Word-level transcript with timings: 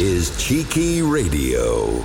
Is 0.00 0.36
Cheeky 0.36 1.02
Radio. 1.02 2.04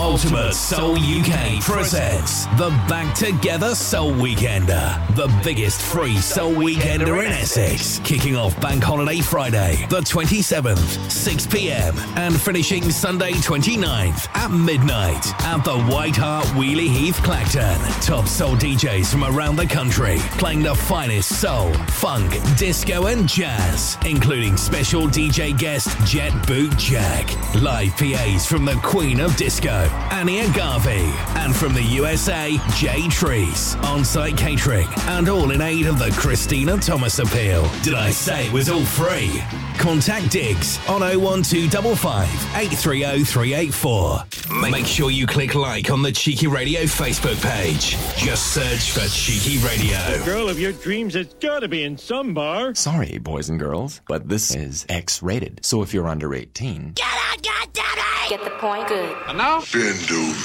Ultimate 0.00 0.54
Soul 0.54 0.96
UK 0.96 1.60
presents 1.62 2.46
the 2.56 2.70
Back 2.88 3.14
Together 3.14 3.74
Soul 3.74 4.12
Weekender, 4.12 5.14
the 5.14 5.28
biggest 5.44 5.82
free 5.82 6.16
soul 6.16 6.54
weekender 6.54 7.24
in 7.24 7.30
Essex, 7.32 8.00
kicking 8.02 8.34
off 8.34 8.58
Bank 8.62 8.82
Holiday 8.82 9.20
Friday, 9.20 9.84
the 9.90 10.00
27th, 10.00 11.10
6 11.10 11.46
pm, 11.48 11.94
and 12.16 12.40
finishing 12.40 12.90
Sunday 12.90 13.32
29th 13.32 14.28
at 14.34 14.50
midnight 14.50 15.26
at 15.44 15.62
the 15.64 15.78
White 15.92 16.16
Hart 16.16 16.46
Weeley 16.56 16.88
Heath 16.88 17.22
Clacton. 17.22 17.78
Top 18.00 18.26
soul 18.26 18.56
DJs 18.56 19.12
from 19.12 19.24
around 19.24 19.56
the 19.56 19.66
country 19.66 20.16
playing 20.38 20.62
the 20.62 20.74
finest 20.74 21.40
soul, 21.40 21.72
funk, 21.88 22.32
disco, 22.56 23.06
and 23.06 23.28
jazz, 23.28 23.98
including 24.06 24.56
special 24.56 25.02
DJ 25.02 25.56
guest 25.58 25.88
Jet 26.06 26.32
Boot 26.46 26.74
Jack, 26.78 27.28
live 27.56 27.94
PAs 27.98 28.46
from 28.46 28.64
the 28.64 28.76
Queen 28.82 29.20
of 29.20 29.36
Disco, 29.36 29.49
Annie 29.58 30.40
Agave, 30.40 31.12
and 31.36 31.54
from 31.54 31.74
the 31.74 31.82
USA, 31.82 32.56
Jay 32.76 33.08
Trees, 33.08 33.74
on 33.82 34.04
site 34.04 34.36
catering, 34.36 34.86
and 35.08 35.28
all 35.28 35.50
in 35.50 35.60
aid 35.60 35.86
of 35.86 35.98
the 35.98 36.10
Christina 36.12 36.78
Thomas 36.78 37.18
appeal. 37.18 37.68
Did 37.82 37.94
I 37.94 38.10
say 38.10 38.46
it 38.46 38.52
was 38.52 38.68
all 38.68 38.84
free? 38.84 39.42
Contact 39.76 40.30
Diggs 40.30 40.78
on 40.88 41.00
01255 41.00 42.28
830 42.54 43.24
384. 43.24 44.70
Make 44.70 44.86
sure 44.86 45.10
you 45.10 45.26
click 45.26 45.56
like 45.56 45.90
on 45.90 46.02
the 46.02 46.12
Cheeky 46.12 46.46
Radio 46.46 46.82
Facebook 46.82 47.42
page. 47.42 47.96
Just 48.16 48.54
search 48.54 48.92
for 48.92 49.08
Cheeky 49.08 49.58
Radio. 49.66 49.98
The 50.18 50.24
Girl 50.24 50.48
of 50.48 50.60
your 50.60 50.72
dreams 50.72 51.14
has 51.14 51.34
got 51.34 51.60
to 51.60 51.68
be 51.68 51.82
in 51.82 51.98
some 51.98 52.34
bar. 52.34 52.74
Sorry, 52.76 53.18
boys 53.18 53.48
and 53.48 53.58
girls, 53.58 54.00
but 54.06 54.28
this 54.28 54.54
is 54.54 54.86
X 54.88 55.22
rated. 55.24 55.64
So 55.64 55.82
if 55.82 55.92
you're 55.92 56.06
under 56.06 56.34
18, 56.34 56.92
Get 56.94 57.04
out, 57.06 57.42
goddammit! 57.42 58.28
Get 58.28 58.44
the 58.44 58.50
point? 58.50 58.86
Good. 58.86 59.16
And 59.26 59.39
now, 59.40 59.60
Bend 59.72 60.10
over. 60.12 60.36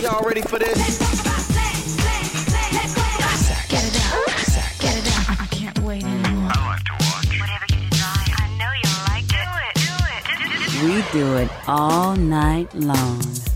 Y'all 0.00 0.24
ready 0.24 0.42
for 0.42 0.58
this? 0.60 0.78
Get 3.68 3.84
it 3.84 3.96
out. 4.06 4.28
Get 4.78 4.96
it 4.96 5.08
out. 5.08 5.40
I 5.40 5.46
can't 5.50 5.76
wait 5.80 6.04
anymore. 6.04 6.52
Whatever 7.40 7.66
you 7.70 7.90
desire. 7.90 8.32
I 8.38 8.46
know 8.58 8.72
you'll 8.82 9.02
like 9.10 9.26
it. 9.26 9.46
Do 9.74 9.90
it. 9.90 10.22
Do 10.78 10.86
it. 10.86 11.12
We 11.12 11.20
do 11.20 11.36
it 11.38 11.50
all 11.66 12.14
night 12.14 12.72
long. 12.74 13.51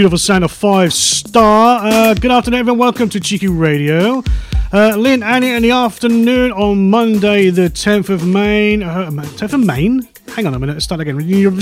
Beautiful 0.00 0.16
sound 0.16 0.42
of 0.42 0.50
five 0.50 0.94
star. 0.94 1.84
Uh, 1.84 2.14
good 2.14 2.30
afternoon, 2.30 2.60
everyone. 2.60 2.78
Welcome 2.78 3.10
to 3.10 3.20
Cheeky 3.20 3.48
Radio. 3.48 4.24
Uh, 4.72 4.96
Lynn, 4.96 5.22
Annie, 5.22 5.50
in 5.50 5.62
the 5.62 5.72
afternoon 5.72 6.52
on 6.52 6.88
Monday, 6.88 7.50
the 7.50 7.68
10th 7.68 8.08
of 8.08 8.26
May. 8.26 8.82
Uh, 8.82 9.10
10th 9.10 9.52
of 9.52 9.60
May? 9.60 10.00
Hang 10.34 10.46
on 10.46 10.54
a 10.54 10.58
minute, 10.58 10.80
start 10.80 11.02
again. 11.02 11.18
Good 11.18 11.54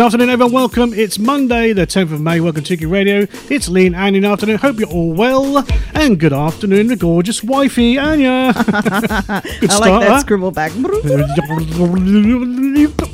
afternoon, 0.00 0.30
everyone. 0.30 0.52
Welcome. 0.52 0.94
It's 0.94 1.18
Monday, 1.18 1.72
the 1.72 1.84
10th 1.84 2.12
of 2.12 2.20
May. 2.20 2.38
Welcome 2.38 2.62
to 2.62 2.68
Cheeky 2.68 2.86
Radio. 2.86 3.26
It's 3.50 3.68
Lynn, 3.68 3.96
Annie, 3.96 4.18
in 4.18 4.22
the 4.22 4.28
afternoon. 4.28 4.58
Hope 4.58 4.78
you're 4.78 4.88
all 4.88 5.12
well. 5.12 5.66
And 5.94 6.20
good 6.20 6.32
afternoon, 6.32 6.86
the 6.86 6.94
gorgeous 6.94 7.42
wifey, 7.42 7.98
Anya. 7.98 8.52
good 8.54 8.68
I 8.68 9.42
start, 9.66 9.80
like 9.80 10.00
that 10.00 10.10
huh? 10.10 10.20
scribble 10.20 10.52
back. 10.52 10.70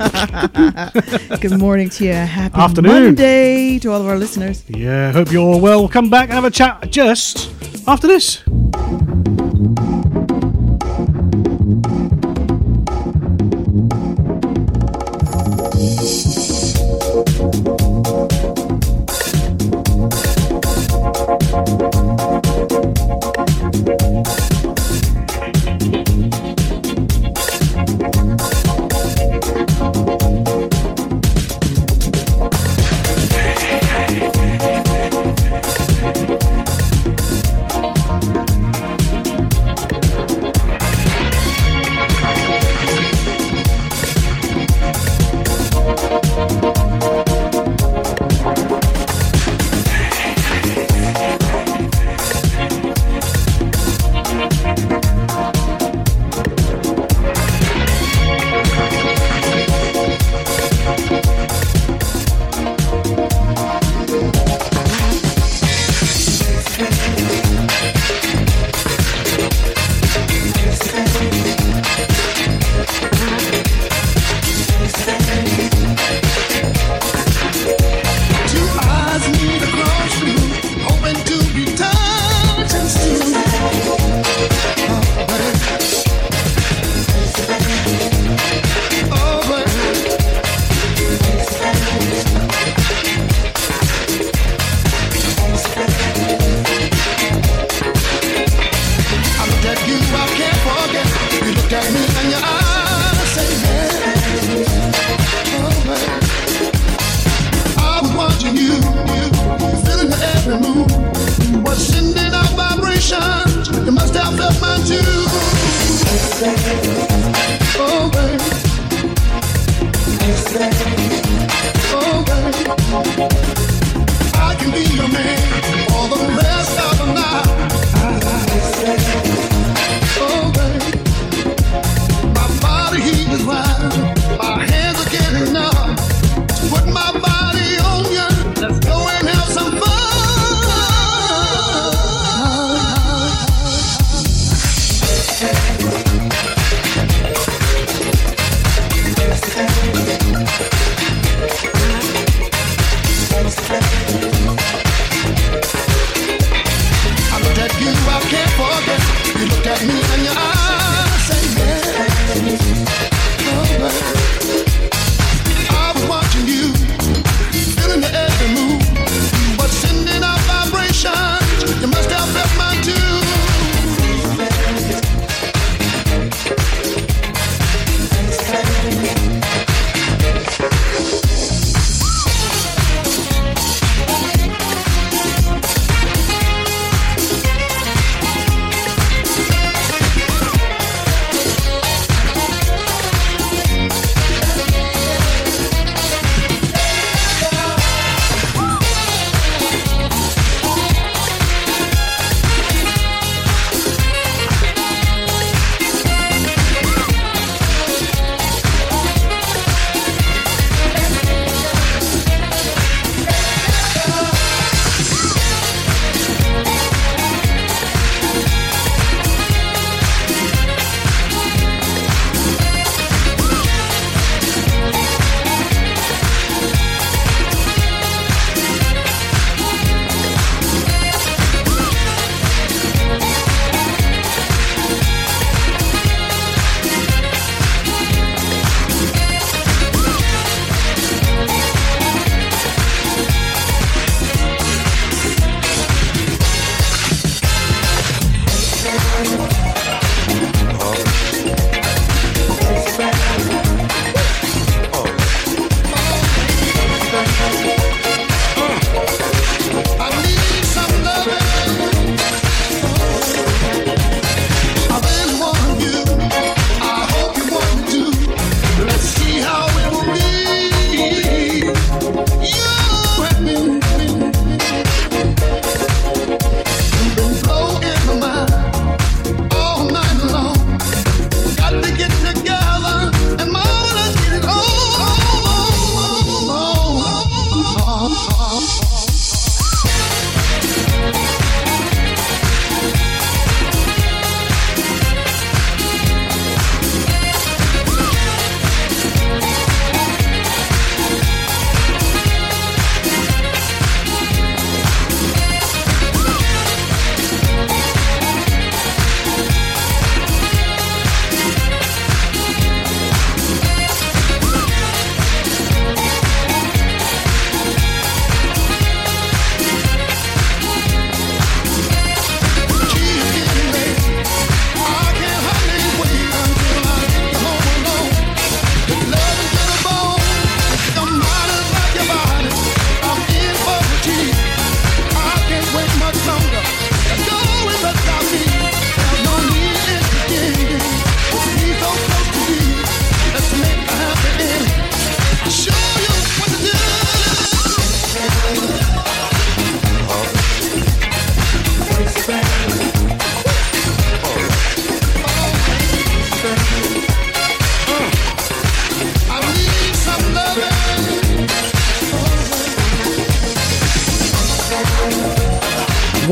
Good 1.40 1.58
morning 1.58 1.90
to 1.90 2.04
you. 2.04 2.12
Happy 2.12 2.58
Afternoon. 2.58 3.04
Monday 3.04 3.78
to 3.80 3.90
all 3.92 4.00
of 4.00 4.06
our 4.06 4.16
listeners. 4.16 4.64
Yeah, 4.68 5.12
hope 5.12 5.30
you're 5.30 5.42
all 5.42 5.60
well. 5.60 5.80
We'll 5.80 5.90
come 5.90 6.08
back 6.08 6.24
and 6.24 6.32
have 6.32 6.44
a 6.44 6.50
chat 6.50 6.90
just 6.90 7.52
after 7.86 8.06
this. 8.06 8.42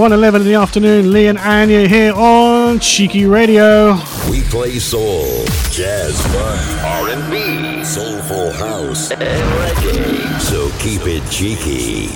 1.11 0.09 0.37
in 0.37 0.45
the 0.45 0.55
afternoon, 0.55 1.13
Lee 1.13 1.27
and 1.27 1.39
Anya 1.39 1.87
here 1.87 2.15
on 2.15 2.81
Cheeky 2.81 3.27
Radio. 3.27 3.93
We 4.31 4.41
play 4.45 4.79
soul, 4.79 5.45
jazz 5.71 6.19
funk, 6.29 6.83
R&B, 6.83 7.85
soulful 7.85 8.51
house, 8.53 9.11
and 9.11 9.21
reggae. 9.21 10.41
So 10.41 10.71
keep 10.79 11.03
it 11.05 11.23
cheeky. 11.31 12.07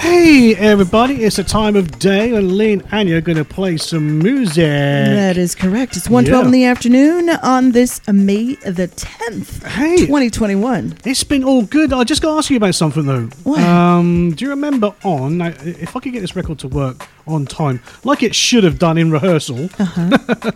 Hey 0.00 0.56
everybody, 0.56 1.22
it's 1.22 1.38
a 1.38 1.44
time 1.44 1.76
of 1.76 1.98
day 1.98 2.32
when 2.32 2.56
Lee 2.56 2.72
and 2.72 2.82
Anya 2.92 3.18
are 3.18 3.20
going 3.20 3.38
to 3.38 3.44
play 3.44 3.76
some 3.76 4.18
music. 4.18 4.56
That 4.64 5.36
is 5.36 5.54
correct. 5.54 5.96
It's 5.96 6.08
1.12 6.08 6.26
Yeah. 6.28 6.40
in 6.46 6.50
the 6.50 6.64
afternoon 6.64 7.28
on 7.28 7.70
this 7.72 8.00
uh, 8.08 8.12
May 8.14 8.54
the 8.56 8.88
10th, 8.88 9.61
Hey. 9.72 9.96
2021. 10.06 10.98
It's 11.04 11.24
been 11.24 11.42
all 11.44 11.62
good. 11.62 11.92
I 11.94 12.04
just 12.04 12.20
got 12.20 12.32
to 12.32 12.38
ask 12.38 12.50
you 12.50 12.56
about 12.58 12.74
something 12.74 13.06
though. 13.06 13.26
What? 13.44 13.60
Um, 13.60 14.32
do 14.32 14.44
you 14.44 14.50
remember 14.50 14.94
on 15.02 15.40
if 15.40 15.96
I 15.96 16.00
could 16.00 16.12
get 16.12 16.20
this 16.20 16.36
record 16.36 16.58
to 16.60 16.68
work 16.68 17.08
on 17.26 17.46
time, 17.46 17.80
like 18.04 18.22
it 18.22 18.34
should 18.34 18.64
have 18.64 18.78
done 18.78 18.98
in 18.98 19.10
rehearsal? 19.10 19.70
Uh-huh. 19.78 20.50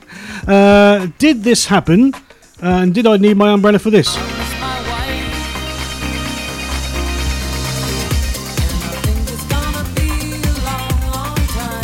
uh, 0.53 1.07
did 1.19 1.45
this 1.45 1.65
happen? 1.67 2.13
Uh, 2.63 2.83
and 2.83 2.95
did 2.95 3.07
I 3.07 3.17
need 3.17 3.37
my 3.39 3.51
umbrella 3.53 3.79
for 3.79 3.91
this? 3.91 4.17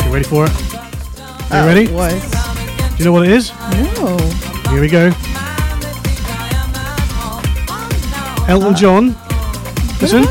You 0.05 0.11
ready 0.13 0.25
for 0.25 0.45
it? 0.45 0.51
Are 0.51 1.57
you 1.57 1.63
Oh, 1.63 1.67
ready? 1.67 1.87
What? 1.87 2.11
Do 2.11 2.97
you 2.97 3.05
know 3.05 3.11
what 3.11 3.25
it 3.27 3.31
is? 3.31 3.51
No. 3.95 4.17
Here 4.71 4.81
we 4.81 4.87
go. 4.89 5.11
Elton 8.53 8.75
John. 8.75 9.15
Listen. 9.99 10.21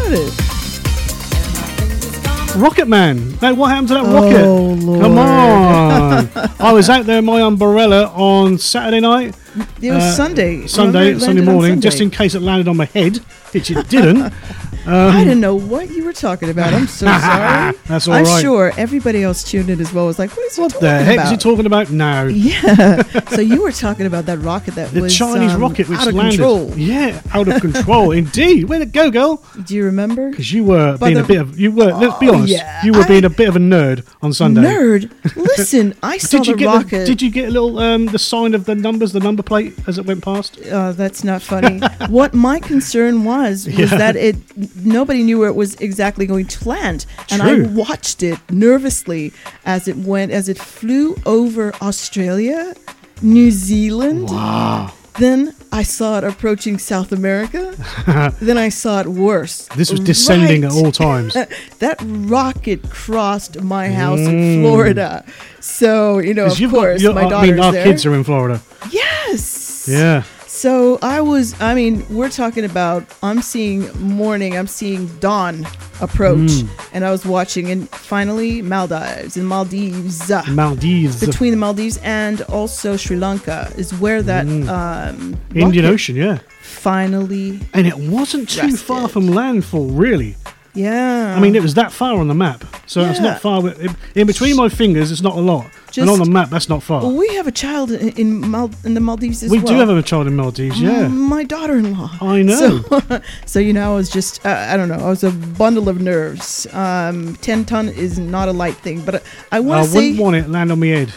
Rocket 2.60 2.86
Man. 2.86 3.36
No, 3.42 3.52
what 3.54 3.70
happened 3.70 3.88
to 3.88 3.94
that 3.94 4.04
Oh, 4.04 4.12
rocket? 4.14 4.46
Lord. 4.86 5.00
Come 5.00 5.18
on. 5.18 6.30
I 6.60 6.72
was 6.72 6.88
out 6.88 7.04
there 7.04 7.18
in 7.18 7.24
my 7.24 7.40
umbrella 7.40 8.06
on 8.14 8.58
Saturday 8.58 9.00
night. 9.00 9.34
It 9.80 9.90
was 9.90 10.04
Uh, 10.04 10.12
Sunday. 10.12 10.66
Sunday, 10.68 11.18
Sunday 11.18 11.42
morning, 11.42 11.80
just 11.80 12.00
in 12.00 12.10
case 12.10 12.36
it 12.36 12.42
landed 12.42 12.68
on 12.68 12.76
my 12.76 12.84
head, 12.84 13.16
which 13.50 13.72
it 13.72 13.88
didn't. 13.88 14.32
I 14.86 15.24
didn't 15.24 15.40
know 15.40 15.54
what 15.54 15.90
you 15.90 16.04
were 16.04 16.12
talking 16.12 16.48
about. 16.50 16.72
I'm 16.74 16.86
so 16.86 17.06
sorry. 17.20 17.76
That's 17.86 18.08
all 18.08 18.14
I'm 18.14 18.24
right. 18.24 18.40
sure 18.42 18.72
everybody 18.76 19.22
else 19.22 19.44
tuned 19.44 19.70
in 19.70 19.80
as 19.80 19.92
well. 19.92 20.06
Was 20.06 20.18
like, 20.18 20.30
what 20.36 20.46
is 20.46 20.56
he 20.56 20.62
What 20.62 20.72
talking 20.72 20.88
the 20.88 21.04
heck 21.04 21.14
about? 21.16 21.24
is 21.26 21.30
he 21.30 21.36
talking 21.36 21.66
about 21.66 21.90
now? 21.90 22.24
Yeah. 22.32 23.02
so 23.28 23.40
you 23.40 23.62
were 23.62 23.72
talking 23.72 24.06
about 24.06 24.26
that 24.26 24.38
rocket 24.40 24.74
that 24.74 24.90
The 24.92 25.02
was 25.02 25.16
Chinese 25.16 25.52
um, 25.52 25.60
rocket 25.60 25.88
which 25.88 25.98
out 25.98 26.08
of 26.08 26.14
landed. 26.14 26.36
control. 26.36 26.70
Yeah, 26.76 27.20
out 27.32 27.48
of 27.48 27.60
control. 27.66 28.10
Indeed. 28.12 28.64
Where'd 28.68 28.82
it 28.82 28.92
go, 28.92 29.10
girl? 29.10 29.42
Do 29.64 29.74
you 29.74 29.84
remember? 29.84 30.30
Because 30.30 30.52
you 30.52 30.64
were 30.64 30.96
By 30.98 31.08
being 31.12 31.24
a 31.24 31.26
bit 31.26 31.40
of 31.40 31.58
you 31.58 31.70
were. 31.72 31.92
let's 31.92 32.18
be 32.18 32.28
Oh, 32.28 32.34
honest. 32.34 32.52
yeah. 32.52 32.84
You 32.84 32.92
were 32.92 33.02
I- 33.02 33.08
being 33.08 33.24
a 33.24 33.30
bit 33.30 33.48
of 33.48 33.56
a 33.56 33.60
nerd 33.60 34.06
on 34.22 34.32
Sunday. 34.32 34.62
Nerd. 34.62 35.10
Listen, 35.36 35.94
I 36.02 36.18
saw 36.18 36.38
Did 36.38 36.46
you 36.48 36.52
the 36.54 36.58
get 36.58 36.66
rocket. 36.66 36.90
the, 37.00 37.04
Did 37.06 37.22
you 37.22 37.30
get 37.30 37.48
a 37.48 37.50
little 37.50 37.78
um, 37.78 38.06
the 38.06 38.18
sign 38.18 38.54
of 38.54 38.64
the 38.64 38.74
numbers, 38.74 39.12
the 39.12 39.20
number 39.20 39.42
plate 39.42 39.74
as 39.86 39.98
it 39.98 40.06
went 40.06 40.22
past? 40.24 40.58
Uh, 40.62 40.92
that's 40.92 41.22
not 41.24 41.42
funny. 41.42 41.80
what 42.08 42.34
my 42.34 42.58
concern 42.58 43.24
was 43.24 43.66
was 43.66 43.66
Yeah. 43.78 43.86
that 43.98 44.16
it 44.16 44.36
nobody 44.76 45.22
knew 45.22 45.38
where 45.38 45.48
it 45.48 45.56
was 45.56 45.74
exactly 45.76 46.26
going 46.26 46.46
to 46.46 46.68
land, 46.68 47.06
and 47.30 47.42
I 47.42 47.62
watched 47.62 48.22
it 48.22 48.38
nervously 48.50 49.32
as 49.64 49.88
it 49.88 49.96
went 49.96 50.32
as 50.32 50.48
it 50.48 50.58
flew 50.58 51.16
over 51.26 51.74
Australia, 51.80 52.74
New 53.22 53.50
Zealand. 53.50 54.28
Wow. 54.28 54.92
Then 55.18 55.54
I 55.70 55.82
saw 55.82 56.18
it 56.18 56.24
approaching 56.24 56.78
South 56.78 57.12
America. 57.12 57.74
then 58.40 58.56
I 58.56 58.70
saw 58.70 59.00
it 59.00 59.06
worse. 59.06 59.68
This 59.76 59.90
was 59.90 60.00
descending 60.00 60.64
at 60.64 60.72
all 60.72 60.90
times. 60.90 61.34
that 61.80 62.02
rocket 62.02 62.88
crossed 62.90 63.60
my 63.62 63.90
house 63.90 64.20
in 64.20 64.34
mm. 64.34 64.62
Florida. 64.62 65.24
So 65.60 66.18
you 66.18 66.32
know, 66.32 66.46
of 66.46 66.70
course, 66.70 67.02
got, 67.02 67.14
my 67.14 67.24
I 67.24 67.46
mean, 67.46 67.60
our 67.60 67.72
there. 67.72 67.84
kids 67.84 68.06
are 68.06 68.14
in 68.14 68.24
Florida. 68.24 68.62
Yes. 68.90 69.86
Yeah. 69.88 70.24
So 70.62 70.96
I 71.02 71.20
was, 71.20 71.60
I 71.60 71.74
mean, 71.74 72.06
we're 72.08 72.30
talking 72.30 72.64
about, 72.64 73.04
I'm 73.20 73.42
seeing 73.42 73.90
morning, 74.00 74.56
I'm 74.56 74.68
seeing 74.68 75.08
dawn 75.18 75.66
approach. 76.00 76.50
Mm. 76.52 76.68
And 76.92 77.04
I 77.04 77.10
was 77.10 77.26
watching, 77.26 77.68
and 77.72 77.88
finally, 77.90 78.62
Maldives 78.62 79.36
and 79.36 79.48
Maldives. 79.48 80.30
Maldives. 80.48 81.18
Between 81.18 81.50
the 81.50 81.56
Maldives 81.56 81.98
and 82.04 82.42
also 82.42 82.96
Sri 82.96 83.16
Lanka 83.16 83.72
is 83.76 83.92
where 83.94 84.22
that 84.22 84.46
um, 84.46 85.34
Mm. 85.50 85.56
Indian 85.56 85.84
Ocean, 85.86 86.14
yeah. 86.14 86.38
finally. 86.60 87.58
And 87.74 87.88
it 87.88 87.96
wasn't 87.96 88.48
too 88.48 88.60
Rested. 88.60 88.78
far 88.78 89.08
from 89.08 89.26
landfall, 89.26 89.88
really. 89.88 90.36
Yeah. 90.74 91.34
I 91.36 91.40
mean, 91.40 91.56
it 91.56 91.62
was 91.62 91.74
that 91.74 91.90
far 91.90 92.18
on 92.18 92.28
the 92.28 92.34
map. 92.34 92.64
So 92.86 93.00
it's 93.00 93.18
not 93.18 93.40
far. 93.40 93.74
In 94.14 94.28
between 94.28 94.54
my 94.54 94.68
fingers, 94.68 95.10
it's 95.10 95.22
not 95.22 95.34
a 95.34 95.40
lot. 95.40 95.66
And 95.98 96.08
on 96.10 96.18
the 96.18 96.24
map, 96.24 96.50
that's 96.50 96.68
not 96.68 96.82
far. 96.82 97.02
Well, 97.02 97.14
we 97.16 97.28
have 97.34 97.46
a 97.46 97.52
child 97.52 97.90
in, 97.90 98.08
in, 98.10 98.50
Mal- 98.50 98.70
in 98.84 98.94
the 98.94 99.00
Maldives 99.00 99.42
as 99.42 99.50
well. 99.50 99.58
we 99.60 99.64
well. 99.64 99.74
do 99.74 99.78
have 99.80 99.96
a 99.96 100.02
child 100.02 100.26
in 100.26 100.36
Maldives, 100.36 100.80
yeah. 100.80 101.08
My 101.08 101.44
daughter-in-law. 101.44 102.18
I 102.20 102.42
know. 102.42 102.82
So, 102.82 103.20
so 103.46 103.58
you 103.58 103.72
know, 103.72 103.92
I 103.92 103.94
was 103.94 104.10
just, 104.10 104.44
uh, 104.46 104.66
I 104.70 104.76
don't 104.76 104.88
know, 104.88 104.96
I 104.96 105.08
was 105.08 105.24
a 105.24 105.30
bundle 105.30 105.88
of 105.88 106.00
nerves. 106.00 106.66
Um, 106.72 107.36
Ten 107.36 107.64
ton 107.64 107.88
is 107.88 108.18
not 108.18 108.48
a 108.48 108.52
light 108.52 108.76
thing, 108.76 109.04
but 109.04 109.16
I, 109.16 109.18
I 109.50 109.56
I 109.56 109.60
want 109.60 109.88
to 109.88 109.94
wouldn't 109.94 110.16
say, 110.16 110.22
want 110.22 110.36
it 110.36 110.48
land 110.48 110.72
on 110.72 110.80
my 110.80 110.86
head. 110.86 111.12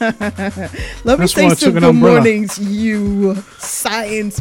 let 0.00 0.20
me 1.18 1.26
that's 1.26 1.32
say 1.32 1.46
I 1.46 1.54
some 1.54 1.70
an 1.70 1.74
good 1.82 1.84
umbrella. 1.84 2.14
mornings, 2.16 2.58
you 2.58 3.34
science 3.58 4.40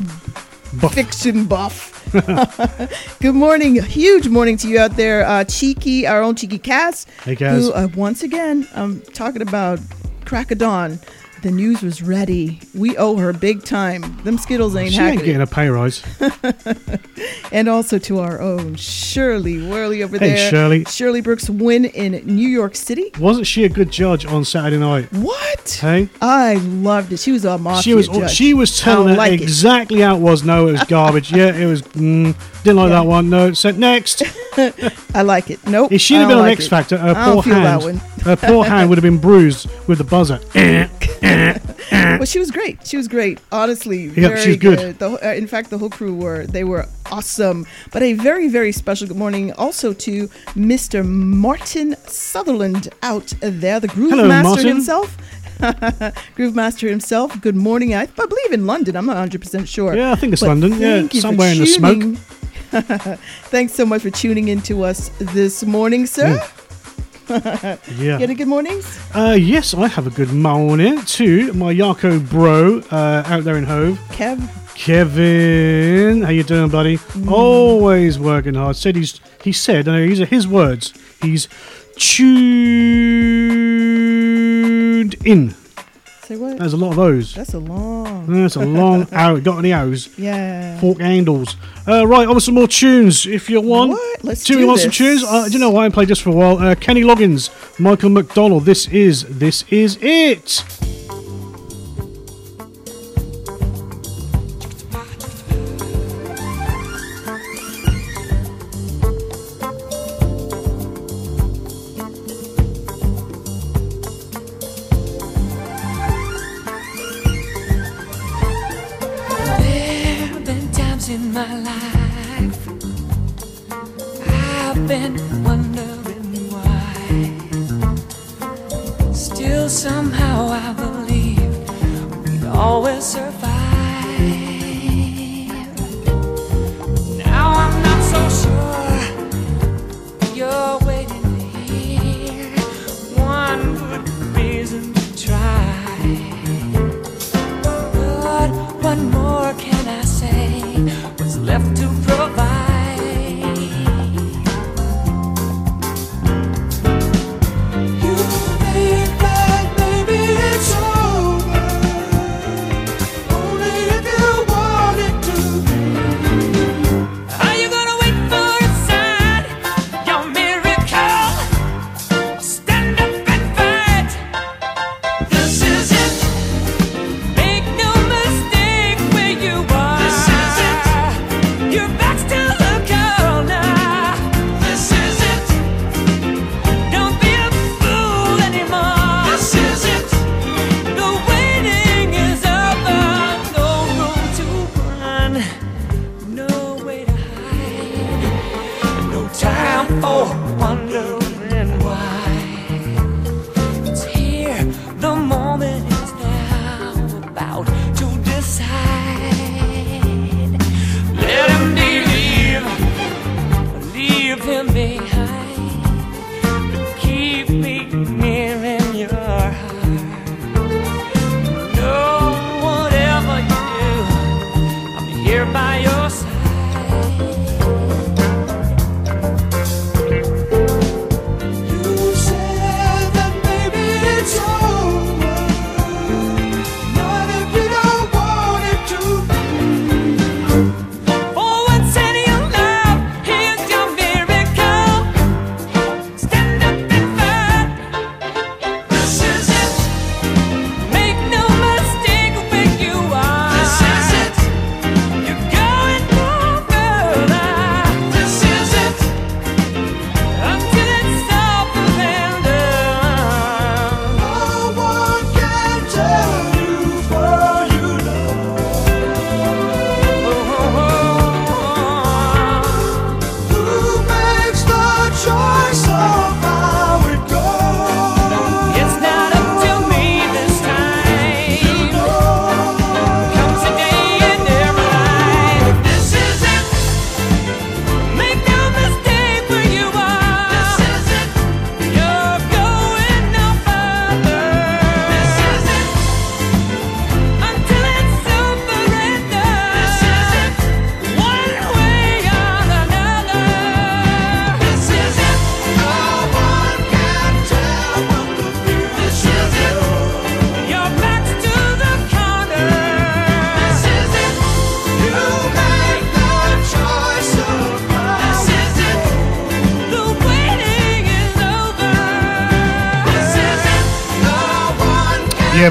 Buff. 0.73 0.93
fiction 0.93 1.45
buff. 1.45 1.92
good 3.19 3.33
morning, 3.33 3.81
huge 3.81 4.27
morning 4.27 4.55
to 4.55 4.67
you 4.67 4.77
out 4.77 4.95
there, 4.95 5.25
uh, 5.25 5.43
Cheeky, 5.45 6.05
our 6.05 6.21
own 6.21 6.35
Cheeky 6.35 6.59
Cass. 6.59 7.05
Hey, 7.23 7.35
Kaz. 7.35 7.57
Who, 7.57 7.73
uh, 7.73 7.87
once 7.95 8.21
again, 8.21 8.67
I'm 8.75 9.01
talking 9.01 9.41
about 9.41 9.79
crack 10.23 10.51
of 10.51 10.59
dawn. 10.59 10.99
The 11.43 11.51
news 11.51 11.81
was 11.81 12.01
ready. 12.01 12.61
We 12.73 12.95
owe 12.95 13.17
her 13.17 13.33
big 13.33 13.63
time. 13.63 14.01
Them 14.23 14.37
Skittles 14.37 14.77
ain't 14.77 14.93
happening. 14.93 14.93
She 14.93 14.97
hacking. 14.97 15.19
ain't 15.19 15.25
getting 15.25 15.41
a 15.41 15.45
pay 15.47 15.67
rise. 15.67 16.01
and 17.51 17.67
also 17.67 17.99
to 17.99 18.19
our 18.19 18.39
own 18.41 18.75
Shirley 18.75 19.61
Worley 19.67 20.03
over 20.03 20.17
Hey, 20.17 20.29
there. 20.29 20.49
Shirley. 20.49 20.85
Shirley 20.85 21.19
Brooks 21.19 21.49
win 21.49 21.83
in 21.83 22.13
New 22.25 22.47
York 22.47 22.75
City. 22.77 23.11
Wasn't 23.19 23.45
she 23.45 23.65
a 23.65 23.69
good 23.69 23.91
judge 23.91 24.25
on 24.25 24.45
Saturday 24.45 24.77
night? 24.77 25.11
What? 25.11 25.79
Hey, 25.81 26.07
I 26.21 26.53
loved 26.55 27.11
it. 27.11 27.19
She 27.19 27.33
was 27.33 27.43
a 27.43 27.57
mafia 27.57 27.81
she 27.81 27.93
was 27.93 28.07
judge. 28.07 28.31
she 28.31 28.53
was 28.53 28.79
telling 28.79 29.13
it 29.15 29.17
like 29.17 29.33
it. 29.33 29.41
exactly 29.41 29.99
how 29.99 30.15
it 30.15 30.19
was. 30.21 30.43
No, 30.43 30.69
it 30.69 30.71
was 30.73 30.83
garbage. 30.87 31.31
yeah, 31.33 31.53
it 31.53 31.65
was. 31.65 31.81
Mm, 31.81 32.35
didn't 32.63 32.77
like 32.77 32.89
Yeah. 32.89 33.01
that 33.01 33.05
one. 33.05 33.29
No, 33.29 33.51
said 33.51 33.77
next. 33.77 34.23
I 35.13 35.23
like 35.23 35.49
it. 35.49 35.59
Nope. 35.67 35.91
If 35.91 35.99
she'd 35.99 36.15
have 36.15 36.29
been 36.29 36.37
don't 36.37 36.43
on 36.45 36.49
like 36.49 36.57
X 36.59 36.67
it. 36.67 36.69
Factor, 36.69 36.97
her 36.97 37.13
poor 37.33 37.41
hand, 37.43 37.99
her 38.21 38.35
poor 38.37 38.63
hand 38.63 38.87
would 38.87 38.97
have 38.97 39.03
been 39.03 39.17
bruised 39.17 39.67
with 39.87 39.97
the 39.97 40.03
buzzer. 40.05 40.39
well, 41.91 42.25
she 42.25 42.39
was 42.39 42.51
great. 42.51 42.85
She 42.85 42.97
was 42.97 43.07
great. 43.07 43.39
Honestly, 43.51 44.05
Yeah, 44.07 44.29
very 44.29 44.41
she's 44.41 44.57
good. 44.57 44.99
The, 44.99 45.09
uh, 45.25 45.33
in 45.33 45.47
fact, 45.47 45.69
the 45.69 45.77
whole 45.77 45.89
crew 45.89 46.13
were 46.15 46.45
they 46.45 46.63
were 46.63 46.85
awesome. 47.11 47.65
But 47.91 48.03
a 48.03 48.13
very 48.13 48.47
very 48.49 48.71
special 48.71 49.07
good 49.07 49.17
morning 49.17 49.53
also 49.53 49.93
to 49.93 50.27
Mr. 50.55 51.05
Martin 51.05 51.95
Sutherland 52.07 52.89
out 53.01 53.33
there, 53.39 53.79
the 53.79 53.87
Groove 53.87 54.11
Hello, 54.11 54.27
Master 54.27 54.49
Martin. 54.49 54.67
himself. 54.67 55.17
Groove 56.35 56.55
Master 56.55 56.89
himself. 56.89 57.39
Good 57.39 57.55
morning. 57.55 57.93
I, 57.95 58.01
I 58.01 58.25
believe 58.25 58.51
in 58.51 58.65
London. 58.65 58.95
I'm 58.97 59.05
not 59.05 59.13
100 59.13 59.41
percent 59.41 59.69
sure. 59.69 59.95
Yeah, 59.95 60.11
I 60.11 60.15
think 60.15 60.33
it's 60.33 60.41
But 60.41 60.49
London. 60.49 60.71
Yeah, 60.73 60.99
thank 60.99 61.13
you 61.13 61.21
for 61.21 61.27
somewhere 61.27 61.51
in 61.51 61.59
the 61.59 61.65
smoke. 61.65 62.17
Thanks 63.53 63.73
so 63.73 63.85
much 63.85 64.01
for 64.01 64.09
tuning 64.09 64.47
in 64.47 64.59
to 64.63 64.83
us 64.83 65.09
this 65.19 65.63
morning, 65.63 66.07
sir. 66.07 66.41
Yeah. 67.97 68.15
You 68.15 68.19
had 68.19 68.29
a 68.29 68.35
good 68.35 68.47
mornings? 68.47 68.99
Uh, 69.13 69.35
yes, 69.39 69.73
I 69.73 69.87
have 69.87 70.07
a 70.07 70.09
good 70.09 70.31
morning 70.33 71.01
to 71.01 71.53
my 71.53 71.73
Yarko 71.73 72.19
bro 72.29 72.79
uh, 72.91 73.23
out 73.25 73.43
there 73.43 73.57
in 73.57 73.63
Hove. 73.65 73.97
Kev. 74.09 74.39
Kevin, 74.75 76.23
how 76.23 76.29
you 76.31 76.43
doing, 76.43 76.69
buddy? 76.69 76.99
Always 77.29 78.17
working 78.19 78.55
hard. 78.55 78.75
Said 78.75 78.95
he's 78.95 79.19
he 79.43 79.51
said, 79.51 79.87
and 79.87 80.09
these 80.09 80.19
are 80.19 80.25
his 80.25 80.47
words. 80.47 80.93
He's 81.21 81.47
tuned 81.95 82.33
in. 85.25 85.53
Say 86.25 86.37
what? 86.37 86.57
There's 86.57 86.71
a 86.71 86.77
lot 86.77 86.91
of 86.91 86.95
those. 86.95 87.33
That's 87.33 87.53
a 87.53 87.59
long. 87.59 88.25
That's 88.27 88.55
a 88.55 88.65
long 88.65 89.05
arrow. 89.11 89.41
Got 89.41 89.57
any 89.59 89.73
arrows? 89.73 90.07
Yeah. 90.17 90.79
Fork 90.79 90.99
handles. 90.99 91.57
Uh, 91.85 92.07
right, 92.07 92.25
on 92.25 92.35
with 92.35 92.45
some 92.45 92.55
more 92.55 92.67
tunes 92.67 93.25
if 93.25 93.49
you 93.49 93.59
want. 93.59 93.91
What? 93.91 94.23
Let's 94.23 94.45
do 94.45 94.53
do 94.53 94.61
you 94.61 94.67
want 94.67 94.79
some 94.79 94.91
tunes? 94.91 95.21
Uh, 95.21 95.45
do 95.47 95.51
you 95.51 95.59
know 95.59 95.69
why 95.69 95.85
I 95.85 95.89
played 95.89 96.07
this 96.07 96.19
for 96.19 96.29
a 96.29 96.33
while? 96.33 96.59
Uh, 96.59 96.75
Kenny 96.75 97.01
Loggins, 97.01 97.49
Michael 97.77 98.09
McDonald. 98.09 98.63
This 98.63 98.87
is 98.87 99.23
this 99.37 99.65
is 99.69 99.97
it. 100.01 100.63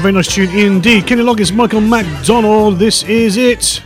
Very 0.03 0.15
nice 0.15 0.35
tune 0.35 0.49
indeed. 0.49 1.07
Kenny 1.07 1.23
Loggins, 1.23 1.55
Michael 1.55 1.79
McDonald. 1.79 2.77
This 2.77 3.03
is 3.03 3.37
it. 3.37 3.81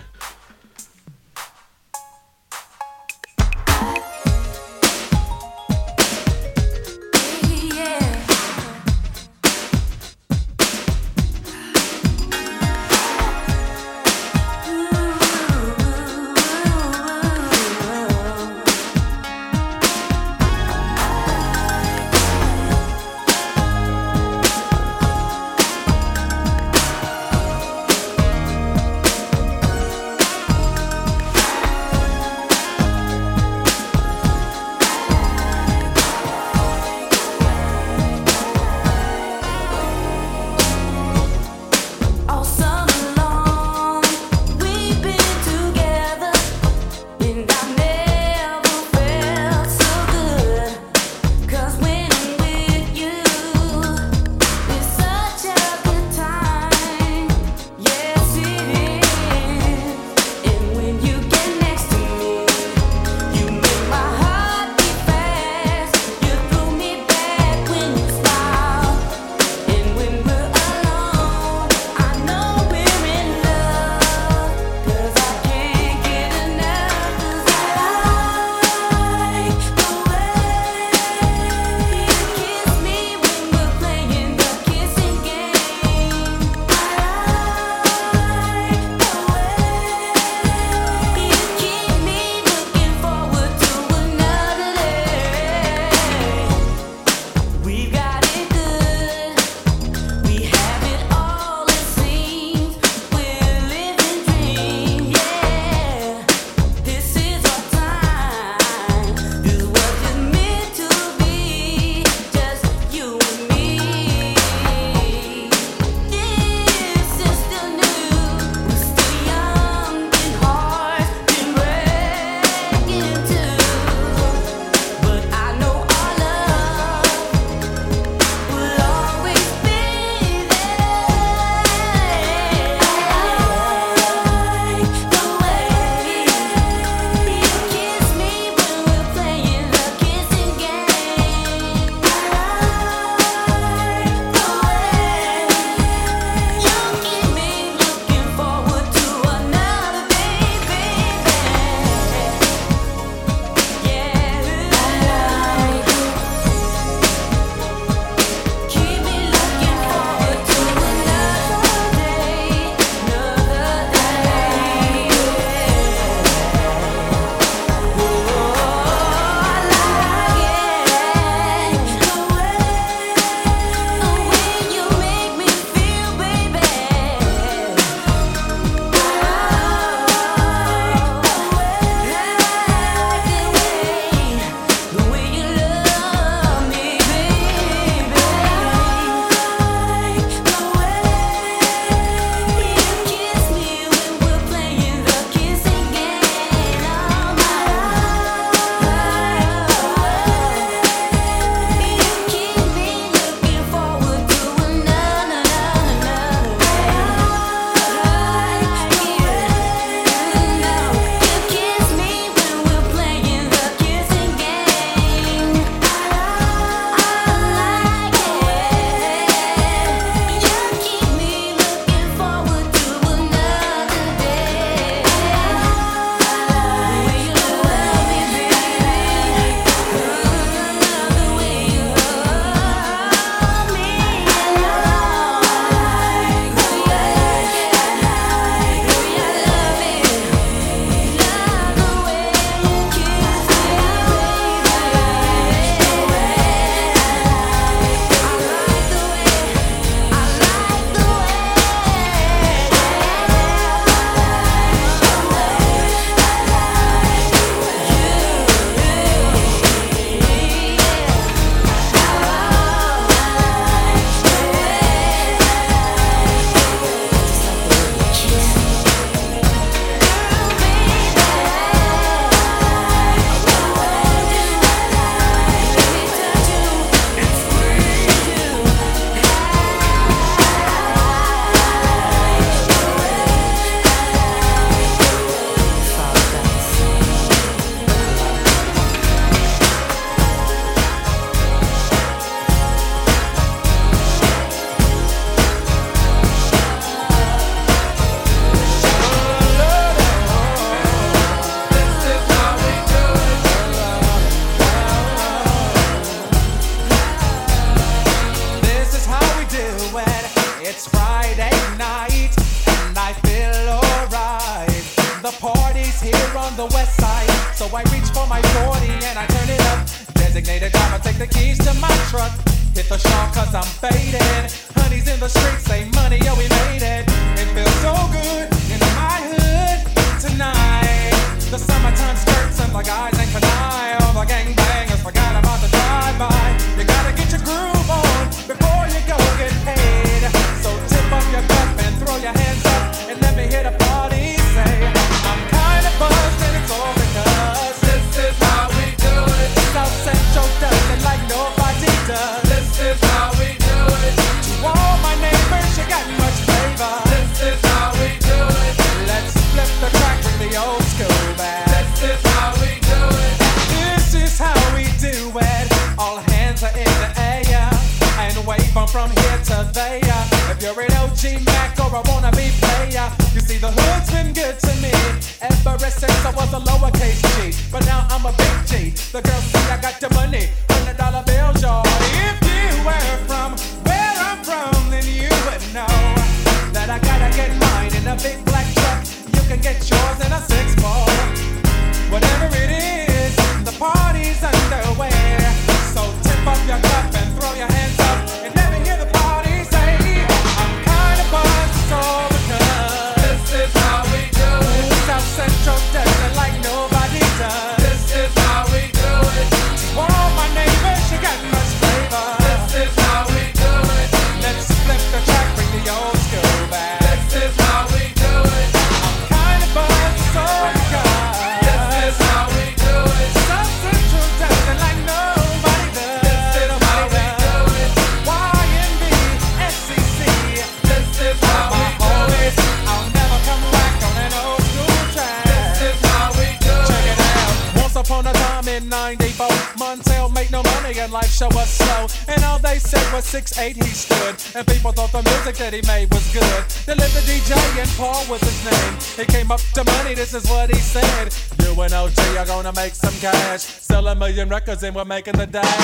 Records 454.50 454.84
and 454.84 454.96
we're 454.96 455.06
making 455.06 455.34
the 455.34 455.48
dash. 455.48 455.77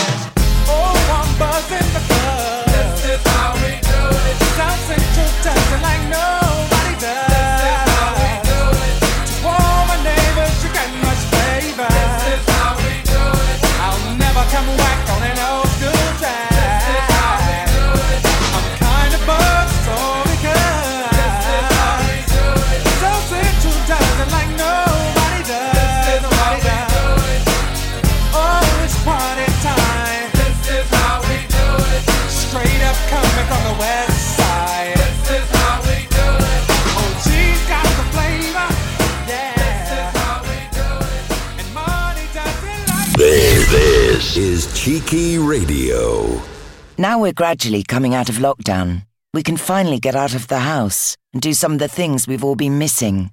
Gradually 47.53 47.83
coming 47.83 48.15
out 48.15 48.29
of 48.29 48.37
lockdown. 48.37 49.05
We 49.31 49.43
can 49.43 49.57
finally 49.57 49.99
get 49.99 50.15
out 50.15 50.33
of 50.33 50.47
the 50.47 50.61
house 50.61 51.15
and 51.33 51.39
do 51.39 51.53
some 51.53 51.73
of 51.73 51.77
the 51.77 51.87
things 51.87 52.27
we've 52.27 52.43
all 52.43 52.55
been 52.55 52.79
missing, 52.79 53.29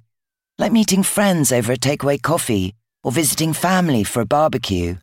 like 0.59 0.71
meeting 0.71 1.01
friends 1.01 1.51
over 1.51 1.71
a 1.71 1.75
takeaway 1.75 2.21
coffee 2.21 2.75
or 3.03 3.11
visiting 3.11 3.51
family 3.51 4.03
for 4.03 4.21
a 4.21 4.27
barbecue. 4.27 4.97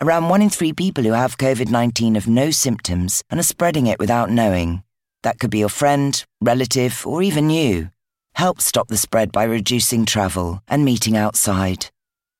Around 0.00 0.30
one 0.30 0.40
in 0.40 0.48
three 0.48 0.72
people 0.72 1.04
who 1.04 1.12
have 1.12 1.36
COVID 1.36 1.68
19 1.68 2.14
have 2.14 2.26
no 2.26 2.50
symptoms 2.50 3.22
and 3.28 3.38
are 3.38 3.42
spreading 3.42 3.86
it 3.86 3.98
without 3.98 4.30
knowing. 4.30 4.82
That 5.24 5.38
could 5.38 5.50
be 5.50 5.58
your 5.58 5.68
friend, 5.68 6.24
relative, 6.40 7.06
or 7.06 7.22
even 7.22 7.50
you. 7.50 7.90
Help 8.32 8.62
stop 8.62 8.88
the 8.88 8.96
spread 8.96 9.30
by 9.30 9.44
reducing 9.44 10.06
travel 10.06 10.62
and 10.68 10.86
meeting 10.86 11.18
outside. 11.18 11.90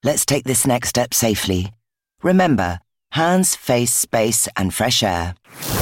Let's 0.03 0.25
take 0.25 0.45
this 0.45 0.67
next 0.67 0.89
step 0.89 1.13
safely. 1.13 1.71
Remember, 2.23 2.81
hands, 3.13 3.55
face, 3.55 3.93
space, 3.93 4.49
and 4.57 4.73
fresh 4.73 5.03
air. 5.03 5.35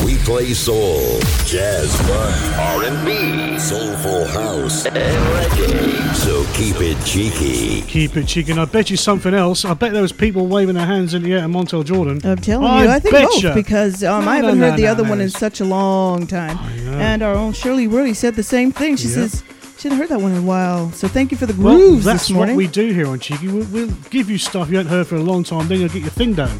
We 0.04 0.16
play 0.18 0.52
soul, 0.54 1.20
jazz, 1.44 1.94
funk, 2.02 2.58
R&B, 2.58 3.58
soulful 3.58 4.24
house, 4.26 4.86
and 4.86 4.96
reggae. 4.96 6.14
So 6.14 6.44
keep 6.54 6.76
it 6.80 6.96
cheeky. 7.04 7.82
Keep 7.82 8.16
it 8.16 8.26
cheeky. 8.26 8.52
And 8.52 8.60
I 8.60 8.64
bet 8.64 8.88
you 8.90 8.96
something 8.96 9.34
else. 9.34 9.64
I 9.64 9.74
bet 9.74 9.92
there 9.92 10.02
was 10.02 10.12
people 10.12 10.46
waving 10.46 10.76
their 10.76 10.86
hands 10.86 11.12
in 11.14 11.22
the 11.22 11.32
air 11.34 11.40
at 11.40 11.50
Montell 11.50 11.84
Jordan. 11.84 12.20
I'm 12.24 12.38
telling 12.38 12.64
you, 12.84 12.90
I 12.90 12.98
think 12.98 13.14
betcha. 13.14 13.48
both 13.48 13.54
because 13.54 14.02
um, 14.02 14.24
No, 14.24 14.30
I 14.30 14.36
haven't 14.36 14.58
no, 14.58 14.70
heard 14.70 14.78
the 14.78 14.84
no, 14.84 14.90
other 14.92 15.02
no, 15.04 15.10
one 15.10 15.20
in 15.20 15.30
such 15.30 15.60
a 15.60 15.64
long 15.64 16.26
time. 16.26 16.56
And 17.00 17.22
our 17.22 17.34
own 17.34 17.52
Shirley 17.52 17.86
Worley 17.86 18.14
said 18.14 18.34
the 18.34 18.42
same 18.42 18.72
thing. 18.72 18.96
She 18.96 19.08
Yep. 19.08 19.14
says 19.14 19.42
she 19.78 19.88
hadn't 19.88 19.98
heard 19.98 20.08
that 20.08 20.20
one 20.20 20.32
in 20.32 20.38
a 20.38 20.42
while. 20.46 20.90
So 20.92 21.06
thank 21.06 21.30
you 21.30 21.36
for 21.36 21.46
the 21.46 21.60
Well, 21.62 21.76
grooves 21.76 22.04
that's 22.04 22.28
this 22.28 22.30
morning. 22.30 22.56
what 22.56 22.58
we 22.58 22.66
do 22.66 22.92
here 22.92 23.06
on 23.08 23.18
Cheeky. 23.20 23.48
We'll, 23.48 23.66
we'll 23.66 23.90
give 24.10 24.30
you 24.30 24.38
stuff 24.38 24.70
you 24.70 24.78
haven't 24.78 24.90
heard 24.90 25.06
for 25.06 25.16
a 25.16 25.20
long 25.22 25.44
time, 25.44 25.68
then 25.68 25.80
you'll 25.80 25.90
get 25.90 26.00
your 26.02 26.10
thing 26.10 26.32
done. 26.34 26.58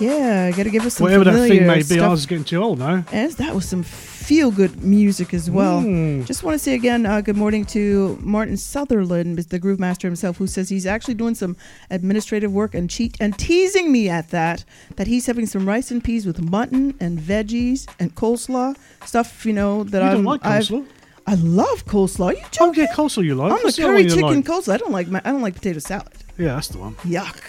Yeah, 0.00 0.50
got 0.52 0.62
to 0.64 0.70
give 0.70 0.84
us 0.86 0.94
some 0.94 1.04
Whatever 1.04 1.24
that 1.24 1.48
thing 1.48 1.66
may 1.66 1.82
be. 1.82 2.00
I 2.00 2.08
was 2.08 2.26
getting 2.26 2.44
too 2.44 2.62
old 2.62 2.78
now. 2.78 3.04
As 3.12 3.36
that 3.36 3.54
was 3.54 3.68
some 3.68 3.82
feel 3.82 4.50
good 4.50 4.82
music 4.82 5.32
as 5.32 5.50
well. 5.50 5.80
Mm. 5.80 6.26
Just 6.26 6.42
want 6.42 6.54
to 6.54 6.58
say 6.58 6.74
again, 6.74 7.06
uh, 7.06 7.20
good 7.22 7.36
morning 7.36 7.64
to 7.66 8.18
Martin 8.20 8.56
Sutherland, 8.58 9.38
the 9.38 9.58
groove 9.58 9.80
master 9.80 10.06
himself, 10.06 10.36
who 10.36 10.46
says 10.46 10.68
he's 10.68 10.84
actually 10.86 11.14
doing 11.14 11.34
some 11.34 11.56
administrative 11.90 12.52
work 12.52 12.74
and 12.74 12.90
cheat 12.90 13.16
and 13.20 13.38
teasing 13.38 13.90
me 13.90 14.08
at 14.08 14.30
that. 14.30 14.64
That 14.96 15.06
he's 15.06 15.26
having 15.26 15.46
some 15.46 15.66
rice 15.66 15.90
and 15.90 16.04
peas 16.04 16.26
with 16.26 16.40
mutton 16.42 16.94
and 17.00 17.18
veggies 17.18 17.88
and 17.98 18.14
coleslaw 18.14 18.76
stuff. 19.06 19.46
You 19.46 19.54
know 19.54 19.84
that 19.84 20.02
I'm, 20.02 20.16
don't 20.16 20.24
like 20.24 20.44
I've- 20.44 20.66
coleslaw? 20.66 20.86
I 21.26 21.34
love 21.34 21.84
coleslaw. 21.84 22.34
You 22.36 22.42
joking? 22.50 22.58
Oh, 22.60 22.72
yeah, 22.72 22.94
coleslaw 22.94 23.22
you 23.24 23.34
like. 23.34 23.52
I'm 23.52 23.58
a 23.58 23.62
What's 23.64 23.76
the 23.76 23.84
other 23.84 23.92
curry 23.94 24.08
chicken 24.08 24.22
like? 24.22 24.44
coleslaw. 24.46 24.72
I 24.72 24.76
don't 24.78 24.92
like 24.92 25.08
my, 25.08 25.20
I 25.24 25.30
don't 25.30 25.42
like 25.42 25.54
potato 25.54 25.78
salad. 25.78 26.08
Yeah, 26.38 26.54
that's 26.54 26.68
the 26.68 26.78
one. 26.78 26.94
Yuck. 26.96 27.42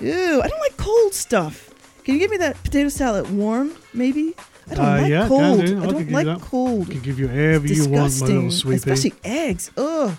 Ew, 0.00 0.40
I 0.42 0.48
don't 0.48 0.60
like 0.60 0.76
cold 0.76 1.12
stuff. 1.14 1.70
Can 2.04 2.14
you 2.14 2.20
give 2.20 2.30
me 2.30 2.36
that 2.38 2.62
potato 2.62 2.88
salad 2.88 3.30
warm, 3.30 3.72
maybe? 3.92 4.34
I 4.70 4.74
don't 4.74 4.84
Uh, 4.84 4.88
like 5.02 5.10
yeah, 5.10 5.20
can 5.20 5.28
cold. 5.28 5.42
do. 5.42 5.62
I 5.62 5.64
I 5.64 5.68
can 5.68 5.80
don't 5.88 5.98
give 5.98 6.08
you 6.10 6.14
like 6.14 6.26
that. 6.26 6.40
cold. 6.40 6.88
I 6.88 6.92
can 6.92 7.00
give 7.00 7.18
you 7.18 7.26
whatever 7.28 7.66
you 7.66 7.82
want, 7.82 7.90
my 7.92 8.04
Disgusting, 8.04 8.34
little 8.36 8.50
sweetie. 8.50 8.76
especially 8.76 9.14
eggs. 9.24 9.70
Ugh. 9.76 10.12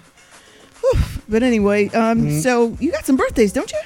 But 1.27 1.43
anyway, 1.43 1.89
um, 1.89 2.23
Mm. 2.23 2.41
so 2.41 2.75
you 2.79 2.91
got 2.91 3.05
some 3.05 3.15
birthdays, 3.15 3.53
don't 3.53 3.71
you? 3.71 3.79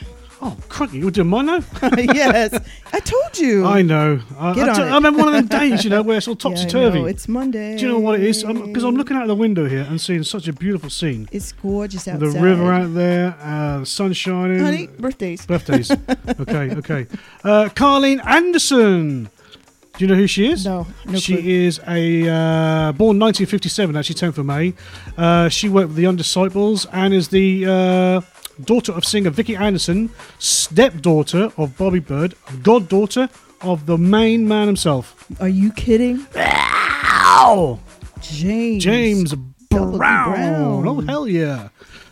Oh, 0.46 0.58
crikey, 0.68 0.98
you're 0.98 1.10
doing 1.10 1.30
mine 1.30 1.46
now? 1.46 1.64
yes, 1.98 2.54
I 2.92 3.00
told 3.00 3.38
you. 3.38 3.66
I 3.66 3.82
know. 3.82 4.20
I, 4.38 4.54
Get 4.54 4.68
I, 4.68 4.72
on 4.72 4.76
t- 4.76 4.82
it. 4.82 4.86
I 4.92 4.96
remember 4.96 5.20
one 5.20 5.34
of 5.34 5.34
them 5.36 5.60
days, 5.60 5.86
you 5.86 5.90
know, 5.90 6.02
where 6.02 6.18
it's 6.18 6.28
all 6.28 6.36
topsy 6.36 6.68
turvy. 6.68 7.00
know, 7.00 7.06
It's 7.06 7.30
Monday. 7.30 7.78
Do 7.78 7.86
you 7.86 7.92
know 7.94 8.00
what 8.00 8.20
it 8.20 8.26
is? 8.26 8.44
Because 8.44 8.84
I'm, 8.84 8.96
looking 8.98 9.16
out 9.16 9.28
the 9.28 9.36
window 9.36 9.70
here 9.70 9.86
and 9.90 10.02
seeing 10.02 10.22
such 10.24 10.50
a 10.50 10.54
beautiful 10.54 10.90
scene. 10.90 11.30
It's 11.32 11.54
gorgeous 11.54 12.10
outside. 12.10 12.20
The 12.34 12.42
river 12.42 12.74
out 12.74 12.94
there, 12.94 13.38
uh, 13.40 13.80
the 13.80 13.86
sun 13.86 14.12
shining. 14.12 14.60
Honey, 14.60 14.88
birthdays. 14.88 15.46
Birthdays. 15.46 15.92
okay, 16.42 16.76
okay. 16.76 17.08
Uh, 17.42 17.70
Carleen 17.74 18.20
Anderson. 18.26 19.30
Do 19.96 20.04
you 20.04 20.08
know 20.08 20.16
who 20.16 20.28
she 20.28 20.48
is? 20.50 20.66
No, 20.66 20.88
no 21.06 21.20
she 21.20 21.36
clue. 21.38 21.52
is 21.52 21.80
a 21.88 22.28
uh, 22.28 22.92
born 22.94 23.18
1957, 23.20 23.96
actually 23.96 24.16
10th 24.16 24.40
of 24.40 24.46
May. 24.46 24.74
Uh, 25.16 25.48
she 25.48 25.70
worked 25.70 25.90
with 25.90 25.96
the 25.96 26.02
Young 26.02 26.16
Disciples 26.16 26.86
and 26.92 27.14
is 27.14 27.30
the 27.30 27.66
uh, 27.68 28.22
daughter 28.64 28.92
of 28.92 29.06
singer 29.06 29.30
Vicki 29.30 29.56
Anderson, 29.56 30.10
stepdaughter 30.40 31.52
of 31.58 31.78
Bobby 31.78 32.00
Byrd, 32.00 32.36
goddaughter 32.62 33.30
of 33.62 33.86
the 33.86 33.98
main 33.98 34.48
man 34.48 34.68
himself. 34.68 35.26
Are 35.40 35.50
you 35.50 35.72
kidding? 35.72 36.26
Ow! 36.36 37.80
James. 38.22 38.84
James 38.84 39.34
Brown. 39.70 39.98
Brown. 39.98 40.88
Oh 40.88 41.02
hell 41.02 41.28
yeah! 41.28 41.70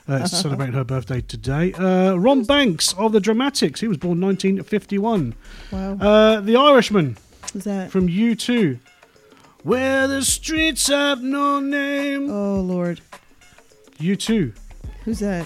Uh, 0.08 0.26
celebrating 0.26 0.74
her 0.74 0.84
birthday 0.84 1.22
today. 1.22 1.72
Uh, 1.74 2.16
Ron 2.16 2.44
Banks 2.44 2.94
of 2.94 3.12
the 3.12 3.20
Dramatics. 3.20 3.80
He 3.80 3.88
was 3.88 3.98
born 3.98 4.20
1951. 4.20 5.36
Wow. 5.72 5.94
Uh, 5.94 6.42
the 6.42 6.56
Irishman 6.56 7.18
Who's 7.54 7.64
that? 7.66 7.92
from 7.92 8.08
U2. 8.10 8.80
Where 9.64 10.08
the 10.08 10.24
streets 10.24 10.88
have 10.88 11.22
no 11.22 11.60
name. 11.60 12.30
Oh 12.30 12.60
Lord. 12.62 13.00
U2. 14.00 14.56
Who's 15.06 15.20
that? 15.20 15.46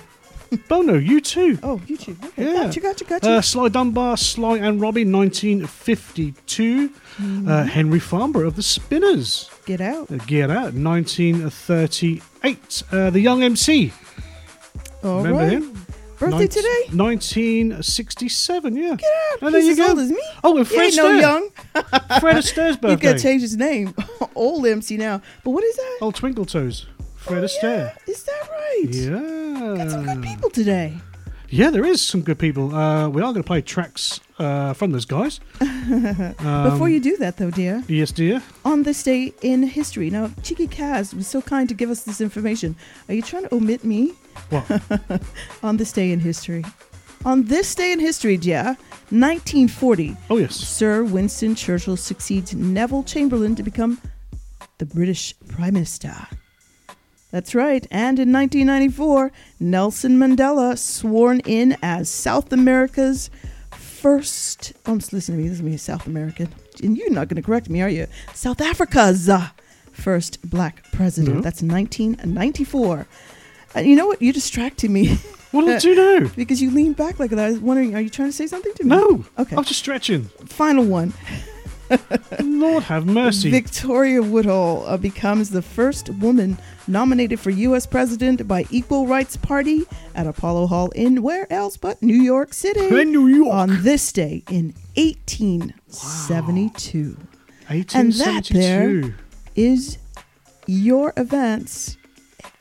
Bono. 0.68 0.96
you 0.98 1.22
too. 1.22 1.58
Oh, 1.64 1.78
YouTube. 1.88 2.24
Okay, 2.26 2.44
Yeah. 2.46 2.54
Gotcha, 2.66 2.80
gotcha, 2.80 3.04
gotcha. 3.06 3.32
Uh, 3.32 3.42
Sly 3.42 3.70
Dunbar, 3.70 4.18
Sly 4.18 4.58
and 4.58 4.80
Robbie, 4.82 5.06
1952. 5.06 6.90
Mm-hmm. 6.90 7.48
Uh, 7.48 7.64
Henry 7.64 8.00
Fambrough 8.00 8.48
of 8.48 8.56
the 8.56 8.64
Spinners. 8.64 9.50
Get 9.66 9.82
out. 9.82 10.12
Uh, 10.12 10.18
Get 10.28 10.50
Out, 10.52 10.74
1938. 10.74 12.84
Uh, 12.92 13.10
the 13.10 13.20
Young 13.20 13.42
MC. 13.44 13.92
All 15.04 15.18
Remember 15.18 15.40
right. 15.40 15.52
him? 15.52 15.74
Birthday 16.18 16.38
Nin- 16.40 16.48
today? 16.48 16.84
1967, 16.94 18.76
yeah. 18.76 18.96
Get 18.96 19.10
out. 19.34 19.42
And 19.44 19.54
there 19.54 19.62
you 19.62 19.72
as 19.72 19.78
go. 19.78 19.88
old 19.90 20.00
as 20.00 20.10
me. 20.10 20.22
Oh, 20.44 20.58
and 20.58 20.68
Fred 20.68 20.86
ain't 20.86 20.96
no 20.96 21.12
young. 21.12 21.50
Fred 22.22 22.38
Astaire's 22.38 22.76
He's 22.76 22.78
birthday. 22.78 22.96
got 22.96 23.18
to 23.18 23.24
change 23.24 23.42
his 23.42 23.56
name. 23.58 23.94
Old 24.36 24.66
MC 24.66 24.98
now. 24.98 25.22
But 25.44 25.52
what 25.52 25.64
is 25.64 25.76
that? 25.76 25.98
Oh, 26.02 26.12
Twinkle 26.12 26.46
Toes. 26.46 26.86
Fred 27.26 27.44
Astaire. 27.44 27.96
Is 28.08 28.24
that 28.24 28.50
right? 28.50 28.84
Yeah. 28.90 29.76
Got 29.78 29.92
some 29.92 30.06
good 30.06 30.24
people 30.24 30.50
today. 30.50 30.94
Yeah, 31.50 31.70
there 31.72 31.86
is 31.86 32.02
some 32.02 32.22
good 32.22 32.38
people. 32.40 32.76
Uh, 32.76 33.08
we 33.10 33.22
are 33.22 33.32
going 33.32 33.36
to 33.36 33.44
play 33.44 33.62
tracks 33.62 34.20
uh, 34.40 34.74
from 34.74 34.92
those 34.92 35.06
guys. 35.06 35.40
Um, 35.62 36.36
Before 36.72 36.90
you 36.90 37.00
do 37.00 37.18
that, 37.18 37.38
though, 37.38 37.52
dear, 37.52 37.84
Yes, 37.88 38.12
dear. 38.12 38.42
on 38.64 38.84
this 38.84 39.02
day 39.04 39.34
in 39.42 39.64
history. 39.64 40.10
Now, 40.10 40.30
Cheeky 40.44 40.68
Kaz 40.68 41.14
was 41.14 41.28
so 41.28 41.42
kind 41.42 41.68
to 41.70 41.76
give 41.76 41.90
us 41.90 42.04
this 42.04 42.20
information. 42.22 42.76
Are 43.08 43.14
you 43.14 43.22
trying 43.22 43.44
to 43.44 43.56
omit 43.56 43.84
me? 43.84 44.14
What? 44.50 44.82
on 45.64 45.78
this 45.78 45.92
day 45.92 46.12
in 46.12 46.20
history. 46.20 46.64
On 47.24 47.44
this 47.46 47.74
day 47.74 47.92
in 47.92 48.00
history, 48.00 48.38
dear, 48.38 48.78
1940, 49.10 50.18
Oh, 50.30 50.38
yes. 50.38 50.56
Sir 50.56 51.04
Winston 51.04 51.56
Churchill 51.56 51.98
succeeds 51.98 52.54
Neville 52.54 53.04
Chamberlain 53.04 53.56
to 53.56 53.64
become 53.64 54.00
the 54.78 54.86
British 54.86 55.34
Prime 55.48 55.74
Minister. 55.76 56.14
That's 57.32 57.54
right. 57.54 57.86
And 57.92 58.18
in 58.20 58.32
1994, 58.32 59.32
Nelson 59.60 60.18
Mandela 60.18 60.78
sworn 60.78 61.40
in 61.42 61.76
as 61.84 62.10
South 62.10 62.54
America's 62.54 63.30
first. 63.72 64.74
Oh, 64.86 64.96
just 64.98 65.12
listen 65.14 65.36
to 65.36 65.42
me. 65.42 65.48
This 65.50 65.58
is 65.58 65.64
me, 65.64 65.78
South 65.78 66.08
American. 66.08 66.54
And 66.84 66.98
you're 66.98 67.10
not 67.12 67.28
going 67.28 67.36
to 67.38 67.42
correct 67.42 67.70
me, 67.70 67.82
are 67.82 67.90
you? 67.90 68.08
South 68.34 68.62
Africa's 68.62 69.28
uh, 69.28 69.50
first 69.92 70.48
black 70.50 70.84
president. 70.92 71.36
No. 71.38 71.42
That's 71.42 71.62
1994. 71.62 73.08
And 73.74 73.88
you 73.88 73.96
know 73.96 74.08
what? 74.08 74.22
You're 74.22 74.34
distracting 74.34 74.94
me. 74.94 75.18
What 75.52 75.66
did 75.68 75.84
you 75.86 75.96
do 75.96 76.20
now? 76.20 76.32
because 76.36 76.62
you 76.62 76.70
leaned 76.70 76.98
back 76.98 77.18
like 77.18 77.30
that. 77.30 77.40
I 77.40 77.50
was 77.52 77.60
wondering, 77.60 77.96
are 77.96 78.02
you 78.02 78.10
trying 78.10 78.28
to 78.28 78.34
say 78.34 78.46
something 78.46 78.74
to 78.74 78.84
me? 78.84 78.90
No. 78.90 79.24
Okay. 79.40 79.56
I 79.56 79.60
was 79.60 79.70
just 79.70 79.80
stretching. 79.80 80.24
Final 80.48 80.84
one. 80.84 81.14
Lord 82.44 82.84
have 82.84 83.06
mercy. 83.06 83.50
Victoria 83.52 84.22
Woodhull 84.22 84.86
uh, 84.86 84.98
becomes 84.98 85.50
the 85.50 85.62
first 85.62 86.10
woman 86.10 86.58
nominated 86.88 87.40
for 87.40 87.50
U.S. 87.50 87.86
president 87.86 88.48
by 88.48 88.66
Equal 88.70 89.08
Rights 89.08 89.38
Party 89.38 89.84
at 90.14 90.28
Apollo 90.28 90.68
Hall 90.68 90.90
in 90.92 91.22
where 91.22 91.52
else 91.52 91.78
but 91.78 92.02
New 92.02 92.22
York 92.22 92.54
City 92.54 92.88
In 92.88 93.12
New 93.12 93.28
York. 93.28 93.54
on 93.54 93.84
this 93.84 94.12
day 94.12 94.44
in 94.50 94.74
1872. 94.96 97.18
1872. 97.68 97.98
And 97.98 98.14
that 98.14 98.46
there 98.54 99.16
is 99.56 99.98
your 100.68 101.14
events 101.18 101.98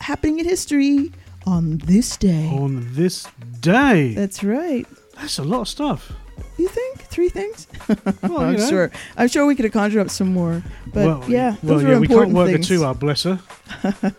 happening 0.01 0.39
in 0.39 0.47
history 0.47 1.13
on 1.47 1.79
this 1.79 2.17
day. 2.17 2.49
On 2.49 2.87
this 2.95 3.27
day. 3.61 4.15
That's 4.15 4.43
right. 4.43 4.87
That's 5.17 5.39
a 5.39 5.45
lot 5.45 5.61
of 5.63 5.69
stuff. 5.69 6.13
You 6.57 6.69
think 6.69 7.01
three 7.03 7.29
things? 7.29 7.67
Well, 8.23 8.39
I'm 8.41 8.53
you 8.55 8.59
know. 8.59 8.69
sure. 8.69 8.91
I'm 9.17 9.29
sure 9.29 9.45
we 9.45 9.55
could 9.55 9.65
have 9.67 9.73
conjured 9.75 10.01
up 10.01 10.11
some 10.11 10.33
more. 10.33 10.63
But 10.87 11.07
well, 11.07 11.25
yeah, 11.31 11.57
well, 11.63 11.75
those 11.79 11.83
yeah, 11.83 11.91
are 11.91 12.01
we 12.01 12.07
can't 12.07 12.21
important 12.21 12.37
work 12.37 12.51
things. 12.51 12.69
too 12.69 12.83
hard, 12.83 12.99
bless 12.99 13.25
her. 13.25 13.39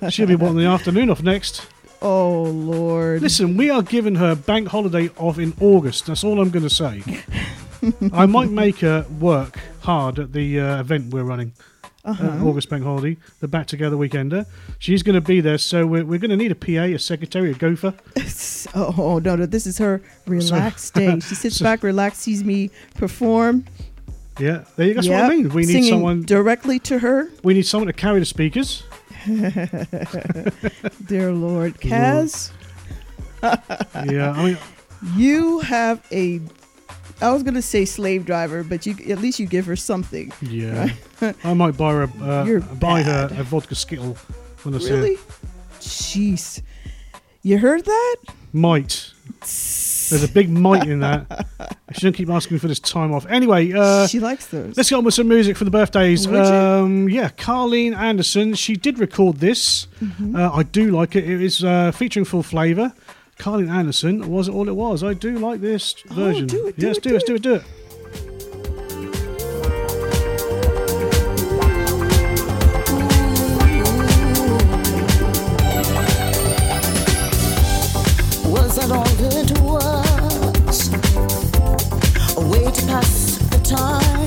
She'll 0.10 0.28
be 0.28 0.36
wanting 0.36 0.58
the 0.60 0.66
afternoon 0.66 1.10
off 1.10 1.22
next. 1.24 1.68
Oh 2.02 2.44
Lord! 2.44 3.22
Listen, 3.24 3.58
we 3.58 3.72
are 3.72 3.82
giving 3.82 4.16
her 4.16 4.36
bank 4.36 4.68
holiday 4.68 5.10
off 5.18 5.40
in 5.40 5.54
August. 5.60 6.06
That's 6.06 6.24
all 6.24 6.40
I'm 6.40 6.52
going 6.52 6.68
to 6.68 6.70
say. 6.70 7.02
I 8.14 8.28
might 8.28 8.50
make 8.52 8.80
her 8.80 9.08
work 9.20 9.58
hard 9.82 10.20
at 10.20 10.32
the 10.34 10.60
uh, 10.60 10.82
event 10.82 11.12
we're 11.14 11.24
running. 11.24 11.54
Uh-huh. 12.06 12.24
Uh, 12.28 12.46
August 12.46 12.70
Bank 12.70 12.84
Holiday, 12.84 13.18
the 13.40 13.48
Back 13.48 13.66
Together 13.66 13.96
Weekender. 13.96 14.46
She's 14.78 15.02
going 15.02 15.16
to 15.16 15.22
be 15.22 15.42
there, 15.42 15.58
so 15.58 15.88
we're, 15.88 16.06
we're 16.06 16.20
going 16.20 16.30
to 16.30 16.38
need 16.38 16.52
a 16.52 16.56
PA, 16.56 16.84
a 16.94 16.98
secretary, 17.00 17.52
a 17.52 17.54
gopher. 17.56 17.94
Oh, 18.78 18.94
oh, 18.98 19.20
no, 19.20 19.36
no! 19.38 19.46
This 19.46 19.66
is 19.68 19.78
her 19.78 20.02
relaxed 20.28 20.96
day. 20.96 21.20
She 21.22 21.36
sits 21.36 21.62
back, 21.62 21.82
relaxed, 21.84 22.22
sees 22.22 22.44
me 22.44 22.72
perform. 22.96 23.64
Yeah, 24.40 24.66
there 24.76 24.88
you 24.88 24.94
go. 24.96 24.98
That's 24.98 25.08
Yep. 25.08 25.22
what 25.22 25.32
I 25.32 25.36
mean. 25.36 25.50
We 25.50 25.62
need 25.66 25.72
Singing 25.72 25.90
someone. 25.92 26.24
directly 26.24 26.80
to 26.80 27.00
her. 27.00 27.30
We 27.44 27.54
need 27.54 27.66
someone 27.68 27.88
to 27.88 27.94
carry 27.94 28.20
the 28.20 28.26
speakers. 28.26 28.84
Dear 31.06 31.32
Lord, 31.32 31.80
Kaz, 31.80 32.52
yeah, 33.42 34.32
I 34.32 34.44
mean, 34.46 34.58
you 35.16 35.60
have 35.60 36.06
a. 36.12 36.42
I 37.22 37.32
was 37.32 37.44
gonna 37.44 37.62
say 37.62 37.86
slave 37.86 38.26
driver, 38.26 38.64
but 38.64 38.86
you 38.86 38.96
at 39.12 39.20
least 39.20 39.40
you 39.40 39.46
give 39.48 39.66
her 39.66 39.76
something. 39.76 40.32
yeah. 40.42 40.90
I 41.44 41.54
might 41.54 41.78
buy 41.78 41.94
her 41.94 42.04
a, 42.04 42.24
uh, 42.24 42.60
buy 42.76 43.04
her 43.04 43.30
a 43.32 43.44
vodka 43.44 43.76
skittle 43.76 44.18
when 44.64 44.76
I 44.76 44.80
see 44.80 44.90
her. 44.90 44.96
Really? 44.98 45.18
Jeez, 45.80 46.62
you 47.42 47.58
heard 47.58 47.86
that? 47.86 48.16
Might. 48.54 49.12
There's 49.40 50.24
a 50.24 50.28
big 50.28 50.50
might 50.50 50.88
in 50.88 51.00
that. 51.00 51.48
She 51.94 52.02
don't 52.02 52.14
keep 52.14 52.30
asking 52.30 52.56
me 52.56 52.60
for 52.60 52.68
this 52.68 52.80
time 52.80 53.14
off. 53.14 53.26
Anyway, 53.28 53.72
uh, 53.72 54.08
she 54.08 54.20
likes 54.20 54.48
those. 54.48 54.76
let's 54.76 54.90
get 54.90 54.98
on 54.98 55.04
with 55.06 55.14
some 55.14 55.28
music 55.28 55.56
for 55.56 55.66
the 55.66 55.72
birthdays. 55.72 56.26
Um, 56.28 57.08
yeah, 57.08 57.30
Carleen 57.30 57.96
Anderson. 57.96 58.56
She 58.56 58.76
did 58.76 58.98
record 59.00 59.38
this. 59.38 59.86
Mm-hmm. 60.02 60.36
Uh, 60.36 60.50
I 60.52 60.64
do 60.64 60.90
like 60.90 61.16
it. 61.16 61.30
It 61.30 61.42
is 61.44 61.64
uh, 61.64 61.92
featuring 61.92 62.26
Full 62.26 62.42
Flava. 62.44 62.94
Carleen 63.38 63.70
Anderson 63.70 64.30
was 64.30 64.48
it 64.48 64.54
all 64.54 64.68
it 64.70 64.76
was. 64.76 65.04
I 65.04 65.14
do 65.14 65.38
like 65.38 65.62
this 65.62 65.96
oh, 66.12 66.14
version. 66.16 66.46
Oh, 66.46 66.48
do 66.48 66.68
it, 66.68 66.78
do 66.78 66.88
yes, 66.88 66.98
it, 66.98 67.04
do 67.04 67.10
do 67.10 67.16
it, 67.16 67.26
do 67.26 67.36
it, 67.36 67.42
do 67.42 67.54
it. 67.56 67.64
Was 78.48 78.76
that 78.78 78.92
all 78.92 79.06
it 79.20 79.52
was? 79.60 80.90
A 82.38 82.42
way 82.48 82.72
to 82.72 82.86
pass 82.88 83.38
the 83.38 83.60
time, 83.64 84.25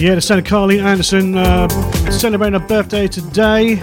Yeah, 0.00 0.14
the 0.14 0.20
Senator 0.20 0.48
Carleen 0.48 0.80
Anderson 0.80 1.36
uh, 1.36 1.68
celebrating 2.08 2.60
her 2.60 2.64
birthday 2.64 3.08
today. 3.08 3.74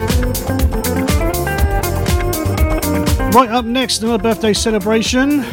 Right 3.31 3.49
up 3.49 3.65
next, 3.65 4.01
another 4.01 4.23
birthday 4.23 4.53
celebration. 4.53 5.43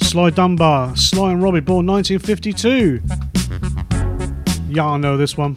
Sly 0.00 0.30
Dunbar, 0.30 0.96
Sly 0.96 1.30
and 1.30 1.40
Robbie, 1.40 1.60
born 1.60 1.86
1952. 1.86 3.00
Y'all 4.68 4.98
know 4.98 5.16
this 5.16 5.36
one. 5.36 5.56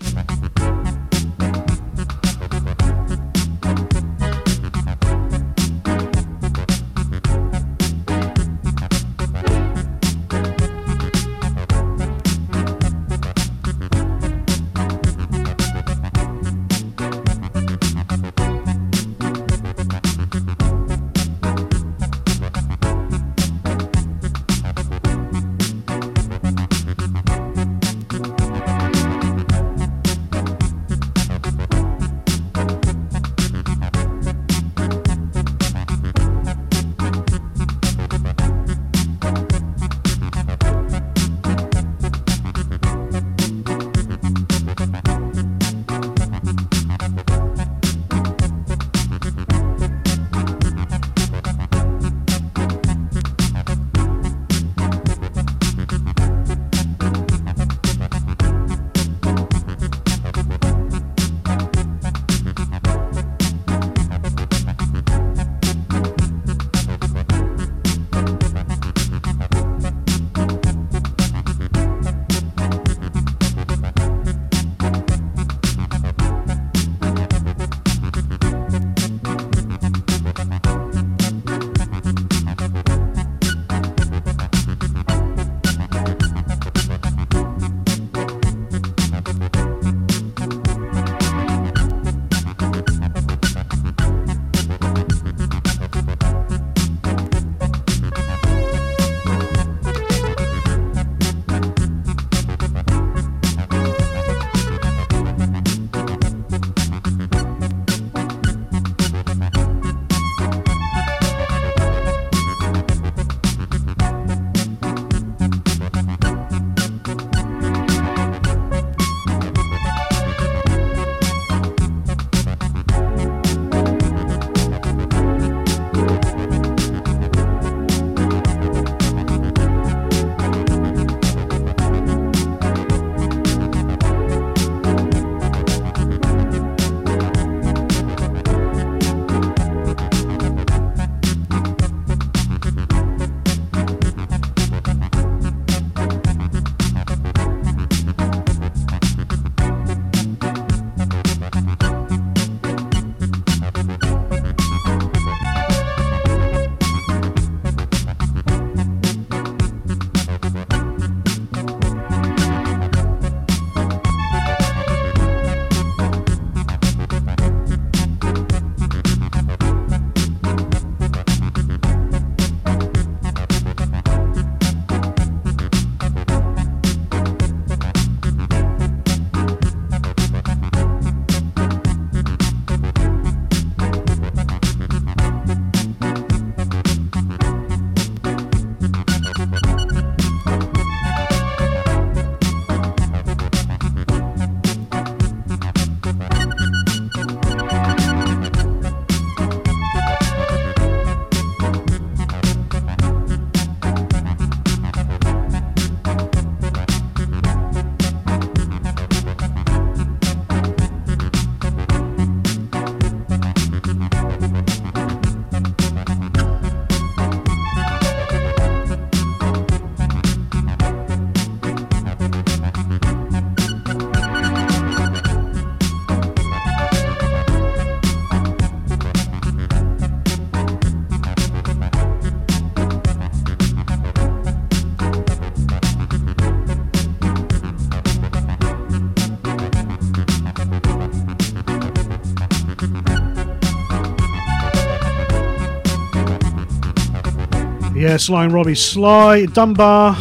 Yeah, 248.16 248.20
Sly 248.20 248.46
and 248.46 248.54
Robbie. 248.54 248.76
Sly, 248.76 249.46
Dunbar. 249.48 250.14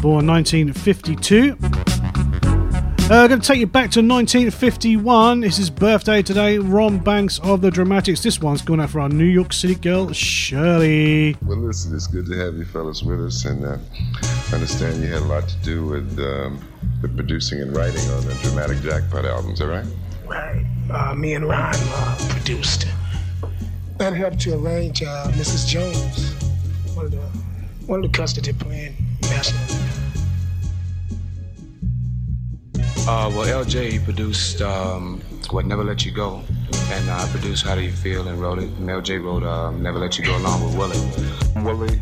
Born 0.00 0.26
1952. 0.26 1.58
Uh, 3.10 3.28
going 3.28 3.40
to 3.42 3.46
take 3.46 3.58
you 3.58 3.66
back 3.66 3.90
to 3.90 4.00
1951. 4.00 5.44
It's 5.44 5.58
his 5.58 5.68
birthday 5.68 6.22
today. 6.22 6.56
Ron 6.56 6.96
Banks 6.96 7.38
of 7.40 7.60
the 7.60 7.70
Dramatics. 7.70 8.22
This 8.22 8.40
one's 8.40 8.62
going 8.62 8.80
out 8.80 8.88
for 8.88 9.00
our 9.00 9.10
New 9.10 9.26
York 9.26 9.52
City 9.52 9.74
girl, 9.74 10.14
Shirley. 10.14 11.36
Well, 11.42 11.58
listen, 11.58 11.94
it's 11.94 12.06
good 12.06 12.24
to 12.24 12.38
have 12.38 12.54
you 12.54 12.64
fellas 12.64 13.02
with 13.02 13.20
us, 13.22 13.44
and 13.44 13.66
uh, 13.66 13.76
I 14.50 14.54
understand 14.54 15.02
you 15.02 15.12
had 15.12 15.20
a 15.20 15.26
lot 15.26 15.46
to 15.46 15.58
do 15.58 15.84
with 15.84 16.18
um, 16.18 16.58
the 17.02 17.08
producing 17.08 17.60
and 17.60 17.76
writing 17.76 18.08
on 18.12 18.24
the 18.24 18.32
Dramatic 18.42 18.80
Jackpot 18.80 19.26
albums, 19.26 19.60
all 19.60 19.68
right? 19.68 19.84
Right. 21.22 21.28
Uh, 21.28 21.30
me 21.30 21.34
and 21.34 21.48
Ron 21.48 21.74
uh, 21.74 22.16
produced 22.30 22.86
that 23.98 24.12
helped 24.12 24.40
to 24.40 24.54
arrange 24.54 25.02
uh, 25.02 25.28
Mrs. 25.32 25.68
Jones, 25.68 26.34
one 26.96 27.06
of 27.06 27.12
the 27.12 27.20
one 27.86 28.04
of 28.04 28.10
the 28.10 28.18
custody 28.18 28.52
playing 28.52 28.96
national. 29.22 29.62
Uh, 33.06 33.30
well, 33.30 33.64
LJ 33.64 33.90
he 33.92 33.98
produced 34.00 34.62
um, 34.62 35.20
"What 35.50 35.66
Never 35.66 35.84
Let 35.84 36.04
You 36.04 36.10
Go," 36.10 36.42
and 36.90 37.08
uh, 37.08 37.18
I 37.18 37.28
produced 37.30 37.64
"How 37.64 37.76
Do 37.76 37.82
You 37.82 37.92
Feel" 37.92 38.26
and 38.26 38.40
wrote 38.40 38.58
it. 38.58 38.70
And 38.70 38.88
LJ 38.88 39.22
wrote 39.22 39.44
uh, 39.44 39.70
"Never 39.70 40.00
Let 40.00 40.18
You 40.18 40.24
Go" 40.24 40.36
along 40.36 40.64
with 40.64 40.76
Willie. 40.76 41.64
Willie 41.64 42.01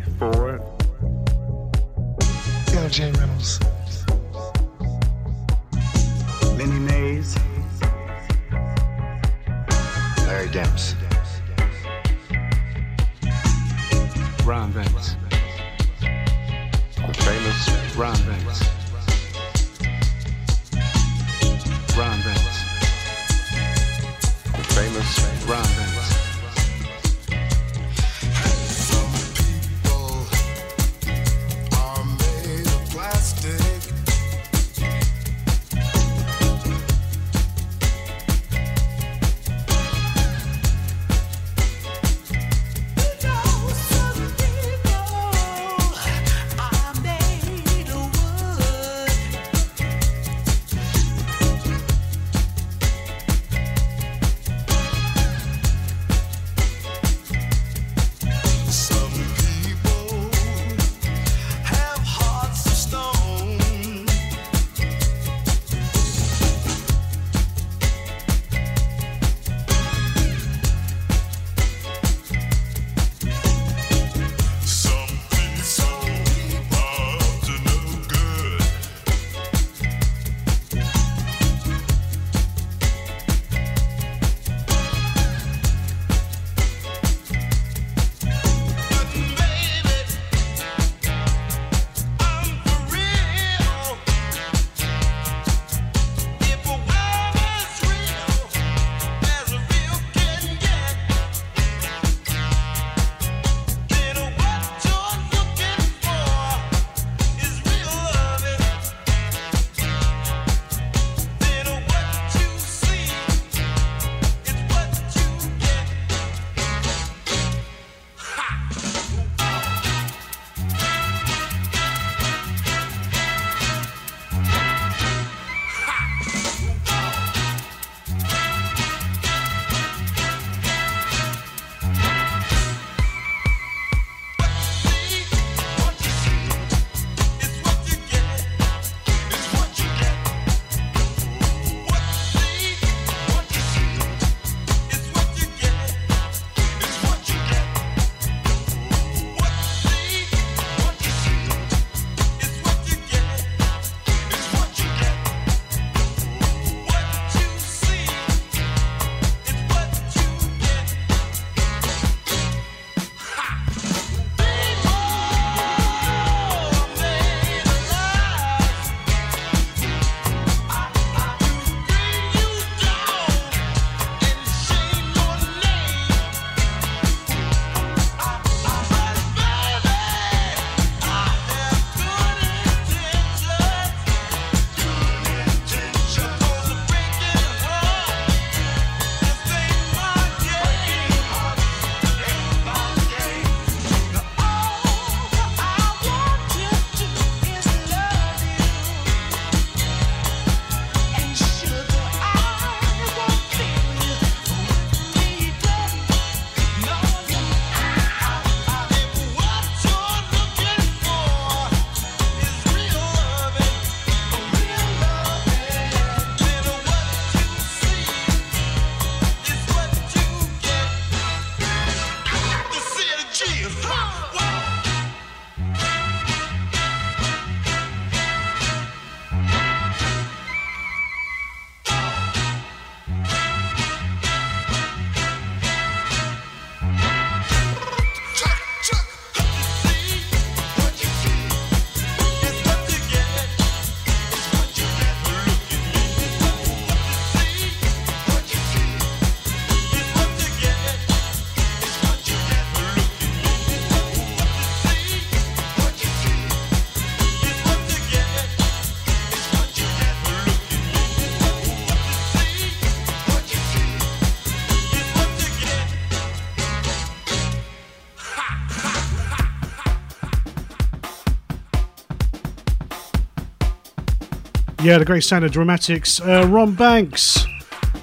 Yeah, 274.91 274.99
the 274.99 275.05
great 275.05 275.23
sound 275.23 275.45
of 275.45 275.53
dramatics. 275.53 276.21
Uh, 276.21 276.45
Ron 276.51 276.75
Banks, 276.75 277.47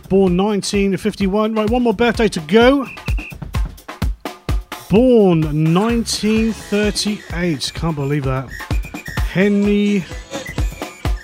born 0.08 0.38
1951. 0.38 1.54
Right, 1.54 1.70
one 1.70 1.84
more 1.84 1.94
birthday 1.94 2.30
to 2.30 2.40
go. 2.40 2.88
Born 4.90 5.42
1938. 5.74 7.72
Can't 7.76 7.94
believe 7.94 8.24
that. 8.24 8.50
Henry 9.34 10.06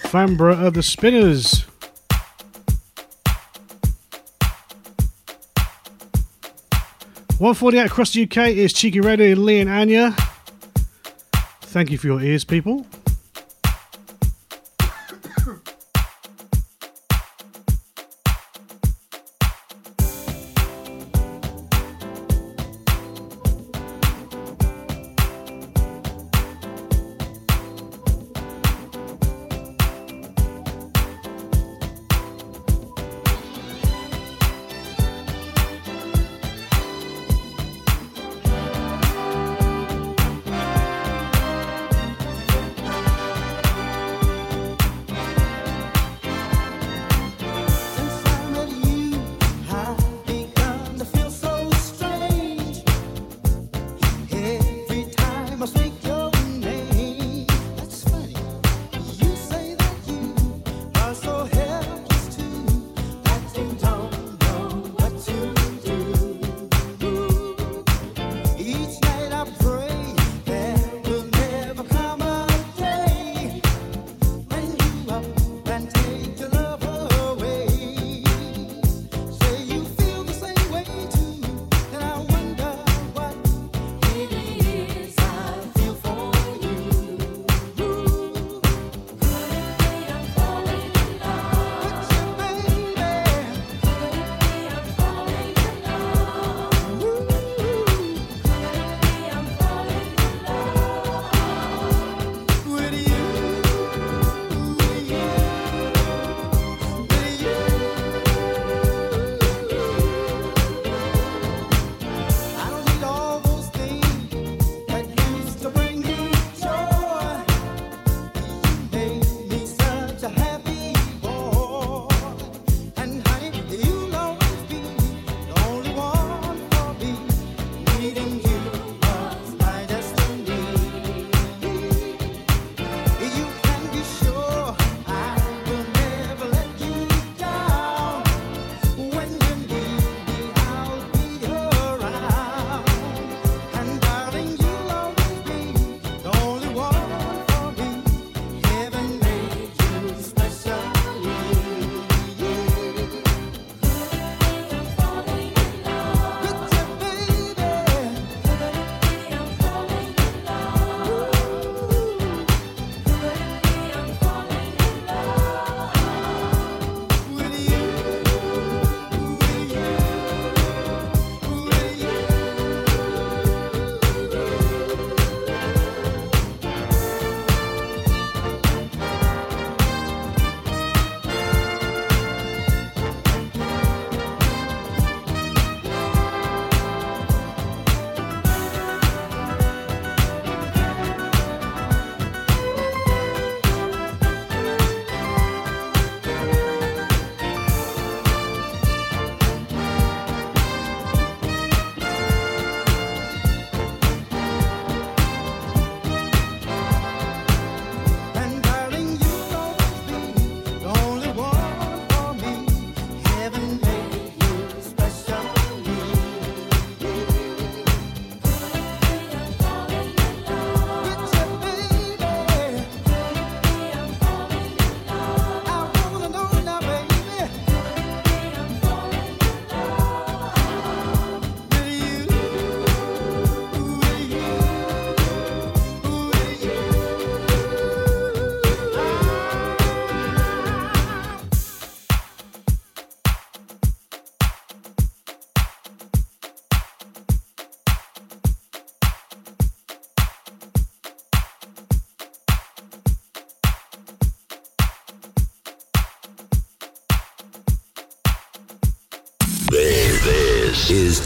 Fambrough 0.08 0.62
of 0.68 0.74
the 0.74 0.84
Spinners. 0.84 1.62
One 7.38 7.54
forty-eight 7.54 7.86
across 7.86 8.12
the 8.12 8.24
UK 8.24 8.50
is 8.50 8.74
Cheeky 8.74 9.00
Radio, 9.00 9.34
Lee 9.38 9.62
and 9.62 9.70
Anya. 9.70 10.14
Thank 11.62 11.90
you 11.90 11.98
for 11.98 12.08
your 12.08 12.22
ears, 12.22 12.44
people. 12.44 12.86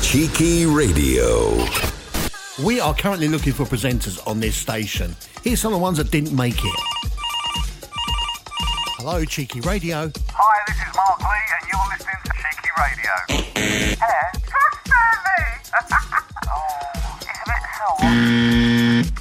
Cheeky 0.07 0.65
Radio. 0.65 1.65
We 2.63 2.79
are 2.79 2.95
currently 2.95 3.27
looking 3.27 3.51
for 3.51 3.65
presenters 3.65 4.25
on 4.25 4.39
this 4.39 4.55
station. 4.55 5.13
Here's 5.43 5.59
some 5.59 5.73
of 5.73 5.79
the 5.79 5.83
ones 5.83 5.97
that 5.97 6.11
didn't 6.11 6.33
make 6.33 6.55
it. 6.57 6.79
Hello, 8.95 9.25
Cheeky 9.25 9.59
Radio. 9.59 10.09
Hi, 10.29 10.63
this 10.65 10.77
is 10.77 10.95
Mark 10.95 11.19
Lee, 11.19 11.27
and 11.59 11.67
you're 11.67 11.89
listening 11.91 12.15
to 12.23 12.31
Cheeky 12.39 12.71
Radio. 12.79 13.11
Hello. 13.99 14.23
oh, 16.55 17.19
it's 17.19 17.43
a 17.43 17.51
bit 17.51 17.63
sore. 19.11 19.16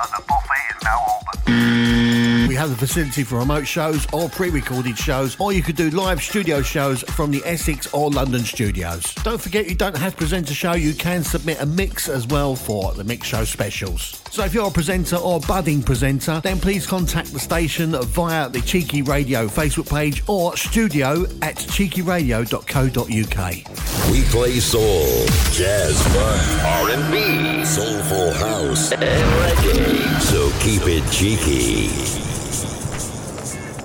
And 0.00 0.10
the 0.12 0.22
buffet 0.26 0.76
is 0.76 0.82
now 0.82 1.04
open. 1.20 2.48
We 2.48 2.54
have 2.54 2.70
the 2.70 2.76
facility 2.76 3.24
for 3.24 3.38
remote 3.38 3.66
shows 3.66 4.06
or 4.12 4.28
pre-recorded 4.28 4.96
shows, 4.96 5.36
or 5.40 5.52
you 5.52 5.62
could 5.62 5.76
do 5.76 5.90
live 5.90 6.22
studio 6.22 6.62
shows 6.62 7.02
from 7.02 7.30
the 7.30 7.42
Essex 7.44 7.92
or 7.92 8.10
London 8.10 8.40
studios. 8.40 9.14
Don't 9.16 9.40
forget 9.40 9.68
you 9.68 9.74
don't 9.74 9.96
have 9.96 10.12
to 10.12 10.18
present 10.18 10.50
a 10.50 10.54
show, 10.54 10.72
you 10.72 10.94
can 10.94 11.22
submit 11.24 11.60
a 11.60 11.66
mix 11.66 12.08
as 12.08 12.26
well 12.26 12.56
for 12.56 12.94
the 12.94 13.04
mix 13.04 13.26
show 13.26 13.44
specials. 13.44 14.22
So 14.30 14.44
if 14.44 14.54
you're 14.54 14.68
a 14.68 14.70
presenter 14.70 15.16
or 15.16 15.40
budding 15.40 15.82
presenter, 15.82 16.40
then 16.42 16.60
please 16.60 16.86
contact 16.86 17.32
the 17.32 17.40
station 17.40 17.92
via 17.92 18.48
the 18.48 18.60
Cheeky 18.60 19.02
Radio 19.02 19.48
Facebook 19.48 19.90
page 19.90 20.22
or 20.28 20.56
studio 20.56 21.24
at 21.42 21.56
cheekyradio.co.uk. 21.56 23.75
We 24.10 24.22
play 24.24 24.60
soul, 24.60 25.26
jazz, 25.52 26.00
funk, 26.14 26.64
R&B, 26.64 27.64
soulful 27.64 28.32
house, 28.34 28.92
and 28.92 29.02
reggae. 29.02 30.20
So 30.20 30.50
keep 30.60 30.82
it 30.86 31.02
cheeky. 31.10 31.88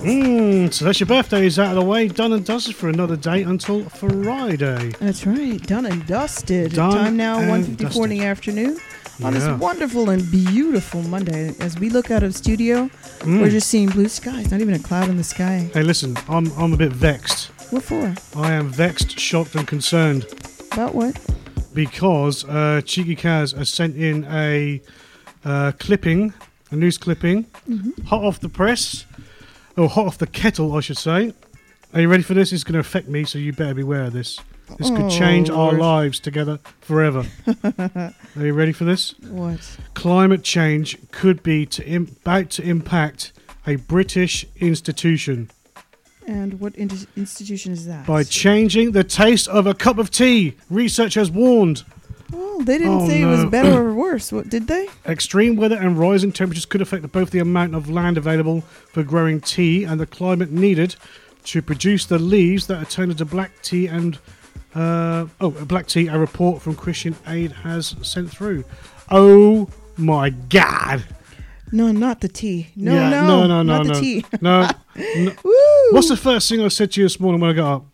Mm, 0.02 0.72
so 0.72 0.84
that's 0.84 0.98
your 0.98 1.06
birthday 1.06 1.46
is 1.46 1.58
out 1.58 1.76
of 1.76 1.82
the 1.82 1.88
way. 1.88 2.08
Done 2.08 2.32
and 2.32 2.44
dusted 2.44 2.74
for 2.74 2.88
another 2.88 3.16
day 3.16 3.42
until 3.42 3.84
Friday. 3.88 4.92
That's 4.98 5.24
right. 5.26 5.64
Done 5.64 5.86
and 5.86 6.04
dusted. 6.06 6.72
Done 6.72 6.92
Time 6.92 7.16
now, 7.16 7.38
and 7.38 7.64
1.54 7.78 8.04
in 8.04 8.10
the 8.10 8.24
afternoon. 8.24 8.78
On 9.22 9.32
Yeah. 9.32 9.38
this 9.38 9.60
wonderful 9.60 10.10
and 10.10 10.28
beautiful 10.30 11.02
Monday, 11.02 11.54
as 11.60 11.78
we 11.78 11.88
look 11.90 12.10
out 12.10 12.24
of 12.24 12.34
studio, 12.34 12.90
Mm. 13.20 13.40
we're 13.42 13.50
just 13.50 13.68
seeing 13.68 13.90
blue 13.90 14.08
skies. 14.08 14.50
Not 14.50 14.60
even 14.60 14.74
a 14.74 14.78
cloud 14.80 15.08
in 15.08 15.16
the 15.18 15.22
sky. 15.24 15.70
Hey, 15.72 15.82
listen, 15.84 16.16
I'm 16.28 16.50
I'm 16.58 16.72
a 16.72 16.76
bit 16.76 16.92
vexed. 16.92 17.50
What 17.72 17.82
for? 17.84 18.14
I 18.38 18.52
am 18.52 18.68
vexed, 18.68 19.18
shocked, 19.18 19.54
and 19.54 19.66
concerned 19.66 20.26
About 20.72 20.94
what? 20.94 21.18
because 21.74 22.44
uh, 22.44 22.82
Cheeky 22.84 23.16
Kaz 23.16 23.56
has 23.56 23.70
sent 23.70 23.96
in 23.96 24.24
a 24.30 24.82
uh, 25.44 25.72
clipping, 25.78 26.34
a 26.70 26.76
news 26.76 26.98
clipping, 26.98 27.46
Mhm. 27.68 28.04
hot 28.04 28.22
off 28.24 28.40
the 28.40 28.48
press, 28.50 29.06
or 29.76 29.88
hot 29.88 30.06
off 30.06 30.18
the 30.18 30.26
kettle, 30.26 30.76
I 30.76 30.80
should 30.80 30.98
say. 30.98 31.32
Are 31.94 32.00
you 32.02 32.08
ready 32.08 32.22
for 32.22 32.34
this? 32.34 32.52
It's 32.52 32.62
going 32.64 32.74
to 32.74 32.80
affect 32.80 33.08
me, 33.08 33.24
so 33.24 33.38
you 33.38 33.52
better 33.54 33.74
beware 33.74 34.04
of 34.04 34.12
this. 34.12 34.38
This 34.78 34.90
could 34.90 35.02
Oh, 35.06 35.10
change 35.10 35.48
our 35.50 35.72
lives 35.72 36.20
together 36.20 36.58
forever. 36.80 37.24
Are 37.64 38.12
you 38.46 38.52
ready 38.54 38.72
for 38.72 38.84
this? 38.84 39.14
What? 39.28 39.60
Climate 39.94 40.42
change 40.42 40.96
could 41.10 41.42
be 41.42 41.64
to 41.66 41.86
Im- 41.86 42.14
about 42.24 42.50
to 42.50 42.62
impact 42.62 43.32
a 43.66 43.76
British 43.76 44.46
institution 44.56 45.50
And 46.26 46.60
what 46.60 46.74
in- 46.76 46.90
institution 47.16 47.72
is 47.72 47.86
that? 47.86 48.06
by 48.06 48.22
changing 48.24 48.92
the 48.92 49.04
taste 49.04 49.48
of 49.48 49.66
a 49.66 49.74
cup 49.74 49.98
of 49.98 50.10
tea. 50.10 50.56
Research 50.70 51.14
has 51.14 51.30
warned. 51.30 51.82
Oh, 52.34 52.62
they 52.64 52.78
didn't 52.78 53.02
Oh, 53.02 53.08
say 53.08 53.22
it 53.22 53.26
was 53.26 53.44
no. 53.44 53.50
better 53.50 53.72
or 53.88 53.92
worse. 54.06 54.32
What 54.32 54.48
did 54.48 54.66
they? 54.68 54.88
Extreme 55.04 55.56
weather 55.56 55.76
and 55.76 55.98
rising 55.98 56.32
temperatures 56.32 56.64
could 56.64 56.80
affect 56.80 57.10
both 57.12 57.30
the 57.30 57.40
amount 57.40 57.74
of 57.74 57.90
land 57.90 58.16
available 58.16 58.60
for 58.62 59.02
growing 59.02 59.40
tea 59.40 59.84
and 59.84 60.00
the 60.00 60.06
climate 60.06 60.50
needed 60.50 60.96
to 61.44 61.60
produce 61.60 62.06
the 62.06 62.18
leaves 62.18 62.68
that 62.68 62.80
are 62.80 62.86
turned 62.86 63.10
into 63.12 63.24
black 63.24 63.50
tea 63.62 63.86
and 63.86 64.18
uh, 64.74 65.26
oh, 65.40 65.50
black 65.50 65.86
tea. 65.88 66.06
A 66.06 66.18
report 66.18 66.62
from 66.62 66.74
Christian 66.76 67.16
Aid 67.26 67.52
has 67.52 67.96
sent 68.00 68.30
through. 68.30 68.64
Oh 69.10 69.68
my 69.98 70.30
God! 70.30 71.04
No, 71.72 71.90
not 71.90 72.20
the 72.20 72.28
tea. 72.28 72.68
No, 72.76 72.92
Yeah, 72.94 73.08
no, 73.10 73.26
no, 73.26 73.46
no, 73.46 73.62
not 73.62 73.86
no, 73.86 73.94
the 73.94 74.00
tea. 74.00 74.24
no. 74.40 74.68
no. 75.16 75.32
What's 75.92 76.08
the 76.08 76.16
first 76.16 76.48
thing 76.48 76.60
I 76.62 76.68
said 76.68 76.92
to 76.92 77.00
you 77.00 77.06
this 77.06 77.18
morning 77.18 77.40
when 77.40 77.50
I 77.50 77.54
got 77.54 77.74
up? 77.76 77.84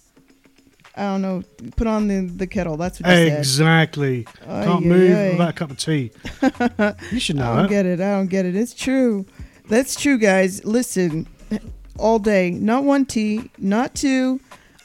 I 0.97 1.03
don't 1.03 1.23
know. 1.23 1.43
Put 1.77 1.87
on 1.87 2.09
the, 2.09 2.27
the 2.27 2.47
kettle. 2.49 2.77
That's 2.77 3.01
what 3.01 3.09
you 3.09 3.15
said. 3.29 3.39
Exactly. 3.39 4.27
Ay, 4.49 4.65
Can't 4.65 4.85
ay, 4.85 4.89
move 4.89 5.17
ay. 5.17 5.31
without 5.31 5.49
a 5.51 5.53
cup 5.53 5.71
of 5.71 5.79
tea. 5.79 6.11
You 7.13 7.21
should 7.21 7.37
know 7.37 7.53
I 7.53 7.55
don't 7.55 7.63
that. 7.65 7.69
get 7.71 7.87
it. 7.87 8.01
I 8.01 8.11
don't 8.17 8.27
get 8.27 8.45
it. 8.47 8.57
It's 8.57 8.75
true. 8.75 9.25
That's 9.69 9.95
true, 9.95 10.19
guys. 10.19 10.65
Listen, 10.65 11.29
all 11.99 12.19
day, 12.19 12.51
not 12.51 12.83
one 12.83 13.07
tea, 13.07 13.49
not 13.59 13.95
two. 13.95 14.41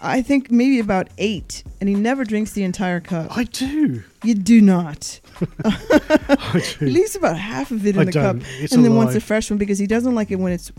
I 0.06 0.22
think 0.22 0.52
maybe 0.52 0.80
about 0.80 1.08
eight, 1.18 1.64
and 1.80 1.88
he 1.88 1.96
never 1.96 2.24
drinks 2.26 2.52
the 2.52 2.64
entire 2.64 3.00
cup. 3.00 3.36
I 3.38 3.46
do. 3.46 4.04
You 4.24 4.36
do 4.36 4.60
not. 4.62 5.20
I 5.66 6.62
He 6.80 6.86
do. 6.86 6.92
leaves 6.92 7.16
about 7.16 7.38
half 7.38 7.72
of 7.72 7.86
it 7.86 7.96
in 7.96 8.02
I 8.02 8.06
the 8.06 8.12
don't. 8.12 8.40
cup, 8.42 8.48
It's 8.60 8.74
and 8.74 8.82
a 8.86 8.90
then 8.90 8.96
wants 8.98 9.14
lie. 9.14 9.18
a 9.18 9.22
fresh 9.22 9.50
one 9.50 9.58
because 9.58 9.80
he 9.80 9.88
doesn't 9.88 10.14
like 10.14 10.30
it 10.32 10.36
when 10.40 10.52
it's 10.52 10.72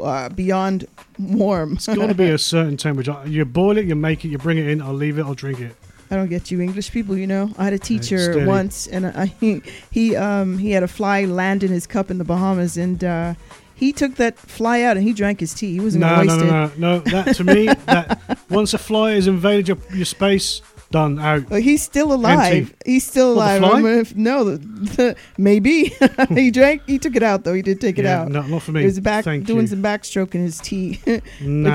uh, 0.00 0.28
beyond 0.30 0.86
warm. 1.18 1.74
It's 1.74 1.86
got 1.86 2.06
to 2.06 2.14
be 2.14 2.28
a 2.30 2.38
certain 2.38 2.76
temperature. 2.76 3.16
You 3.26 3.44
boil 3.44 3.78
it, 3.78 3.86
you 3.86 3.94
make 3.94 4.24
it, 4.24 4.28
you 4.28 4.38
bring 4.38 4.58
it 4.58 4.66
in. 4.66 4.82
I'll 4.82 4.92
leave 4.92 5.18
it. 5.18 5.24
I'll 5.24 5.34
drink 5.34 5.60
it. 5.60 5.74
I 6.10 6.16
don't 6.16 6.28
get 6.28 6.50
you 6.50 6.60
English 6.60 6.90
people, 6.90 7.16
you 7.16 7.26
know. 7.26 7.50
I 7.56 7.64
had 7.64 7.72
a 7.72 7.78
teacher 7.78 8.18
steady. 8.32 8.44
once, 8.44 8.86
and 8.88 9.06
I, 9.06 9.26
he 9.40 9.62
he 9.90 10.14
um 10.16 10.58
he 10.58 10.72
had 10.72 10.82
a 10.82 10.88
fly 10.88 11.24
land 11.24 11.62
in 11.62 11.70
his 11.70 11.86
cup 11.86 12.10
in 12.10 12.18
the 12.18 12.24
Bahamas, 12.24 12.76
and 12.76 13.02
uh, 13.02 13.34
he 13.82 13.92
took 13.92 14.14
that 14.14 14.38
fly 14.38 14.82
out 14.82 14.96
and 14.96 15.04
he 15.04 15.12
drank 15.12 15.40
his 15.40 15.52
tea. 15.54 15.72
He 15.72 15.80
wasn't 15.80 16.02
No, 16.02 16.24
gonna 16.24 16.24
no, 16.24 16.36
no, 16.36 16.50
no, 16.66 16.72
no. 16.76 16.98
That 17.00 17.34
to 17.34 17.42
me, 17.42 17.66
that 17.66 18.38
once 18.48 18.74
a 18.74 18.78
fly 18.78 19.12
has 19.14 19.26
invaded 19.26 19.66
your, 19.66 19.78
your 19.92 20.04
space, 20.04 20.62
done 20.92 21.18
out. 21.18 21.48
But 21.48 21.62
he's 21.62 21.82
still 21.82 22.12
alive. 22.12 22.54
Empty. 22.54 22.74
He's 22.86 23.04
still 23.04 23.34
What, 23.34 23.58
the 23.60 23.66
alive. 23.66 24.14
gonna- 24.14 24.22
no, 24.22 24.44
the, 24.44 24.58
the, 24.58 25.16
maybe 25.36 25.92
he 26.30 26.50
drank. 26.52 26.82
He 26.86 26.98
took 27.00 27.16
it 27.16 27.22
out 27.24 27.42
though. 27.42 27.54
He 27.54 27.62
did 27.62 27.80
take 27.80 27.98
it 27.98 28.06
out. 28.06 28.28
no, 28.28 28.42
not 28.42 28.62
for 28.62 28.70
me. 28.72 28.80
He 28.80 28.86
was 28.86 29.00
back 29.00 29.24
Thank 29.24 29.46
doing 29.46 29.62
you. 29.62 29.66
some 29.66 29.82
backstroke 29.82 30.34
in 30.36 30.42
his 30.42 30.58
tea. 30.58 31.00
but 31.04 31.20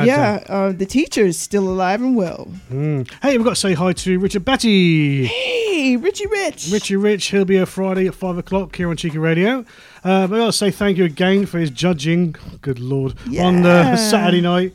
yeah, 0.06 0.44
uh, 0.48 0.72
the 0.72 0.86
teacher 0.86 1.26
is 1.26 1.38
still 1.38 1.68
alive 1.68 2.02
and 2.02 2.16
well. 2.16 2.48
Mm. 2.72 3.12
Hey, 3.22 3.38
we've 3.38 3.44
got 3.44 3.52
to 3.52 3.56
say 3.60 3.74
hi 3.74 3.92
to 3.94 4.20
Richard 4.20 4.46
Batty. 4.46 5.26
Hey, 5.26 5.98
Richie 5.98 6.28
Rich. 6.28 6.70
Richie 6.72 6.96
Rich, 6.96 7.32
he'll 7.32 7.46
be 7.46 7.56
here 7.56 7.66
Friday 7.66 8.08
at 8.08 8.16
5 8.16 8.38
o'clock 8.38 8.76
here 8.76 8.90
on 8.90 8.96
Cheeky 8.98 9.18
Radio. 9.18 9.66
Uh, 10.04 10.28
but 10.28 10.40
I'll 10.40 10.52
say 10.52 10.72
thank 10.72 10.98
you 10.98 11.04
again 11.06 11.46
for 11.46 11.60
his 11.60 11.70
judging. 11.70 12.36
Good 12.62 12.80
Lord. 12.80 13.14
On 13.28 13.34
Yeah. 13.34 13.94
uh, 13.94 13.96
Saturday 13.98 14.42
night. 14.42 14.74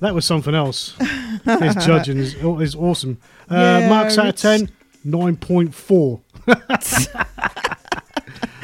That 0.00 0.14
was 0.14 0.24
something 0.24 0.54
else. 0.54 0.94
his 1.44 1.74
judging 1.84 2.18
is, 2.18 2.34
is 2.34 2.74
awesome. 2.74 3.18
Uh, 3.50 3.54
Yeah, 3.54 3.88
marks 3.88 4.16
out 4.18 4.26
of 4.26 4.32
Rich. 4.32 4.40
10, 4.42 4.70
9.4. 5.06 6.20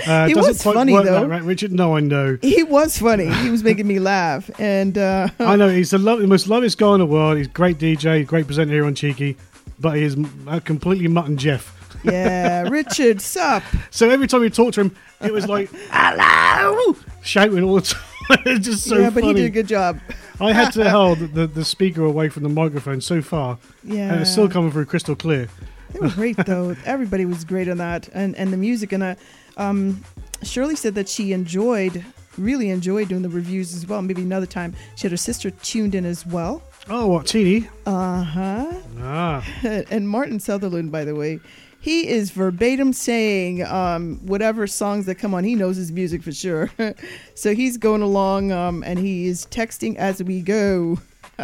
uh, 0.07 0.27
He 0.27 0.35
doesn't 0.35 0.37
was 0.51 0.63
funny, 0.63 0.93
though. 0.95 1.27
Right, 1.27 1.43
Richard? 1.43 1.73
No, 1.73 1.97
I 1.97 2.01
know. 2.01 2.39
He 2.43 2.63
was 2.63 2.99
funny. 2.99 3.33
He 3.33 3.51
was 3.51 3.63
making 3.63 3.87
me 3.87 3.99
laugh, 3.99 4.51
and 4.61 4.97
uh, 4.97 5.29
I 5.39 5.57
know 5.57 5.69
he's 5.69 5.91
the, 5.91 5.99
lo- 5.99 6.19
the 6.21 6.27
most 6.27 6.47
loveliest 6.49 6.79
guy 6.79 6.93
in 6.95 7.01
the 7.01 7.07
world. 7.07 7.37
He's 7.39 7.47
a 7.47 7.51
great 7.51 7.79
DJ, 7.79 8.27
great 8.27 8.47
presenter 8.47 8.73
here 8.73 8.87
on 8.87 8.95
Cheeky, 8.95 9.37
but 9.79 9.97
he 9.97 10.03
is 10.05 10.17
uh, 10.47 10.61
completely 10.61 11.09
mutton 11.09 11.37
Jeff. 11.37 11.73
yeah, 12.05 12.63
Richard, 12.69 13.21
sup? 13.21 13.63
So 13.91 14.09
every 14.11 14.27
time 14.27 14.43
you 14.43 14.51
talk 14.51 14.73
to 14.75 14.81
him, 14.83 14.97
it 15.23 15.33
was 15.33 15.49
like 15.49 15.71
hello, 15.91 16.95
shouting 17.23 17.63
all 17.65 17.75
the 17.77 17.81
time. 17.83 18.03
it's 18.47 18.67
just 18.67 18.85
so 18.85 18.99
yeah, 18.99 19.11
but 19.11 19.23
funny. 19.23 19.29
he 19.29 19.43
did 19.43 19.47
a 19.47 19.51
good 19.51 19.69
job. 19.69 20.01
I 20.41 20.53
had 20.53 20.73
to 20.73 20.89
hold 20.99 21.19
the, 21.19 21.47
the, 21.47 21.65
speaker 21.65 22.05
away 22.05 22.29
from 22.29 22.43
the 22.43 22.49
microphone 22.49 23.01
so 23.01 23.23
far, 23.23 23.59
Yeah, 23.85 24.13
and 24.13 24.21
it's 24.21 24.33
still 24.33 24.49
coming 24.49 24.71
through 24.71 24.87
crystal 24.87 25.17
clear. 25.17 25.49
They 25.93 26.01
were 26.01 26.09
great 26.09 26.37
though. 26.47 26.77
Everybody 26.85 27.25
was 27.25 27.45
great 27.45 27.69
on 27.69 27.79
that, 27.79 28.09
and 28.13 28.35
and 28.37 28.53
the 28.53 28.57
music. 28.57 28.93
And 28.93 29.03
uh, 29.03 29.15
um, 29.57 30.03
Shirley 30.43 30.77
said 30.77 30.95
that 30.97 31.09
she 31.09 31.33
enjoyed, 31.33 32.05
really 32.37 32.71
enjoyed 32.71 33.09
doing 33.09 33.23
the 33.23 33.29
reviews 33.29 33.75
as 33.75 33.87
well. 33.87 34.03
Maybe 34.03 34.23
another 34.23 34.47
time 34.47 34.75
she 34.97 35.03
had 35.03 35.13
her 35.13 35.17
sister 35.17 35.51
tuned 35.51 35.95
in 35.95 36.05
as 36.05 36.27
well. 36.27 36.63
Oh, 36.89 37.07
what 37.07 37.27
Teeny? 37.27 37.69
Uh 37.87 38.23
huh. 38.23 38.73
Ah, 39.01 39.47
and 39.63 40.09
Martin 40.09 40.41
Sutherland, 40.41 40.91
by 40.91 41.05
the 41.05 41.15
way, 41.15 41.41
he 41.81 42.09
is 42.09 42.31
verbatim 42.31 42.93
saying 42.93 43.65
um, 43.65 44.19
whatever 44.27 44.67
songs 44.67 45.07
that 45.07 45.17
come 45.17 45.35
on, 45.35 45.45
he 45.45 45.55
knows 45.55 45.77
his 45.77 45.93
music 45.93 46.23
for 46.23 46.33
sure. 46.33 46.71
so 47.35 47.55
he's 47.55 47.77
going 47.77 48.03
along 48.03 48.53
um, 48.53 48.83
and 48.85 48.99
he 48.99 49.27
is 49.27 49.47
texting 49.47 49.97
as 49.97 50.23
we 50.23 50.41
go. 50.41 50.99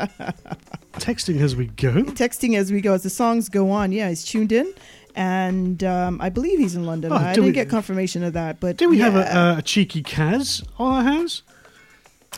texting 0.94 1.40
as 1.40 1.54
we 1.56 1.66
go. 1.66 1.92
Texting 2.02 2.56
as 2.56 2.72
we 2.72 2.80
go. 2.80 2.94
As 2.94 3.02
the 3.02 3.10
songs 3.10 3.48
go 3.48 3.70
on, 3.70 3.92
yeah, 3.92 4.08
he's 4.08 4.24
tuned 4.24 4.52
in. 4.52 4.72
And 5.14 5.84
um, 5.84 6.20
I 6.22 6.30
believe 6.30 6.58
he's 6.58 6.74
in 6.74 6.84
London. 6.86 7.12
Oh, 7.12 7.16
I 7.16 7.34
didn't 7.34 7.46
we- 7.46 7.52
get 7.52 7.68
confirmation 7.68 8.22
of 8.24 8.32
that, 8.32 8.60
but 8.60 8.78
Do 8.78 8.88
we 8.88 8.98
have 8.98 9.14
a, 9.14 9.56
a 9.58 9.62
cheeky 9.62 10.02
Kaz 10.02 10.66
on 10.78 10.94
our 10.94 11.02
hands? 11.02 11.42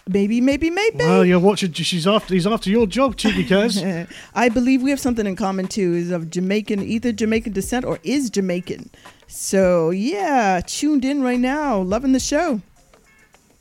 Maybe, 0.08 0.40
maybe, 0.40 0.70
maybe. 0.70 0.98
Well, 0.98 1.24
you're 1.24 1.38
watching. 1.40 1.72
She's 1.72 2.06
after. 2.06 2.34
He's 2.34 2.46
after 2.46 2.70
your 2.70 2.86
job, 2.86 3.16
cheeky 3.16 3.44
Kaz. 3.44 4.08
I 4.34 4.48
believe 4.48 4.82
we 4.82 4.90
have 4.90 5.00
something 5.00 5.26
in 5.26 5.36
common 5.36 5.68
too. 5.68 5.94
Is 5.94 6.10
of 6.10 6.30
Jamaican, 6.30 6.82
either 6.82 7.12
Jamaican 7.12 7.52
descent 7.52 7.84
or 7.84 7.98
is 8.02 8.30
Jamaican. 8.30 8.90
So 9.26 9.90
yeah, 9.90 10.60
tuned 10.66 11.04
in 11.04 11.22
right 11.22 11.40
now, 11.40 11.78
loving 11.80 12.12
the 12.12 12.20
show. 12.20 12.60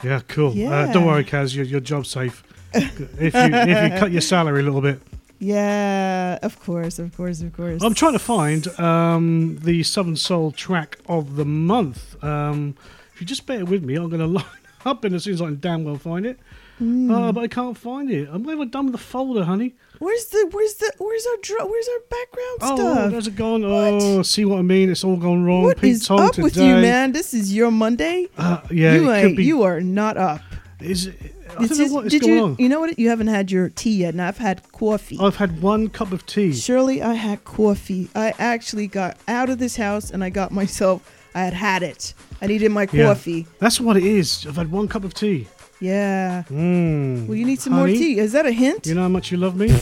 yeah, 0.04 0.20
cool. 0.28 0.52
Uh, 0.52 0.56
Yeah. 0.56 0.94
don't 0.94 1.06
worry, 1.06 1.24
Kaz. 1.24 1.56
Your 1.56 1.66
your 1.66 1.80
job's 1.80 2.10
safe. 2.10 2.44
if 2.74 2.98
you 3.00 3.50
if 3.54 3.94
you 3.94 4.00
cut 4.00 4.12
your 4.12 4.22
salary 4.22 4.62
a 4.62 4.64
little 4.64 4.82
bit. 4.82 5.00
Yeah, 5.40 6.40
of 6.42 6.58
course, 6.62 7.00
of 7.00 7.16
course, 7.18 7.42
of 7.42 7.52
course. 7.54 7.84
I'm 7.84 7.94
trying 7.94 8.14
to 8.14 8.20
find 8.20 8.66
um, 8.80 9.58
the 9.62 9.84
Southern 9.84 10.16
Soul 10.16 10.52
track 10.54 10.98
of 11.08 11.36
the 11.36 11.44
month. 11.44 12.16
Um, 12.24 12.76
if 13.14 13.20
you 13.20 13.28
just 13.28 13.46
bear 13.46 13.66
with 13.66 13.84
me, 13.84 13.96
I'm 13.96 14.08
going 14.10 14.22
to 14.28 14.28
line 14.28 14.46
up 14.86 15.06
in 15.06 15.14
as 15.14 15.24
soon 15.24 15.34
as 15.36 15.42
I 15.42 15.46
can 15.46 15.60
damn 15.60 15.84
well 15.84 15.98
find 15.98 16.26
it. 16.26 16.40
Mm. 16.82 17.12
Uh, 17.12 17.32
but 17.32 17.44
I 17.44 17.48
can't 17.48 17.78
find 17.78 18.10
it. 18.10 18.28
And 18.30 18.44
What 18.46 18.52
have 18.58 18.62
I 18.62 18.66
done 18.66 18.86
with 18.86 18.94
the 18.94 18.98
folder, 19.00 19.44
honey? 19.44 19.76
Where's 20.00 20.26
the 20.26 20.50
where's 20.52 20.74
the 20.76 20.92
where's 20.98 21.26
our 21.28 21.38
dr- 21.42 21.70
where's 21.70 21.88
our 21.88 22.00
background 22.10 22.58
Oh, 22.62 22.76
stuff? 22.76 23.12
there's 23.12 23.28
it 23.28 23.36
gone. 23.36 23.64
Oh, 23.64 24.22
see 24.24 24.44
what 24.44 24.60
I 24.60 24.64
mean? 24.64 24.90
It's 24.90 25.04
all 25.04 25.16
gone 25.18 25.44
wrong. 25.46 25.64
What 25.64 25.78
Pete 25.80 25.92
is 25.94 26.10
up 26.10 26.32
today. 26.34 26.44
with 26.44 26.58
you, 26.58 26.64
man? 26.64 27.12
This 27.12 27.34
is 27.34 27.54
your 27.56 27.70
Monday. 27.72 28.28
Uh, 28.38 28.62
yeah, 28.72 28.96
you 28.96 29.10
it 29.12 29.16
ain't. 29.16 29.28
could 29.30 29.38
be. 29.38 29.46
You 29.46 29.64
are 29.64 29.80
not 29.82 30.18
up. 30.18 30.42
Is 30.80 31.08
it? 31.08 31.16
I 31.58 31.64
It's 31.66 31.78
don't 31.78 31.88
know 31.88 31.94
what 31.94 32.06
is 32.08 32.12
did 32.14 32.22
going 32.24 32.34
you? 32.34 32.44
on. 32.44 32.56
You 32.58 32.68
know 32.70 32.80
what? 32.80 32.98
You 32.98 33.10
haven't 33.10 33.28
had 33.28 33.52
your 33.52 33.70
tea 33.70 33.98
yet, 33.98 34.14
and 34.16 34.22
I've 34.22 34.40
had 34.40 34.70
coffee. 34.72 35.18
I've 35.22 35.36
had 35.36 35.62
one 35.62 35.88
cup 35.90 36.12
of 36.12 36.26
tea. 36.26 36.52
Surely 36.54 37.02
I 37.04 37.14
had 37.14 37.44
coffee. 37.46 38.10
I 38.16 38.34
actually 38.40 38.88
got 38.88 39.18
out 39.28 39.50
of 39.50 39.60
this 39.60 39.76
house 39.76 40.10
and 40.10 40.24
I 40.24 40.32
got 40.32 40.52
myself. 40.52 41.10
I 41.36 41.42
had 41.46 41.54
had 41.54 41.84
it. 41.84 42.14
I 42.44 42.48
needed 42.48 42.72
my 42.74 42.86
coffee. 42.86 43.48
That's 43.60 43.80
what 43.80 43.96
it 43.96 44.04
is. 44.04 44.46
I've 44.46 44.58
had 44.58 44.70
one 44.70 44.90
cup 44.90 45.06
of 45.06 45.14
tea. 45.14 45.48
Yeah. 45.80 46.44
Mm. 46.50 47.26
Well, 47.26 47.38
you 47.38 47.46
need 47.46 47.62
some 47.62 47.72
Honey, 47.72 47.94
more 47.94 47.98
tea. 47.98 48.20
Is 48.20 48.34
that 48.34 48.46
a 48.46 48.52
hint? 48.52 48.86
You 48.86 48.96
know 48.96 49.04
how 49.04 49.08
much 49.08 49.32
you 49.32 49.38
love 49.38 49.56
me? 49.56 49.68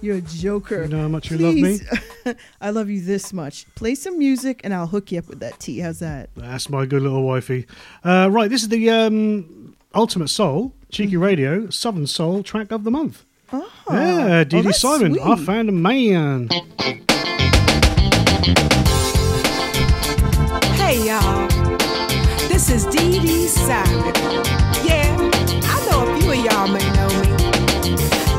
You're 0.00 0.16
a 0.16 0.20
joker. 0.20 0.82
You 0.82 0.88
know 0.88 1.02
how 1.02 1.08
much 1.08 1.30
you 1.30 1.38
love 1.38 1.54
me? 1.54 1.78
I 2.60 2.70
love 2.70 2.90
you 2.90 3.00
this 3.00 3.32
much. 3.32 3.72
Play 3.76 3.94
some 3.94 4.18
music 4.18 4.62
and 4.64 4.74
I'll 4.74 4.88
hook 4.88 5.12
you 5.12 5.20
up 5.20 5.28
with 5.28 5.38
that 5.40 5.60
tea. 5.60 5.78
How's 5.78 6.00
that? 6.00 6.30
That's 6.34 6.68
my 6.68 6.86
good 6.86 7.02
little 7.02 7.22
wifey. 7.22 7.68
Uh, 8.02 8.28
right, 8.28 8.50
this 8.50 8.62
is 8.62 8.68
the 8.68 8.90
um, 8.90 9.76
Ultimate 9.94 10.28
Soul, 10.28 10.72
Cheeky 10.90 11.16
Radio, 11.16 11.70
Southern 11.70 12.08
Soul 12.08 12.42
track 12.42 12.72
of 12.72 12.82
the 12.82 12.90
month. 12.90 13.24
Oh, 13.52 13.70
yeah, 13.90 14.42
Dee 14.42 14.64
oh, 14.66 14.70
Simon, 14.72 15.20
I 15.20 15.36
found 15.36 15.68
a 15.68 15.72
man. 15.72 16.48
Hey 20.96 21.08
y'all, 21.08 21.46
this 22.48 22.70
is 22.70 22.86
Dee 22.86 23.20
Dee 23.20 23.48
Simon. 23.48 24.14
Yeah, 24.82 25.12
I 25.68 25.76
know 25.90 26.08
a 26.08 26.18
few 26.18 26.32
of 26.32 26.38
y'all 26.38 26.68
may 26.68 26.88
know 26.96 27.10
me. 27.20 27.28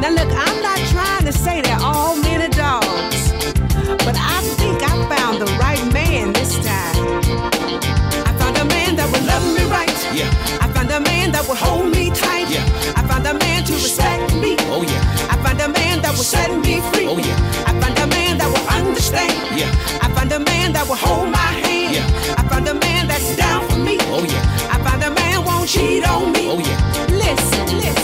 Now 0.01 0.09
look, 0.09 0.31
I'm 0.33 0.59
not 0.63 0.79
trying 0.89 1.25
to 1.25 1.31
say 1.31 1.61
they're 1.61 1.77
all 1.79 2.15
men 2.15 2.41
are 2.41 2.55
dogs, 2.57 3.31
but 4.03 4.17
I 4.17 4.41
think 4.57 4.81
I 4.81 4.89
found 5.05 5.39
the 5.39 5.45
right 5.61 5.85
man 5.93 6.33
this 6.33 6.55
time. 6.65 7.21
I 8.25 8.33
found 8.39 8.57
a 8.57 8.65
man 8.65 8.95
that 8.95 9.07
would 9.11 9.25
love 9.27 9.45
me 9.53 9.63
right. 9.69 9.93
Yeah. 10.11 10.27
I 10.59 10.67
found 10.73 10.89
a 10.89 10.99
man 10.99 11.31
that 11.33 11.47
would 11.47 11.59
hold 11.59 11.91
me 11.91 12.09
tight. 12.09 12.49
Yeah. 12.49 12.65
I 12.95 13.05
found 13.07 13.27
a 13.27 13.35
man 13.35 13.65
to 13.65 13.73
respect 13.73 14.33
me. 14.33 14.55
Oh 14.61 14.81
yeah. 14.81 15.29
I 15.29 15.37
found 15.43 15.61
a 15.61 15.69
man 15.69 16.01
that 16.01 16.17
will 16.17 16.25
set 16.25 16.49
me 16.49 16.81
free. 16.89 17.05
Oh 17.05 17.19
yeah. 17.19 17.37
I 17.67 17.79
found 17.79 17.99
a 17.99 18.07
man 18.07 18.39
that 18.39 18.49
will 18.49 18.67
understand. 18.73 19.37
Yeah. 19.55 19.69
I 20.01 20.09
found 20.15 20.31
a 20.31 20.39
man 20.39 20.73
that 20.73 20.87
will 20.87 20.95
hold 20.95 21.29
my 21.29 21.37
hand. 21.37 21.76
Yeah. 21.97 22.35
I 22.37 22.43
found 22.47 22.67
a 22.67 22.75
man 22.75 23.07
that's 23.07 23.35
down 23.35 23.67
for 23.67 23.77
me. 23.77 23.97
Oh 24.13 24.23
yeah. 24.23 24.71
I 24.71 24.77
found 24.83 25.01
a 25.03 25.09
man 25.09 25.43
won't 25.43 25.67
cheat 25.67 26.07
on 26.07 26.31
me. 26.31 26.47
Oh 26.47 26.59
yeah. 26.59 26.77
Listen, 27.09 27.65
listen, 27.65 27.77
listen. 27.77 27.96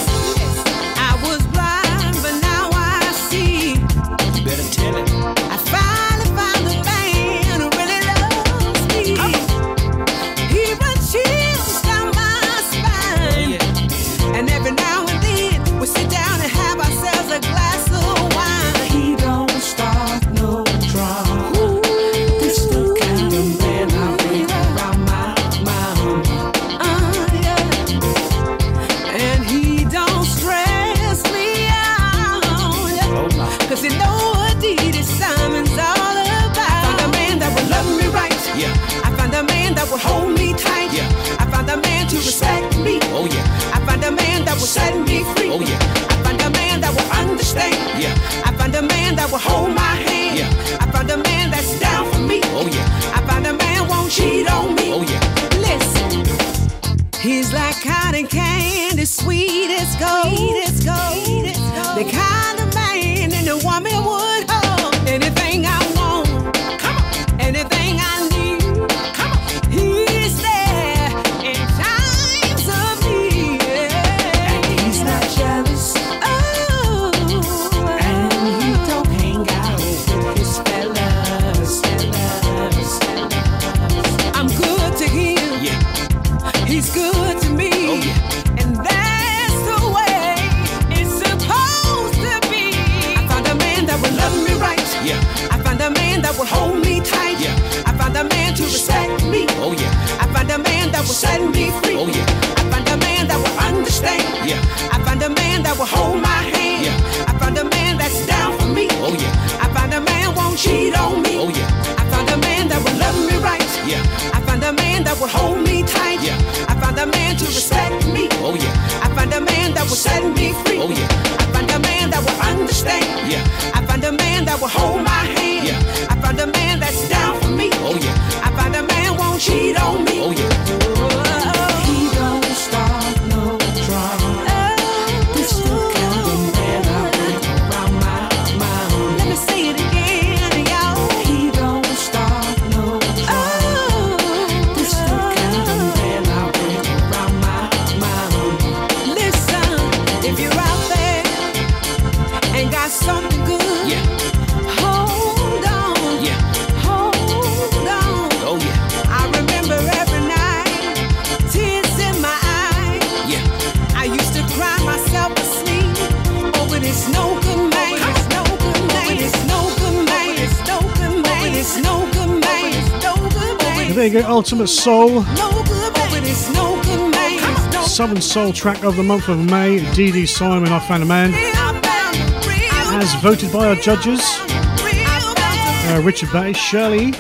Man. 177.12 177.72
No 177.72 177.84
Southern 177.84 178.22
Soul 178.22 178.52
track 178.52 178.84
of 178.84 178.96
the 178.98 179.04
month 179.04 179.30
of 179.30 179.40
May. 179.40 179.80
Dee 179.94 180.12
Dee 180.12 180.26
Simon, 180.26 180.70
I 180.70 180.80
found 180.80 181.04
a 181.04 181.06
man, 181.06 181.34
I 181.34 181.80
found 181.82 182.18
a 182.18 182.50
real, 182.50 183.02
as 183.02 183.14
voted 183.22 183.54
by 183.54 183.70
our 183.70 183.76
judges, 183.76 184.20
uh, 184.40 186.02
Richard 186.04 186.32
Bay, 186.32 186.54
Shirley, 186.54 187.14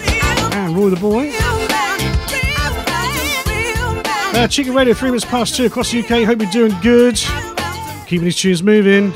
and 0.54 0.76
Roy 0.76 0.90
the 0.90 0.98
Boy. 0.98 1.32
Uh, 4.36 4.48
Cheeky 4.48 4.72
Radio, 4.72 4.94
three 4.94 5.10
minutes 5.10 5.26
past 5.26 5.56
two 5.56 5.66
across 5.66 5.92
the 5.92 6.00
UK. 6.00 6.26
Hope 6.26 6.42
you're 6.42 6.52
doing 6.52 6.76
good. 6.82 7.16
Keeping 8.08 8.26
these 8.26 8.36
tunes 8.36 8.64
moving. 8.64 9.14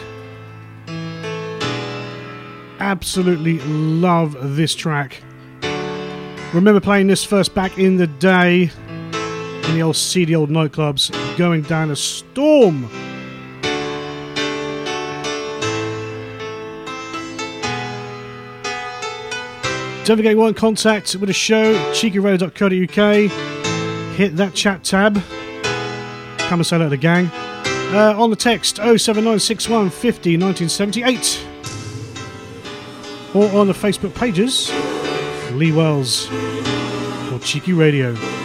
Absolutely 2.80 3.60
love 3.60 4.38
this 4.56 4.76
track. 4.76 5.24
Remember 6.58 6.82
playing 6.82 7.06
this 7.06 7.24
first 7.24 7.54
back 7.54 7.78
in 7.78 7.98
the 7.98 8.08
day 8.08 8.72
in 9.14 9.76
the 9.76 9.84
old 9.84 9.96
seedy 9.96 10.34
old 10.36 10.50
nightclubs, 10.50 11.12
going 11.38 11.62
down 11.62 11.92
a 11.92 11.96
storm. 11.96 12.90
Don't 20.04 20.18
forget 20.18 20.32
you 20.32 20.38
want 20.38 20.58
contact 20.58 21.16
with 21.18 21.28
the 21.28 21.34
show, 21.34 21.76
cheekyradio.co.uk. 21.92 23.32
Hit 24.16 24.36
that 24.38 24.56
chat 24.56 24.84
tab. 24.84 25.22
Come 26.40 26.60
and 26.60 26.66
say 26.66 26.78
hello 26.78 26.88
to 26.88 26.90
the 26.90 26.98
gang. 26.98 27.30
Uh, 27.94 28.16
on 28.18 28.32
the 28.32 28.36
text 28.36 28.78
07961 28.78 29.92
50 29.92 30.38
1978. 30.38 31.46
Or 33.36 33.48
on 33.60 33.68
the 33.68 33.74
Facebook 33.74 34.16
pages. 34.16 34.72
Lee 35.58 35.72
Wells 35.72 36.30
or 37.34 37.40
Cheeky 37.40 37.74
Radio. 37.74 38.37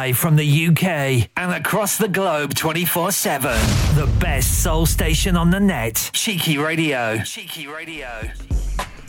Live 0.00 0.16
from 0.16 0.36
the 0.36 0.66
UK 0.68 1.28
and 1.36 1.52
across 1.52 1.98
the 1.98 2.08
globe 2.08 2.54
24 2.54 3.12
7. 3.12 3.50
The 3.96 4.10
best 4.18 4.62
soul 4.62 4.86
station 4.86 5.36
on 5.36 5.50
the 5.50 5.60
net. 5.60 6.10
Cheeky 6.14 6.56
Radio. 6.56 7.18
Cheeky 7.18 7.66
Radio. 7.66 8.08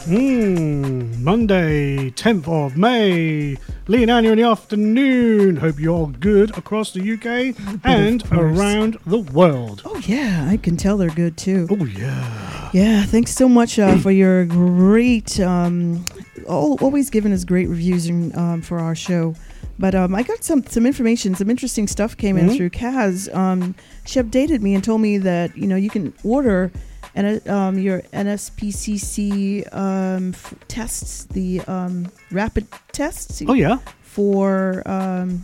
Mm, 0.03 1.19
Monday, 1.19 2.09
10th 2.09 2.45
of 2.49 2.75
May. 2.75 3.55
Lee 3.87 4.01
and 4.01 4.11
Anya 4.11 4.31
in 4.33 4.37
the 4.39 4.43
afternoon. 4.43 5.55
Hope 5.55 5.79
you're 5.79 5.95
all 5.95 6.07
good 6.07 6.57
across 6.57 6.91
the 6.91 6.99
UK 7.13 7.55
and 7.85 8.29
around 8.33 8.97
the 9.05 9.19
world. 9.19 9.83
Oh 9.85 10.01
yeah, 10.05 10.45
I 10.49 10.57
can 10.57 10.75
tell 10.75 10.97
they're 10.97 11.09
good 11.09 11.37
too. 11.37 11.67
Oh 11.71 11.85
yeah. 11.85 12.69
Yeah, 12.73 13.03
thanks 13.05 13.31
so 13.33 13.47
much 13.47 13.79
uh, 13.79 13.97
for 13.99 14.11
your 14.11 14.43
great, 14.43 15.39
um, 15.39 16.03
al- 16.49 16.77
always 16.81 17.09
giving 17.09 17.31
us 17.31 17.45
great 17.45 17.69
reviews 17.69 18.07
and, 18.07 18.35
um, 18.35 18.61
for 18.61 18.77
our 18.79 18.95
show. 18.95 19.35
But 19.81 19.95
um, 19.95 20.13
I 20.15 20.21
got 20.23 20.43
some 20.43 20.63
some 20.67 20.85
information, 20.85 21.33
some 21.35 21.49
interesting 21.49 21.87
stuff 21.87 22.15
came 22.15 22.37
in 22.37 22.47
Mhm. 22.49 22.55
through 22.55 22.69
Kaz. 22.69 23.27
Um, 23.35 23.73
she 24.05 24.19
updated 24.21 24.61
me 24.61 24.75
and 24.75 24.83
told 24.83 25.01
me 25.01 25.17
that 25.17 25.57
you 25.57 25.65
know 25.67 25.75
you 25.75 25.89
can 25.89 26.13
order 26.23 26.71
and 27.15 27.45
um, 27.49 27.77
your 27.79 28.01
NSPCC 28.13 29.67
um, 29.75 30.29
f- 30.33 30.53
tests, 30.67 31.25
the 31.25 31.61
um, 31.61 32.11
rapid 32.31 32.67
tests. 32.93 33.41
Oh, 33.47 33.53
yeah? 33.53 33.79
for 34.03 34.83
um, 34.85 35.43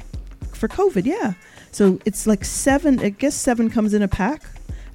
for 0.53 0.67
COVID. 0.67 1.05
Yeah, 1.05 1.33
so 1.71 1.99
it's 2.05 2.27
like 2.27 2.45
seven. 2.45 2.99
I 2.99 3.09
guess 3.09 3.35
seven 3.35 3.69
comes 3.69 3.93
in 3.93 4.01
a 4.03 4.07
pack. 4.07 4.43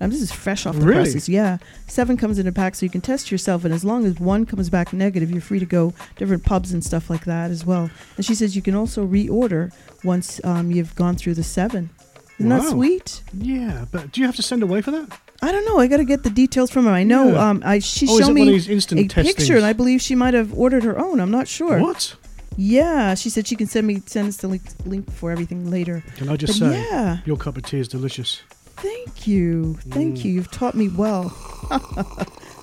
Um, 0.03 0.11
this 0.11 0.21
is 0.21 0.33
fresh 0.33 0.67
off 0.67 0.75
the 0.75 0.85
Really? 0.85 1.03
presses. 1.05 1.29
Yeah, 1.29 1.59
seven 1.87 2.17
comes 2.17 2.39
in 2.39 2.47
a 2.49 2.53
pack, 2.53 2.75
so 2.75 2.85
you 2.85 2.91
can 2.91 3.01
test 3.01 3.31
yourself, 3.31 3.65
and 3.65 3.73
as 3.73 3.85
long 3.85 4.05
as 4.05 4.19
one 4.19 4.45
comes 4.45 4.69
back 4.69 4.93
negative, 4.93 5.31
you're 5.31 5.41
free 5.41 5.61
to 5.61 5.65
go 5.67 5.95
different 6.17 6.45
pubs 6.45 6.73
and 6.73 6.85
stuff 6.85 7.09
like 7.09 7.25
that 7.25 7.51
as 7.53 7.65
well. 7.65 7.89
And 8.17 8.27
she 8.27 8.35
says 8.35 8.57
you 8.57 8.63
can 8.63 8.75
also 8.75 9.07
reorder 9.07 9.73
once 10.03 10.41
um, 10.45 10.73
you've 10.73 10.95
gone 10.97 11.15
through 11.17 11.35
the 11.35 11.45
seven. 11.45 11.91
Isn't 12.39 12.49
that 12.49 12.69
sweet? 12.71 13.23
Yeah, 13.33 13.85
but 13.93 14.11
do 14.11 14.21
you 14.21 14.27
have 14.27 14.35
to 14.37 14.43
send 14.43 14.65
away 14.65 14.83
for 14.83 14.91
that? 14.91 15.17
I 15.41 15.53
don't 15.53 15.65
know. 15.65 15.79
I 15.79 15.87
got 15.87 15.99
to 15.99 16.05
get 16.05 16.25
the 16.25 16.31
details 16.31 16.71
from 16.71 16.87
her. 16.87 16.91
I 16.91 17.05
know. 17.05 17.33
Yeah. 17.33 17.49
Um, 17.51 17.63
I 17.65 17.79
she 17.79 18.07
Oh, 18.09 18.19
showed 18.19 18.33
me 18.33 18.41
one 18.43 18.49
of 18.49 18.55
these 18.55 18.69
instant 18.69 19.01
a 19.01 19.07
test 19.07 19.37
picture, 19.37 19.57
and 19.57 19.65
I 19.65 19.73
believe 19.73 20.01
she 20.03 20.15
might 20.17 20.35
have 20.35 20.53
ordered 20.59 20.83
her 20.83 20.99
own. 20.99 21.21
I'm 21.21 21.31
not 21.31 21.47
sure. 21.47 21.79
What? 21.79 22.17
Yeah, 22.57 23.15
she 23.15 23.31
said 23.31 23.47
she 23.47 23.55
can 23.57 23.67
send 23.69 23.87
me 23.87 24.03
send 24.07 24.29
us 24.29 24.37
the 24.39 24.49
link, 24.49 24.63
link 24.85 25.11
for 25.13 25.31
everything 25.31 25.71
later. 25.71 26.03
Can 26.17 26.29
I 26.29 26.37
just 26.37 26.59
But 26.61 26.73
say, 26.73 26.87
Yeah. 26.91 27.19
your 27.25 27.37
cup 27.37 27.57
of 27.57 27.63
tea 27.65 27.79
is 27.79 27.87
delicious. 27.89 28.43
Thank 28.83 29.27
you. 29.27 29.75
Thank 29.91 30.19
Mm. 30.19 30.25
you. 30.25 30.31
You've 30.33 30.51
taught 30.51 30.75
me 30.75 30.89
well. 30.89 31.33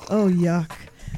oh 0.10 0.30
yuck. 0.30 0.70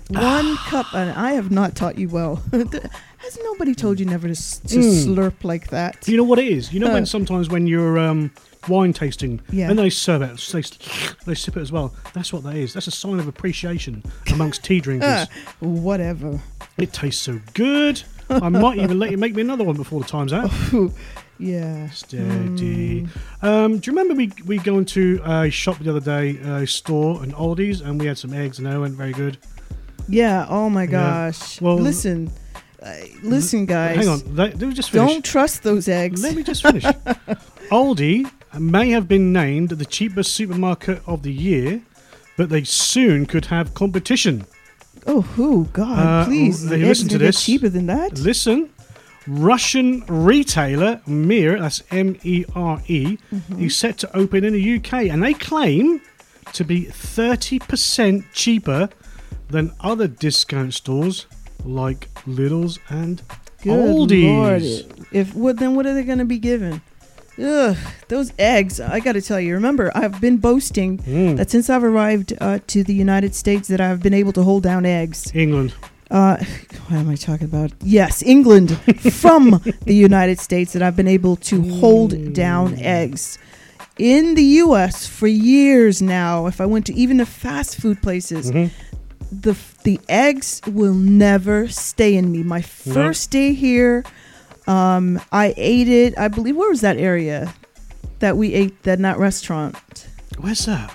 One 0.09 0.57
cup, 0.57 0.93
and 0.93 1.09
I 1.11 1.31
have 1.33 1.51
not 1.51 1.75
taught 1.75 1.97
you 1.97 2.09
well. 2.09 2.35
Has 2.51 3.37
nobody 3.43 3.73
told 3.75 3.99
you 3.99 4.05
never 4.05 4.27
to, 4.27 4.31
s- 4.31 4.59
to 4.67 4.79
Mm. 4.79 5.05
slurp 5.05 5.43
like 5.43 5.69
that? 5.69 6.07
You 6.07 6.17
know 6.17 6.23
what 6.23 6.37
it 6.39 6.47
is? 6.47 6.73
You 6.73 6.79
know 6.79 6.91
when 6.91 7.03
Uh. 7.03 7.05
sometimes 7.05 7.49
when 7.49 7.65
you're 7.67 7.97
um, 7.99 8.31
wine 8.67 8.93
tasting 8.93 9.39
Yeah. 9.51 9.69
and 9.69 9.77
they 9.79 9.89
serve 9.89 10.21
it, 10.23 10.37
they, 10.51 10.61
they 11.25 11.35
sip 11.35 11.55
it 11.55 11.61
as 11.61 11.71
well. 11.71 11.93
That's 12.13 12.33
what 12.33 12.43
that 12.43 12.55
is. 12.55 12.73
That's 12.73 12.87
a 12.87 12.91
sign 12.91 13.19
of 13.19 13.27
appreciation 13.27 14.03
amongst 14.33 14.63
tea 14.63 14.79
drinkers. 14.85 15.07
Uh, 15.09 15.25
whatever. 15.59 16.41
It 16.77 16.91
tastes 16.93 17.21
so 17.21 17.39
good. 17.53 18.03
I 18.29 18.49
might 18.49 18.77
even 18.79 18.97
let 18.99 19.11
you 19.11 19.17
make 19.17 19.35
me 19.35 19.41
another 19.41 19.63
one 19.63 19.75
before 19.75 19.99
the 20.01 20.07
time's 20.07 20.33
out. 20.33 20.51
Yeah. 21.41 21.89
Steady. 21.89 23.07
Um, 23.41 23.79
do 23.79 23.89
you 23.91 23.97
remember 23.97 24.13
we 24.13 24.31
we 24.45 24.57
go 24.59 24.77
into 24.77 25.19
a 25.25 25.49
shop 25.49 25.79
the 25.79 25.89
other 25.89 25.99
day, 25.99 26.37
a 26.37 26.67
store, 26.67 27.23
an 27.23 27.31
Aldi's, 27.33 27.81
and 27.81 27.99
we 27.99 28.05
had 28.05 28.17
some 28.17 28.33
eggs 28.33 28.59
and 28.59 28.67
they 28.67 28.77
went 28.77 28.93
very 28.93 29.11
good. 29.13 29.37
Yeah. 30.07 30.45
Oh 30.49 30.69
my 30.69 30.83
Yeah. 30.83 30.91
gosh. 31.31 31.59
Well, 31.59 31.77
listen, 31.77 32.31
uh, 32.83 32.93
listen, 33.23 33.65
guys. 33.65 33.97
Hang 33.97 34.07
on, 34.09 34.35
they, 34.35 34.49
they 34.49 34.71
just 34.71 34.91
finish. 34.91 35.09
Don't 35.11 35.25
trust 35.25 35.63
those 35.63 35.87
eggs. 35.87 36.21
Let 36.21 36.35
me 36.35 36.43
just 36.43 36.61
finish. 36.61 36.83
Aldi 37.71 38.29
may 38.59 38.89
have 38.91 39.07
been 39.07 39.31
named 39.33 39.69
the 39.69 39.85
cheapest 39.85 40.33
supermarket 40.33 41.01
of 41.07 41.23
the 41.23 41.31
year, 41.33 41.81
but 42.37 42.49
they 42.49 42.63
soon 42.63 43.25
could 43.25 43.45
have 43.45 43.73
competition. 43.73 44.45
Oh, 45.07 45.21
who? 45.21 45.65
God, 45.73 45.97
Uh, 45.97 46.25
please. 46.25 46.67
they 46.67 46.77
listen 46.77 47.07
to 47.09 47.17
this. 47.17 47.43
cheaper 47.43 47.69
than 47.69 47.87
that? 47.87 48.19
Listen, 48.19 48.69
Russian 49.27 50.03
retailer 50.07 51.01
Mere, 51.05 51.59
that's 51.59 51.83
M 51.91 52.17
E 52.23 52.43
R 52.55 52.81
E, 52.87 53.17
Mhm. 53.33 53.61
is 53.65 53.75
set 53.75 53.97
to 53.99 54.15
open 54.17 54.43
in 54.43 54.53
the 54.53 54.61
UK, 54.61 55.09
and 55.09 55.21
they 55.23 55.33
claim 55.33 56.01
to 56.53 56.63
be 56.63 56.85
30% 56.85 58.25
cheaper 58.33 58.89
than 59.49 59.71
other 59.81 60.07
discount 60.07 60.73
stores 60.73 61.27
like 61.63 62.09
Lidl's 62.27 62.79
and 62.89 63.21
Aldi's. 63.63 64.83
Lord. 64.85 65.05
If 65.11 65.35
what 65.35 65.57
then 65.59 65.75
what 65.75 65.85
are 65.85 65.93
they 65.93 66.03
going 66.03 66.17
to 66.19 66.25
be 66.25 66.39
given? 66.39 66.81
Ugh, 67.41 67.77
those 68.07 68.33
eggs. 68.37 68.79
I 68.79 68.99
got 68.99 69.13
to 69.13 69.21
tell 69.21 69.39
you. 69.39 69.53
Remember, 69.53 69.91
I've 69.95 70.19
been 70.19 70.37
boasting 70.37 70.97
Mm. 70.99 71.37
that 71.37 71.49
since 71.49 71.69
I've 71.69 71.83
arrived 71.83 72.33
uh, 72.41 72.59
to 72.67 72.83
the 72.83 72.93
United 72.93 73.33
States, 73.35 73.67
that 73.69 73.79
I've 73.79 74.01
been 74.01 74.13
able 74.13 74.33
to 74.33 74.43
hold 74.43 74.63
down 74.63 74.85
eggs. 74.85 75.31
England. 75.33 75.73
Uh, 76.11 76.37
what 76.87 76.99
am 76.99 77.09
I 77.09 77.15
talking 77.15 77.45
about? 77.45 77.71
Yes, 77.81 78.21
England 78.21 78.77
from 79.13 79.61
the 79.85 79.95
United 79.95 80.39
States 80.39 80.73
that 80.73 80.83
I've 80.83 80.95
been 80.95 81.07
able 81.07 81.37
to 81.37 81.61
hold 81.79 82.33
down 82.33 82.75
eggs. 82.75 83.39
In 83.97 84.35
the 84.35 84.43
U.S. 84.43 85.07
for 85.07 85.27
years 85.27 86.01
now, 86.01 86.47
if 86.47 86.59
I 86.59 86.65
went 86.65 86.85
to 86.87 86.93
even 86.93 87.17
the 87.17 87.25
fast 87.25 87.79
food 87.79 88.01
places, 88.01 88.51
the 89.31 89.57
the 89.83 89.99
eggs 90.09 90.61
will 90.67 90.93
never 90.93 91.67
stay 91.67 92.15
in 92.15 92.31
me. 92.31 92.43
My 92.43 92.61
first 92.61 93.31
day 93.31 93.53
here, 93.53 94.03
um, 94.67 95.21
I 95.31 95.53
ate 95.55 95.87
it. 95.87 96.17
I 96.17 96.27
believe 96.27 96.55
where 96.55 96.69
was 96.69 96.81
that 96.81 96.97
area 96.97 97.53
that 98.19 98.37
we 98.37 98.53
ate 98.53 98.83
that 98.83 98.99
that 98.99 99.17
restaurant? 99.17 100.07
Where's 100.39 100.65
that? 100.65 100.93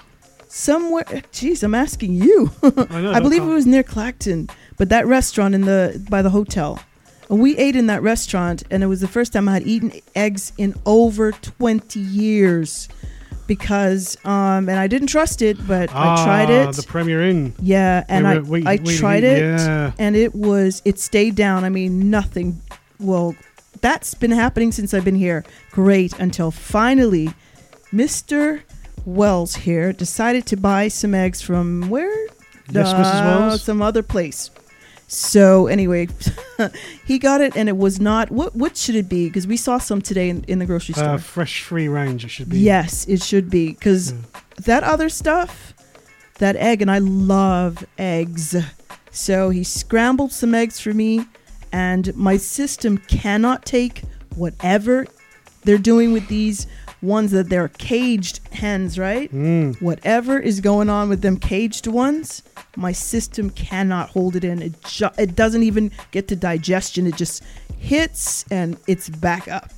Somewhere. 0.49 1.05
Jeez, 1.33 1.63
I'm 1.63 1.75
asking 1.75 2.15
you. 2.15 2.51
I, 2.63 3.01
know, 3.03 3.21
believe 3.21 3.43
don't 3.43 3.51
it 3.51 3.55
was 3.55 3.67
near 3.67 3.83
Clacton, 3.83 4.49
but 4.79 4.89
that 4.91 5.07
restaurant 5.07 5.55
in 5.55 5.63
the 5.63 6.05
by 6.09 6.23
the 6.23 6.31
hotel. 6.31 6.81
And 7.29 7.41
we 7.41 7.57
ate 7.57 7.75
in 7.75 7.89
that 7.89 8.03
restaurant, 8.03 8.63
and 8.71 8.83
it 8.85 8.87
was 8.87 9.01
the 9.01 9.09
first 9.09 9.33
time 9.33 9.49
I 9.49 9.55
had 9.55 9.67
eaten 9.67 9.93
eggs 10.15 10.53
in 10.59 10.75
over 10.87 11.33
20 11.33 11.99
years. 11.99 12.89
Because, 13.49 14.17
um, 14.25 14.69
and 14.69 14.73
I 14.73 14.89
didn't 14.89 15.07
trust 15.07 15.41
it, 15.41 15.57
but 15.69 15.89
I 15.95 16.25
tried 16.25 16.51
Ah, 16.51 16.69
it. 16.69 16.75
The 16.77 16.83
Premier 16.83 17.23
Inn. 17.23 17.55
Yeah, 17.61 18.03
and 18.09 18.25
Wait, 18.27 18.37
I 18.37 18.41
wait, 18.41 18.67
I 18.67 18.83
wait, 18.85 18.99
tried 18.99 19.23
it, 19.23 19.39
yeah. 19.39 19.93
and 20.01 20.17
it 20.17 20.35
was 20.35 20.83
it 20.85 20.99
stayed 20.99 21.37
down. 21.37 21.63
I 21.63 21.69
mean, 21.69 22.11
nothing. 22.11 22.61
Well, 22.99 23.37
that's 23.83 24.15
been 24.15 24.33
happening 24.33 24.73
since 24.73 24.93
I've 24.93 25.05
been 25.05 25.15
here. 25.15 25.45
Great 25.71 26.19
until 26.19 26.51
finally, 26.51 27.31
Mister 27.93 28.65
Wells 29.05 29.55
here 29.55 29.93
decided 29.93 30.45
to 30.47 30.57
buy 30.57 30.89
some 30.89 31.15
eggs 31.15 31.41
from 31.41 31.89
where? 31.89 32.27
Yes, 32.73 32.93
Mrs. 32.93 33.25
Wells? 33.25 33.63
Some 33.63 33.81
other 33.81 34.03
place. 34.03 34.51
So 35.09 35.67
anyway, 35.69 36.09
he 37.07 37.19
got 37.19 37.41
it, 37.41 37.57
and 37.57 37.69
it 37.69 37.77
was 37.77 38.01
not. 38.01 38.31
What 38.31 38.57
what 38.57 38.77
should 38.77 38.97
it 38.97 39.09
be? 39.09 39.29
Because 39.29 39.47
we 39.47 39.57
saw 39.57 39.79
some 39.79 40.03
today 40.03 40.29
in, 40.29 40.45
in 40.45 40.59
the 40.59 40.67
grocery 40.67 40.95
store. 40.95 41.11
Uh, 41.11 41.19
fresh 41.19 41.63
free 41.63 41.89
range, 41.89 42.25
it 42.25 42.29
should 42.29 42.51
be. 42.51 42.59
Yes, 42.59 43.07
it 43.07 43.23
should 43.23 43.49
be 43.49 43.69
because 43.69 44.15
that 44.65 44.83
other 44.83 45.09
stuff, 45.09 45.75
that 46.39 46.57
egg, 46.57 46.83
and 46.83 46.91
I 46.91 46.99
love 46.99 47.85
eggs. 47.99 48.57
So 49.13 49.51
he 49.51 49.63
scrambled 49.65 50.33
some 50.33 50.55
eggs 50.55 50.81
for 50.81 50.93
me, 50.93 51.25
and 51.73 52.15
my 52.17 52.37
system 52.37 52.99
cannot 52.99 53.65
take 53.65 54.03
whatever 54.35 55.07
they're 55.63 55.79
doing 55.79 56.13
with 56.13 56.27
these 56.29 56.67
ones 57.03 57.31
that 57.33 57.49
they're 57.49 57.69
caged 57.69 58.41
hens, 58.53 58.99
right? 58.99 59.33
Mm. 59.33 59.81
Whatever 59.83 60.39
is 60.39 60.61
going 60.61 60.89
on 60.89 61.09
with 61.09 61.23
them 61.23 61.37
caged 61.39 61.87
ones, 61.87 62.43
my 62.77 62.93
system 62.93 63.51
cannot 63.51 64.09
hold 64.11 64.35
it 64.37 64.45
in. 64.45 64.63
It 64.63 64.81
ju- 64.85 65.11
it 65.19 65.37
doesn't 65.37 65.63
even 65.63 65.91
get 66.11 66.29
to 66.29 66.37
digestion. 66.37 67.07
It 67.07 67.17
just 67.17 67.43
hits 67.79 68.45
and 68.51 68.77
it's 68.87 69.09
back 69.09 69.47
up. 69.49 69.73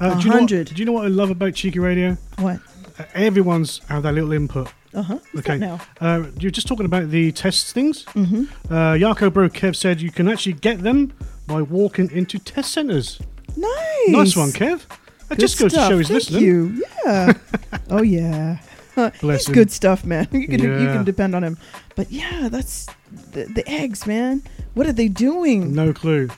Uh, 0.00 0.14
A 0.16 0.20
do, 0.20 0.24
you 0.24 0.24
know 0.28 0.30
what, 0.30 0.38
hundred. 0.38 0.66
do 0.68 0.74
you 0.76 0.84
know 0.84 0.92
what 0.92 1.04
I 1.04 1.08
love 1.08 1.30
about 1.30 1.54
Cheeky 1.54 1.78
Radio? 1.78 2.16
What? 2.38 2.60
Uh, 2.98 3.04
everyone's 3.14 3.78
have 3.88 4.02
their 4.02 4.12
little 4.12 4.32
input. 4.32 4.68
Uh 4.94 5.02
huh. 5.02 5.18
Okay. 5.38 5.56
Now. 5.58 5.80
Uh, 6.00 6.24
you're 6.38 6.50
just 6.50 6.66
talking 6.68 6.84
about 6.84 7.08
the 7.10 7.32
test 7.32 7.72
things. 7.72 8.04
Mhm. 8.14 8.48
Uh, 8.70 8.92
Yarko 8.94 9.32
Bro 9.32 9.48
Kev 9.50 9.74
said 9.74 10.00
you 10.02 10.10
can 10.10 10.28
actually 10.28 10.52
get 10.52 10.82
them 10.82 11.12
by 11.46 11.62
walking 11.62 12.10
into 12.10 12.38
test 12.38 12.72
centres. 12.72 13.18
Nice. 13.56 14.08
Nice 14.08 14.36
one, 14.36 14.50
Kev. 14.50 14.82
That 15.32 15.36
Good 15.38 15.40
just 15.48 15.58
goes 15.58 15.72
stuff. 15.72 15.88
to 15.88 15.94
show 15.94 15.98
he's 15.98 16.08
Thank 16.08 16.30
listening. 16.30 16.42
You. 16.44 16.84
Yeah. 17.06 17.32
oh 17.90 18.02
yeah. 18.02 18.58
Bless 18.94 19.20
he's 19.22 19.48
him. 19.48 19.54
good 19.54 19.70
stuff, 19.70 20.04
man. 20.04 20.28
You 20.32 20.46
can 20.46 20.60
you 20.60 20.86
can 20.92 21.04
depend 21.04 21.34
on 21.34 21.42
him. 21.42 21.56
But 21.96 22.10
yeah, 22.12 22.48
that's 22.50 22.86
the, 23.32 23.44
the 23.46 23.66
eggs, 23.66 24.06
man. 24.06 24.42
What 24.74 24.86
are 24.86 24.92
they 24.92 25.08
doing? 25.08 25.74
No 25.74 25.94
clue. 25.94 26.28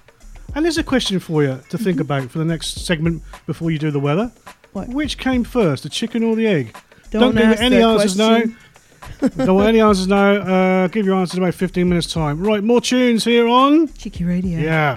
And 0.54 0.64
there's 0.64 0.78
a 0.78 0.84
question 0.84 1.18
for 1.18 1.42
you 1.42 1.60
to 1.70 1.76
think 1.78 1.96
Mm-hmm. 1.96 2.00
about 2.02 2.30
for 2.30 2.38
the 2.38 2.44
next 2.44 2.86
segment 2.86 3.22
before 3.46 3.72
you 3.72 3.78
do 3.80 3.90
the 3.90 3.98
weather. 3.98 4.30
What? 4.72 4.88
Which 4.88 5.18
came 5.18 5.42
first, 5.42 5.82
the 5.82 5.88
chicken 5.88 6.22
or 6.22 6.36
the 6.36 6.46
egg? 6.46 6.76
Don't 7.10 7.34
give 7.34 7.44
ask 7.44 7.60
any 7.62 7.82
answers 7.82 8.16
question. 8.16 8.56
now. 9.20 9.44
Don't 9.44 9.56
want 9.56 9.68
any 9.68 9.80
answers 9.80 10.06
now. 10.06 10.32
Uh, 10.34 10.86
give 10.88 11.04
your 11.06 11.16
answers 11.16 11.36
in 11.36 11.42
about 11.42 11.54
15 11.54 11.88
minutes' 11.88 12.12
time. 12.12 12.40
Right, 12.40 12.62
more 12.62 12.80
tunes 12.80 13.24
here 13.24 13.46
on 13.48 13.88
Cheeky 13.94 14.24
Radio. 14.24 14.58
Yeah. 14.60 14.96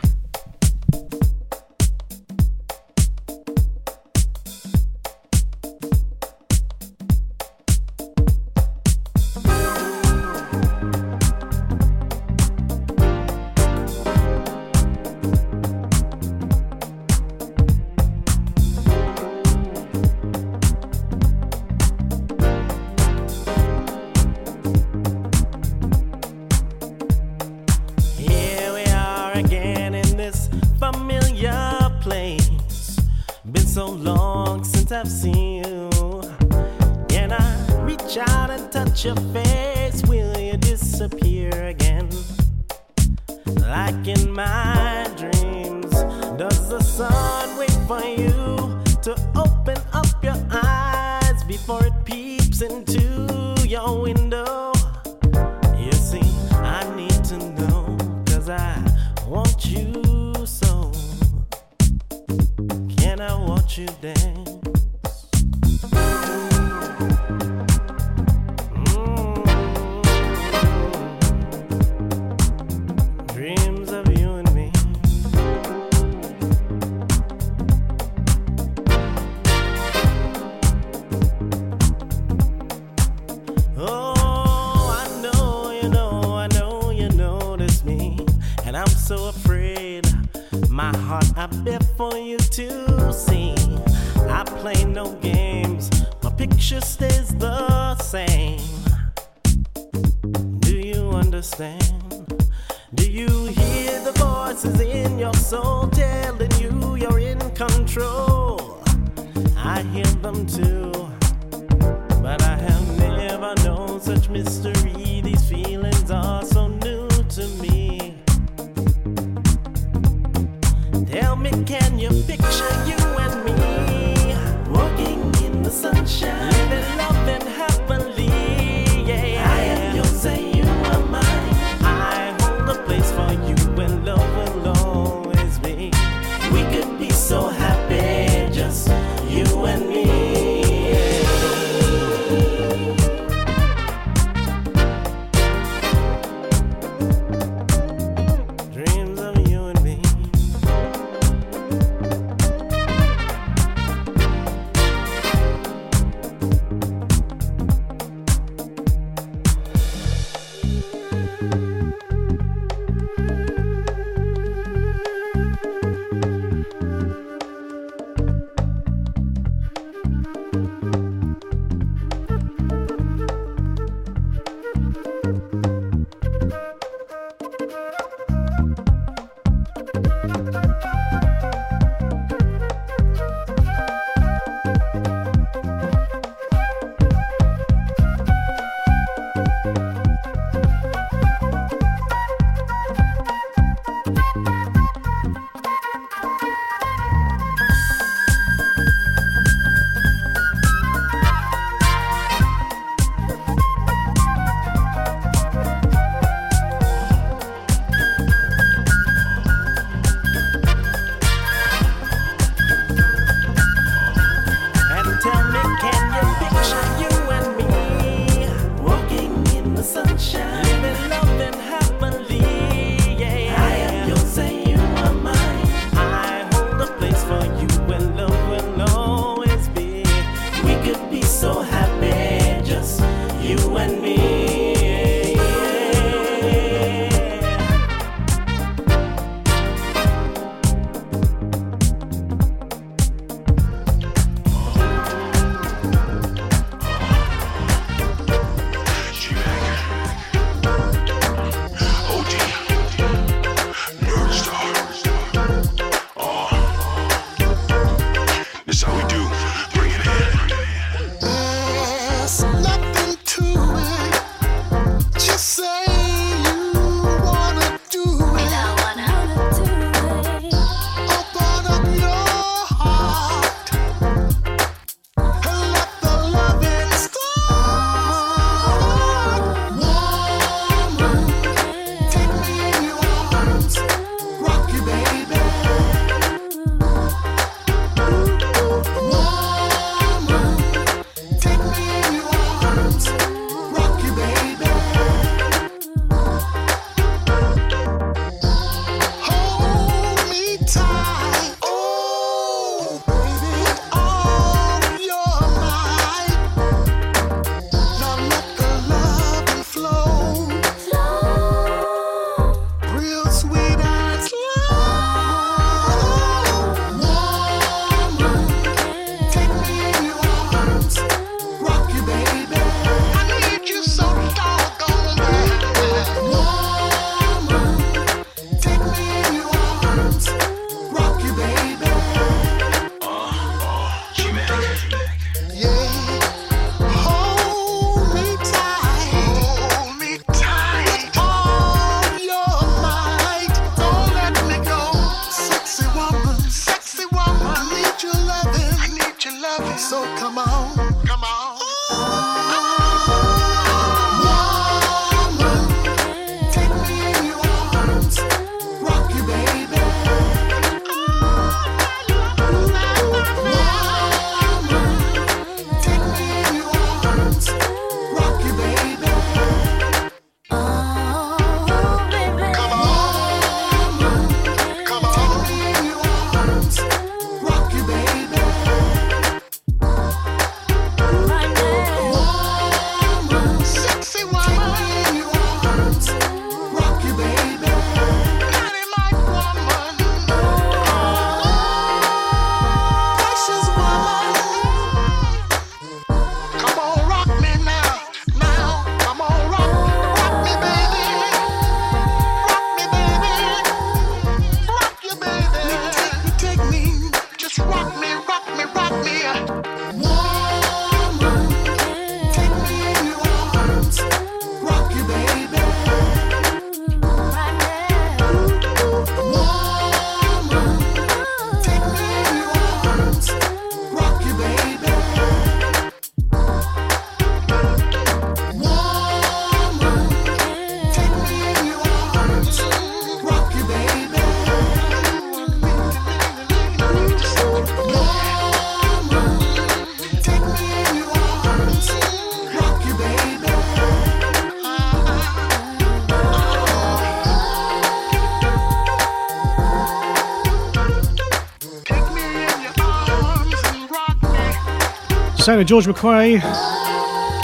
sound 455.47 455.61
of 455.61 455.65
George 455.65 455.85
McCrae 455.85 456.33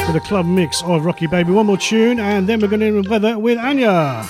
with 0.07 0.15
a 0.17 0.19
club 0.27 0.45
mix 0.45 0.84
of 0.84 1.05
Rock 1.05 1.21
Your 1.21 1.31
Baby. 1.31 1.53
One 1.53 1.67
more 1.67 1.77
tune, 1.77 2.19
and 2.19 2.49
then 2.49 2.59
we're 2.59 2.67
going 2.67 2.81
to 2.81 3.09
weather 3.09 3.39
with 3.39 3.57
Anya. 3.57 4.25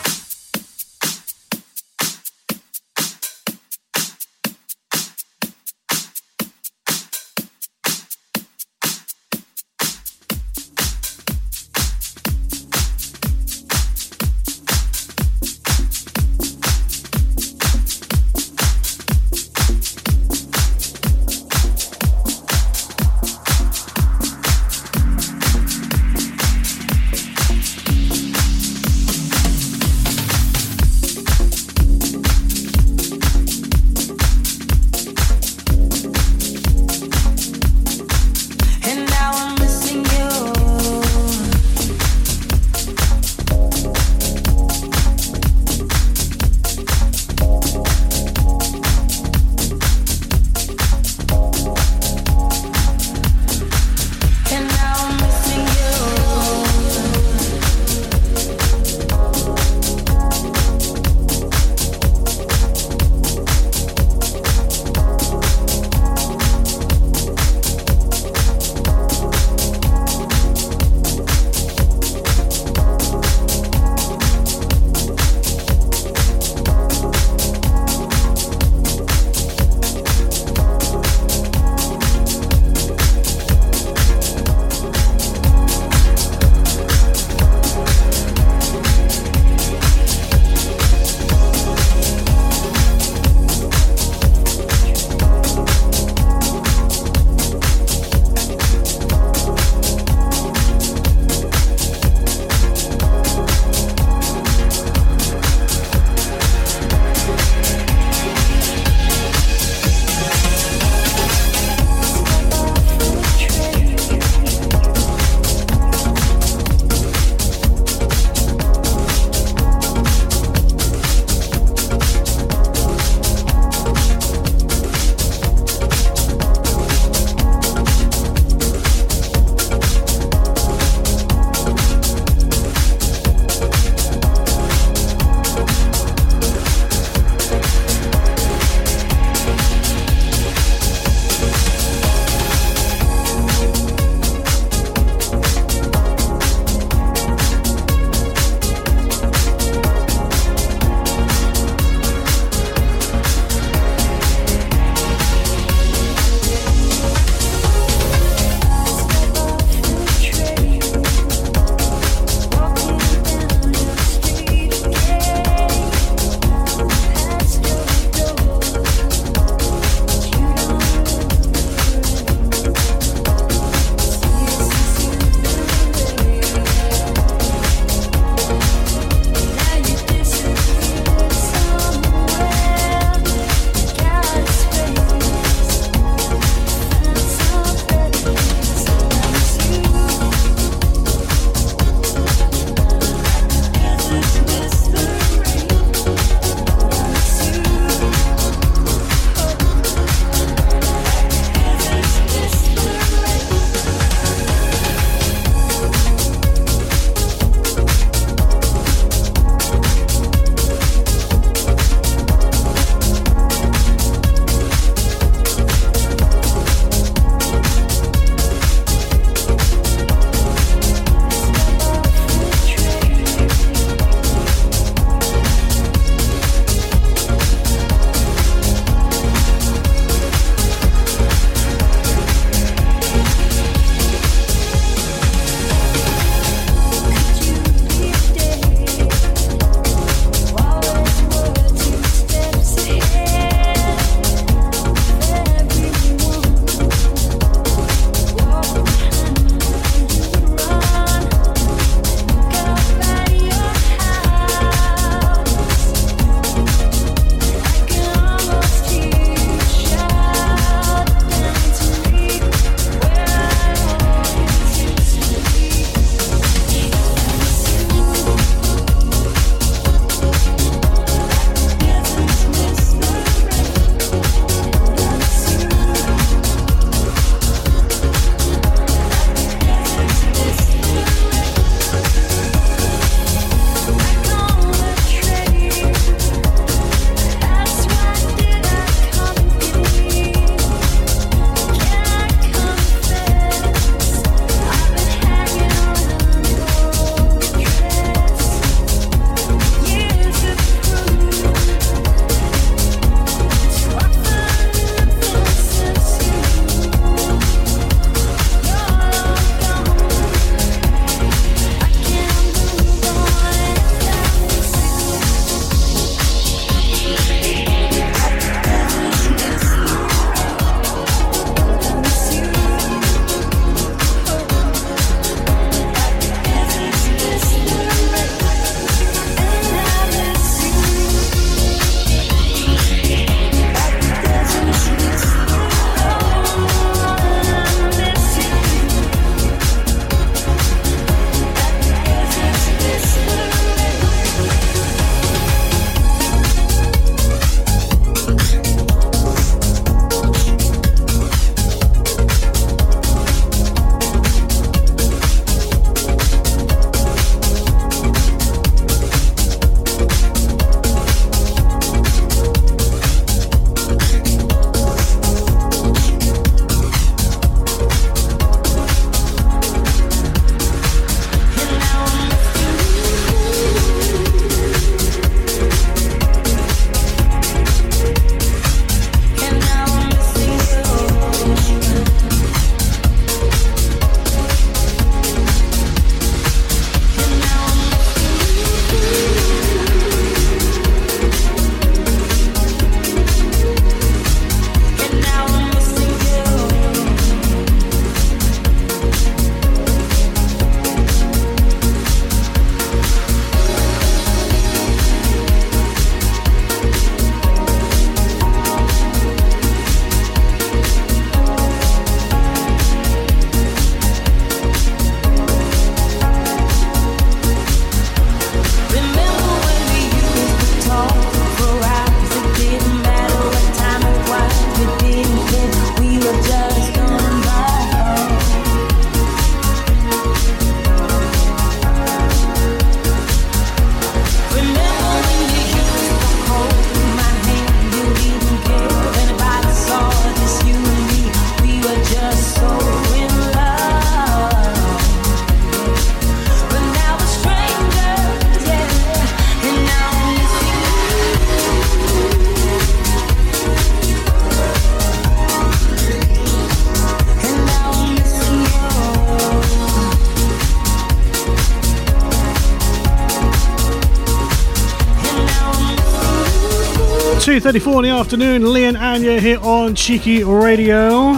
2.34 467.64 467.96
in 468.00 468.04
the 468.04 468.10
afternoon. 468.10 468.74
Lee 468.74 468.84
and 468.84 468.98
Anya 468.98 469.40
here 469.40 469.58
on 469.62 469.96
Cheeky 469.96 470.44
Radio. 470.44 471.32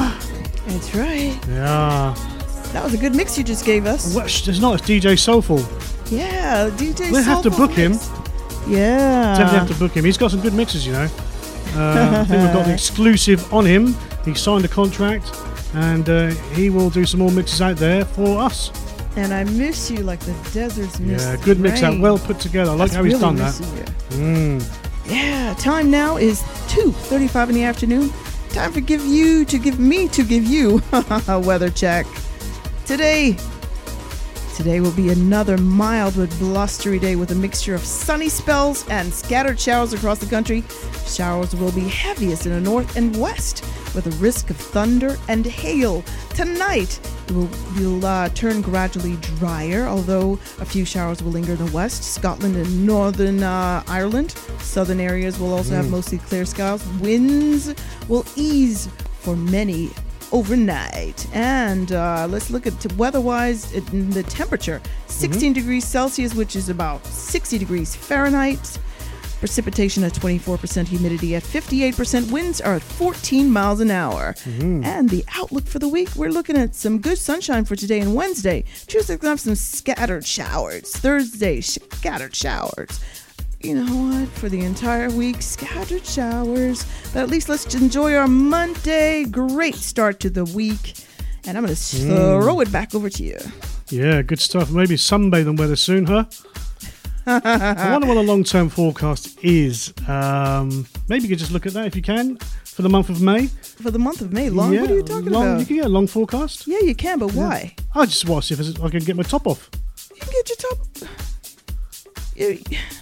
That's 0.66 0.96
right. 0.96 1.38
Yeah. 1.48 2.16
That 2.74 2.84
was 2.84 2.96
a 2.96 2.98
good 2.98 3.14
mix 3.16 3.38
you 3.38 3.44
just 3.44 3.64
gave 3.64 3.86
us. 3.86 4.16
Well, 4.16 4.26
it's 4.26 4.60
not, 4.60 4.80
it's 4.80 4.90
DJ 4.90 5.20
Soulful. 5.20 5.60
Yeah, 6.10 6.72
DJ. 6.72 7.12
We'll 7.12 7.22
have 7.22 7.44
to 7.44 7.52
book 7.52 7.70
him. 7.70 7.92
Yeah. 8.68 9.38
Definitely 9.38 9.60
have 9.60 9.68
to 9.68 9.76
book 9.76 9.92
him. 9.92 10.04
He's 10.04 10.18
got 10.18 10.32
some 10.32 10.42
good 10.42 10.56
mixes, 10.56 10.84
you 10.88 10.94
know. 10.94 11.08
Uh, 11.76 12.22
I 12.22 12.26
think 12.26 12.42
we've 12.42 12.54
got 12.54 12.66
the 12.66 12.74
exclusive 12.74 13.54
on 13.54 13.64
him. 13.64 13.96
He 14.26 14.34
signed 14.34 14.66
a 14.66 14.68
contract 14.68 15.32
and 15.76 16.10
uh, 16.10 16.30
he 16.56 16.72
will 16.72 16.90
do 16.90 17.06
some 17.06 17.20
more 17.20 17.30
mixes 17.30 17.62
out 17.62 17.78
there 17.78 18.04
for 18.04 18.42
us. 18.42 18.72
And 19.16 19.32
I 19.32 19.44
miss 19.44 19.92
you 19.92 20.00
like 20.00 20.22
the 20.22 20.34
deserts 20.52 21.00
miss. 21.00 21.24
Yeah, 21.24 21.36
good 21.46 21.60
mix 21.60 21.84
out. 21.84 22.00
Well 22.00 22.18
put 22.18 22.40
together. 22.40 22.72
I 22.72 22.74
like 22.74 22.90
That's 22.90 22.96
how 22.96 23.04
he's 23.04 23.14
really 23.14 23.26
done 23.26 23.36
that. 23.36 23.54
Mm. 24.10 24.75
Time 25.54 25.92
now 25.92 26.18
is 26.18 26.42
2:35 26.68 27.50
in 27.50 27.56
the 27.56 27.64
afternoon. 27.64 28.12
Time 28.50 28.72
for 28.72 28.82
give 28.82 29.06
you 29.06 29.46
to 29.46 29.58
give 29.58 29.80
me 29.80 30.08
to 30.10 30.24
give 30.24 30.44
you 30.46 30.82
a 31.28 31.40
weather 31.40 31.70
check. 31.70 32.06
Today 32.86 33.38
Today 34.56 34.80
will 34.80 34.94
be 34.94 35.10
another 35.10 35.58
mild 35.58 36.16
but 36.16 36.30
blustery 36.40 36.98
day 36.98 37.18
with 37.18 37.32
a 37.32 37.36
mixture 37.36 37.76
of 37.76 37.82
sunny 37.82 38.30
spells 38.30 38.88
and 38.88 39.14
scattered 39.14 39.60
showers 39.60 39.92
across 39.92 40.20
the 40.20 40.26
country. 40.26 40.64
Showers 41.06 41.54
will 41.54 41.74
be 41.74 41.82
heaviest 41.82 42.46
in 42.46 42.54
the 42.54 42.62
north 42.62 42.96
and 42.96 43.20
west 43.20 43.66
with 43.94 44.08
a 44.08 44.12
risk 44.12 44.50
of 44.50 44.56
thunder 44.56 45.18
and 45.28 45.46
hail. 45.46 46.06
Tonight, 46.30 47.02
it 47.28 47.34
will, 47.34 47.50
will 47.78 48.06
uh, 48.06 48.30
turn 48.30 48.62
gradually 48.62 49.18
drier, 49.38 49.88
although 49.88 50.40
a 50.60 50.66
few 50.66 50.86
showers 50.86 51.22
will 51.22 51.34
linger 51.34 51.52
in 51.52 51.66
the 51.66 51.72
west, 51.74 52.14
Scotland, 52.14 52.56
and 52.56 52.86
northern 52.86 53.44
uh, 53.44 53.84
Ireland. 53.88 54.36
Southern 54.76 55.00
areas 55.00 55.40
will 55.40 55.54
also 55.54 55.74
have 55.74 55.86
Mm. 55.86 55.92
mostly 55.92 56.18
clear 56.18 56.44
skies. 56.44 56.82
Winds 57.00 57.74
will 58.10 58.26
ease 58.36 58.90
for 59.22 59.34
many 59.34 59.90
overnight. 60.34 61.26
And 61.34 61.94
uh, 61.94 62.28
let's 62.30 62.50
look 62.50 62.68
at 62.68 62.78
t- 62.82 62.94
weather-wise. 62.98 63.72
it- 63.72 63.86
The 64.12 64.24
temperature: 64.24 64.82
16 65.08 65.54
degrees 65.54 65.86
Celsius, 65.86 66.36
which 66.36 66.58
is 66.58 66.68
about 66.68 67.08
60 67.08 67.58
degrees 67.58 67.96
Fahrenheit. 67.96 68.78
Precipitation 69.40 70.04
at 70.04 70.14
24%, 70.14 70.88
humidity 70.88 71.36
at 71.36 71.44
58%, 71.44 72.32
winds 72.32 72.60
are 72.62 72.76
at 72.76 72.82
14 72.82 73.52
miles 73.52 73.80
an 73.80 73.92
hour. 73.92 74.34
And 74.60 75.10
the 75.10 75.24
outlook 75.36 75.68
for 75.68 75.78
the 75.80 75.88
week, 75.90 76.10
we're 76.16 76.32
looking 76.32 76.58
at 76.58 76.74
some 76.74 77.00
good 77.00 77.18
sunshine 77.18 77.64
for 77.66 77.76
today 77.76 78.00
and 78.00 78.16
Wednesday. 78.16 78.64
Tuesday's 78.88 79.18
gonna 79.20 79.32
have 79.32 79.40
some 79.40 79.56
scattered 79.56 80.26
showers. 80.26 80.90
Thursday, 80.90 81.62
scattered 81.62 82.34
showers. 82.36 83.00
You 83.66 83.84
know 83.84 84.20
what? 84.20 84.30
For 84.30 84.48
the 84.50 84.62
entire 84.62 85.10
week, 85.10 85.42
scattered 85.42 86.06
showers. 86.06 86.86
But 87.14 87.24
at 87.24 87.30
least 87.30 87.50
let's 87.50 87.74
enjoy 87.74 88.14
our 88.16 88.28
Monday. 88.28 89.26
Great 89.26 89.76
start 89.76 90.20
to 90.22 90.30
the 90.30 90.46
week. 90.46 90.94
And 91.48 91.58
I'm 91.58 91.64
gonna 91.64 91.74
Mm. 91.76 92.42
throw 92.44 92.60
it 92.62 92.72
back 92.72 92.94
over 92.96 93.10
to 93.10 93.24
you. 93.24 93.38
Yeah, 93.90 94.22
good 94.22 94.40
stuff. 94.40 94.72
Maybe 94.72 94.96
sunbathing 94.96 95.58
weather 95.58 95.76
soon, 95.76 96.06
huh? 96.06 96.26
I 97.28 97.90
wonder 97.92 98.08
what 98.08 98.16
the 98.16 98.24
long 98.24 98.44
term 98.44 98.70
forecast 98.70 99.38
is. 99.44 99.94
Um, 100.08 100.86
maybe 101.08 101.24
you 101.24 101.30
could 101.30 101.40
just 101.40 101.52
look 101.52 101.66
at 101.66 101.74
that 101.74 101.88
if 101.88 101.96
you 101.96 102.02
can 102.04 102.38
for 102.64 102.84
the 102.84 102.90
month 102.90 103.10
of 103.10 103.20
May. 103.22 103.48
For 103.48 103.90
the 103.92 104.00
month 104.00 104.22
of 104.22 104.32
May, 104.32 104.50
long. 104.50 104.80
what 104.80 104.92
are 104.92 104.96
you 104.96 105.02
talking 105.04 105.32
long, 105.32 105.48
about? 105.48 105.60
You 105.62 105.66
can 105.66 105.76
get 105.78 105.86
a 105.86 105.90
long 105.90 106.08
forecast. 106.08 106.68
Yeah, 106.68 106.80
you 106.84 106.94
can, 106.94 107.18
but 107.20 107.34
why? 107.34 107.76
I 107.96 108.06
just 108.06 108.28
want 108.28 108.44
to 108.46 108.56
see 108.56 108.70
if 108.72 108.84
I 108.84 108.90
can 108.90 109.00
get 109.04 109.16
my 109.16 109.24
top 109.24 109.48
off. 109.48 109.70
You 110.12 110.22
can 110.22 110.32
get 110.32 110.50
your 110.50 110.58
top. 110.58 110.85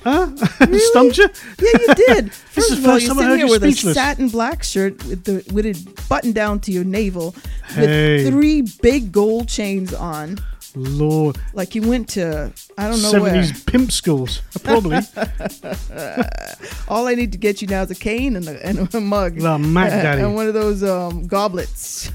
Huh? 0.03 0.35
Stumped 0.77 1.17
you? 1.17 1.27
Yeah, 1.59 1.79
you 1.87 1.93
did. 1.95 2.31
This 2.53 2.67
First 2.69 2.71
is 2.71 2.77
of 2.79 2.85
all, 2.85 2.93
first 2.93 3.05
you're 3.07 3.15
sitting 3.15 3.37
here 3.37 3.47
with 3.47 3.61
speechless. 3.63 3.91
a 3.97 3.99
satin 3.99 4.29
black 4.29 4.63
shirt 4.63 5.03
with 5.05 5.23
the 5.23 5.43
with 5.51 5.65
it 5.65 6.07
buttoned 6.07 6.35
down 6.35 6.59
to 6.61 6.71
your 6.71 6.83
navel, 6.83 7.33
Hey. 7.69 8.25
with 8.25 8.33
three 8.33 8.61
big 8.83 9.11
gold 9.11 9.47
chains 9.49 9.91
on, 9.91 10.37
Lord. 10.75 11.37
like 11.55 11.73
you 11.73 11.81
went 11.81 12.09
to 12.09 12.53
I 12.77 12.87
don't 12.89 13.01
know 13.01 13.11
70s 13.11 13.65
pimp 13.65 13.91
schools, 13.91 14.41
probably. 14.63 14.97
all 16.87 17.07
I 17.07 17.15
need 17.15 17.31
to 17.31 17.37
get 17.39 17.61
you 17.63 17.67
now 17.67 17.81
is 17.81 17.89
a 17.91 17.95
cane 17.95 18.35
and 18.35 18.47
a, 18.47 18.63
and 18.65 18.93
a 18.93 19.01
mug, 19.01 19.37
The 19.39 19.57
Mac 19.57 19.89
Daddy. 19.89 20.21
and 20.21 20.35
one 20.35 20.47
of 20.47 20.53
those 20.53 20.83
um, 20.83 21.25
goblets. 21.25 22.11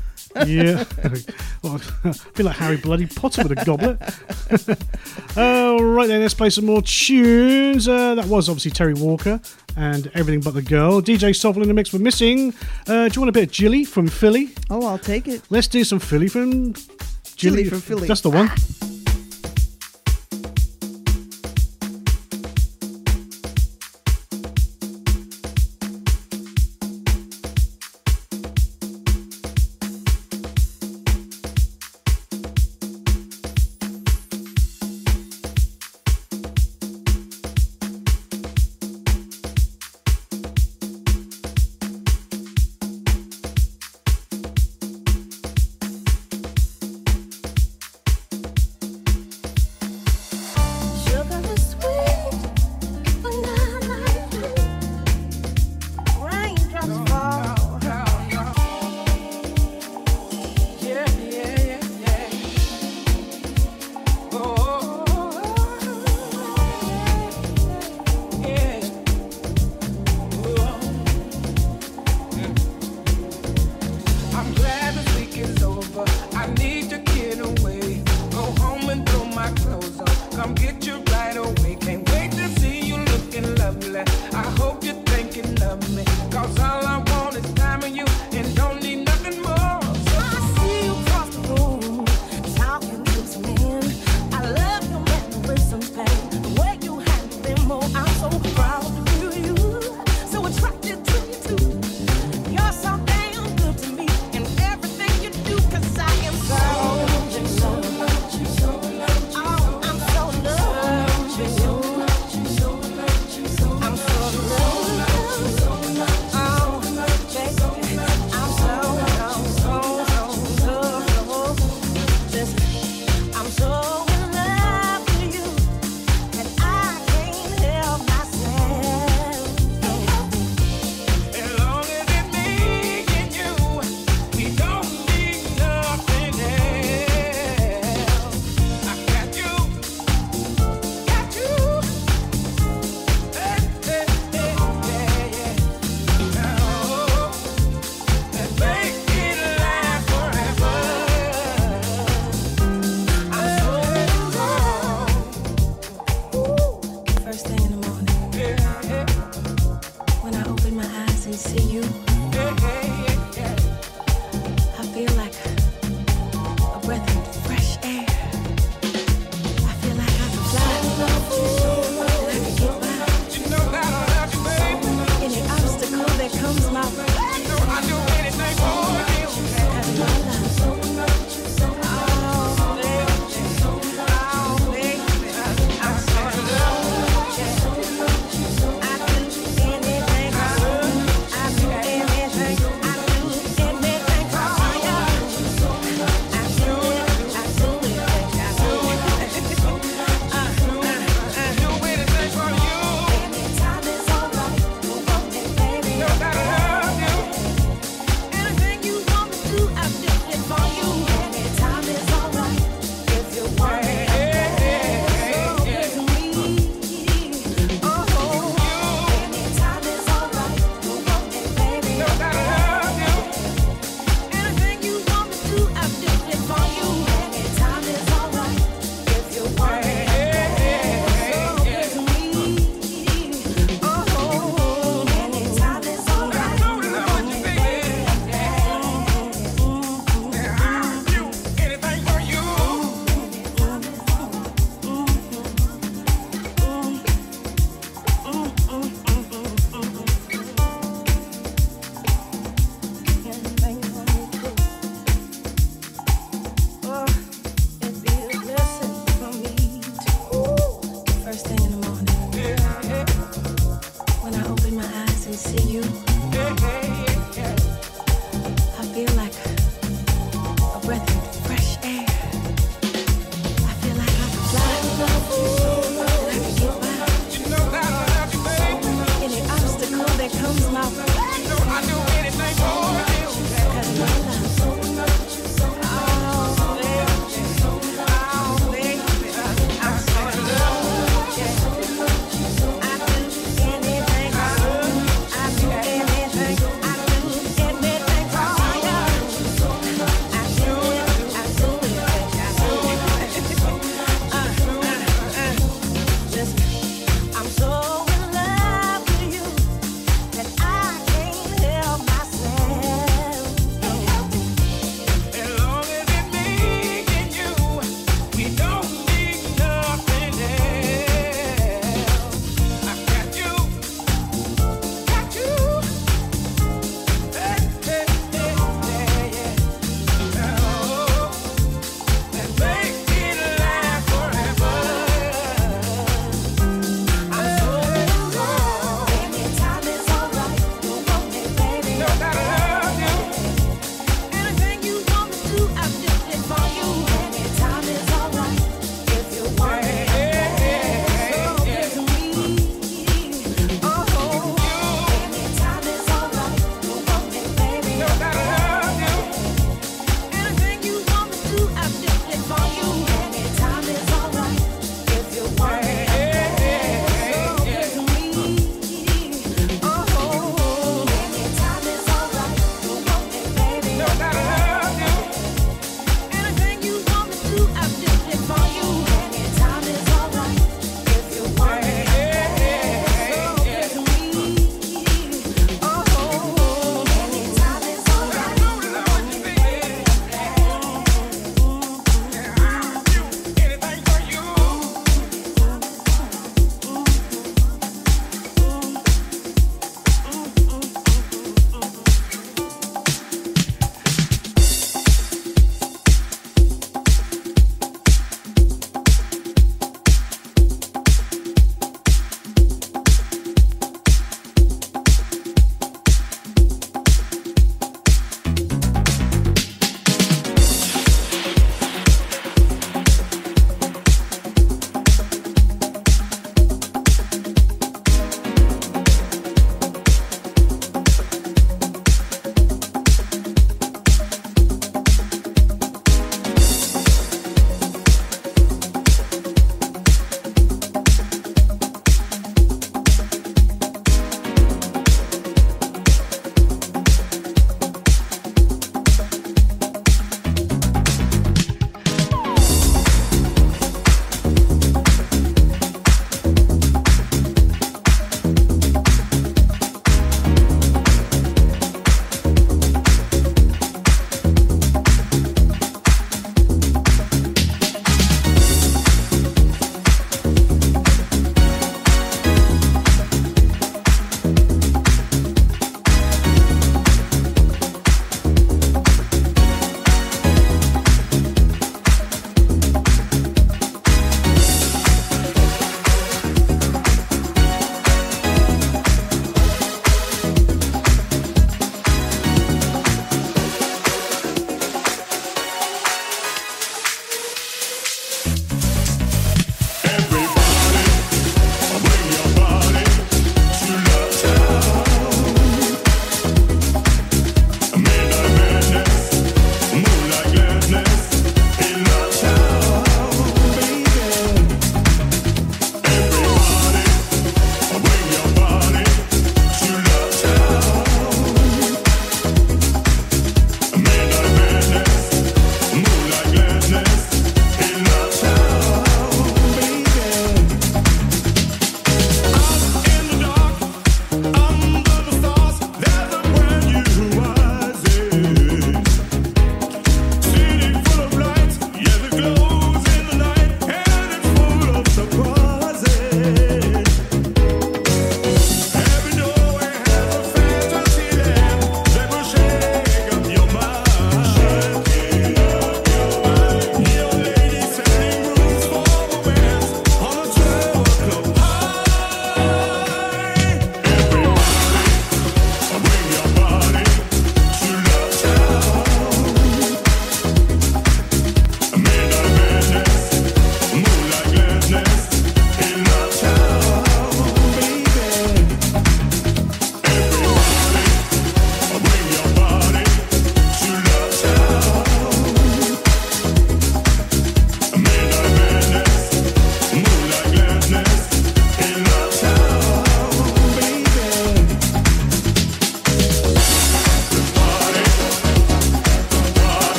yeah. 0.46 0.84
Well, 1.62 1.80
I 2.04 2.12
feel 2.12 2.46
like 2.46 2.56
Harry 2.56 2.76
Bloody 2.76 3.06
Potter 3.06 3.42
with 3.42 3.58
a 3.58 3.64
goblet. 3.64 3.98
All 5.36 5.42
right, 5.82 6.06
then, 6.06 6.20
let's 6.20 6.34
play 6.34 6.50
some 6.50 6.66
more 6.66 6.82
tunes. 6.82 7.88
Uh, 7.88 8.14
that 8.14 8.26
was 8.26 8.48
obviously 8.48 8.70
Terry 8.70 8.94
Walker 8.94 9.40
and 9.76 10.10
Everything 10.14 10.40
But 10.40 10.54
the 10.54 10.62
Girl. 10.62 11.00
DJ 11.00 11.34
Soulful 11.34 11.62
in 11.62 11.68
the 11.68 11.74
mix 11.74 11.90
for 11.90 11.98
Missing. 11.98 12.54
Uh, 12.86 13.08
do 13.08 13.14
you 13.14 13.20
want 13.20 13.28
a 13.28 13.32
bit 13.32 13.44
of 13.44 13.50
Jilly 13.50 13.84
from 13.84 14.08
Philly? 14.08 14.50
Oh, 14.70 14.86
I'll 14.86 14.98
take 14.98 15.28
it. 15.28 15.42
Let's 15.50 15.68
do 15.68 15.84
some 15.84 15.98
Philly 15.98 16.28
from 16.28 16.74
Jilly 17.36 17.64
from 17.64 17.80
Philly. 17.80 18.08
That's 18.08 18.22
the 18.22 18.30
one. 18.30 18.50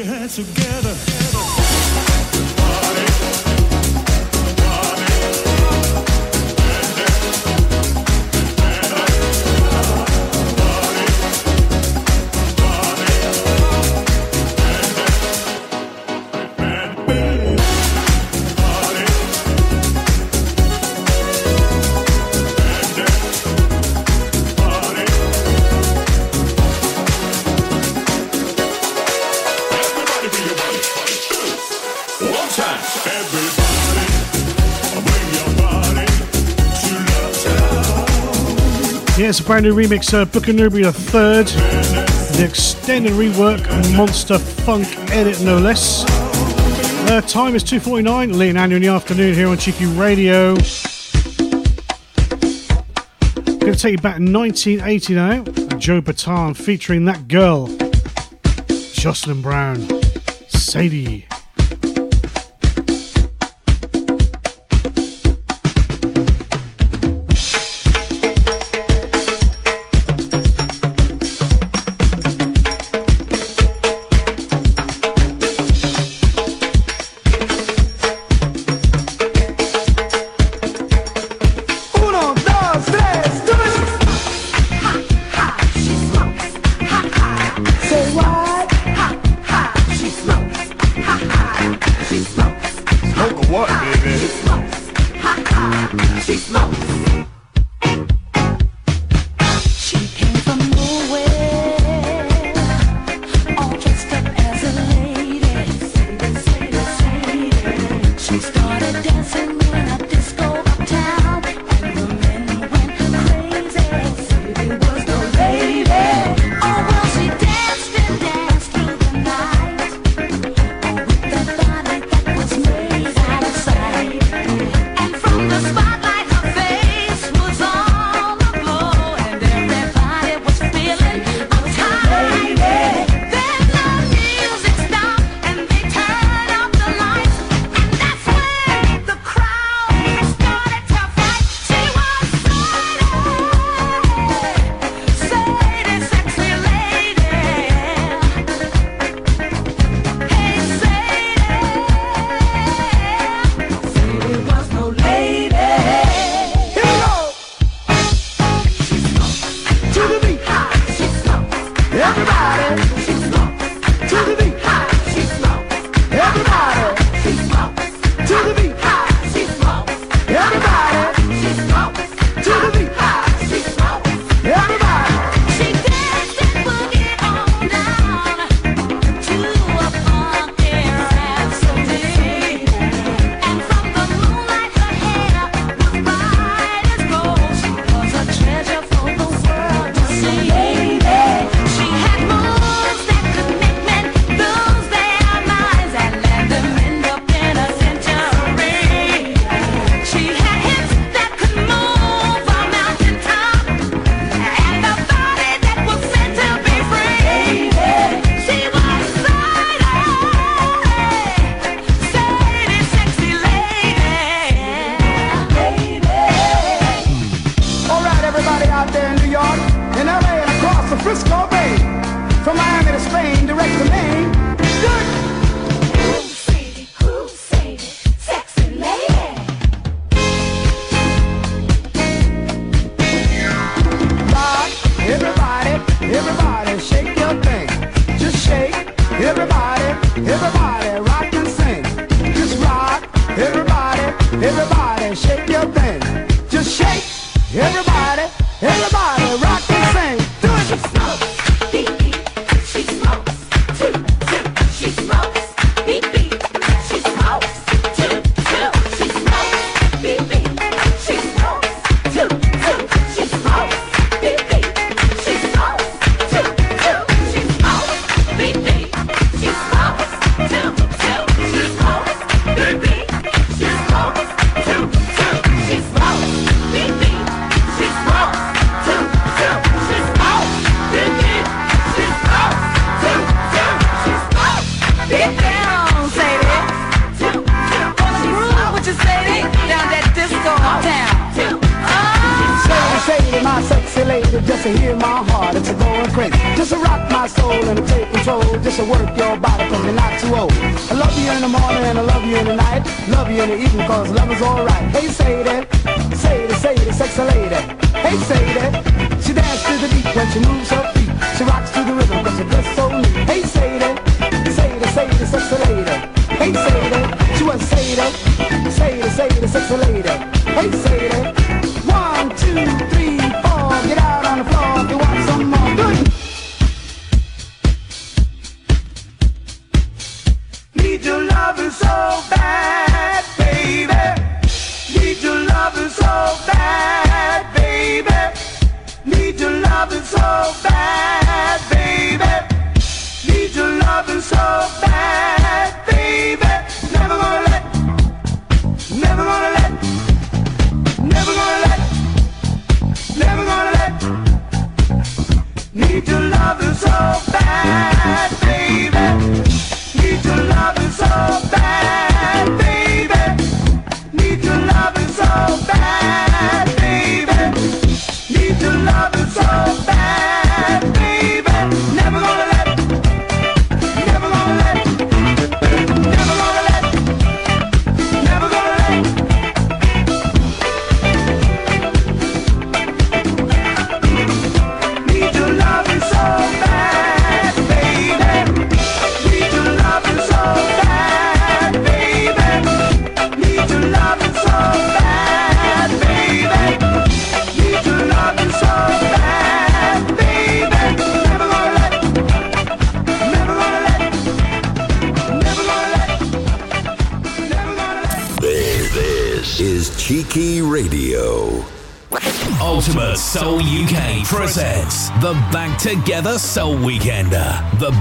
you 0.00 0.28
together. 0.28 0.54
get 0.54 0.69
It's 39.30 39.38
a 39.38 39.44
brand 39.44 39.64
new 39.64 39.72
remix 39.72 40.12
uh, 40.12 40.22
of 40.22 40.32
Booker 40.32 40.52
Newberry 40.52 40.82
third, 40.90 41.46
the 41.46 42.44
extended 42.44 43.12
rework 43.12 43.64
Monster 43.96 44.40
Funk 44.40 44.88
edit, 45.12 45.40
no 45.42 45.56
less. 45.56 46.04
Uh, 47.08 47.20
time 47.20 47.54
is 47.54 47.62
2.49, 47.62 48.34
Lee 48.36 48.48
and 48.48 48.58
Andrew 48.58 48.74
in 48.74 48.82
the 48.82 48.88
afternoon 48.88 49.32
here 49.32 49.46
on 49.46 49.56
Cheeky 49.56 49.86
Radio. 49.86 50.56
Going 53.60 53.72
to 53.72 53.76
take 53.76 53.92
you 53.92 53.98
back 53.98 54.18
1980 54.18 55.14
now, 55.14 55.44
Joe 55.78 56.02
Bataan 56.02 56.56
featuring 56.56 57.04
that 57.04 57.28
girl, 57.28 57.68
Jocelyn 58.94 59.42
Brown, 59.42 59.86
Sadie. 60.48 61.29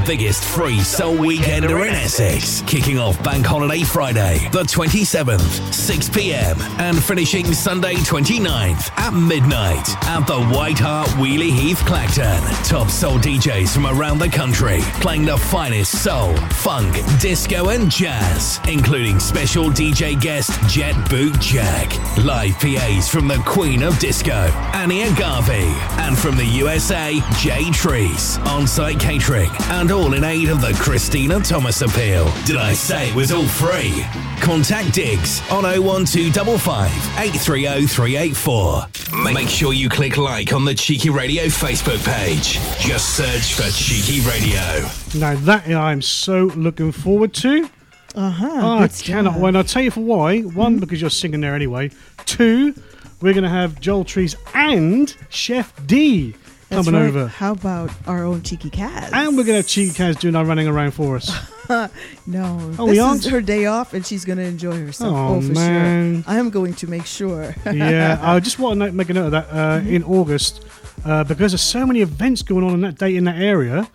Biggest 0.10 0.44
free 0.44 0.80
soul 0.80 1.18
weekender 1.18 1.88
in 1.88 1.94
Essex, 1.94 2.64
kicking 2.64 2.98
off 2.98 3.24
Bank 3.24 3.46
Holiday 3.46 3.59
Friday, 3.70 4.40
the 4.52 4.64
27th, 4.64 5.72
6 5.72 6.10
pm, 6.10 6.58
and 6.80 7.02
finishing 7.02 7.46
Sunday 7.54 7.94
29th 7.94 8.90
at 8.98 9.14
midnight 9.14 9.88
at 10.08 10.26
the 10.26 10.42
White 10.48 10.80
Hart 10.80 11.08
Weeley 11.20 11.52
Heath 11.52 11.78
Clacton. 11.86 12.42
Top 12.66 12.90
soul 12.90 13.20
DJs 13.20 13.72
from 13.72 13.86
around 13.86 14.18
the 14.18 14.28
country 14.28 14.80
playing 15.02 15.24
the 15.26 15.38
finest 15.38 16.04
soul, 16.04 16.36
funk, 16.50 16.96
disco, 17.20 17.70
and 17.70 17.92
jazz, 17.92 18.60
including 18.68 19.20
special 19.20 19.66
DJ 19.66 20.20
guest 20.20 20.52
Jet 20.68 20.96
Boot 21.08 21.40
Jack, 21.40 21.94
live 22.18 22.58
PAs 22.60 23.08
from 23.08 23.28
the 23.28 23.38
Queen 23.46 23.84
of 23.84 24.00
Disco, 24.00 24.50
Annie 24.74 25.04
Agave, 25.04 25.78
and 26.00 26.18
from 26.18 26.38
the 26.38 26.46
USA, 26.46 27.22
Jay 27.38 27.70
Trees, 27.70 28.40
on 28.40 28.66
site 28.66 29.00
catering, 29.00 29.52
and 29.70 29.92
all 29.92 30.16
in 30.16 30.24
aid 30.24 30.50
of 30.50 30.60
the 30.60 30.74
Christina 30.74 31.40
Thomas 31.40 31.84
appeal. 31.84 32.26
Did 32.46 32.58
I 32.58 32.74
say 32.74 33.10
it 33.10 33.16
was 33.16 33.32
all 33.32 33.46
free? 33.60 34.06
Contact 34.40 34.94
Diggs 34.94 35.42
on 35.52 35.64
01255 35.66 36.88
830 37.20 37.88
384. 37.88 38.86
Make 39.34 39.50
sure 39.50 39.74
you 39.74 39.90
click 39.90 40.16
like 40.16 40.54
on 40.54 40.64
the 40.64 40.74
Cheeky 40.74 41.10
Radio 41.10 41.44
Facebook 41.48 42.04
page. 42.06 42.54
Just 42.80 43.18
search 43.18 43.54
for 43.56 43.70
Cheeky 43.72 44.22
Radio. 44.26 44.88
Now 45.20 45.36
that 45.46 45.68
I'm 45.68 46.02
so 46.02 46.46
looking 46.56 46.94
forward 46.94 47.34
to. 47.36 47.70
Uh 48.16 48.30
huh. 48.32 48.50
Oh, 48.54 48.78
I 48.84 48.88
cannot 48.88 49.38
wait. 49.40 49.58
I'll 49.58 49.64
tell 49.66 49.82
you 49.84 49.92
for 49.92 50.00
why. 50.02 50.40
One, 50.40 50.80
because 50.80 51.02
you're 51.02 51.10
singing 51.10 51.42
there 51.42 51.54
anyway. 51.54 51.92
Two, 52.26 52.74
we're 53.22 53.34
going 53.34 53.44
to 53.44 53.50
have 53.50 53.82
Joel 53.82 54.06
Trees 54.06 54.38
and 54.54 55.14
Chef 55.30 55.74
D 55.86 56.34
That's 56.70 56.86
coming 56.86 57.00
right. 57.00 57.08
over. 57.10 57.28
How 57.28 57.52
about 57.52 57.92
our 58.08 58.24
own 58.24 58.42
cheeky 58.42 58.70
Cats? 58.70 59.12
And 59.14 59.32
we're 59.38 59.44
going 59.44 59.48
to 59.48 59.54
have 59.58 59.68
Cheeky 59.68 59.94
Cats 59.94 60.18
doing 60.20 60.36
our 60.38 60.46
running 60.46 60.68
around 60.70 60.92
for 60.92 61.18
us. 61.18 61.30
no, 62.30 62.72
Oh, 62.80 62.88
this 62.88 63.26
is 63.26 63.32
her 63.32 63.42
day 63.42 63.66
off, 63.66 63.94
and 63.94 64.06
she's 64.06 64.24
going 64.26 64.38
to 64.38 64.44
enjoy 64.46 64.78
herself. 64.86 65.14
Oh, 65.16 65.36
Oh, 65.36 65.42
for 65.42 65.54
man. 65.54 66.24
sure. 66.24 66.32
I 66.32 66.38
am 66.38 66.50
going 66.50 66.74
to 66.76 66.88
make 66.88 67.06
sure. 67.06 67.56
yeah, 67.72 68.20
I 68.22 68.40
just 68.40 68.60
want 68.60 68.80
to 68.82 68.92
make 68.92 69.10
a 69.10 69.14
note 69.14 69.26
of 69.26 69.32
that 69.32 69.48
uh, 69.50 69.80
Mm-hmm. 69.80 69.94
in 69.96 70.04
August 70.04 70.64
uh, 71.06 71.24
because 71.24 71.52
there's 71.52 71.62
so 71.62 71.86
many 71.86 72.02
events 72.02 72.42
going 72.42 72.64
on 72.64 72.74
on 72.74 72.82
that 72.82 72.98
date 72.98 73.16
in 73.16 73.24
that 73.26 73.38
area. 73.40 73.90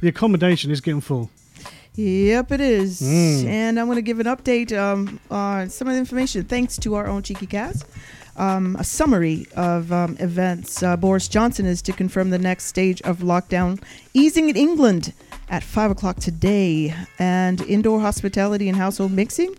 The 0.00 0.08
accommodation 0.08 0.70
is 0.70 0.80
getting 0.80 1.00
full. 1.00 1.30
Yep, 1.96 2.50
it 2.52 2.60
is. 2.60 3.00
Mm. 3.00 3.44
And 3.44 3.78
I'm 3.80 3.86
going 3.86 3.96
to 3.96 4.02
give 4.02 4.18
an 4.18 4.26
update 4.26 4.76
um, 4.76 5.20
on 5.30 5.70
some 5.70 5.86
of 5.86 5.94
the 5.94 5.98
information 6.00 6.42
thanks 6.44 6.76
to 6.78 6.94
our 6.96 7.06
own 7.06 7.22
Cheeky 7.22 7.46
Cast. 7.46 7.86
Um, 8.36 8.74
a 8.80 8.82
summary 8.84 9.46
of 9.54 9.92
um, 9.92 10.16
events. 10.18 10.82
Uh, 10.82 10.96
Boris 10.96 11.28
Johnson 11.28 11.66
is 11.66 11.80
to 11.82 11.92
confirm 11.92 12.30
the 12.30 12.38
next 12.38 12.64
stage 12.64 13.00
of 13.02 13.18
lockdown 13.18 13.80
easing 14.12 14.48
in 14.48 14.56
England 14.56 15.12
at 15.54 15.62
5 15.62 15.92
o'clock 15.92 16.16
today. 16.16 16.92
And 17.18 17.60
indoor 17.62 18.00
hospitality 18.00 18.68
and 18.68 18.76
household 18.76 19.12
mixing 19.12 19.54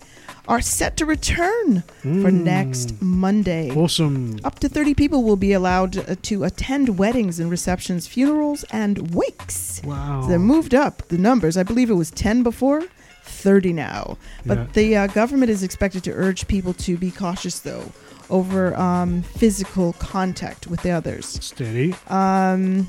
are 0.47 0.61
set 0.61 0.95
to 0.97 1.05
return 1.05 1.81
for 2.01 2.29
Mm. 2.31 2.43
next 2.43 3.01
Monday. 3.01 3.71
Awesome. 3.71 4.39
Up 4.43 4.59
to 4.59 4.69
30 4.69 4.93
people 4.93 5.23
will 5.23 5.37
be 5.37 5.53
allowed 5.53 5.97
uh, 5.97 6.15
to 6.23 6.43
attend 6.43 6.99
weddings 6.99 7.39
and 7.39 7.49
receptions, 7.49 8.05
funerals, 8.07 8.63
and 8.71 9.13
wakes. 9.15 9.81
Wow. 9.83 10.21
So 10.23 10.27
they 10.27 10.37
moved 10.37 10.75
up 10.75 11.07
the 11.07 11.17
numbers. 11.17 11.57
I 11.57 11.63
believe 11.63 11.89
it 11.89 11.95
was 11.95 12.11
10 12.11 12.43
before, 12.43 12.83
30 13.23 13.73
now. 13.73 14.17
But 14.45 14.57
Yeah. 14.57 14.65
the 14.73 14.97
uh, 14.97 15.07
government 15.07 15.49
is 15.49 15.63
expected 15.63 16.03
to 16.03 16.11
urge 16.11 16.45
people 16.47 16.73
to 16.85 16.95
be 16.97 17.09
cautious, 17.09 17.57
though, 17.59 17.91
over 18.29 18.75
um, 18.75 19.21
physical 19.21 19.93
contact 19.93 20.67
with 20.67 20.81
the 20.81 20.91
others. 20.91 21.25
Steady. 21.43 21.93
Um, 22.07 22.87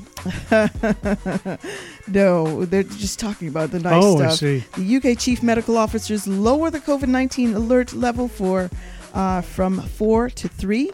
no, 2.07 2.65
they're 2.65 2.83
just 2.83 3.19
talking 3.19 3.47
about 3.47 3.71
the 3.71 3.79
nice 3.79 4.03
Oh, 4.03 4.15
I 4.17 4.29
stuff. 4.29 4.33
see. 4.39 4.63
The 4.77 4.97
UK 5.13 5.17
chief 5.17 5.43
medical 5.43 5.77
officers 5.77 6.27
lower 6.27 6.69
the 6.69 6.79
COVID 6.79 7.07
19 7.07 7.53
alert 7.53 7.93
level 7.93 8.27
for 8.27 8.69
uh, 9.13 9.41
from 9.41 9.81
four 9.81 10.29
to 10.29 10.47
three. 10.47 10.91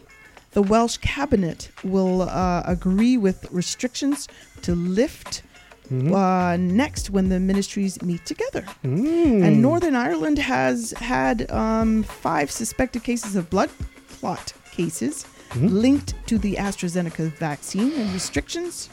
The 0.52 0.62
Welsh 0.62 0.98
cabinet 0.98 1.70
will 1.82 2.22
uh, 2.22 2.62
agree 2.64 3.16
with 3.16 3.46
restrictions 3.50 4.28
to 4.62 4.74
lift. 4.74 5.42
Mm-hmm. 5.90 6.14
Uh, 6.14 6.56
next, 6.56 7.10
when 7.10 7.28
the 7.28 7.38
ministries 7.38 8.00
meet 8.02 8.24
together, 8.24 8.62
Mm. 8.84 9.44
and 9.44 9.60
Northern 9.60 9.94
Ireland 9.94 10.38
has 10.38 10.92
had 10.92 11.50
um, 11.50 12.04
five 12.04 12.50
suspected 12.50 13.02
cases 13.04 13.36
of 13.36 13.50
blood 13.50 13.68
clot 14.18 14.52
cases 14.72 15.26
Mhm. 15.54 15.70
linked 15.82 16.14
to 16.26 16.36
the 16.38 16.54
AstraZeneca 16.56 17.32
vaccine, 17.38 17.92
and 17.92 18.12
restrictions 18.12 18.88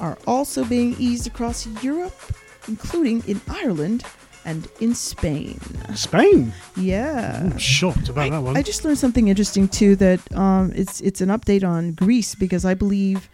are 0.00 0.16
also 0.26 0.64
being 0.64 0.96
eased 0.98 1.26
across 1.26 1.66
Europe, 1.82 2.18
including 2.66 3.22
in 3.28 3.40
Ireland 3.48 4.02
and 4.44 4.66
in 4.80 4.94
Spain. 4.94 5.60
Spain? 5.94 6.52
Yeah. 6.76 7.40
I'm 7.44 7.58
shocked 7.58 8.08
about 8.08 8.30
that 8.30 8.42
one. 8.42 8.56
I 8.56 8.62
just 8.62 8.84
learned 8.84 8.98
something 8.98 9.28
interesting 9.28 9.68
too. 9.68 9.94
That 9.96 10.20
um, 10.34 10.72
it's 10.74 11.00
it's 11.02 11.20
an 11.20 11.28
update 11.28 11.62
on 11.62 11.92
Greece 11.92 12.34
because 12.34 12.64
I 12.64 12.74
believe 12.74 13.28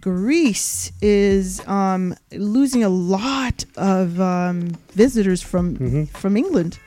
Greece 0.00 0.92
is 1.02 1.60
um, 1.66 2.14
losing 2.32 2.82
a 2.84 2.88
lot 2.88 3.64
of 3.76 4.20
um, 4.20 4.70
visitors 4.94 5.42
from 5.42 6.06
from 6.06 6.36
England 6.36 6.78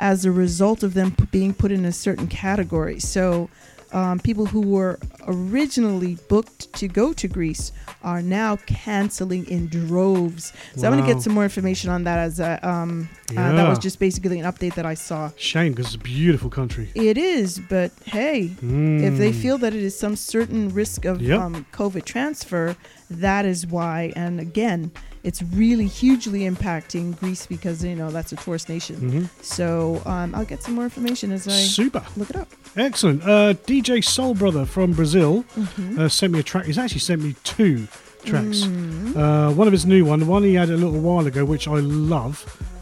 as 0.00 0.24
a 0.24 0.30
result 0.32 0.82
of 0.82 0.94
them 0.94 1.12
p- 1.12 1.24
being 1.30 1.54
put 1.54 1.72
in 1.72 1.84
a 1.84 1.92
certain 1.92 2.26
category. 2.28 2.98
So 3.00 3.48
um, 3.92 4.18
people 4.20 4.44
who 4.46 4.60
were 4.60 4.98
originally 5.26 6.16
booked 6.28 6.72
to 6.74 6.88
go 6.88 7.12
to 7.14 7.26
Greece 7.26 7.72
are 8.02 8.20
now 8.22 8.56
canceling 8.56 9.48
in 9.48 9.66
droves. 9.68 10.52
So 10.76 10.86
I'm 10.86 10.92
going 10.92 11.04
to 11.04 11.12
get 11.14 11.22
some 11.22 11.32
more 11.32 11.42
information 11.42 11.90
on 11.90 12.04
that 12.04 12.18
as 12.18 12.38
a, 12.38 12.60
um, 12.68 13.08
uh, 13.30 13.52
that 13.52 13.68
was 13.68 13.78
just 13.78 13.98
basically 13.98 14.38
an 14.40 14.44
update 14.50 14.74
that 14.74 14.84
I 14.86 14.94
saw. 14.94 15.30
Shame 15.36 15.72
because 15.72 15.86
it's 15.86 15.94
a 15.94 15.98
beautiful 15.98 16.50
country. 16.50 16.90
It 16.94 17.16
is, 17.18 17.58
but 17.58 17.90
hey, 18.04 18.42
if 18.60 19.18
they 19.18 19.30
Mm. 19.32 19.34
feel 19.42 19.58
that 19.58 19.74
it 19.74 19.82
is 19.82 19.98
some 19.98 20.16
certain 20.16 20.68
risk 20.68 21.04
of 21.04 21.20
Yep. 21.22 21.40
um, 21.40 21.66
COVID 21.72 22.04
transfer, 22.04 22.76
that 23.10 23.44
is 23.46 23.66
why. 23.66 24.12
And 24.14 24.38
again, 24.38 24.90
it's 25.28 25.42
really 25.62 25.86
hugely 25.86 26.40
impacting 26.52 27.04
Greece 27.20 27.46
because 27.46 27.84
you 27.84 27.94
know 28.00 28.10
that's 28.10 28.32
a 28.32 28.36
tourist 28.36 28.68
nation. 28.68 28.96
Mhm. 29.10 29.44
So 29.44 30.00
um, 30.06 30.34
I'll 30.34 30.44
get 30.52 30.62
some 30.62 30.74
more 30.74 30.84
information 30.84 31.32
as 31.32 31.46
I 31.46 31.52
Super. 31.80 32.02
look 32.16 32.30
it 32.30 32.36
up. 32.36 32.48
Excellent. 32.76 33.22
Uh, 33.22 33.52
DJ 33.70 34.02
Soul 34.02 34.34
Brother 34.34 34.64
from 34.64 34.92
Brazil 34.92 35.44
Mhm. 35.56 35.98
uh, 35.98 36.08
sent 36.08 36.32
me 36.32 36.38
a 36.40 36.42
track. 36.42 36.64
He's 36.66 36.78
actually 36.78 37.00
sent 37.10 37.20
me 37.22 37.34
two 37.44 37.86
tracks. 38.24 38.58
Mm. 38.62 39.16
Uh, 39.16 39.50
one 39.52 39.66
of 39.68 39.72
his 39.72 39.84
new 39.86 40.04
one, 40.04 40.18
the 40.20 40.26
one 40.26 40.42
he 40.42 40.54
had 40.54 40.70
a 40.70 40.76
little 40.76 41.00
while 41.08 41.26
ago, 41.26 41.44
which 41.44 41.68
I 41.68 41.78
love, 42.14 42.36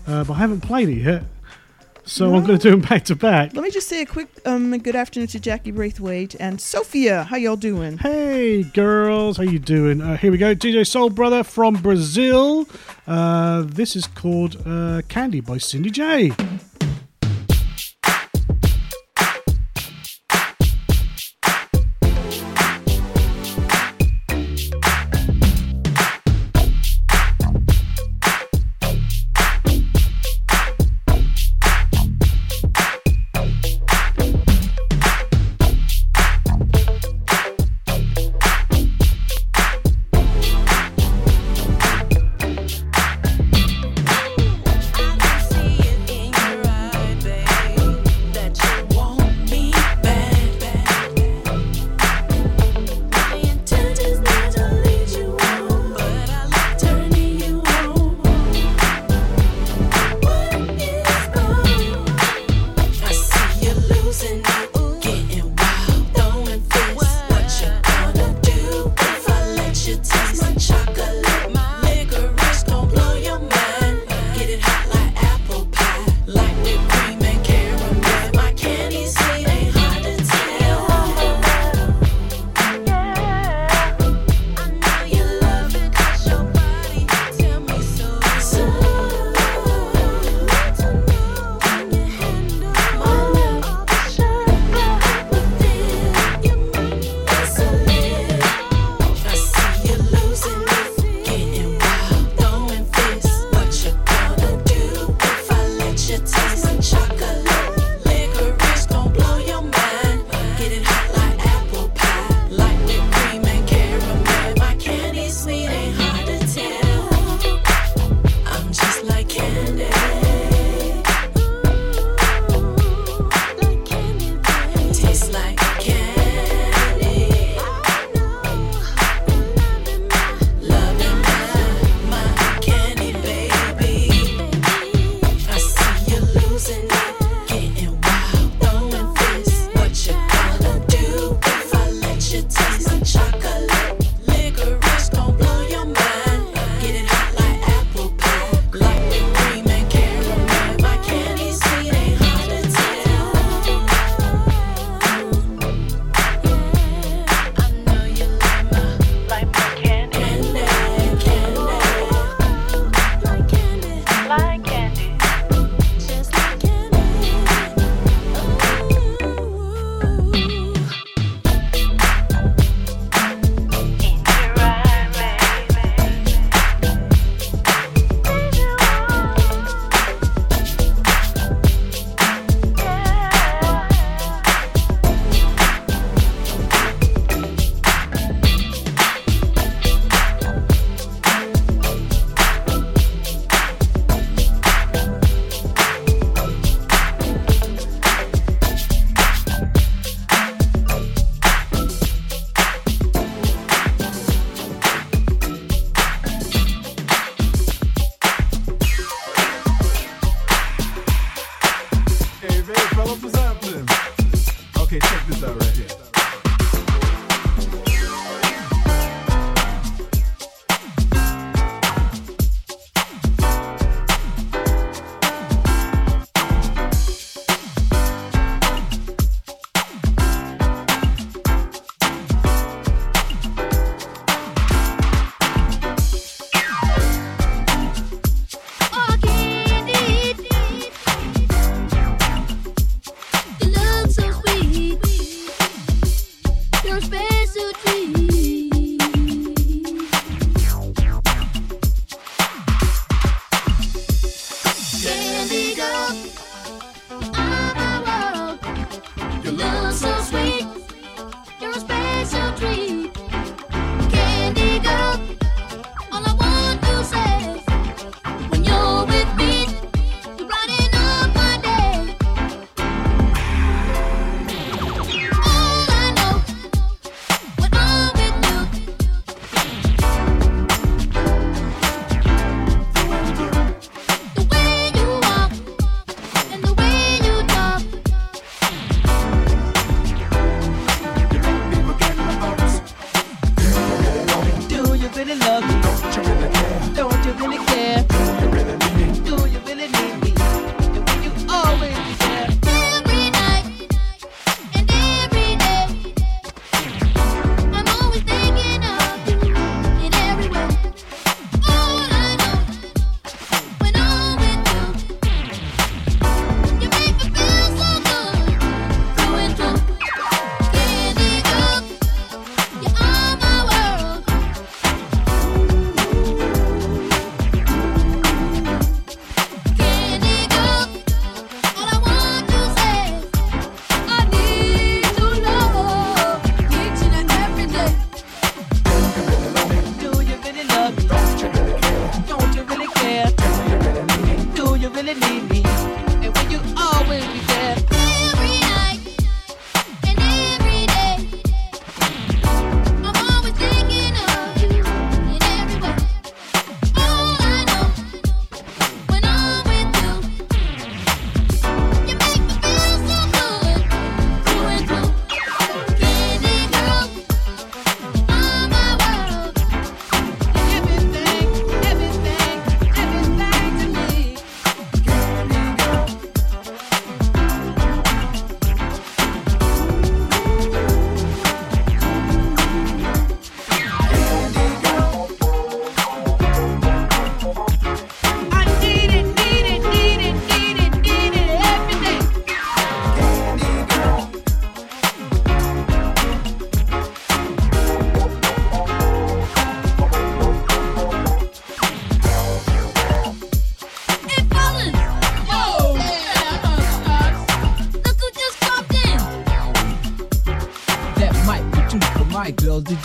uh, 0.07 0.25
but 0.25 0.35
I 0.35 0.39
haven't 0.39 0.61
played 0.63 0.89
it 0.89 1.03
yet. 1.03 1.23
So 2.09 2.37
I'm 2.37 2.45
going 2.45 2.57
to 2.57 2.63
do 2.63 2.71
them 2.71 2.81
back 2.83 3.05
to 3.07 3.17
back. 3.17 3.53
Let 3.53 3.65
me 3.65 3.71
just 3.73 3.89
say 3.89 4.03
a 4.03 4.07
quick 4.07 4.29
um, 4.47 4.79
good 4.79 4.95
afternoon 4.95 5.27
to 5.29 5.41
Jackie 5.41 5.73
Braithwaite 5.73 6.37
and 6.39 6.61
Sophia. 6.61 7.25
How 7.25 7.37
y'all 7.37 7.57
doing? 7.57 7.99
Hey 7.99 8.63
girls, 8.63 9.39
how 9.39 9.43
you 9.43 9.59
doing? 9.59 10.01
Uh, 10.01 10.17
here 10.17 10.31
we 10.31 10.39
go, 10.39 10.55
DJ 10.55 10.87
Soul 10.87 11.11
Brother 11.11 11.43
from 11.43 11.75
Brazil. 11.75 12.69
Uh, 13.09 13.65
this 13.67 13.97
is 13.97 14.07
called 14.07 14.57
uh, 14.65 15.03
Candy 15.09 15.41
by 15.41 15.59
Cindy 15.59 15.91
J. 15.91 16.31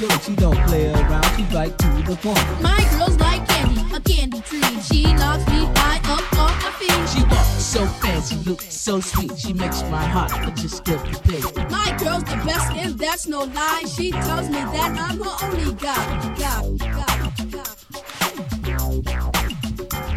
girls. 0.01 0.25
The 0.25 0.31
joy, 0.31 0.31
she 0.31 0.35
don't 0.35 0.67
play 0.67 0.91
around. 0.91 1.25
She 1.35 1.43
right 1.55 1.77
to 1.77 1.87
the 2.05 2.15
point. 2.21 2.61
My 2.61 2.79
girl's 2.97 3.17
like 3.19 3.47
candy, 3.47 3.81
a 3.95 3.99
candy 3.99 4.41
tree. 4.41 4.81
She 4.81 5.13
knocks 5.13 5.47
me 5.47 5.65
high 5.75 5.99
up 6.11 6.33
off 6.37 6.63
my 6.63 6.71
feet. 6.79 7.09
She 7.09 7.23
walks 7.23 7.63
so 7.63 7.85
fancy, 7.85 8.35
looks 8.49 8.73
so 8.73 8.99
sweet. 8.99 9.37
She 9.37 9.53
makes 9.53 9.81
my 9.83 10.03
heart 10.03 10.31
just 10.55 10.77
skip 10.77 10.99
a 10.99 11.27
beat. 11.27 11.55
My 11.69 11.95
girl's 11.99 12.23
the 12.23 12.41
best, 12.45 12.71
and 12.73 12.97
that's 12.97 13.27
no 13.27 13.43
lie. 13.43 13.83
She 13.87 14.11
tells 14.11 14.47
me 14.47 14.55
that 14.55 14.97
I'm 14.97 15.19
her 15.19 15.35
only 15.45 15.73
guy. 15.75 16.21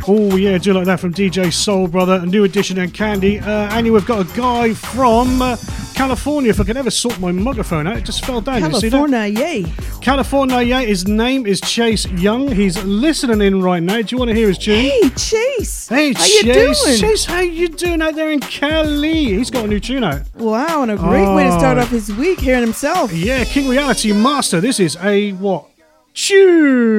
Oh 0.06 0.36
yeah, 0.36 0.58
do 0.58 0.74
like 0.74 0.84
that 0.84 1.00
from 1.00 1.14
DJ 1.14 1.50
Soul 1.50 1.88
Brother, 1.88 2.20
a 2.22 2.26
new 2.26 2.44
edition 2.44 2.78
and 2.78 2.92
Candy. 2.92 3.38
Uh, 3.38 3.74
Annie, 3.74 3.90
we've 3.90 4.04
got 4.04 4.30
a 4.30 4.36
guy 4.36 4.74
from 4.74 5.40
uh, 5.40 5.56
California. 6.04 6.50
If 6.50 6.60
I 6.60 6.64
can 6.64 6.76
ever 6.76 6.90
sort 6.90 7.18
my 7.18 7.32
microphone 7.32 7.86
out, 7.86 7.96
it 7.96 8.04
just 8.04 8.26
fell 8.26 8.42
down. 8.42 8.56
You? 8.62 8.68
California, 8.68 9.24
yay. 9.24 9.62
California, 10.02 10.60
yeah. 10.60 10.82
His 10.82 11.08
name 11.08 11.46
is 11.46 11.62
Chase 11.62 12.04
Young. 12.10 12.46
He's 12.52 12.76
listening 12.84 13.40
in 13.40 13.62
right 13.62 13.82
now. 13.82 14.02
Do 14.02 14.08
you 14.14 14.18
want 14.18 14.28
to 14.28 14.34
hear 14.34 14.48
his 14.48 14.58
tune? 14.58 14.80
Hey, 14.80 15.08
Chase. 15.16 15.88
Hey, 15.88 16.12
How 16.12 16.24
you 16.26 16.42
Chase. 16.42 16.84
doing? 16.84 16.98
Chase, 16.98 17.24
how 17.24 17.40
you 17.40 17.68
doing 17.68 18.02
out 18.02 18.14
there 18.16 18.30
in 18.30 18.40
Cali? 18.40 19.24
He's 19.36 19.48
got 19.48 19.64
a 19.64 19.66
new 19.68 19.80
tune 19.80 20.04
out. 20.04 20.20
Wow, 20.34 20.82
and 20.82 20.90
a 20.90 20.96
great 20.96 21.34
way 21.34 21.44
to 21.44 21.54
oh. 21.54 21.58
start 21.58 21.78
Oh. 21.78 21.80
off 21.80 21.88
his 21.88 22.12
week 22.12 22.38
hearing 22.38 22.60
himself. 22.60 23.10
Yeah, 23.10 23.42
King 23.44 23.68
Reality 23.70 24.12
Master. 24.12 24.60
This 24.60 24.78
is 24.80 24.98
a 25.00 25.32
what? 25.32 25.64
Tune. 26.12 26.93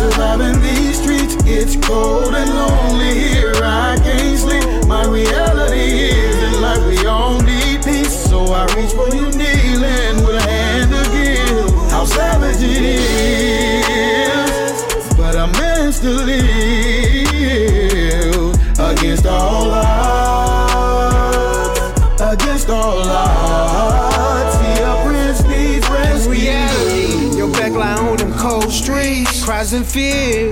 In 0.00 0.60
these 0.62 1.00
streets. 1.00 1.36
It's 1.44 1.74
cold 1.86 2.34
and 2.34 2.50
lonely 2.54 3.18
here, 3.18 3.52
I 3.56 3.98
can't 4.00 4.37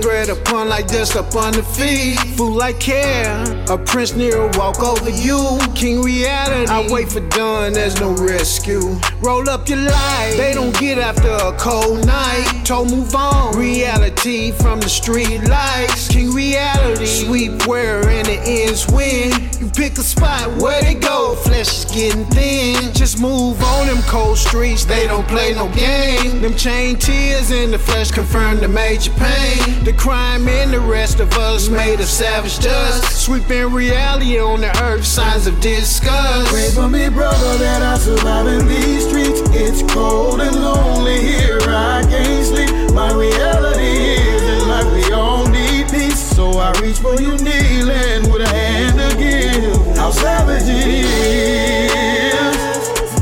Thread 0.01 0.29
upon 0.29 0.69
like 0.69 0.87
dust 0.87 1.15
upon 1.15 1.53
the 1.53 1.63
feet. 1.63 2.17
Fool 2.35 2.53
like 2.53 2.79
care. 2.79 3.43
A 3.69 3.77
prince 3.77 4.13
near 4.13 4.47
walk 4.51 4.79
over 4.81 5.09
you. 5.09 5.59
King 5.75 6.01
reality. 6.01 6.71
I 6.71 6.87
wait 6.91 7.11
for 7.11 7.21
dawn, 7.29 7.73
there's 7.73 7.99
no 7.99 8.11
rescue. 8.13 8.99
Roll 9.21 9.49
up 9.49 9.67
your 9.69 9.79
light. 9.79 10.35
They 10.37 10.53
don't 10.53 10.77
get 10.79 10.97
after 10.97 11.31
a 11.31 11.51
cold 11.57 12.05
night. 12.05 12.56
Told 12.67 12.91
move 12.91 13.15
on. 13.15 13.57
Reality 13.57 14.51
from 14.51 14.81
the 14.81 14.89
street 14.89 15.39
lights. 15.47 16.09
King 16.09 16.33
reality. 16.33 17.05
Sweep 17.05 17.65
where 17.65 18.05
and 18.09 18.27
it 18.27 18.41
ends 18.45 18.85
when 18.91 19.31
you 19.61 19.69
pick 19.69 19.93
a 19.97 20.03
spot 20.03 20.49
where 20.61 20.81
they 20.81 20.95
go. 20.95 21.35
Flesh 21.35 21.85
is 21.85 21.85
getting 21.85 22.25
thin. 22.25 22.93
Just 22.93 23.21
move 23.21 23.63
on 23.63 23.87
them 23.87 24.01
cold 24.01 24.37
streets. 24.37 24.83
They 24.83 25.07
don't 25.07 25.25
play 25.29 25.53
no 25.53 25.69
game. 25.69 26.41
Them 26.41 26.55
chain 26.55 26.97
tears 26.97 27.51
in 27.51 27.71
the 27.71 27.79
flesh 27.79 28.11
confirm 28.11 28.57
the 28.57 28.67
major 28.67 29.13
pain. 29.13 29.85
The 29.85 29.93
crime 29.93 30.45
and 30.49 30.73
the 30.73 30.81
rest 30.81 31.21
of 31.21 31.31
us 31.37 31.69
made 31.69 32.01
of 32.01 32.07
savage 32.07 32.59
dust. 32.59 33.23
Sweeping 33.23 33.71
reality 33.71 34.41
on 34.41 34.59
the 34.59 34.83
earth. 34.83 35.05
Signs 35.05 35.47
of 35.47 35.57
disgust. 35.61 36.49
Pray 36.49 36.69
for 36.71 36.89
me, 36.89 37.07
brother, 37.07 37.57
that 37.59 37.81
I 37.81 37.97
survive 37.97 38.47
in 38.47 38.67
these 38.67 39.07
streets. 39.07 39.39
It's 39.55 39.89
cold 39.93 40.41
and 40.41 40.53
lonely 40.53 41.21
here, 41.21 41.59
I 41.61 42.03
can't 42.09 42.45
sleep. 42.45 42.56
My 42.93 43.11
reality 43.13 44.15
is 44.17 44.41
in 44.41 44.67
life 44.67 44.91
we 44.93 45.11
all 45.13 45.47
need 45.47 45.89
peace. 45.89 46.19
So 46.35 46.51
I 46.59 46.71
reach 46.81 46.99
for 46.99 47.15
you 47.21 47.37
kneeling 47.37 48.29
with 48.31 48.41
a 48.41 48.47
hand 48.47 48.97
to 48.99 49.15
give. 49.17 49.95
How 49.97 50.11
savage 50.11 50.67
it 50.67 50.87
is, 50.87 52.57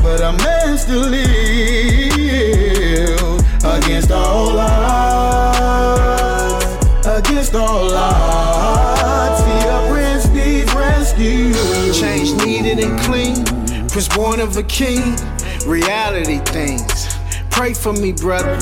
but 0.00 0.20
I 0.22 0.32
managed 0.36 0.86
to 0.88 0.98
live 0.98 1.26
against 3.64 4.10
all 4.10 4.58
odds. 4.58 5.96
Against 7.06 7.54
all 7.54 7.92
odds, 7.94 9.42
see 9.44 9.68
a 9.68 9.86
prince 9.90 10.26
needs 10.28 10.74
rescue. 10.74 11.52
Change 11.92 12.34
needed 12.44 12.78
and 12.78 12.98
clean. 13.00 13.44
Prince 13.88 14.08
born 14.08 14.40
of 14.40 14.56
a 14.56 14.62
king. 14.62 15.16
Reality 15.66 16.38
things. 16.52 17.05
Pray 17.56 17.72
for 17.72 17.94
me, 17.94 18.12
brother, 18.12 18.60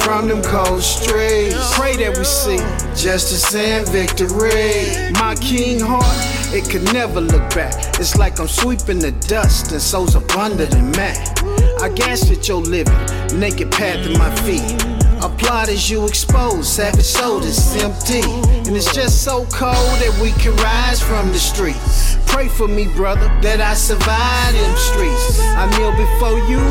from 0.00 0.26
them 0.26 0.42
cold 0.42 0.82
streets. 0.82 1.76
Pray 1.78 1.96
that 1.96 2.16
we 2.16 2.24
see 2.24 2.56
justice 2.96 3.54
and 3.54 3.86
victory. 3.90 5.12
My 5.12 5.34
king 5.34 5.78
heart, 5.78 6.06
it 6.54 6.68
could 6.70 6.82
never 6.94 7.20
look 7.20 7.54
back. 7.54 7.74
It's 8.00 8.16
like 8.16 8.40
I'm 8.40 8.48
sweeping 8.48 9.00
the 9.00 9.12
dust 9.28 9.70
and 9.72 9.82
souls 9.82 10.16
up 10.16 10.34
under 10.34 10.64
the 10.64 10.80
mat. 10.96 11.42
I 11.82 11.90
gasped 11.90 12.32
at 12.32 12.48
your 12.48 12.62
living, 12.62 12.96
naked 13.38 13.70
path 13.70 14.06
in 14.06 14.18
my 14.18 14.34
feet. 14.36 14.82
Applaud 15.22 15.68
as 15.68 15.90
you 15.90 16.06
expose 16.06 16.72
savage 16.72 17.04
shoulders 17.04 17.76
empty. 17.76 18.22
And 18.66 18.74
it's 18.74 18.94
just 18.94 19.22
so 19.22 19.44
cold 19.52 19.76
that 20.00 20.18
we 20.22 20.32
can 20.42 20.56
rise 20.56 21.02
from 21.02 21.28
the 21.28 21.38
streets. 21.38 22.16
Pray 22.32 22.48
for 22.48 22.66
me, 22.66 22.88
brother, 22.88 23.28
that 23.42 23.60
I 23.60 23.74
survive 23.74 24.52
them 24.54 24.76
streets. 24.76 25.38
I 25.38 25.68
kneel 25.76 25.92
before 25.92 26.38
you 26.48 26.62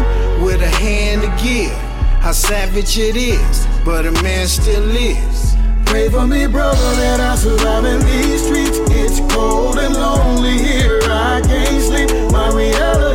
with 0.44 0.60
a 0.60 0.68
hand 0.68 1.22
to 1.22 1.30
give. 1.42 1.72
How 2.20 2.32
savage 2.32 2.98
it 2.98 3.16
is, 3.16 3.68
but 3.86 4.08
a 4.08 4.12
man 4.24 4.48
still 4.48 4.82
lives. 4.82 5.56
Pray 5.86 6.10
for 6.10 6.26
me, 6.26 6.48
brother, 6.48 6.96
that 6.96 7.20
I 7.20 7.36
survive 7.36 7.86
in 7.86 8.00
these 8.06 8.44
streets. 8.44 8.80
It's 8.90 9.20
cold 9.34 9.78
and 9.78 9.94
lonely 9.94 10.58
here. 10.58 11.00
I 11.04 11.42
can't 11.46 11.84
sleep. 11.84 12.10
My 12.32 12.50
reality 12.50 13.11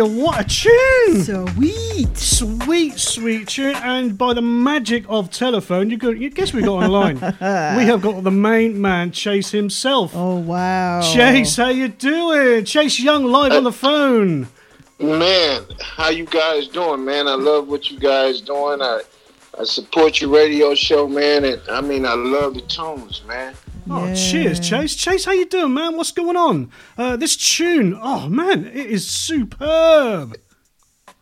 man, 0.00 0.10
Anya, 0.10 0.22
what 0.22 0.40
a 0.40 0.48
tune! 0.48 1.22
Sweet, 1.22 2.16
sweet, 2.16 2.98
sweet 2.98 3.48
tune. 3.48 3.76
And 3.76 4.16
by 4.16 4.34
the 4.34 4.42
magic 4.42 5.04
of 5.08 5.30
telephone, 5.30 5.90
you 5.90 5.96
got. 5.96 6.18
You 6.18 6.30
guess 6.30 6.52
we 6.52 6.62
got 6.62 6.84
online. 6.84 7.14
we 7.76 7.84
have 7.84 8.02
got 8.02 8.22
the 8.22 8.30
main 8.30 8.80
man, 8.80 9.12
Chase 9.12 9.50
himself. 9.50 10.12
Oh 10.14 10.38
wow, 10.38 11.00
Chase, 11.02 11.56
how 11.56 11.68
you 11.68 11.88
doing? 11.88 12.64
Chase 12.64 13.00
Young 13.00 13.24
live 13.24 13.52
on 13.52 13.64
the 13.64 13.72
phone. 13.72 14.48
Man, 14.98 15.64
how 15.80 16.10
you 16.10 16.26
guys 16.26 16.68
doing, 16.68 17.04
man? 17.04 17.26
I 17.26 17.34
love 17.34 17.68
what 17.68 17.90
you 17.90 17.98
guys 17.98 18.40
doing. 18.40 18.82
I 18.82 19.02
I 19.58 19.64
support 19.64 20.20
your 20.20 20.30
radio 20.30 20.74
show, 20.74 21.08
man, 21.08 21.44
and 21.44 21.60
I 21.70 21.80
mean 21.80 22.04
I 22.06 22.14
love 22.14 22.54
the 22.54 22.60
tunes, 22.62 23.22
man. 23.26 23.54
Oh, 23.92 24.14
cheers, 24.14 24.60
Chase. 24.60 24.94
Chase, 24.94 25.24
how 25.24 25.32
you 25.32 25.46
doing, 25.46 25.74
man? 25.74 25.96
What's 25.96 26.12
going 26.12 26.36
on? 26.36 26.70
Uh, 26.96 27.16
this 27.16 27.36
tune, 27.36 27.98
oh 28.00 28.28
man, 28.28 28.66
it 28.66 28.86
is 28.86 29.10
superb. 29.10 30.38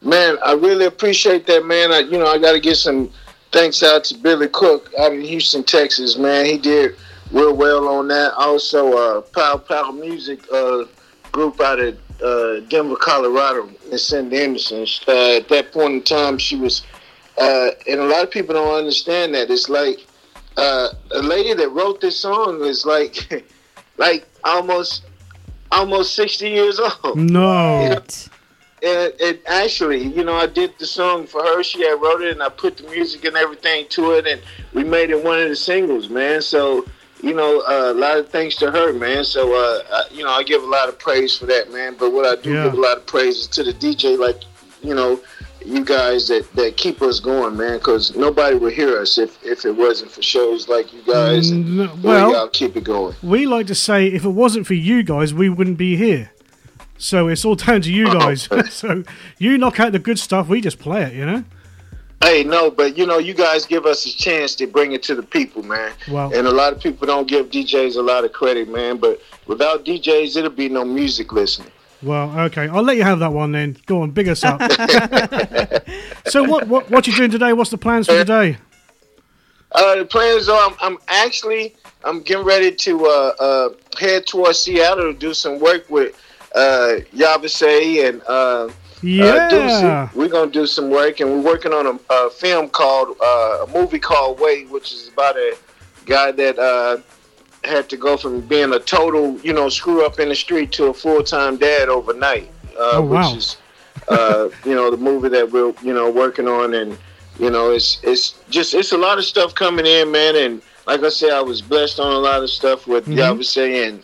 Man, 0.02 0.36
I 0.44 0.52
really 0.52 0.84
appreciate 0.84 1.46
that, 1.46 1.64
man. 1.64 1.92
I, 1.92 2.00
you 2.00 2.18
know, 2.18 2.26
I 2.26 2.36
got 2.36 2.52
to 2.52 2.60
give 2.60 2.76
some 2.76 3.10
thanks 3.52 3.82
out 3.82 4.04
to 4.04 4.18
Billy 4.18 4.48
Cook 4.48 4.92
out 4.98 5.14
in 5.14 5.22
Houston, 5.22 5.64
Texas, 5.64 6.18
man. 6.18 6.44
He 6.44 6.58
did 6.58 6.94
real 7.32 7.56
well 7.56 7.88
on 7.88 8.06
that. 8.08 8.34
Also, 8.34 8.92
uh, 8.92 9.20
Pow 9.22 9.56
Pow 9.56 9.90
Music 9.90 10.40
uh, 10.52 10.84
group 11.32 11.62
out 11.62 11.80
of 11.80 11.98
uh, 12.22 12.60
Denver, 12.68 12.96
Colorado, 12.96 13.70
and 13.90 13.98
Cindy 13.98 14.42
Anderson. 14.42 14.86
Uh, 15.06 15.36
at 15.38 15.48
that 15.48 15.72
point 15.72 15.94
in 15.94 16.02
time, 16.02 16.36
she 16.36 16.56
was, 16.56 16.82
uh, 17.38 17.70
and 17.86 17.98
a 17.98 18.04
lot 18.04 18.24
of 18.24 18.30
people 18.30 18.54
don't 18.54 18.74
understand 18.74 19.34
that. 19.34 19.50
It's 19.50 19.70
like 19.70 20.06
uh, 20.58 20.88
a 21.12 21.22
lady 21.22 21.54
that 21.54 21.68
wrote 21.70 22.00
this 22.00 22.18
song 22.18 22.64
is 22.64 22.84
like, 22.84 23.46
like 23.96 24.26
almost, 24.44 25.04
almost 25.70 26.14
sixty 26.14 26.50
years 26.50 26.80
old. 26.80 27.18
No. 27.18 27.80
You 27.82 27.88
know? 27.90 28.02
And, 28.80 29.12
and 29.20 29.38
actually, 29.46 30.02
you 30.04 30.22
know, 30.22 30.34
I 30.34 30.46
did 30.46 30.78
the 30.78 30.86
song 30.86 31.26
for 31.26 31.42
her. 31.42 31.62
She 31.64 31.82
had 31.82 32.00
wrote 32.00 32.22
it, 32.22 32.32
and 32.32 32.42
I 32.42 32.48
put 32.48 32.76
the 32.76 32.84
music 32.84 33.24
and 33.24 33.36
everything 33.36 33.86
to 33.90 34.12
it, 34.12 34.26
and 34.26 34.40
we 34.72 34.84
made 34.84 35.10
it 35.10 35.22
one 35.22 35.40
of 35.40 35.48
the 35.48 35.56
singles, 35.56 36.08
man. 36.08 36.40
So, 36.42 36.86
you 37.20 37.34
know, 37.34 37.60
uh, 37.60 37.92
a 37.92 37.94
lot 37.94 38.18
of 38.18 38.28
thanks 38.30 38.54
to 38.56 38.70
her, 38.70 38.92
man. 38.92 39.24
So, 39.24 39.52
uh, 39.52 39.82
I, 39.90 40.14
you 40.14 40.22
know, 40.22 40.30
I 40.30 40.44
give 40.44 40.62
a 40.62 40.66
lot 40.66 40.88
of 40.88 40.96
praise 40.98 41.36
for 41.36 41.46
that, 41.46 41.72
man. 41.72 41.96
But 41.98 42.12
what 42.12 42.24
I 42.24 42.40
do 42.40 42.52
Yeah. 42.52 42.64
give 42.64 42.74
a 42.74 42.80
lot 42.80 42.96
of 42.98 43.06
praise 43.06 43.38
is 43.38 43.46
to 43.48 43.64
the 43.64 43.72
DJ, 43.72 44.16
like, 44.16 44.42
you 44.80 44.94
know, 44.94 45.20
you 45.64 45.84
guys 45.84 46.28
that, 46.28 46.50
that 46.54 46.76
keep 46.76 47.02
us 47.02 47.20
going, 47.20 47.56
man. 47.56 47.78
Because 47.78 48.14
nobody 48.16 48.56
would 48.56 48.72
hear 48.72 48.98
us 48.98 49.18
if, 49.18 49.38
if 49.44 49.64
it 49.64 49.76
wasn't 49.76 50.10
for 50.10 50.22
shows 50.22 50.68
like 50.68 50.92
you 50.92 51.02
guys. 51.02 51.50
And 51.50 51.64
Mm, 51.64 52.02
well- 52.02 52.32
y'all 52.32 52.48
keep 52.48 52.76
it 52.76 52.84
going. 52.84 53.14
We 53.22 53.46
like 53.46 53.66
to 53.68 53.74
say 53.74 54.06
if 54.08 54.24
it 54.24 54.30
wasn't 54.30 54.66
for 54.66 54.74
you 54.74 55.02
guys, 55.02 55.32
we 55.34 55.48
wouldn't 55.48 55.78
be 55.78 55.96
here. 55.96 56.30
So 56.96 57.28
it's 57.28 57.44
all 57.44 57.54
down 57.54 57.82
to 57.82 57.92
you 57.92 58.06
guys. 58.06 58.48
so 58.70 59.04
you 59.38 59.56
knock 59.58 59.78
out 59.78 59.92
the 59.92 59.98
good 59.98 60.18
stuff, 60.18 60.48
we 60.48 60.60
just 60.60 60.78
play 60.78 61.02
it, 61.04 61.12
you 61.14 61.24
know? 61.24 61.44
Hey, 62.20 62.42
no, 62.42 62.68
but 62.68 62.98
you 62.98 63.06
know, 63.06 63.18
you 63.18 63.32
guys 63.32 63.64
give 63.64 63.86
us 63.86 64.04
a 64.04 64.10
chance 64.16 64.56
to 64.56 64.66
bring 64.66 64.90
it 64.90 65.04
to 65.04 65.14
the 65.14 65.22
people, 65.22 65.62
man. 65.62 65.92
Wow. 66.08 66.32
And 66.32 66.48
a 66.48 66.50
lot 66.50 66.72
of 66.72 66.80
people 66.80 67.06
don't 67.06 67.28
give 67.28 67.48
DJs 67.50 67.94
a 67.96 68.02
lot 68.02 68.24
of 68.24 68.32
credit, 68.32 68.68
man. 68.68 68.96
But 68.96 69.20
without 69.46 69.84
DJs, 69.84 70.36
it'll 70.36 70.50
be 70.50 70.68
no 70.68 70.84
music 70.84 71.32
listening. 71.32 71.70
Well, 72.02 72.38
okay, 72.42 72.68
I'll 72.68 72.82
let 72.82 72.96
you 72.96 73.02
have 73.02 73.18
that 73.20 73.32
one 73.32 73.52
then. 73.52 73.76
Go 73.86 74.02
on, 74.02 74.12
big 74.12 74.28
us 74.28 74.44
up. 74.44 74.60
so 76.26 76.44
what, 76.44 76.68
what 76.68 76.88
what 76.90 77.06
you 77.06 77.14
doing 77.16 77.30
today? 77.30 77.52
What's 77.52 77.70
the 77.70 77.78
plans 77.78 78.06
for 78.06 78.12
today? 78.16 78.56
Uh, 79.72 79.96
the 79.96 80.04
plans 80.04 80.48
are 80.48 80.70
I'm, 80.70 80.76
I'm 80.80 80.98
actually 81.08 81.74
I'm 82.04 82.20
getting 82.22 82.44
ready 82.44 82.70
to 82.72 83.06
uh, 83.06 83.32
uh, 83.40 83.68
head 83.98 84.26
towards 84.26 84.60
Seattle 84.60 85.12
to 85.12 85.18
do 85.18 85.34
some 85.34 85.58
work 85.58 85.90
with 85.90 86.14
uh, 86.54 87.00
Yavase 87.14 88.08
and 88.08 88.22
uh, 88.28 88.68
Yeah. 89.02 89.24
uh, 89.24 89.50
Deucey. 89.50 90.14
We're 90.14 90.28
gonna 90.28 90.50
do 90.50 90.66
some 90.66 90.90
work, 90.90 91.20
and 91.20 91.30
we're 91.30 91.52
working 91.52 91.72
on 91.72 91.86
a, 91.86 91.98
a 92.14 92.30
film 92.30 92.68
called 92.68 93.16
uh, 93.20 93.66
a 93.66 93.70
movie 93.74 93.98
called 93.98 94.38
Wait, 94.40 94.70
which 94.70 94.92
is 94.92 95.08
about 95.08 95.36
a 95.36 95.56
guy 96.06 96.30
that 96.32 96.58
uh, 96.58 96.98
had 97.64 97.88
to 97.90 97.96
go 97.96 98.16
from 98.16 98.40
being 98.42 98.72
a 98.72 98.78
total, 98.78 99.38
you 99.40 99.52
know, 99.52 99.68
screw 99.68 100.04
up 100.06 100.18
in 100.20 100.28
the 100.28 100.34
street 100.34 100.72
to 100.72 100.86
a 100.86 100.94
full 100.94 101.22
time 101.22 101.56
dad 101.56 101.88
overnight. 101.88 102.50
Uh, 102.78 102.90
Oh, 102.94 103.02
wow. 103.02 103.28
Which 103.28 103.38
is, 103.38 103.56
uh, 104.08 104.48
you 104.64 104.74
know, 104.74 104.90
the 104.90 104.96
movie 104.96 105.28
that 105.30 105.50
we're, 105.50 105.72
you 105.82 105.92
know, 105.94 106.10
working 106.10 106.46
on, 106.48 106.74
and 106.74 106.96
you 107.38 107.50
know, 107.50 107.70
it's 107.72 107.98
it's 108.02 108.34
just 108.50 108.74
it's 108.74 108.92
a 108.92 108.96
lot 108.98 109.18
of 109.18 109.24
stuff 109.24 109.54
coming 109.54 109.86
in, 109.86 110.10
man. 110.10 110.36
And 110.36 110.62
like 110.86 111.02
I 111.02 111.08
said, 111.08 111.30
I 111.32 111.40
was 111.42 111.60
blessed 111.62 111.98
on 112.00 112.12
a 112.12 112.18
lot 112.18 112.42
of 112.42 112.50
stuff 112.50 112.86
with 112.86 113.06
Mhm. 113.06 113.16
Yavase 113.18 113.88
and 113.88 114.02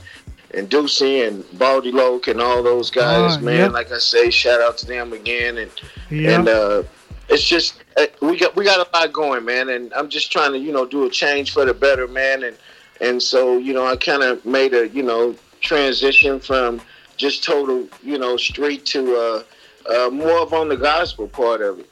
and 0.53 0.71
Ducey 0.71 1.27
and 1.27 1.45
Baldy 1.59 1.91
Loke 1.91 2.29
and 2.29 2.41
all 2.41 2.63
those 2.63 2.89
guys, 2.91 3.37
Ah, 3.37 3.41
man. 3.41 3.57
yep. 3.59 3.73
Like 3.73 3.91
I 3.91 3.99
say, 3.99 4.31
shout 4.31 4.61
out 4.61 4.79
to 4.79 4.87
them 4.87 5.13
again, 5.13 5.59
and 5.59 5.71
Yeah. 6.11 6.31
and 6.39 6.49
uh, 6.49 6.83
it's 7.29 7.43
just 7.43 7.75
uh, 7.97 8.07
we 8.21 8.37
got 8.37 8.55
we 8.57 8.65
got 8.65 8.79
a 8.87 8.89
lot 8.97 9.13
going, 9.13 9.45
man. 9.45 9.69
And 9.71 9.93
I'm 9.95 10.09
just 10.09 10.31
trying 10.33 10.53
to 10.53 10.59
you 10.59 10.73
know 10.73 10.85
do 10.87 11.05
a 11.07 11.11
change 11.11 11.53
for 11.53 11.65
the 11.65 11.75
better, 11.75 12.07
man. 12.09 12.43
And 12.45 12.57
and 13.05 13.23
so 13.23 13.59
you 13.59 13.73
know 13.73 13.87
I 13.87 13.97
kind 13.97 14.23
of 14.23 14.45
made 14.45 14.75
a 14.75 14.89
you 14.89 15.03
know 15.03 15.35
transition 15.61 16.41
from 16.41 16.81
just 17.17 17.45
total 17.45 17.89
you 18.03 18.19
know 18.19 18.37
street 18.37 18.85
to 18.87 19.17
uh, 19.17 19.43
uh, 19.93 20.11
more 20.11 20.41
of 20.41 20.53
on 20.53 20.69
the 20.69 20.77
gospel 20.77 21.29
part 21.29 21.61
of 21.61 21.81
it. 21.81 21.91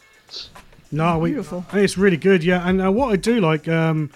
No, 0.94 1.18
we, 1.18 1.38
it's 1.72 1.96
really 1.96 2.18
good, 2.18 2.44
yeah. 2.44 2.68
And 2.68 2.82
uh, 2.82 2.92
what 2.92 3.12
I 3.12 3.16
do 3.16 3.40
like, 3.40 3.66
um, 3.66 4.10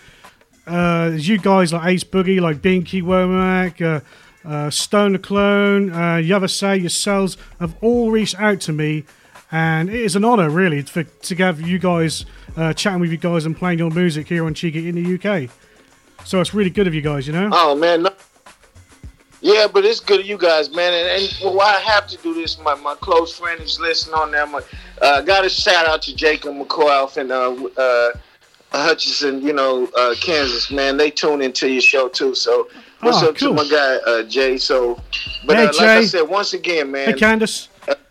uh, 0.66 1.12
is 1.14 1.26
you 1.26 1.38
guys 1.38 1.72
like 1.72 1.86
Ace 1.86 2.04
Boogie, 2.04 2.38
like 2.38 2.58
Binky 2.58 3.02
Womack, 3.02 3.80
uh, 3.80 4.00
uh, 4.46 4.68
Stone 4.68 5.12
the 5.12 5.18
Clone, 5.18 5.90
uh, 5.90 6.16
Yavase, 6.16 6.78
yourselves 6.78 7.38
have 7.60 7.74
all 7.80 8.10
reached 8.10 8.38
out 8.38 8.60
to 8.62 8.72
me, 8.72 9.04
and 9.50 9.88
it 9.88 9.96
is 9.96 10.16
an 10.16 10.24
honour 10.24 10.50
really 10.50 10.82
for, 10.82 11.04
to 11.04 11.34
have 11.36 11.62
you 11.62 11.78
guys 11.78 12.26
uh, 12.58 12.74
chatting 12.74 13.00
with 13.00 13.10
you 13.10 13.16
guys 13.16 13.46
and 13.46 13.56
playing 13.56 13.78
your 13.78 13.90
music 13.90 14.28
here 14.28 14.44
on 14.44 14.52
Cheeky 14.52 14.86
in 14.86 14.96
the 14.96 15.14
UK. 15.14 15.48
So 16.26 16.40
it's 16.40 16.52
really 16.52 16.70
good 16.70 16.86
of 16.88 16.94
you 16.94 17.02
guys, 17.02 17.26
you 17.26 17.32
know. 17.32 17.48
Oh 17.52 17.76
man, 17.76 18.02
no. 18.02 18.10
yeah, 19.40 19.68
but 19.72 19.84
it's 19.84 20.00
good 20.00 20.20
of 20.20 20.26
you 20.26 20.36
guys, 20.36 20.74
man. 20.74 20.92
And, 20.92 21.22
and 21.22 21.38
well, 21.44 21.54
why 21.54 21.76
I 21.76 21.80
have 21.80 22.08
to 22.08 22.16
do 22.18 22.34
this, 22.34 22.58
my, 22.58 22.74
my 22.74 22.96
close 22.96 23.38
friend 23.38 23.60
is 23.60 23.78
listening 23.78 24.14
on 24.14 24.32
there. 24.32 24.44
My, 24.46 24.60
uh, 25.00 25.20
got 25.22 25.44
a 25.44 25.48
shout 25.48 25.86
out 25.86 26.02
to 26.02 26.16
Jacob 26.16 26.54
McCoy 26.54 27.16
and 27.16 27.30
uh, 27.30 27.80
uh, 27.80 28.10
Hutchinson, 28.72 29.40
you 29.40 29.52
know, 29.52 29.88
uh, 29.96 30.14
Kansas, 30.20 30.68
man, 30.70 30.96
they 30.96 31.10
tune 31.12 31.40
into 31.42 31.68
your 31.70 31.80
show 31.80 32.08
too. 32.08 32.34
So 32.34 32.68
what's 33.02 33.22
Oh, 33.22 33.28
up 33.28 33.36
cool. 33.36 33.50
to 33.50 33.62
my 33.62 33.68
guy 33.70 33.96
uh, 34.10 34.24
Jay? 34.24 34.56
So, 34.58 35.00
but 35.46 35.56
Hey, 35.56 35.62
uh, 35.62 35.72
like 35.74 35.80
I 35.80 36.00
Jay. 36.00 36.06
said, 36.06 36.22
once 36.22 36.54
again, 36.54 36.90
man, 36.90 37.10
Hey, 37.10 37.14
Candace. 37.14 37.68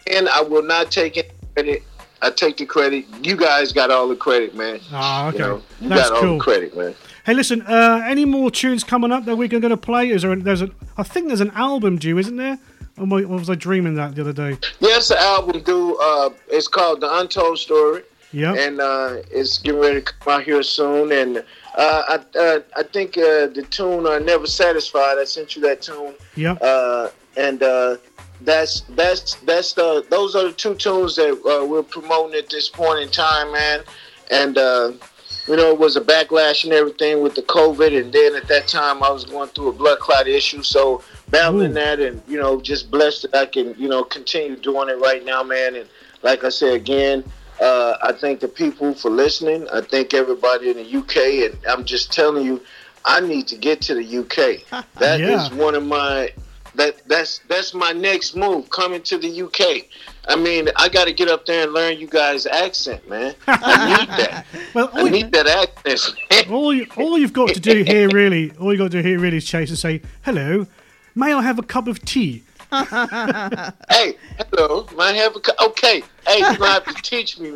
and 0.07 0.29
I 0.29 0.41
will 0.41 0.63
not 0.63 0.89
take 0.89 1.17
any 1.17 1.27
credit. 1.53 1.83
I 2.21 2.31
take 2.31 2.55
the 2.57 2.65
credit. 2.65 3.05
You 3.21 3.35
guys 3.35 3.73
got 3.73 3.91
all 3.91 4.07
the 4.07 4.15
credit, 4.15 4.55
man. 4.55 4.79
Ah, 4.93 5.27
okay. 5.27 5.37
You, 5.37 5.43
know, 5.43 5.61
you 5.81 5.89
That's 5.89 6.09
got 6.09 6.15
all 6.15 6.21
cool. 6.21 6.37
the 6.37 6.43
credit, 6.43 6.77
man. 6.77 6.95
Hey, 7.25 7.33
listen. 7.33 7.63
Uh, 7.63 8.03
any 8.05 8.23
more 8.23 8.51
tunes 8.51 8.83
coming 8.83 9.11
up 9.11 9.25
that 9.25 9.35
we're 9.35 9.47
going 9.47 9.63
to 9.63 9.77
play? 9.77 10.09
Is 10.09 10.21
there? 10.21 10.35
There's 10.35 10.61
a. 10.61 10.69
I 10.95 11.01
think 11.01 11.27
there's 11.27 11.41
an 11.41 11.51
album 11.51 11.97
due, 11.97 12.19
isn't 12.19 12.35
there? 12.35 12.59
Or 12.97 13.05
was 13.05 13.49
I 13.49 13.55
dreaming 13.55 13.95
that 13.95 14.13
the 14.13 14.21
other 14.21 14.31
day? 14.31 14.57
Yes, 14.79 15.07
the 15.07 15.19
album 15.19 15.63
due. 15.63 15.97
Uh, 15.97 16.29
it's 16.49 16.67
called 16.67 17.01
The 17.01 17.17
Untold 17.17 17.57
Story. 17.57 18.03
Yeah. 18.31 18.53
And 18.53 18.79
uh, 18.79 19.21
it's 19.31 19.57
getting 19.57 19.81
ready 19.81 20.01
to 20.01 20.13
come 20.13 20.33
out 20.33 20.43
here 20.43 20.61
soon. 20.61 21.11
And 21.11 21.37
uh, 21.37 21.41
I, 21.75 22.37
uh, 22.37 22.59
I 22.77 22.83
think 22.83 23.17
uh, 23.17 23.47
the 23.47 23.65
tune 23.71 24.05
uh, 24.05 24.19
"Never 24.19 24.45
Satisfied." 24.45 25.17
I 25.17 25.23
sent 25.23 25.55
you 25.55 25.61
that 25.63 25.81
tune. 25.81 26.13
Yeah. 26.35 26.53
Uh, 26.53 27.09
and 27.37 27.63
uh, 27.63 27.97
that's 28.41 28.81
that's 28.89 29.33
that's 29.35 29.73
the 29.73 30.05
those 30.11 30.35
are 30.35 30.43
the 30.43 30.53
two 30.53 30.75
tunes 30.75 31.15
that 31.15 31.31
uh, 31.31 31.65
we're 31.65 31.81
promoting 31.81 32.37
at 32.37 32.49
this 32.49 32.69
point 32.69 32.99
in 32.99 33.09
time, 33.09 33.51
man. 33.51 33.81
And 34.29 34.57
uh, 34.57 34.91
you 35.47 35.55
know, 35.55 35.69
it 35.69 35.77
was 35.77 35.95
a 35.95 36.01
backlash 36.01 36.63
and 36.63 36.73
everything 36.73 37.21
with 37.21 37.35
the 37.35 37.43
COVID, 37.43 37.99
and 38.01 38.11
then 38.11 38.35
at 38.35 38.47
that 38.47 38.67
time 38.67 39.03
I 39.03 39.09
was 39.11 39.25
going 39.25 39.49
through 39.49 39.69
a 39.69 39.73
blood 39.73 39.99
clot 39.99 40.27
issue, 40.27 40.63
so 40.63 41.03
battling 41.29 41.73
that, 41.73 41.99
and 41.99 42.21
you 42.27 42.37
know, 42.39 42.59
just 42.61 42.89
blessed 42.89 43.23
that 43.23 43.35
I 43.35 43.45
can 43.45 43.75
you 43.77 43.87
know 43.87 44.03
continue 44.03 44.55
doing 44.55 44.89
it 44.89 44.99
right 44.99 45.23
now, 45.23 45.43
man. 45.43 45.75
And 45.75 45.87
like 46.23 46.43
I 46.43 46.49
said 46.49 46.73
again. 46.73 47.23
Uh, 47.57 47.95
I 48.03 48.11
thank 48.11 48.41
the 48.41 48.49
people 48.49 48.93
for 48.93 49.09
listening. 49.09 49.65
I 49.69 49.79
thank 49.79 50.13
everybody 50.13 50.71
in 50.71 50.75
the 50.75 50.97
UK, 50.97 51.49
and 51.49 51.57
I'm 51.69 51.85
just 51.85 52.11
telling 52.11 52.45
you, 52.45 52.61
I 53.05 53.21
need 53.21 53.47
to 53.47 53.55
get 53.55 53.79
to 53.83 53.93
the 53.95 54.03
UK. 54.17 54.83
That 54.99 55.21
is 55.21 55.49
Yeah. 55.49 55.53
one 55.55 55.73
of 55.73 55.83
my 55.85 56.33
that 56.73 57.07
that's 57.07 57.39
that's 57.47 57.73
my 57.73 57.93
next 57.93 58.35
move 58.35 58.69
coming 58.71 59.01
to 59.03 59.17
the 59.17 59.43
UK. 59.43 59.85
I 60.27 60.35
mean, 60.35 60.69
I 60.75 60.89
got 60.89 61.05
to 61.05 61.13
get 61.13 61.27
up 61.27 61.45
there 61.45 61.63
and 61.63 61.73
learn 61.73 61.99
you 61.99 62.07
guys' 62.07 62.45
accent, 62.45 63.07
man. 63.09 63.35
I 63.47 63.99
need 63.99 64.09
that. 64.09 64.45
Well, 64.73 64.89
I 64.93 65.09
need 65.09 65.31
that 65.31 65.47
accent. 65.47 66.49
all 66.49 66.73
you, 66.73 66.87
all 66.97 67.17
you've 67.17 67.33
got 67.33 67.49
to 67.49 67.59
do 67.59 67.83
here, 67.83 68.09
really, 68.09 68.51
all 68.59 68.71
you 68.71 68.77
got 68.77 68.91
to 68.91 69.01
do 69.01 69.07
here, 69.07 69.19
really, 69.19 69.37
is 69.37 69.45
chase 69.45 69.69
and 69.69 69.77
say, 69.77 70.01
"Hello, 70.23 70.67
may 71.13 71.33
I 71.33 71.41
have 71.41 71.59
a 71.59 71.63
cup 71.63 71.87
of 71.87 72.03
tea?" 72.03 72.43
hey, 72.71 74.17
hello, 74.37 74.87
may 74.97 75.03
I 75.03 75.13
have 75.13 75.35
a 75.35 75.39
cup? 75.39 75.55
okay? 75.61 76.03
Hey, 76.27 76.39
you 76.39 76.57
gonna 76.57 76.71
have 76.71 76.85
to 76.85 76.93
teach 77.01 77.39
me. 77.39 77.49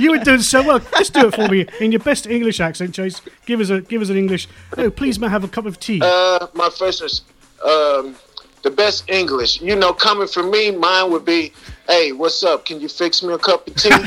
you 0.00 0.10
were 0.10 0.18
doing 0.18 0.40
so 0.40 0.62
well. 0.62 0.80
Just 0.96 1.12
do 1.12 1.28
it 1.28 1.34
for 1.34 1.46
me 1.48 1.66
in 1.80 1.92
your 1.92 2.00
best 2.00 2.26
English 2.26 2.58
accent, 2.60 2.94
Chase. 2.94 3.20
Give 3.44 3.60
us 3.60 3.70
a 3.70 3.82
give 3.82 4.00
us 4.00 4.08
an 4.08 4.16
English. 4.16 4.48
Oh, 4.76 4.90
please, 4.90 5.18
may 5.18 5.26
I 5.26 5.30
have 5.30 5.44
a 5.44 5.48
cup 5.48 5.66
of 5.66 5.78
tea? 5.78 6.00
Uh, 6.02 6.46
my 6.54 6.70
first 6.70 7.02
is 7.02 7.22
um, 7.64 8.16
the 8.62 8.70
best 8.70 9.08
English. 9.08 9.60
You 9.60 9.76
know, 9.76 9.92
coming 9.92 10.28
from 10.28 10.50
me, 10.50 10.70
mine 10.70 11.10
would 11.10 11.24
be, 11.24 11.52
"Hey, 11.88 12.12
what's 12.12 12.42
up? 12.42 12.64
Can 12.66 12.80
you 12.80 12.88
fix 12.88 13.22
me 13.22 13.32
a 13.34 13.38
cup 13.38 13.66
of 13.66 13.74
tea?" 13.76 13.88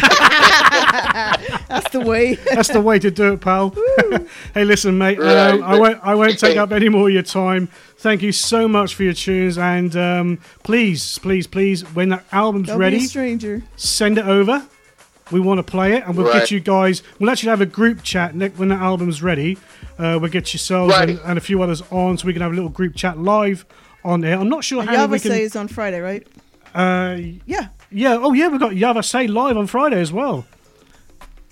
That's 1.67 1.89
the 1.91 1.99
way. 2.01 2.35
That's 2.53 2.69
the 2.69 2.81
way 2.81 2.99
to 2.99 3.11
do 3.11 3.33
it, 3.33 3.41
pal. 3.41 3.73
hey, 4.53 4.63
listen, 4.65 4.97
mate. 4.97 5.19
Right, 5.19 5.51
um, 5.51 5.63
I 5.63 5.79
won't. 5.79 5.99
I 6.03 6.15
won't 6.15 6.39
take 6.39 6.57
up 6.57 6.71
any 6.71 6.89
more 6.89 7.07
of 7.07 7.13
your 7.13 7.23
time. 7.23 7.67
Thank 7.97 8.21
you 8.21 8.31
so 8.31 8.67
much 8.67 8.95
for 8.95 9.03
your 9.03 9.13
tunes, 9.13 9.57
and 9.57 9.95
um, 9.95 10.39
please, 10.63 11.17
please, 11.19 11.47
please, 11.47 11.83
when 11.93 12.09
that 12.09 12.25
album's 12.31 12.67
Don't 12.67 12.79
ready, 12.79 12.99
stranger. 12.99 13.63
send 13.75 14.17
it 14.17 14.25
over. 14.25 14.65
We 15.31 15.39
want 15.39 15.59
to 15.59 15.63
play 15.63 15.93
it, 15.93 16.03
and 16.05 16.17
we'll 16.17 16.27
Right. 16.27 16.39
get 16.41 16.51
you 16.51 16.59
guys. 16.59 17.03
We'll 17.19 17.29
actually 17.29 17.51
have 17.51 17.61
a 17.61 17.65
group 17.65 18.03
chat 18.03 18.35
Nick, 18.35 18.59
when 18.59 18.67
the 18.69 18.75
album's 18.75 19.23
ready. 19.23 19.57
Uh, 19.97 20.17
we'll 20.19 20.31
get 20.31 20.51
yourselves 20.51 20.91
Right. 20.93 21.09
and, 21.09 21.19
and 21.23 21.37
a 21.37 21.41
few 21.41 21.61
others 21.61 21.81
on, 21.89 22.17
so 22.17 22.27
we 22.27 22.33
can 22.33 22.41
have 22.41 22.51
a 22.51 22.55
little 22.55 22.69
group 22.69 22.95
chat 22.95 23.17
live 23.17 23.63
on 24.03 24.21
there. 24.21 24.37
I'm 24.39 24.49
not 24.49 24.63
sure 24.63 24.83
how 24.83 24.91
we 25.07 25.17
Yava 25.17 25.21
can. 25.21 25.31
say 25.31 25.41
is 25.43 25.55
on 25.55 25.67
Friday, 25.67 25.99
right? 25.99 26.25
Uh, 26.73 27.17
Yeah. 27.45 27.67
yeah. 27.91 28.17
Oh, 28.19 28.33
yeah. 28.33 28.47
We've 28.47 28.59
got 28.59 28.71
Yavase 28.71 29.27
live 29.31 29.57
on 29.57 29.67
Friday 29.67 29.99
as 29.99 30.11
well. 30.13 30.45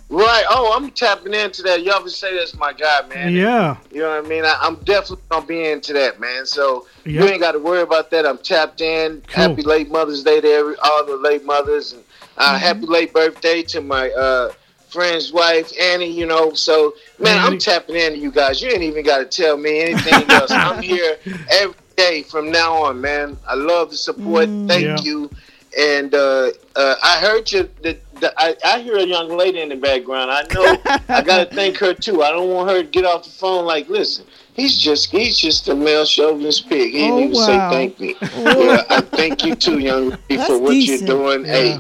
right. 0.10 0.44
Oh, 0.50 0.74
I'm 0.76 0.90
tapping 0.92 1.34
into 1.34 1.62
that. 1.64 1.84
Y'all 1.84 2.02
would 2.02 2.12
say 2.12 2.36
that's 2.36 2.56
my 2.56 2.74
guy, 2.74 3.02
man. 3.14 3.34
Yeah. 3.34 3.78
You 3.92 4.02
know 4.02 4.10
what 4.16 4.26
I 4.26 4.28
mean? 4.28 4.46
I, 4.46 4.58
I'm 4.62 4.76
definitely 4.84 5.24
gonna 5.30 5.46
be 5.46 5.68
into 5.70 5.94
that, 5.94 6.20
man. 6.20 6.46
So 6.46 6.88
Yeah. 7.06 7.24
you 7.24 7.30
ain't 7.30 7.40
got 7.42 7.52
to 7.54 7.60
worry 7.60 7.82
about 7.82 8.10
that. 8.12 8.26
I'm 8.26 8.38
tapped 8.40 8.82
in. 8.82 9.22
Happy 9.30 9.62
late 9.62 9.92
Mother's 9.92 10.24
Day 10.24 10.42
to 10.42 10.48
every, 10.48 10.76
all 10.78 11.06
the 11.06 11.18
late 11.18 11.46
mothers, 11.46 11.94
and 11.94 12.04
uh, 12.38 12.54
Mm-hmm. 12.54 12.58
happy 12.58 12.86
late 12.88 13.14
birthday 13.14 13.62
to 13.64 13.82
my 13.82 14.10
uh, 14.12 14.52
friend's 14.90 15.32
wife 15.32 15.72
Annie. 15.80 16.10
You 16.12 16.26
know, 16.26 16.54
so 16.54 16.94
man, 17.20 17.38
Annie. 17.38 17.48
I'm 17.56 17.60
tapping 17.60 17.96
into 17.98 18.18
you 18.18 18.32
guys. 18.32 18.62
You 18.62 18.70
ain't 18.70 18.82
even 18.84 19.04
got 19.06 19.18
to 19.20 19.26
tell 19.26 19.58
me 19.58 19.82
anything 19.82 20.30
else. 20.32 20.50
I'm 20.50 20.82
here 20.92 21.18
every 21.52 21.76
day 22.00 22.24
from 22.24 22.50
now 22.52 22.74
on, 22.86 23.02
man. 23.02 23.38
I 23.48 23.56
love 23.56 23.90
the 23.90 23.96
support. 23.98 24.50
Thank 24.68 24.86
Yeah. 24.86 25.02
you. 25.04 25.30
And 25.78 26.16
uh, 26.16 26.52
uh, 26.76 26.96
I 27.04 27.20
heard 27.20 27.52
you. 27.52 27.70
The, 27.84 27.98
the, 28.22 28.34
I, 28.38 28.56
I 28.66 28.80
hear 28.82 28.98
a 28.98 29.06
young 29.06 29.30
lady 29.30 29.60
in 29.62 29.70
the 29.70 29.76
background. 29.76 30.32
I 30.32 30.42
know. 30.54 30.82
I 31.10 31.22
gotta 31.22 31.46
thank 31.54 31.78
her 31.78 31.94
too. 31.94 32.24
I 32.24 32.32
don't 32.32 32.50
want 32.50 32.70
her 32.72 32.82
to 32.82 32.88
get 32.88 33.06
off 33.06 33.24
the 33.24 33.30
phone 33.30 33.66
like, 33.66 33.88
listen. 33.88 34.26
He's 34.54 34.78
just 34.78 35.12
he's 35.12 35.38
just 35.38 35.68
a 35.70 35.76
male 35.76 36.06
chauvinist 36.06 36.68
pig. 36.68 36.92
He 36.92 36.98
didn't 37.00 37.14
Oh, 37.14 37.20
even 37.20 37.34
wow. 37.34 37.46
say 37.46 37.60
thank 37.76 38.00
me. 38.00 38.16
yeah, 38.22 38.84
I 38.90 39.02
thank 39.02 39.46
you 39.46 39.56
too, 39.56 39.80
young 39.80 40.10
lady, 40.10 40.36
That's 40.38 40.50
for 40.50 40.58
what 40.60 40.72
decent. 40.72 41.08
you're 41.08 41.18
doing. 41.18 41.46
Hey, 41.46 41.70
Yeah. 41.74 41.80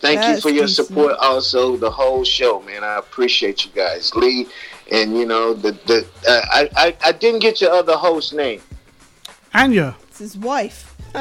thank 0.00 0.26
you 0.28 0.40
for 0.40 0.50
your 0.50 0.66
decent. 0.66 0.88
support. 0.88 1.14
Also, 1.20 1.76
the 1.76 1.90
whole 1.90 2.24
show, 2.24 2.60
man. 2.62 2.82
I 2.84 2.98
appreciate 2.98 3.64
you 3.64 3.70
guys, 3.74 4.14
Lee. 4.14 4.46
And 4.90 5.16
you 5.16 5.24
know 5.26 5.54
the 5.54 5.72
the 5.86 5.98
uh, 6.28 6.42
I, 6.58 6.68
I 6.84 6.96
I 7.08 7.12
didn't 7.12 7.40
get 7.40 7.60
your 7.62 7.70
other 7.70 7.96
host 7.96 8.34
name. 8.34 8.60
Anya. 9.54 9.96
It's 10.08 10.18
his 10.18 10.36
wife. 10.36 10.88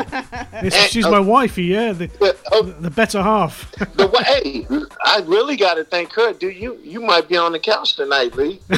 It's, 0.63 0.75
she's 0.87 1.07
my 1.07 1.19
wifey, 1.19 1.63
yeah. 1.63 1.91
The, 1.91 2.07
the 2.07 2.37
oh. 2.51 2.89
better 2.91 3.21
half. 3.21 3.71
The 3.95 4.07
wa- 4.07 4.23
hey, 4.23 4.65
I 5.03 5.21
really 5.25 5.57
got 5.57 5.73
to 5.73 5.83
thank 5.83 6.13
her. 6.13 6.33
Do 6.33 6.49
you? 6.49 6.79
You 6.83 7.01
might 7.01 7.27
be 7.27 7.35
on 7.35 7.51
the 7.51 7.59
couch 7.59 7.95
tonight, 7.95 8.35
Lee. 8.35 8.61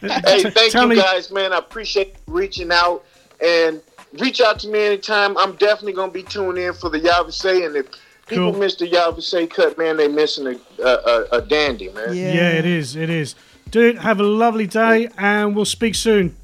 hey, 0.00 0.42
thank 0.50 0.72
tell 0.72 0.84
you 0.84 0.88
me- 0.88 0.96
guys, 0.96 1.30
man. 1.30 1.52
I 1.52 1.58
appreciate 1.58 2.16
reaching 2.26 2.72
out 2.72 3.04
and 3.40 3.80
reach 4.14 4.40
out 4.40 4.58
to 4.60 4.68
me 4.68 4.86
anytime. 4.86 5.36
I'm 5.36 5.56
definitely 5.56 5.92
gonna 5.92 6.10
be 6.10 6.22
tuning 6.22 6.64
in 6.64 6.74
for 6.74 6.88
the 6.90 7.00
Yavase, 7.00 7.66
and 7.66 7.76
if 7.76 7.86
people 8.26 8.52
Cool. 8.52 8.60
miss 8.60 8.76
the 8.76 8.88
Yavase 8.90 9.50
cut, 9.50 9.76
man, 9.78 9.96
they 9.96 10.08
missing 10.08 10.46
a, 10.46 10.82
a, 10.82 10.88
a, 10.88 11.24
a 11.38 11.42
dandy, 11.42 11.90
man. 11.90 12.16
Yeah. 12.16 12.50
it 12.50 12.64
is. 12.64 12.96
It 12.96 13.10
is. 13.10 13.34
Dude, 13.70 13.98
have 13.98 14.20
a 14.20 14.24
lovely 14.24 14.66
day, 14.66 15.08
and 15.18 15.54
we'll 15.54 15.64
speak 15.64 15.94
soon. 15.94 16.36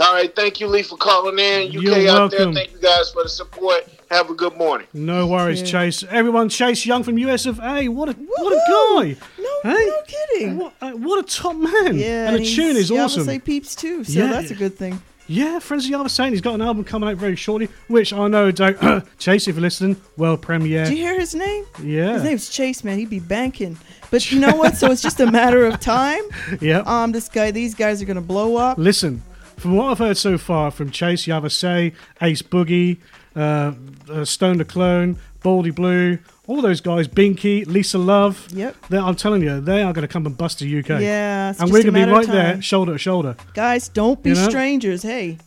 All 0.00 0.14
right, 0.14 0.34
thank 0.34 0.60
you, 0.60 0.66
Lee, 0.66 0.82
for 0.82 0.96
calling 0.96 1.38
in. 1.38 1.68
UK 1.68 1.72
You're 1.82 1.94
out 2.10 2.32
welcome. 2.32 2.54
there, 2.54 2.64
thank 2.64 2.72
you 2.72 2.80
guys 2.80 3.10
for 3.10 3.22
the 3.22 3.28
support. 3.28 3.86
Have 4.10 4.30
a 4.30 4.34
good 4.34 4.56
morning. 4.56 4.86
No 4.94 5.26
worries, 5.26 5.60
Yeah. 5.60 5.66
Chase. 5.66 6.02
Everyone, 6.08 6.48
Chase 6.48 6.86
Young 6.86 7.02
from 7.02 7.18
US 7.18 7.44
of 7.46 7.60
A. 7.60 7.86
What 7.88 8.08
a 8.08 8.12
what 8.12 8.52
a 8.52 8.56
guy! 9.06 9.16
No, 9.38 9.70
Hey? 9.76 9.86
no 9.86 9.96
kidding. 10.06 10.56
What, 10.58 10.72
uh, 10.80 10.90
what 10.92 11.18
a 11.18 11.22
top 11.22 11.54
man! 11.54 11.96
Yeah, 11.98 12.28
and 12.28 12.36
the 12.36 12.40
he's 12.40 12.56
tune 12.56 12.76
is 12.76 12.90
Yava 12.90 13.04
awesome. 13.04 13.24
Say 13.24 13.38
peeps 13.38 13.74
too, 13.74 14.02
so 14.04 14.18
Yeah. 14.18 14.28
that's 14.32 14.50
a 14.50 14.54
good 14.54 14.76
thing. 14.76 15.00
Yeah, 15.26 15.58
Friends 15.60 15.84
of 15.84 15.92
Yava 15.92 16.10
saying 16.10 16.32
he's 16.32 16.40
got 16.40 16.54
an 16.54 16.62
album 16.62 16.82
coming 16.82 17.08
out 17.08 17.16
very 17.16 17.36
shortly, 17.36 17.68
which 17.86 18.12
I 18.12 18.26
know 18.26 18.50
don't 18.50 19.04
Chase 19.18 19.46
if 19.46 19.54
you're 19.54 19.62
listening. 19.62 19.96
World 20.16 20.40
premiere. 20.42 20.86
Did 20.86 20.96
you 20.98 21.04
hear 21.04 21.20
his 21.20 21.34
name? 21.36 21.66
Yeah. 21.84 22.14
His 22.14 22.24
name's 22.24 22.48
Chase, 22.48 22.82
man. 22.82 22.98
He'd 22.98 23.10
be 23.10 23.20
banking. 23.20 23.78
But 24.10 24.32
you 24.32 24.40
know 24.40 24.56
what? 24.56 24.76
so 24.76 24.90
it's 24.90 25.02
just 25.02 25.20
a 25.20 25.30
matter 25.30 25.66
of 25.66 25.78
time. 25.78 26.22
Yeah. 26.60 26.82
Um, 26.86 27.12
this 27.12 27.28
guy, 27.28 27.50
these 27.52 27.74
guys 27.76 28.02
are 28.02 28.06
gonna 28.06 28.20
blow 28.22 28.56
up. 28.56 28.76
Listen, 28.76 29.22
from 29.60 29.76
what 29.76 29.90
I've 29.90 29.98
heard 29.98 30.16
so 30.16 30.38
far 30.38 30.70
from 30.70 30.90
Chase 30.90 31.26
Yavase, 31.26 31.94
Ace 32.22 32.42
Boogie, 32.42 32.98
uh, 33.36 33.72
uh, 34.10 34.24
Stone 34.24 34.58
the 34.58 34.64
Clone, 34.64 35.18
Baldy 35.42 35.70
Blue, 35.70 36.18
all 36.46 36.60
those 36.62 36.80
guys, 36.80 37.06
Binky, 37.06 37.66
Lisa 37.66 37.98
Love. 37.98 38.48
Yep. 38.52 38.76
I'm 38.90 39.14
telling 39.16 39.42
you, 39.42 39.60
they 39.60 39.82
are 39.82 39.92
going 39.92 40.02
to 40.06 40.12
come 40.12 40.26
and 40.26 40.36
bust 40.36 40.58
the 40.58 40.78
UK. 40.80 41.00
Yeah, 41.00 41.54
and 41.58 41.70
we're 41.70 41.82
going 41.82 41.94
to 41.94 42.06
be 42.06 42.10
right 42.10 42.26
there, 42.26 42.60
shoulder 42.60 42.92
to 42.92 42.98
shoulder. 42.98 43.36
Guys, 43.54 43.88
don't 43.88 44.22
be 44.22 44.30
You 44.30 44.36
know? 44.36 44.48
strangers. 44.48 45.02
Hey, 45.02 45.38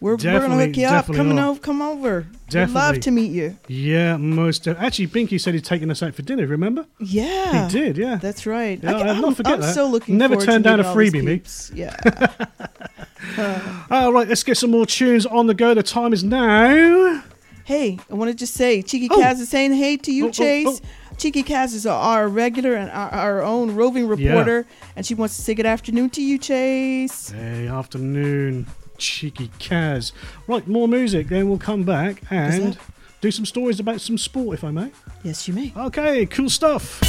we're, 0.00 0.12
we're 0.12 0.16
gonna 0.16 0.56
hook 0.56 0.76
you 0.78 0.86
up. 0.86 0.92
definitely 0.92 1.16
Coming 1.18 1.38
are. 1.38 1.50
over, 1.50 1.60
come 1.60 1.82
over. 1.82 2.26
We'd 2.52 2.68
love 2.70 3.00
to 3.00 3.10
meet 3.10 3.32
you. 3.32 3.58
Yeah, 3.68 4.16
most. 4.16 4.66
Uh, 4.66 4.74
actually, 4.78 5.08
Binky 5.08 5.38
said 5.38 5.52
he'd 5.52 5.64
taken 5.64 5.90
us 5.90 6.02
out 6.02 6.14
for 6.14 6.22
dinner. 6.22 6.46
Remember? 6.46 6.86
Yeah, 6.98 7.68
He 7.68 7.72
did. 7.78 7.98
Yeah. 7.98 8.16
That's 8.16 8.46
right. 8.46 8.82
Yeah, 8.82 8.92
I, 8.96 9.00
I'll 9.00 9.08
am 9.10 9.20
not 9.20 9.36
forget 9.36 9.52
I'm 9.52 9.60
that. 9.60 9.74
so 9.74 9.86
looking. 9.88 10.16
Never 10.16 10.34
forward 10.34 10.46
turned 10.46 10.64
to 10.64 10.70
down 10.70 10.80
a 10.80 10.94
meeting 10.94 11.26
all 11.26 11.42
these 11.42 11.70
freebie, 11.70 11.74
me. 11.74 11.78
Yeah. 11.78 12.46
All 13.90 14.12
right, 14.12 14.28
let's 14.28 14.42
get 14.42 14.56
some 14.56 14.70
more 14.70 14.86
tunes 14.86 15.26
on 15.26 15.46
the 15.46 15.54
go. 15.54 15.74
The 15.74 15.82
time 15.82 16.12
is 16.12 16.24
now. 16.24 17.22
Hey, 17.64 17.98
I 18.10 18.14
want 18.14 18.30
to 18.30 18.36
just 18.36 18.54
say, 18.54 18.82
Cheeky 18.82 19.08
Oh. 19.10 19.20
Kaz 19.20 19.40
is 19.40 19.48
saying 19.48 19.72
hey 19.74 19.96
to 19.98 20.12
you, 20.12 20.24
Oh, 20.26 20.28
oh, 20.28 20.32
Chase. 20.32 20.66
Oh. 20.82 20.86
Cheeky 21.18 21.42
Kaz 21.44 21.74
is 21.74 21.86
our 21.86 22.26
regular 22.28 22.74
and 22.74 22.90
our, 22.90 23.10
our 23.10 23.42
own 23.42 23.74
roving 23.74 24.08
reporter, 24.08 24.66
and 24.96 25.04
she 25.04 25.14
wants 25.14 25.36
to 25.36 25.42
say 25.42 25.54
good 25.54 25.66
afternoon 25.66 26.08
to 26.10 26.22
you, 26.22 26.38
Chase. 26.38 27.30
Hey, 27.30 27.68
afternoon, 27.68 28.66
cheeky 28.96 29.48
Kaz. 29.58 30.12
Right, 30.46 30.66
more 30.66 30.88
music. 30.88 31.28
Then 31.28 31.48
we'll 31.48 31.58
come 31.58 31.84
back 31.84 32.22
and 32.30 32.78
do 33.20 33.30
some 33.30 33.44
stories 33.44 33.78
about 33.78 34.00
some 34.00 34.16
sport, 34.18 34.54
if 34.58 34.64
I 34.64 34.70
may. 34.70 34.90
Yes, 35.22 35.46
you 35.46 35.52
may. 35.54 35.72
Okay, 35.76 36.24
cool 36.26 36.48
stuff. 36.48 37.00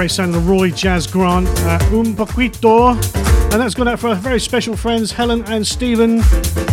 Great 0.00 0.10
sound 0.10 0.34
of 0.34 0.42
the 0.42 0.50
Roy 0.50 0.70
Jazz 0.70 1.06
Grant, 1.06 1.46
uh, 1.46 1.78
Un 1.92 2.16
Poquito. 2.16 2.92
And 3.52 3.60
that's 3.60 3.74
gone 3.74 3.86
out 3.86 4.00
for 4.00 4.08
our 4.08 4.14
very 4.14 4.40
special 4.40 4.74
friends 4.74 5.12
Helen 5.12 5.44
and 5.44 5.66
Stephen 5.66 6.20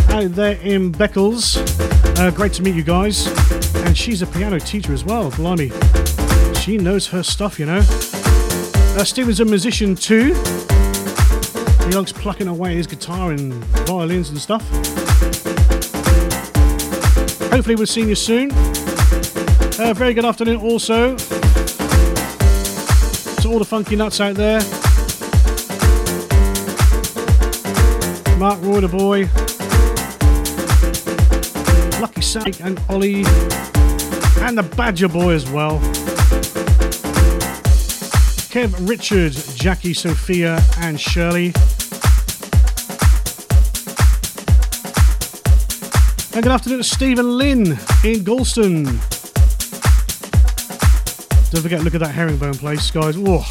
out 0.08 0.34
there 0.34 0.58
in 0.62 0.90
Beccles. 0.90 1.58
Uh, 2.18 2.30
great 2.30 2.54
to 2.54 2.62
meet 2.62 2.74
you 2.74 2.82
guys. 2.82 3.26
And 3.84 3.94
she's 3.94 4.22
a 4.22 4.26
piano 4.26 4.58
teacher 4.58 4.94
as 4.94 5.04
well, 5.04 5.30
blimey. 5.32 5.70
She 6.60 6.78
knows 6.78 7.06
her 7.08 7.22
stuff, 7.22 7.58
you 7.58 7.66
know. 7.66 7.80
Uh, 8.96 9.04
Stephen's 9.04 9.40
a 9.40 9.44
musician 9.44 9.94
too. 9.94 10.32
He 11.84 11.92
likes 11.92 12.12
plucking 12.12 12.48
away 12.48 12.76
his 12.76 12.86
guitar 12.86 13.32
and 13.32 13.52
violins 13.86 14.30
and 14.30 14.38
stuff. 14.38 14.66
Hopefully, 17.50 17.74
we'll 17.74 17.86
see 17.86 18.08
you 18.08 18.14
soon. 18.14 18.50
Uh, 19.78 19.92
very 19.94 20.14
good 20.14 20.24
afternoon 20.24 20.56
also 20.62 21.14
to 23.48 23.52
all 23.52 23.58
the 23.58 23.64
funky 23.64 23.96
nuts 23.96 24.20
out 24.20 24.34
there. 24.36 24.60
Mark 28.38 28.60
Roy 28.62 28.80
the 28.80 28.88
boy, 28.88 29.28
Lucky 32.00 32.20
Sam 32.20 32.52
and 32.62 32.80
Ollie, 32.88 33.24
and 34.46 34.58
the 34.58 34.62
Badger 34.76 35.08
boy 35.08 35.34
as 35.34 35.50
well. 35.50 35.78
Kev, 38.50 38.88
Richard, 38.88 39.32
Jackie, 39.56 39.94
Sophia, 39.94 40.60
and 40.78 41.00
Shirley. 41.00 41.52
And 46.34 46.42
good 46.42 46.52
afternoon 46.52 46.78
to 46.78 46.84
Stephen 46.84 47.36
Lynn 47.36 47.66
in 48.04 48.24
Galston. 48.24 49.17
Don't 51.50 51.62
forget, 51.62 51.82
look 51.82 51.94
at 51.94 52.00
that 52.00 52.14
herringbone 52.14 52.54
place, 52.54 52.90
guys. 52.90 53.16
Whoa. 53.16 53.42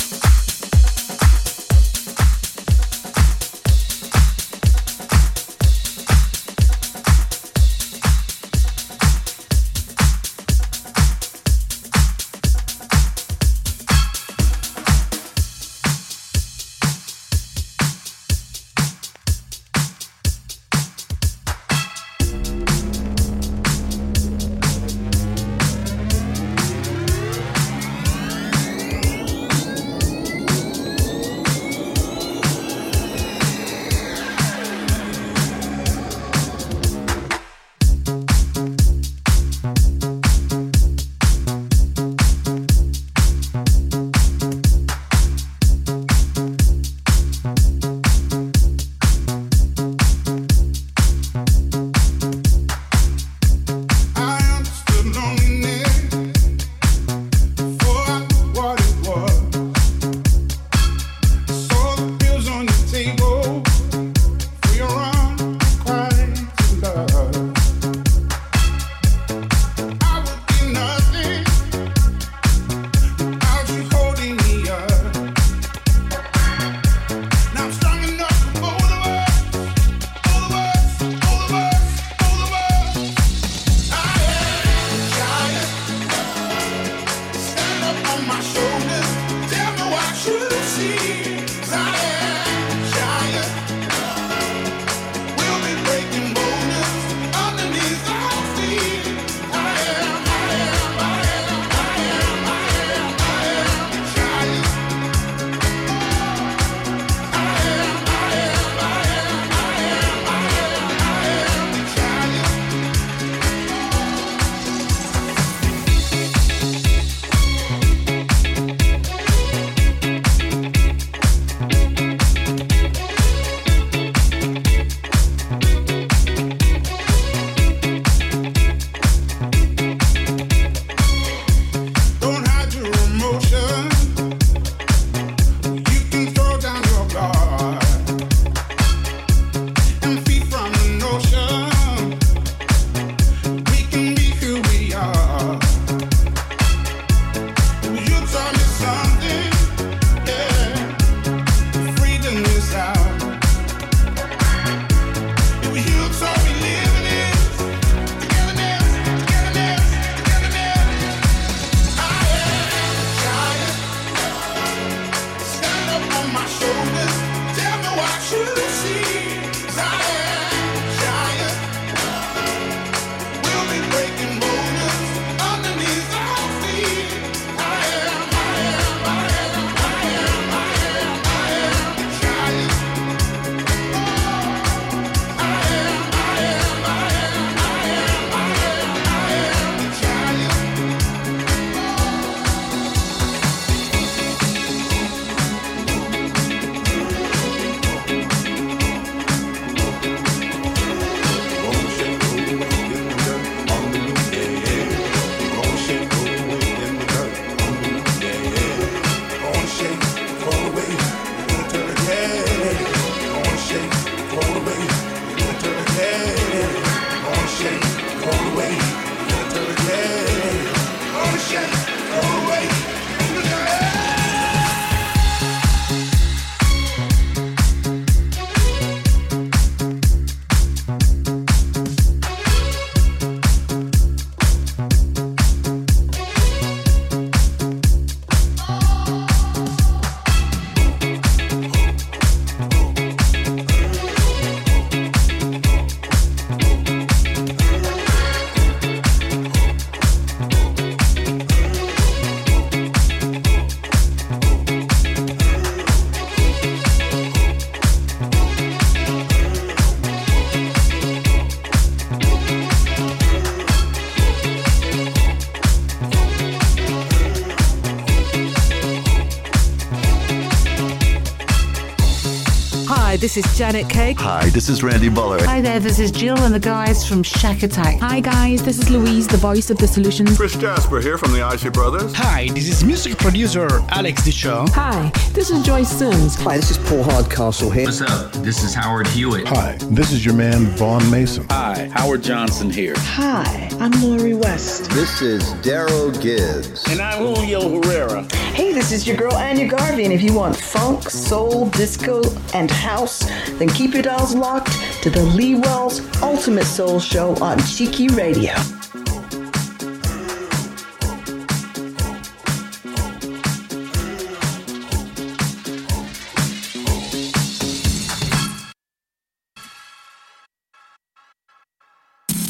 This 273.28 273.46
is 273.46 273.58
Janet 273.58 273.90
Cake. 273.90 274.18
Hi, 274.22 274.48
this 274.52 274.70
is 274.70 274.84
Randy 274.84 275.10
Muller. 275.10 275.44
Hi 275.44 275.60
there, 275.60 275.82
this 275.82 276.00
is 276.00 276.12
Jill 276.12 276.40
and 276.44 276.56
the 276.56 276.62
guys 276.62 277.06
from 277.06 277.24
Shakatak. 277.24 278.00
Hi 278.00 278.22
guys, 278.22 278.64
this 278.64 278.80
is 278.80 278.90
Louise, 278.90 279.28
the 279.28 279.36
voice 279.36 279.70
of 279.70 279.78
the 279.78 279.86
Solutions. 279.86 280.38
Chris 280.38 280.56
Jasper 280.56 281.02
here 281.02 281.18
from 281.18 281.34
the 281.34 281.42
Isley 281.42 281.70
Brothers. 281.70 282.14
Hi, 282.16 282.48
this 282.54 282.70
is 282.70 282.86
music 282.86 283.18
producer 283.18 283.68
Alex 283.90 284.22
Dichon. 284.22 284.70
Hi, 284.70 285.12
this 285.34 285.50
is 285.50 285.62
Joyce 285.66 285.90
Sims. 285.90 286.36
Hi, 286.36 286.56
this 286.56 286.72
is 286.72 286.78
Paul 286.78 287.04
Hardcastle 287.04 287.70
here. 287.70 287.84
What's 287.84 288.00
up? 288.00 288.32
This 288.32 288.64
is 288.64 288.74
Howard 288.74 289.08
Hewitt. 289.08 289.46
Hi, 289.50 289.76
this 289.92 290.14
is 290.14 290.24
your 290.24 290.34
man 290.34 290.68
Vaughn 290.78 291.12
Mason. 291.12 291.46
Hi, 291.50 291.90
Howard 291.92 292.24
Johnson 292.24 292.70
here. 292.70 292.96
Hi, 292.96 293.70
I'm 293.82 293.92
Lori 294.02 294.36
West. 294.36 294.90
This 294.92 295.22
is 295.22 295.44
Daryl 295.56 296.14
Gibbs. 296.22 296.88
And 296.90 297.02
I'm 297.02 297.18
Julio 297.18 297.82
Herrera. 297.82 298.26
Hey, 298.58 298.74
this 298.74 298.92
is 298.92 299.06
your 299.06 299.16
girl 299.16 299.36
Anya 299.36 299.68
Garvey, 299.68 300.06
and 300.06 300.12
if 300.12 300.24
you 300.24 300.34
want 300.34 300.56
funk, 300.56 301.12
soul, 301.12 301.70
disco, 301.70 302.24
and 302.56 302.72
house, 302.72 303.20
then 303.60 303.70
keep 303.70 303.94
your 303.94 304.02
dials 304.02 304.34
locked 304.34 304.72
to 305.04 305.12
the 305.12 305.22
Lee 305.22 305.54
Wells 305.54 306.02
Ultimate 306.24 306.64
Soul 306.64 307.00
Show 307.00 307.36
on 307.36 307.60
Cheeky 307.60 308.08
Radio. 308.08 308.56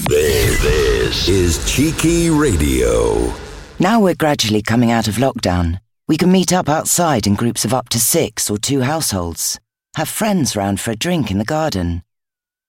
This, 0.07 0.61
this 0.61 1.27
is 1.27 1.69
Cheeky 1.69 2.29
Radio. 2.29 3.33
Now 3.77 3.99
we're 3.99 4.15
gradually 4.15 4.61
coming 4.61 4.89
out 4.89 5.09
of 5.09 5.15
lockdown. 5.15 5.81
We 6.07 6.15
can 6.15 6.31
meet 6.31 6.53
up 6.53 6.69
outside 6.69 7.27
in 7.27 7.35
groups 7.35 7.65
of 7.65 7.73
up 7.73 7.89
to 7.89 7.99
six 7.99 8.49
or 8.49 8.57
two 8.57 8.79
households. 8.79 9.59
Have 9.97 10.07
friends 10.07 10.55
round 10.55 10.79
for 10.79 10.91
a 10.91 10.95
drink 10.95 11.31
in 11.31 11.37
the 11.37 11.43
garden. 11.43 12.01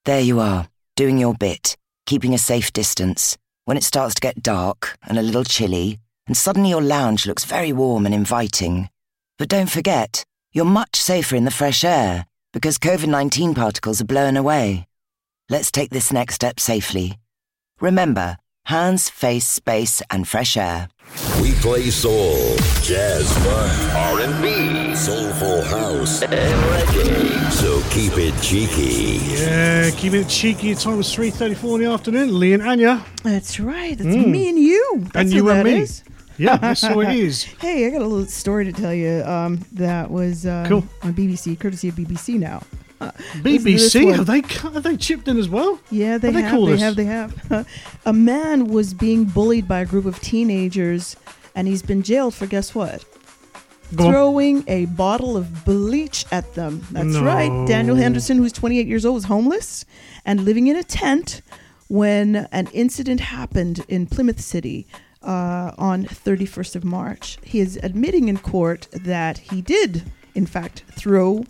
There 0.03 0.19
you 0.19 0.41
are, 0.41 0.67
doing 0.97 1.17
your 1.17 1.33
bit, 1.33 1.77
keeping 2.05 2.33
a 2.33 2.37
safe 2.37 2.73
distance. 2.73 3.37
When 3.63 3.77
it 3.77 3.85
starts 3.85 4.15
to 4.15 4.21
get 4.21 4.43
dark 4.43 4.97
and 5.07 5.17
a 5.17 5.21
little 5.21 5.45
chilly, 5.45 5.99
and 6.27 6.35
suddenly 6.35 6.71
your 6.71 6.81
lounge 6.81 7.25
looks 7.25 7.45
very 7.45 7.71
warm 7.71 8.05
and 8.05 8.13
inviting. 8.13 8.89
But 9.37 9.47
don't 9.47 9.69
forget, 9.69 10.25
you're 10.51 10.65
much 10.65 10.97
safer 10.97 11.37
in 11.37 11.45
the 11.45 11.51
fresh 11.51 11.85
air 11.85 12.25
because 12.51 12.77
COVID 12.77 13.07
19 13.07 13.55
particles 13.55 14.01
are 14.01 14.05
blown 14.05 14.35
away. 14.35 14.85
Let's 15.47 15.71
take 15.71 15.91
this 15.91 16.11
next 16.11 16.35
step 16.35 16.59
safely. 16.59 17.19
Remember, 17.79 18.37
hands, 18.65 19.09
face, 19.09 19.47
space, 19.47 20.01
and 20.09 20.27
fresh 20.27 20.57
air. 20.57 20.89
We 21.41 21.53
play 21.55 21.89
soul, 21.89 22.55
jazz, 22.81 23.31
funk, 23.39 23.93
R&B, 23.95 24.95
soulful 24.95 25.61
house, 25.63 26.21
and 26.21 26.31
reggae. 26.33 27.51
So 27.51 27.81
keep 27.89 28.13
it 28.17 28.33
cheeky. 28.41 29.19
Yeah, 29.35 29.89
keep 29.91 30.13
it 30.13 30.27
cheeky. 30.27 30.75
Time 30.75 30.97
was 30.97 31.07
3.34 31.15 31.75
in 31.75 31.85
the 31.85 31.91
afternoon. 31.91 32.39
Lee 32.39 32.53
and 32.53 32.63
Anya. 32.63 33.03
That's 33.23 33.59
right. 33.59 33.97
That's 33.97 34.09
Mm. 34.15 34.27
me 34.27 34.49
and 34.49 34.59
you. 34.59 34.99
That's 35.13 35.15
and 35.15 35.29
who 35.31 35.35
you 35.37 35.49
and 35.49 35.59
that 35.59 35.65
me. 35.65 35.79
is. 35.79 36.03
Yeah, 36.37 36.57
that's 36.57 36.81
how 36.83 36.99
it 37.01 37.09
is. 37.09 37.43
Hey, 37.59 37.87
I 37.87 37.89
got 37.89 38.01
a 38.01 38.05
little 38.07 38.25
story 38.27 38.65
to 38.65 38.71
tell 38.71 38.93
you. 38.93 39.23
Um, 39.25 39.59
that 39.73 40.09
was 40.11 40.45
uh, 40.45 40.65
Cool. 40.69 40.85
on 41.03 41.13
BBC, 41.13 41.59
courtesy 41.59 41.89
of 41.89 41.95
BBC 41.95 42.37
now. 42.39 42.61
Listen 43.43 43.43
to 43.43 43.43
this 43.43 43.95
BBC, 43.95 44.15
have 44.15 44.25
they, 44.25 44.41
have 44.69 44.83
they 44.83 44.97
chipped 44.97 45.27
in 45.27 45.37
as 45.37 45.47
well? 45.49 45.79
Yeah, 45.89 46.17
they 46.17 46.31
have. 46.31 46.51
call 46.51 46.65
They 46.65 46.77
have. 46.77 46.95
They 46.95 47.05
have. 47.05 47.67
a 48.05 48.13
man 48.13 48.67
was 48.67 48.93
being 48.93 49.25
bullied 49.25 49.67
by 49.67 49.79
a 49.79 49.85
group 49.85 50.05
of 50.05 50.19
teenagers, 50.21 51.15
and 51.55 51.67
he's 51.67 51.81
been 51.81 52.03
jailed 52.03 52.33
for 52.33 52.45
guess 52.45 52.75
what? 52.75 53.05
Go 53.95 54.05
on. 54.05 54.11
Throwing 54.11 54.63
a 54.67 54.85
bottle 54.85 55.35
of 55.35 55.65
bleach 55.65 56.25
at 56.31 56.53
them. 56.53 56.85
That's 56.91 57.07
No. 57.07 57.23
right. 57.23 57.67
Daniel 57.67 57.95
Henderson, 57.95 58.37
who's 58.37 58.51
28 58.53 58.85
years 58.85 59.05
old, 59.05 59.15
was 59.15 59.23
homeless 59.25 59.85
and 60.25 60.45
living 60.45 60.67
in 60.67 60.75
a 60.75 60.83
tent 60.83 61.41
when 61.87 62.47
an 62.51 62.67
incident 62.71 63.19
happened 63.19 63.83
in 63.87 64.05
Plymouth 64.05 64.39
City 64.41 64.85
uh, 65.23 65.71
on 65.77 66.03
31st 66.05 66.75
of 66.75 66.83
March. 66.83 67.39
He 67.43 67.59
is 67.59 67.79
admitting 67.81 68.27
in 68.27 68.37
court 68.37 68.87
that 68.93 69.39
he 69.39 69.61
did, 69.61 70.03
in 70.35 70.45
fact, 70.45 70.83
throw 70.91 71.45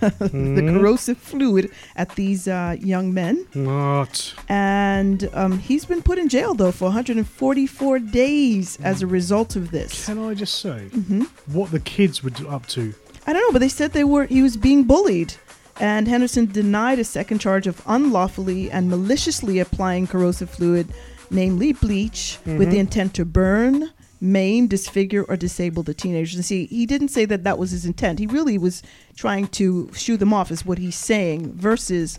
the 0.00 0.28
Hmm. 0.28 0.76
corrosive 0.76 1.18
fluid 1.18 1.70
at 1.96 2.14
these 2.16 2.46
uh, 2.48 2.76
young 2.80 3.12
men. 3.14 3.46
What? 3.54 4.34
And 4.48 5.28
um, 5.34 5.58
he's 5.58 5.84
been 5.84 6.02
put 6.02 6.18
in 6.18 6.28
jail, 6.28 6.54
though, 6.54 6.72
for 6.72 6.86
144 6.86 7.98
days 7.98 8.78
as 8.82 9.02
a 9.02 9.06
result 9.06 9.56
of 9.56 9.70
this. 9.70 10.06
Can 10.06 10.18
I 10.18 10.34
just 10.34 10.60
say 10.60 10.88
Mhm. 10.94 11.26
what 11.46 11.70
the 11.70 11.80
kids 11.80 12.22
were 12.22 12.30
up 12.48 12.66
to? 12.68 12.94
I 13.26 13.32
don't 13.32 13.42
know, 13.42 13.52
but 13.52 13.60
they 13.60 13.68
said 13.68 13.92
they 13.92 14.04
were 14.04 14.26
he 14.26 14.42
was 14.42 14.56
being 14.56 14.84
bullied. 14.84 15.34
And 15.80 16.06
Henderson 16.06 16.46
denied 16.46 16.98
a 17.00 17.04
second 17.04 17.40
charge 17.40 17.66
of 17.66 17.82
unlawfully 17.86 18.70
and 18.70 18.88
maliciously 18.88 19.58
applying 19.58 20.06
corrosive 20.06 20.48
fluid, 20.50 20.86
namely 21.30 21.72
bleach, 21.72 22.38
with 22.46 22.70
the 22.70 22.76
Mhm. 22.76 22.86
intent 22.86 23.14
to 23.14 23.24
burn, 23.24 23.90
maim, 24.20 24.66
disfigure, 24.66 25.24
or 25.24 25.36
disable 25.36 25.82
the 25.82 25.94
teenagers. 25.94 26.34
And 26.36 26.44
see, 26.44 26.66
he 26.66 26.86
didn't 26.86 27.08
say 27.08 27.24
that 27.26 27.44
that 27.44 27.58
was 27.58 27.70
his 27.72 27.84
intent. 27.84 28.18
He 28.18 28.26
really 28.26 28.58
was 28.58 28.82
trying 29.16 29.48
to 29.48 29.90
shoo 29.94 30.16
them 30.16 30.32
off, 30.32 30.50
is 30.50 30.64
what 30.64 30.78
he's 30.78 30.96
saying, 30.96 31.52
versus 31.52 32.18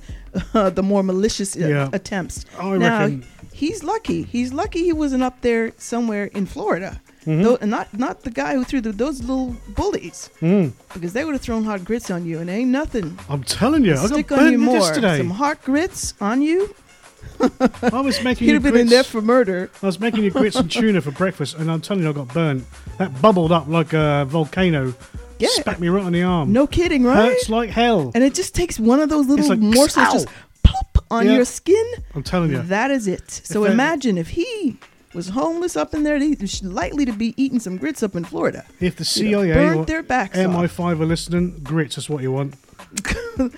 uh, 0.54 0.70
the 0.70 0.84
more 0.84 1.04
malicious 1.04 1.56
uh, 1.56 1.60
Yeah. 1.68 1.90
attempts. 1.94 2.46
I 2.60 2.78
now, 2.78 3.00
reckon- 3.00 3.26
he's 3.54 3.84
lucky. 3.84 4.24
He's 4.24 4.54
lucky 4.54 4.84
he 4.84 4.94
wasn't 4.94 5.24
up 5.24 5.42
there 5.42 5.72
somewhere 5.78 6.26
in 6.26 6.46
Florida. 6.46 7.02
Mhm. 7.26 7.44
Tho- 7.44 7.58
and 7.60 7.72
not 7.72 7.88
not 7.98 8.22
the 8.22 8.30
guy 8.30 8.54
who 8.54 8.64
threw 8.64 8.82
the, 8.82 8.92
those 8.92 9.20
little 9.22 9.56
bullies 9.70 10.30
Mm. 10.42 10.74
because 10.94 11.14
they 11.14 11.26
would 11.26 11.34
have 11.34 11.42
thrown 11.42 11.64
hot 11.64 11.84
grits 11.84 12.12
on 12.12 12.24
you 12.24 12.38
and 12.38 12.52
ain't 12.52 12.70
nothing. 12.70 13.18
I'm 13.28 13.42
telling 13.44 13.84
you, 13.84 13.94
I 13.94 13.96
got 13.96 14.10
Stick 14.10 14.32
on 14.32 14.38
burnt 14.38 14.52
you 14.52 14.58
more. 14.60 14.78
yesterday. 14.78 15.18
Some 15.18 15.32
hot 15.32 15.64
grits 15.64 16.14
on 16.22 16.44
you. 16.44 16.76
I 17.40 18.02
was 18.02 18.24
making 18.24 18.48
You'd 18.48 18.56
have 18.56 18.64
been 18.64 18.76
in 18.76 18.88
grits- 18.88 18.90
there 18.92 19.04
for 19.04 19.22
murder. 19.22 19.70
I 19.82 19.86
was 19.86 20.00
making 20.00 20.24
you 20.24 20.32
grits 20.32 20.56
and 20.56 20.72
tuna 20.72 21.02
for 21.02 21.12
breakfast, 21.12 21.56
and 21.58 21.70
I'm 21.72 21.82
telling 21.82 22.04
you, 22.04 22.10
I 22.10 22.14
got 22.14 22.30
burnt. 22.30 22.66
That 22.98 23.22
bubbled 23.22 23.52
up 23.52 23.68
like 23.68 23.94
a 23.94 24.26
volcano. 24.28 24.94
Yeah. 25.40 25.50
Spat 25.52 25.80
me 25.80 25.90
right 25.90 26.04
on 26.06 26.14
the 26.14 26.24
arm. 26.24 26.54
No 26.54 26.66
kidding, 26.66 27.04
right? 27.04 27.30
Hurts 27.32 27.50
like 27.50 27.70
hell. 27.70 28.12
And 28.16 28.24
it 28.24 28.34
just 28.34 28.56
takes 28.56 28.80
one 28.80 29.00
of 29.02 29.10
those 29.10 29.28
little 29.28 29.48
like, 29.50 29.60
morsels 29.60 29.98
ow. 30.08 30.12
just 30.14 30.28
plop 30.64 31.06
on 31.12 31.26
your 31.30 31.44
skin. 31.46 31.86
I'm 32.14 32.24
telling 32.24 32.52
you. 32.52 32.62
That 32.62 32.90
is 32.92 33.08
it. 33.08 33.30
So 33.30 33.66
If 33.66 33.72
imagine 33.74 34.18
if 34.18 34.30
he 34.30 34.78
was 35.14 35.30
homeless 35.30 35.76
up 35.76 35.94
in 35.94 36.04
there, 36.04 36.18
he's 36.20 36.64
likely 36.64 37.06
to 37.06 37.12
be 37.12 37.34
eating 37.36 37.60
some 37.60 37.78
grits 37.78 38.02
up 38.02 38.16
in 38.16 38.24
Florida. 38.24 38.66
If 38.80 38.96
the 38.96 39.06
CIA 39.06 39.54
burnt 39.54 39.80
or 39.80 39.86
their 39.86 40.04
backs 40.04 40.38
off. 40.38 40.52
MI5 40.52 41.00
are 41.02 41.06
listening, 41.06 41.60
grits 41.64 41.98
is 41.98 42.10
what 42.10 42.22
you 42.24 42.32
want. 42.32 42.56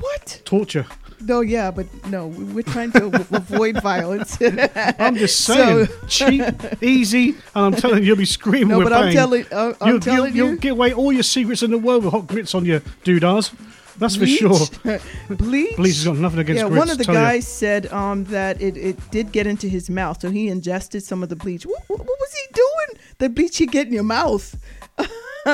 What? 0.00 0.42
Torture. 0.44 0.86
No, 1.20 1.40
yeah, 1.40 1.70
but 1.70 1.86
no, 2.06 2.28
we're 2.28 2.62
trying 2.62 2.92
to 2.92 3.06
avoid 3.06 3.82
violence. 3.82 4.38
I'm 4.98 5.16
just 5.16 5.40
saying, 5.44 5.86
So- 5.86 6.06
cheap, 6.06 6.44
easy, 6.82 7.30
and 7.54 7.64
I'm 7.66 7.72
telling 7.74 7.98
you, 8.00 8.08
you'll 8.08 8.16
be 8.16 8.24
screaming 8.24 8.68
No, 8.68 8.78
with 8.78 8.86
but 8.88 8.92
I'm 8.92 9.04
pain. 9.08 9.14
telling- 9.14 9.46
uh, 9.52 9.72
I'm 9.80 9.88
you'll, 9.88 10.00
telling 10.00 10.34
you'll, 10.34 10.46
you- 10.46 10.52
you'll 10.52 10.60
get 10.60 10.72
away 10.72 10.92
all 10.92 11.12
your 11.12 11.22
secrets 11.24 11.62
in 11.62 11.70
the 11.70 11.78
world 11.78 12.04
with 12.04 12.12
hot 12.12 12.26
grits 12.26 12.54
on 12.54 12.64
your 12.64 12.80
doodahs. 13.04 13.52
That's 13.98 14.14
for 14.14 14.26
sure. 14.28 14.56
Bleach. 15.28 15.74
Bleach 15.76 15.96
has 15.96 16.04
got 16.04 16.16
nothing 16.18 16.38
against 16.38 16.62
yeah, 16.62 16.68
grits. 16.68 16.78
one 16.78 16.88
of 16.90 16.98
the 16.98 17.04
guys 17.04 17.48
said 17.48 17.92
um, 17.92 18.22
that 18.26 18.62
it, 18.62 18.76
it 18.76 19.10
did 19.10 19.32
get 19.32 19.48
into 19.48 19.66
his 19.66 19.90
mouth, 19.90 20.20
so 20.20 20.30
he 20.30 20.46
ingested 20.48 21.02
some 21.02 21.24
of 21.24 21.28
the 21.30 21.34
bleach. 21.36 21.66
What, 21.66 21.82
what, 21.88 21.98
what 21.98 22.06
was 22.08 22.32
he 22.32 22.54
doing? 22.54 23.02
The 23.18 23.28
bleach 23.28 23.58
you 23.58 23.66
get 23.66 23.88
in 23.88 23.92
your 23.92 24.04
mouth. 24.04 24.56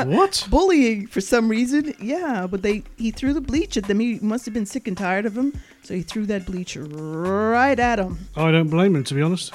What? 0.02 0.47
Bullying 0.50 1.06
for 1.06 1.20
some 1.20 1.48
reason. 1.48 1.94
Yeah, 2.00 2.47
but 2.50 2.62
they 2.62 2.82
he 2.97 3.10
threw 3.10 3.32
the 3.32 3.40
bleach 3.40 3.76
at 3.76 3.84
them. 3.84 4.00
He 4.00 4.18
must 4.20 4.44
have 4.44 4.55
been 4.55 4.66
sick 4.66 4.89
and 4.89 4.97
tired 4.97 5.26
of 5.26 5.36
him, 5.36 5.52
so 5.82 5.94
he 5.94 6.02
threw 6.02 6.26
that 6.26 6.47
bleach 6.47 6.76
right 6.76 7.78
at 7.78 7.98
him. 7.98 8.18
I 8.36 8.50
don't 8.50 8.68
blame 8.68 8.97
him, 8.97 9.05
to 9.05 9.14
be 9.14 9.23
honest. 9.23 9.52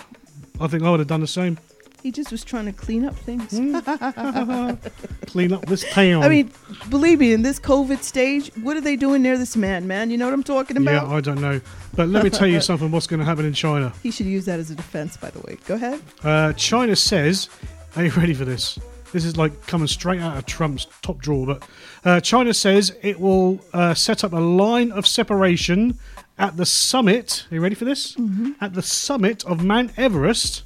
I 0.59 0.67
think 0.67 0.83
I 0.83 0.91
would 0.91 0.99
have 0.99 1.07
done 1.07 1.21
the 1.21 1.27
same. 1.27 1.57
He 2.03 2.11
just 2.11 2.31
was 2.31 2.45
trying 2.45 2.65
to 2.65 2.71
clean 2.71 3.03
up 3.03 3.13
things. 3.13 3.49
Clean 5.25 5.51
up 5.51 5.65
this 5.65 5.83
town. 5.91 6.23
I 6.23 6.29
mean, 6.29 6.51
believe 6.89 7.19
me, 7.19 7.33
in 7.33 7.41
this 7.41 7.59
COVID 7.59 8.03
stage, 8.03 8.51
what 8.61 8.77
are 8.77 8.81
they 8.81 8.95
doing 8.95 9.21
near 9.21 9.37
this 9.37 9.57
man, 9.57 9.85
man? 9.85 10.09
You 10.09 10.17
know 10.17 10.25
what 10.25 10.33
I'm 10.33 10.43
talking 10.43 10.77
about? 10.77 11.07
yeah. 11.07 11.13
I 11.13 11.19
don't 11.19 11.41
know. 11.41 11.59
But 11.95 12.07
let 12.07 12.23
me 12.23 12.29
tell 12.29 12.47
you 12.47 12.61
something 12.69 12.89
what's 12.89 13.05
going 13.05 13.19
to 13.19 13.25
happen 13.25 13.43
in 13.45 13.51
China. 13.53 13.91
He 14.01 14.11
should 14.11 14.27
use 14.27 14.45
that 14.45 14.59
as 14.59 14.71
a 14.71 14.75
defense, 14.75 15.17
by 15.17 15.29
the 15.29 15.39
way. 15.41 15.57
Go 15.65 15.75
ahead. 15.75 16.01
Uh, 16.23 16.53
China 16.53 16.95
says, 16.95 17.49
are 17.97 18.05
you 18.05 18.11
ready 18.11 18.33
for 18.33 18.45
this? 18.45 18.79
This 19.11 19.25
is 19.25 19.37
like 19.37 19.65
coming 19.65 19.87
straight 19.87 20.19
out 20.21 20.37
of 20.37 20.45
Trump's 20.45 20.87
top 21.01 21.19
drawer. 21.19 21.45
But 21.45 21.67
uh, 22.05 22.19
China 22.21 22.53
says 22.53 22.95
it 23.01 23.19
will 23.19 23.59
uh, 23.73 23.93
set 23.93 24.23
up 24.23 24.33
a 24.33 24.39
line 24.39 24.91
of 24.91 25.07
separation 25.07 25.97
at 26.37 26.57
the 26.57 26.65
summit. 26.65 27.45
Are 27.51 27.55
you 27.55 27.61
ready 27.61 27.75
for 27.75 27.85
this? 27.85 28.15
Mhm. 28.15 28.55
At 28.61 28.73
the 28.73 28.81
summit 28.81 29.43
of 29.45 29.63
Mount 29.63 29.91
Everest 29.97 30.63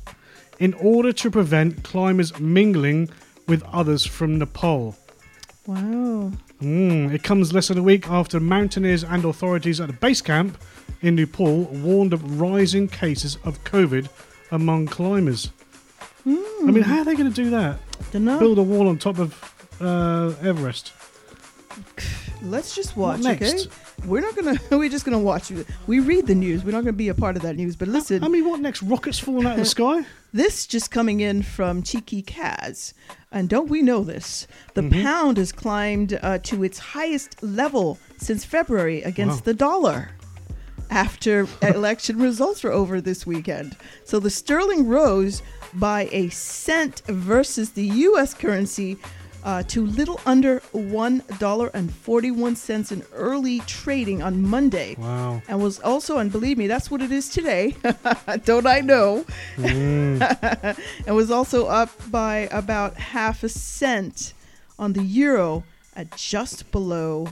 in 0.60 0.74
order 0.76 1.12
to 1.14 1.32
prevent 1.32 1.84
climbers 1.84 2.38
mingling 2.40 3.10
with 3.48 3.64
others 3.64 4.06
from 4.06 4.38
Nepal. 4.38 4.96
Wow. 5.66 6.32
Mm, 6.62 7.14
it 7.14 7.24
comes 7.24 7.54
less 7.54 7.70
than 7.70 7.78
a 7.78 7.84
week 7.84 8.10
after 8.10 8.40
mountaineers 8.40 9.04
and 9.04 9.24
authorities 9.26 9.80
at 9.82 9.88
the 9.88 9.94
base 9.94 10.22
camp 10.22 10.58
in 11.02 11.16
Nepal 11.16 11.64
warned 11.66 12.14
of 12.14 12.40
rising 12.40 12.88
cases 12.88 13.38
of 13.44 13.64
COVID 13.64 14.10
among 14.52 14.88
climbers. 14.88 15.52
I 16.26 16.30
mean, 16.72 16.84
how 16.84 17.00
are 17.00 17.04
they 17.06 17.16
going 17.16 17.30
to 17.32 17.44
do 17.44 17.50
that? 17.50 17.80
Dunno. 18.12 18.40
Build 18.40 18.58
a 18.60 18.64
wall 18.64 18.88
on 18.88 18.98
top 18.98 19.20
of 19.20 19.34
uh, 19.82 20.34
Everest. 20.42 20.94
Let's 22.42 22.76
just 22.76 22.98
watch, 22.98 23.22
What 23.22 23.40
next? 23.42 23.68
okay? 23.68 23.70
we're 24.06 24.20
not 24.22 24.36
gonna. 24.36 24.60
We're 24.78 24.90
just 24.90 25.06
gonna 25.06 25.18
watch. 25.20 25.50
We 25.88 26.00
read 26.02 26.28
the 26.28 26.36
news. 26.36 26.64
We're 26.64 26.72
not 26.72 26.82
gonna 26.82 26.92
be 26.94 27.08
a 27.08 27.14
part 27.16 27.38
of 27.38 27.42
that 27.44 27.56
news. 27.56 27.76
But 27.78 27.88
listen, 27.88 28.22
I 28.24 28.28
mean, 28.28 28.48
what 28.48 28.60
next? 28.60 28.84
Rockets 28.84 29.18
falling 29.18 29.46
out 29.48 29.54
of 29.54 29.60
the 29.60 29.66
sky? 29.78 30.04
This 30.34 30.68
just 30.68 30.92
coming 30.92 31.22
in 31.22 31.42
from 31.42 31.84
Cheeky 31.84 32.22
Kaz. 32.22 32.94
And 33.32 33.48
don't 33.48 33.70
we 33.70 33.82
know 33.82 34.04
this? 34.04 34.46
The 34.74 34.82
Mhm. 34.82 35.04
pound 35.04 35.38
has 35.38 35.52
climbed 35.54 36.20
uh, 36.22 36.38
to 36.40 36.64
its 36.64 36.80
highest 36.80 37.42
level 37.42 37.98
since 38.18 38.44
February 38.44 39.02
against 39.04 39.46
the 39.46 39.54
dollar 39.54 40.10
after 40.92 41.48
election 41.62 42.20
results 42.20 42.62
were 42.64 42.72
over 42.74 43.00
this 43.00 43.26
weekend. 43.26 43.78
So 44.04 44.20
the 44.20 44.30
sterling 44.30 44.88
rose 44.88 45.42
by 45.76 46.10
a 46.12 46.30
cent 46.30 47.02
versus 47.08 47.72
the 47.72 47.86
US 47.86 48.34
currency 48.34 48.98
uh, 49.44 49.64
to 49.64 49.86
little 49.86 50.22
under 50.26 50.62
$1.41 50.74 52.92
in 52.92 53.04
early 53.14 53.60
trading 53.62 54.22
on 54.24 54.42
Monday. 54.42 54.96
Wow. 54.98 55.42
And 55.48 55.62
was 55.62 55.80
also, 55.82 56.18
and 56.18 56.32
believe 56.32 56.58
me, 56.58 56.68
that's 56.68 56.90
what 56.90 57.02
it 57.02 57.12
is 57.12 57.28
today. 57.30 57.76
Don't 58.46 58.66
I 58.66 58.80
know? 58.80 59.26
Mm. 59.58 60.78
and 61.08 61.16
was 61.16 61.30
also 61.32 61.68
up 61.68 61.90
by 62.10 62.48
about 62.52 62.96
half 62.96 63.44
a 63.44 63.50
cent 63.50 64.34
on 64.80 64.94
the 64.94 65.04
euro 65.04 65.64
at 65.96 66.16
just 66.16 66.72
below 66.72 67.28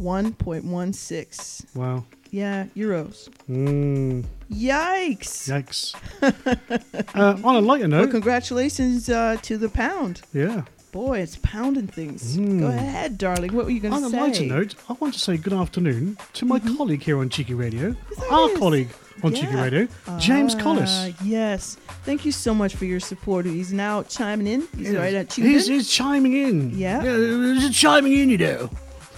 1.16. 0.00 1.76
Wow. 1.76 2.04
Yeah, 2.30 2.66
euros. 2.76 3.28
Mm. 3.48 4.24
Yikes. 4.50 5.48
Yikes. 5.48 5.94
uh, 7.14 7.38
on 7.46 7.56
a 7.56 7.60
lighter 7.60 7.88
Well, 7.88 8.00
note, 8.02 8.10
congratulations 8.10 9.08
uh, 9.08 9.36
to 9.42 9.58
the 9.58 9.68
pound. 9.68 10.22
yeah. 10.32 10.62
Boy, 10.90 11.18
it's 11.20 11.36
pounding 11.42 11.86
things. 11.86 12.38
Mm. 12.38 12.60
Go 12.60 12.68
ahead, 12.68 13.18
darling. 13.18 13.54
What 13.54 13.66
were 13.66 13.70
you 13.70 13.78
going 13.80 13.92
to 14.02 14.08
say? 14.08 14.18
On 14.18 14.24
to 14.24 14.30
a 14.30 14.34
say? 14.34 14.48
lighter 14.48 14.54
note, 14.60 14.74
I 14.88 14.94
want 14.94 15.12
to 15.12 15.20
say 15.20 15.36
good 15.36 15.52
afternoon 15.52 16.16
to 16.32 16.46
my 16.46 16.58
colleague 16.58 17.02
here 17.02 17.18
on 17.18 17.28
Cheeky 17.28 17.52
Radio, 17.52 17.94
our 18.30 18.48
colleague 18.56 18.88
on 19.22 19.34
Cheeky 19.34 19.52
Yeah. 19.52 19.62
Radio, 19.64 19.88
James 20.18 20.54
Ah, 20.54 20.60
Collis. 20.62 21.12
Yes. 21.22 21.76
Thank 22.04 22.24
you 22.24 22.32
so 22.32 22.54
much 22.54 22.74
for 22.74 22.86
your 22.86 23.00
support. 23.00 23.44
He's 23.44 23.70
now 23.70 24.02
chiming 24.04 24.46
in. 24.46 24.66
He's 24.78 24.96
right 24.96 25.12
at 25.12 25.28
tuned 25.28 25.48
He's, 25.48 25.66
he's 25.66 25.90
chiming 25.90 26.32
in. 26.32 26.70
Yeah. 26.78 27.02
He's 27.02 27.76
chiming 27.76 28.14
in, 28.14 28.30
you 28.30 28.38
know. 28.38 28.70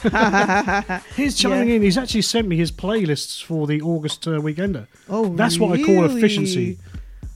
he's 1.17 1.37
chiming 1.37 1.69
Yeah. 1.69 1.75
in. 1.77 1.83
He's 1.83 1.99
actually 1.99 2.23
sent 2.23 2.49
me 2.49 2.57
his 2.57 2.73
playlists 2.73 3.43
for 3.43 3.67
the 3.67 3.81
August 3.83 4.27
uh, 4.27 4.33
weekender. 4.33 4.87
Oh, 5.09 5.35
That's 5.35 5.59
what 5.59 5.79
I 5.79 5.83
call 5.83 6.05
efficiency. 6.05 6.79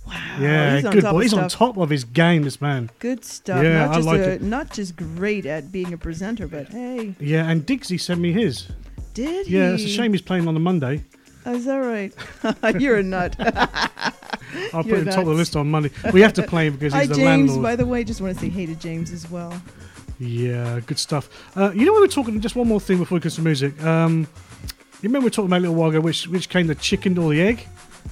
Wow. 0.06 0.36
Yeah, 0.38 0.74
he's 0.80 0.88
good 0.90 1.04
boy. 1.04 1.20
He's 1.22 1.32
on 1.32 1.48
top 1.48 1.78
of 1.78 1.88
his 1.88 2.04
game, 2.04 2.42
this 2.42 2.60
man. 2.60 2.90
Good 2.98 3.24
stuff. 3.24 3.62
Yeah, 3.62 3.86
not 3.86 3.90
I 3.90 3.94
just 3.94 4.06
like 4.06 4.20
a, 4.20 4.32
it. 4.32 4.42
not 4.42 4.70
just 4.70 4.96
great 4.96 5.46
at 5.46 5.72
being 5.72 5.92
a 5.94 5.96
presenter, 5.96 6.46
but 6.46 6.68
hey, 6.68 7.14
Yeah, 7.18 7.48
and 7.48 7.64
Dixie 7.64 7.96
sent 7.98 8.20
me 8.20 8.32
his. 8.32 8.68
did 9.14 9.46
he? 9.46 9.56
Yeah, 9.56 9.72
it's 9.72 9.82
a 9.84 9.88
shame 9.88 10.12
he's 10.12 10.20
playing 10.22 10.46
on 10.46 10.52
the 10.54 10.60
Monday. 10.60 11.02
Oh, 11.46 11.54
is 11.54 11.64
that 11.66 11.76
right? 11.76 12.12
You're 12.80 12.98
a 12.98 13.02
nut. 13.02 13.34
I'll 14.72 14.82
put 14.82 14.92
him 14.98 15.04
top 15.06 15.18
of 15.20 15.26
the 15.26 15.32
list 15.34 15.56
on 15.56 15.70
Monday. 15.70 15.90
We 16.12 16.20
have 16.20 16.32
to 16.34 16.42
play 16.42 16.66
him 16.68 16.74
because 16.74 16.92
Hi, 16.92 17.00
he's 17.00 17.08
the 17.08 17.14
James. 17.16 17.50
landlord. 17.50 17.62
By 17.62 17.76
the 17.76 17.86
way, 17.86 18.04
just 18.04 18.20
want 18.20 18.34
to 18.34 18.40
say 18.40 18.48
hey 18.50 18.66
to 18.66 18.74
James 18.74 19.10
as 19.10 19.30
well. 19.30 19.60
Yeah, 20.18 20.80
good 20.86 20.98
stuff. 20.98 21.28
Uh, 21.56 21.72
you 21.74 21.84
know, 21.84 21.92
we 21.92 22.00
were 22.00 22.08
talking. 22.08 22.40
Just 22.40 22.56
one 22.56 22.68
more 22.68 22.80
thing 22.80 22.98
before 22.98 23.16
we 23.16 23.20
get 23.20 23.32
to 23.32 23.42
music. 23.42 23.82
Um, 23.82 24.26
you 25.02 25.08
remember 25.08 25.20
we 25.20 25.24
were 25.24 25.30
talking 25.30 25.46
about 25.48 25.58
a 25.58 25.60
little 25.66 25.74
while 25.76 25.90
ago, 25.90 26.00
which 26.00 26.28
which 26.28 26.48
came 26.48 26.66
the 26.66 26.74
chicken 26.74 27.18
or 27.18 27.30
the 27.30 27.42
egg, 27.42 27.66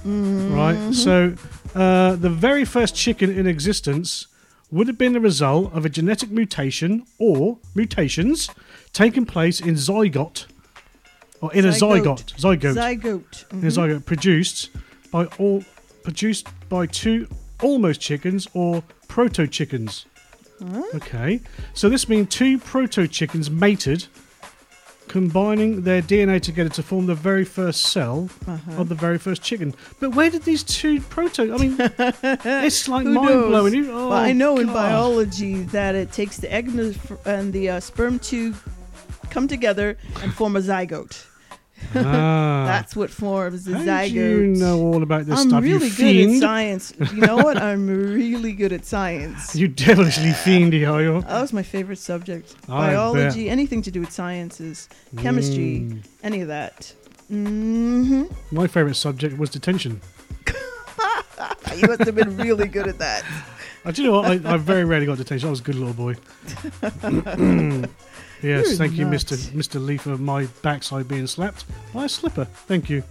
Mm-hmm. 0.05 0.53
right? 0.53 0.93
So, 0.93 1.35
uh, 1.75 2.15
the 2.15 2.29
very 2.29 2.65
first 2.65 2.95
chicken 2.95 3.31
in 3.31 3.47
existence 3.47 4.27
would 4.71 4.87
have 4.87 4.97
been 4.97 5.13
the 5.13 5.19
result 5.19 5.71
of 5.73 5.85
a 5.85 5.89
genetic 5.89 6.29
mutation 6.31 7.05
or 7.19 7.57
mutations 7.75 8.49
taking 8.91 9.25
place 9.25 9.61
in 9.61 9.75
zygote 9.75 10.45
or 11.41 11.53
in 11.53 11.63
a 11.65 11.69
zygote, 11.69 12.33
zygote, 12.37 12.73
Zygote. 12.75 13.51
in 13.53 13.59
a 13.59 13.61
Mhm. 13.71 13.77
zygote 13.77 14.05
produced 14.05 14.69
by 15.11 15.25
all 15.37 15.63
produced 16.03 16.47
by 16.69 16.85
two 16.87 17.27
almost 17.61 18.01
chickens 18.01 18.47
or 18.53 18.83
proto 19.07 19.47
chickens. 19.47 20.05
Okay, 20.95 21.41
so 21.73 21.89
this 21.89 22.07
means 22.07 22.29
two 22.29 22.57
proto 22.59 23.07
chickens 23.07 23.49
mated, 23.49 24.05
combining 25.07 25.81
their 25.81 26.01
DNA 26.01 26.41
together 26.41 26.69
to 26.69 26.81
form 26.83 27.05
the 27.05 27.15
very 27.15 27.43
first 27.43 27.81
cell 27.81 28.29
Uh-huh. 28.47 28.81
of 28.81 28.87
the 28.89 28.95
very 28.95 29.17
first 29.17 29.41
chicken. 29.43 29.75
But 29.99 30.15
where 30.15 30.29
did 30.29 30.43
these 30.43 30.63
two 30.63 31.01
proto? 31.01 31.53
I 31.53 31.57
mean, 31.57 31.75
it's 31.79 32.87
like 32.87 33.05
Who 33.05 33.13
mind 33.13 33.29
knows? 33.29 33.47
blowing. 33.49 33.73
You- 33.73 33.91
Oh, 33.91 34.09
well, 34.09 34.17
I 34.17 34.31
know 34.31 34.57
in 34.57 34.67
God. 34.67 34.73
biology 34.73 35.63
that 35.73 35.95
it 35.95 36.11
takes 36.11 36.37
the 36.37 36.51
egg 36.51 36.67
and 36.69 36.79
the, 36.79 36.93
fr- 36.93 37.15
and 37.29 37.51
the 37.51 37.69
uh, 37.69 37.79
sperm 37.79 38.17
to 38.19 38.53
come 39.29 39.47
together 39.47 39.97
and 40.21 40.33
form 40.33 40.55
a 40.55 40.59
zygote. 40.61 41.25
Ah. 41.95 42.63
That's 42.65 42.95
what 42.95 43.09
forms 43.09 43.65
the 43.65 43.73
zygote. 43.73 44.09
you 44.11 44.47
know 44.47 44.79
all 44.81 45.03
about 45.03 45.25
this 45.25 45.39
I'm 45.39 45.49
stuff? 45.49 45.63
really 45.63 45.87
you 45.87 45.95
good 45.95 45.95
fiend. 45.95 46.35
at 46.35 46.39
science. 46.41 46.93
You 47.13 47.21
know 47.21 47.37
what? 47.37 47.57
I'm 47.57 47.87
really 47.87 48.53
good 48.53 48.71
at 48.73 48.85
science. 48.85 49.55
You 49.59 49.67
devilishly 49.67 50.31
fiendy, 50.31 50.89
are 50.91 51.01
you? 51.01 51.21
That 51.21 51.41
was 51.41 51.53
my 51.53 51.63
favorite 51.63 51.99
subject. 51.99 52.55
I 52.67 52.87
Biology, 52.93 53.49
anything 53.49 53.81
to 53.83 53.91
do 53.91 53.99
with 53.99 54.11
sciences, 54.11 54.89
chemistry, 55.17 55.81
Mm. 55.81 56.03
any 56.23 56.41
of 56.41 56.47
that. 56.47 56.93
hmm 57.29 58.23
My 58.51 58.67
favourite 58.67 58.95
subject 58.95 59.37
was 59.37 59.49
detention. 59.49 60.01
You 61.75 61.87
must 61.87 62.01
have 62.05 62.15
been 62.15 62.37
really 62.37 62.67
good 62.67 62.87
at 62.87 62.99
that. 62.99 63.23
Uh, 63.85 63.91
do 63.91 64.01
you 64.01 64.07
know 64.09 64.21
what? 64.21 64.45
I, 64.45 64.53
I 64.53 64.55
very 64.55 64.85
rarely 64.85 65.05
got 65.05 65.17
detention. 65.17 65.45
I 65.47 65.49
was 65.49 65.59
a 65.59 65.63
good 65.63 65.75
little 65.75 65.93
boy. 65.93 66.15
Yes, 68.43 68.67
You're 68.67 68.77
thank 68.77 68.93
you. 68.93 69.05
Mr. 69.05 69.37
Mr. 69.51 69.83
Lee, 69.83 69.97
for 69.97 70.17
my 70.17 70.47
backside 70.61 71.07
being 71.07 71.27
slapped 71.27 71.65
by 71.93 72.05
a 72.05 72.09
slipper. 72.09 72.45
Thank 72.45 72.89
you, 72.89 73.03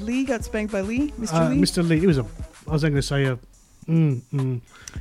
Lee 0.00 0.24
got 0.24 0.44
spanked 0.44 0.72
by 0.72 0.80
Lee, 0.80 1.12
Mr. 1.12 1.34
uh, 1.34 1.48
Lee. 1.50 1.58
Mr. 1.58 1.86
Lee. 1.86 2.02
It 2.02 2.06
was 2.06 2.18
a. 2.18 2.26
I 2.68 2.72
was 2.72 2.82
going 2.82 2.94
to 2.94 3.02
say 3.02 3.24
a. 3.24 3.38
Mm, 3.86 4.20
mm. 4.32 4.60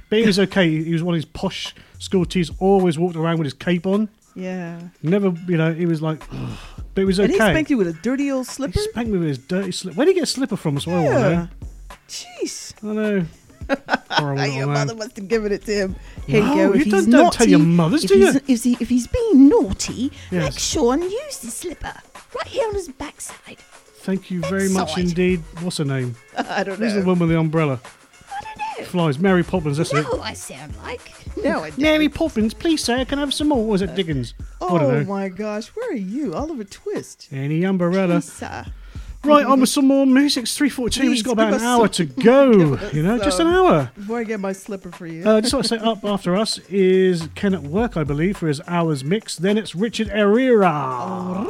But 0.09 0.19
he 0.19 0.25
was 0.25 0.39
okay. 0.39 0.69
He 0.83 0.93
was 0.93 1.03
one 1.03 1.15
of 1.15 1.17
these 1.17 1.25
posh 1.25 1.73
school 1.99 2.25
teachers. 2.25 2.55
Always 2.59 2.99
walked 2.99 3.15
around 3.15 3.39
with 3.39 3.45
his 3.45 3.53
cape 3.53 3.87
on. 3.87 4.09
Yeah. 4.35 4.79
Never, 5.01 5.33
you 5.47 5.57
know, 5.57 5.73
he 5.73 5.85
was 5.85 6.01
like. 6.01 6.23
but 6.93 7.01
it 7.01 7.05
was 7.05 7.19
okay. 7.19 7.33
And 7.33 7.33
he 7.33 7.37
spanked 7.37 7.69
you 7.71 7.77
with 7.77 7.87
a 7.87 7.93
dirty 7.93 8.31
old 8.31 8.47
slipper. 8.47 8.79
He 8.79 8.85
spanked 8.89 9.11
me 9.11 9.17
with 9.17 9.27
his 9.29 9.37
dirty 9.37 9.71
slipper. 9.71 9.97
Where 9.97 10.05
did 10.05 10.11
he 10.11 10.15
get 10.15 10.23
a 10.23 10.31
slipper 10.31 10.57
from? 10.57 10.77
As 10.77 10.85
well, 10.85 10.97
I 10.97 11.13
wanna 11.13 11.35
know. 11.35 11.47
Jeez. 12.07 12.73
I 12.83 12.93
know. 12.93 13.25
Your 14.19 14.67
mother 14.67 14.95
must 14.95 15.15
have 15.17 15.27
given 15.27 15.51
it 15.51 15.63
to 15.65 15.73
him. 15.73 15.95
Here 16.27 16.41
No, 16.43 16.49
you 16.49 16.55
go. 16.55 16.73
you 16.73 16.81
If 16.81 16.89
don't- 16.89 16.93
he's 16.99 17.05
don't 17.07 17.09
naughty, 17.23 17.37
tell 17.37 17.47
your 17.49 17.59
mothers, 17.59 18.03
do 18.03 18.17
you? 18.17 18.25
he's, 18.33 18.35
If, 18.47 18.63
he, 18.63 18.77
if 18.81 18.89
he's 18.89 19.07
being 19.07 19.49
naughty, 19.49 20.11
Yes. 20.31 20.43
make 20.53 20.59
sure 20.59 20.93
and 20.93 21.03
use 21.03 21.39
the 21.39 21.51
slipper 21.51 21.93
right 22.35 22.47
here 22.47 22.67
on 22.67 22.73
his 22.75 22.87
backside. 22.89 23.57
Thank 23.99 24.29
you 24.31 24.41
very 24.41 24.69
much 24.69 24.97
indeed. 24.97 25.41
What's 25.61 25.77
her 25.77 25.85
name? 25.85 26.15
I 26.37 26.63
don't 26.63 26.79
know. 26.79 26.85
Who's 26.85 26.93
the 26.95 27.07
one 27.07 27.19
with 27.19 27.29
the 27.29 27.39
umbrella? 27.39 27.79
I 28.31 28.43
don't 28.43 28.79
know. 28.79 28.85
Flies. 28.85 29.19
Mary 29.19 29.43
Poppins, 29.43 29.77
that's 29.77 29.93
it. 29.93 30.05
I 30.21 30.33
sound 30.33 30.75
like. 30.83 31.11
No, 31.37 31.63
I 31.63 31.69
don't. 31.71 31.79
Mary 31.79 32.07
Poppins, 32.09 32.53
please, 32.53 32.83
sir, 32.83 33.03
can 33.05 33.17
I 33.19 33.21
have 33.21 33.33
some 33.33 33.47
more? 33.49 33.65
Or 33.65 33.75
is 33.75 33.81
it 33.81 33.89
uh, 33.89 33.95
Dickens? 33.95 34.33
I 34.61 34.67
don't 34.77 34.81
Oh 34.81 35.03
my 35.05 35.29
gosh, 35.29 35.67
where 35.69 35.89
are 35.91 35.93
you? 35.95 36.33
Oliver 36.35 36.63
Twist. 36.63 37.27
Any 37.31 37.63
umbrella. 37.63 38.15
Lisa. 38.15 38.71
Right, 39.25 39.45
on 39.45 39.59
with 39.59 39.69
some 39.69 39.87
more 39.87 40.05
music. 40.05 40.43
It's 40.43 40.57
3.42. 40.57 41.01
We've 41.01 41.11
just 41.13 41.25
got 41.25 41.31
about 41.33 41.53
an 41.53 41.61
hour 41.61 41.87
to 41.89 42.05
go. 42.05 42.79
You 42.93 43.03
know, 43.03 43.17
just 43.17 43.39
an 43.39 43.47
hour. 43.47 43.91
Before 43.95 44.19
I 44.19 44.23
get 44.23 44.39
my 44.39 44.51
slipper 44.53 44.91
for 44.91 45.05
you. 45.07 45.23
Uh, 45.27 45.41
just 45.41 45.53
want 45.53 45.65
to 45.65 45.69
say 45.69 45.77
up 45.77 46.03
after 46.05 46.35
us 46.35 46.59
is 46.69 47.27
Ken 47.35 47.53
at 47.53 47.63
Work, 47.63 47.97
I 47.97 48.03
believe, 48.03 48.37
for 48.37 48.47
his 48.47 48.61
hours 48.67 49.03
mix. 49.03 49.35
Then 49.35 49.57
it's 49.57 49.75
Richard 49.75 50.07
Herrera. 50.09 51.45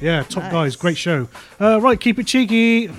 Yeah, 0.00 0.22
top 0.24 0.44
Nice. 0.44 0.52
guys. 0.52 0.76
Great 0.76 0.96
show. 0.96 1.28
Uh, 1.60 1.80
right, 1.80 1.98
keep 2.00 2.18
it 2.18 2.26
cheeky. 2.26 2.90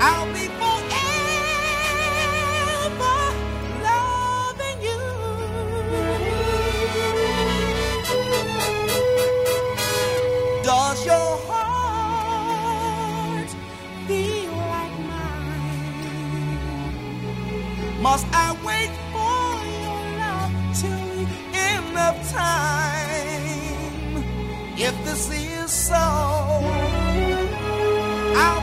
I'll 0.00 0.26
be 0.32 0.46
forever 0.60 0.92
loving 3.82 4.80
you. 4.88 5.02
Does 10.62 11.04
your 11.06 11.38
heart 11.48 13.48
feel 14.06 14.52
like 14.74 14.96
mine? 15.10 16.54
Must 18.02 18.26
I 18.32 18.34
wait 18.64 18.90
for 19.12 19.44
your 19.82 20.02
love 20.22 20.52
till 20.80 21.06
the 21.20 21.28
end 21.70 21.94
of 22.08 22.14
time? 22.32 24.24
If 24.76 24.94
this 25.04 25.30
is 25.30 25.70
so, 25.70 26.04
I'll 28.36 28.62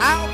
I'll 0.00 0.27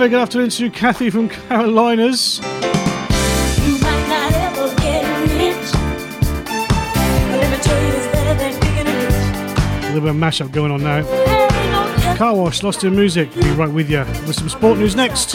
very 0.00 0.08
good 0.08 0.22
afternoon 0.22 0.48
to 0.48 0.64
you, 0.64 0.70
Kathy 0.70 1.10
from 1.10 1.28
Carolinas. 1.28 2.40
A 2.40 2.42
little 9.88 10.00
bit 10.00 10.08
of 10.08 10.16
mashup 10.16 10.52
going 10.52 10.72
on 10.72 10.82
now. 10.82 11.04
Car 12.16 12.34
Wash, 12.34 12.62
Lost 12.62 12.82
in 12.82 12.96
Music, 12.96 13.30
be 13.34 13.50
right 13.50 13.70
with 13.70 13.90
you 13.90 13.98
with 14.26 14.36
some 14.36 14.48
sport 14.48 14.78
news 14.78 14.96
next. 14.96 15.34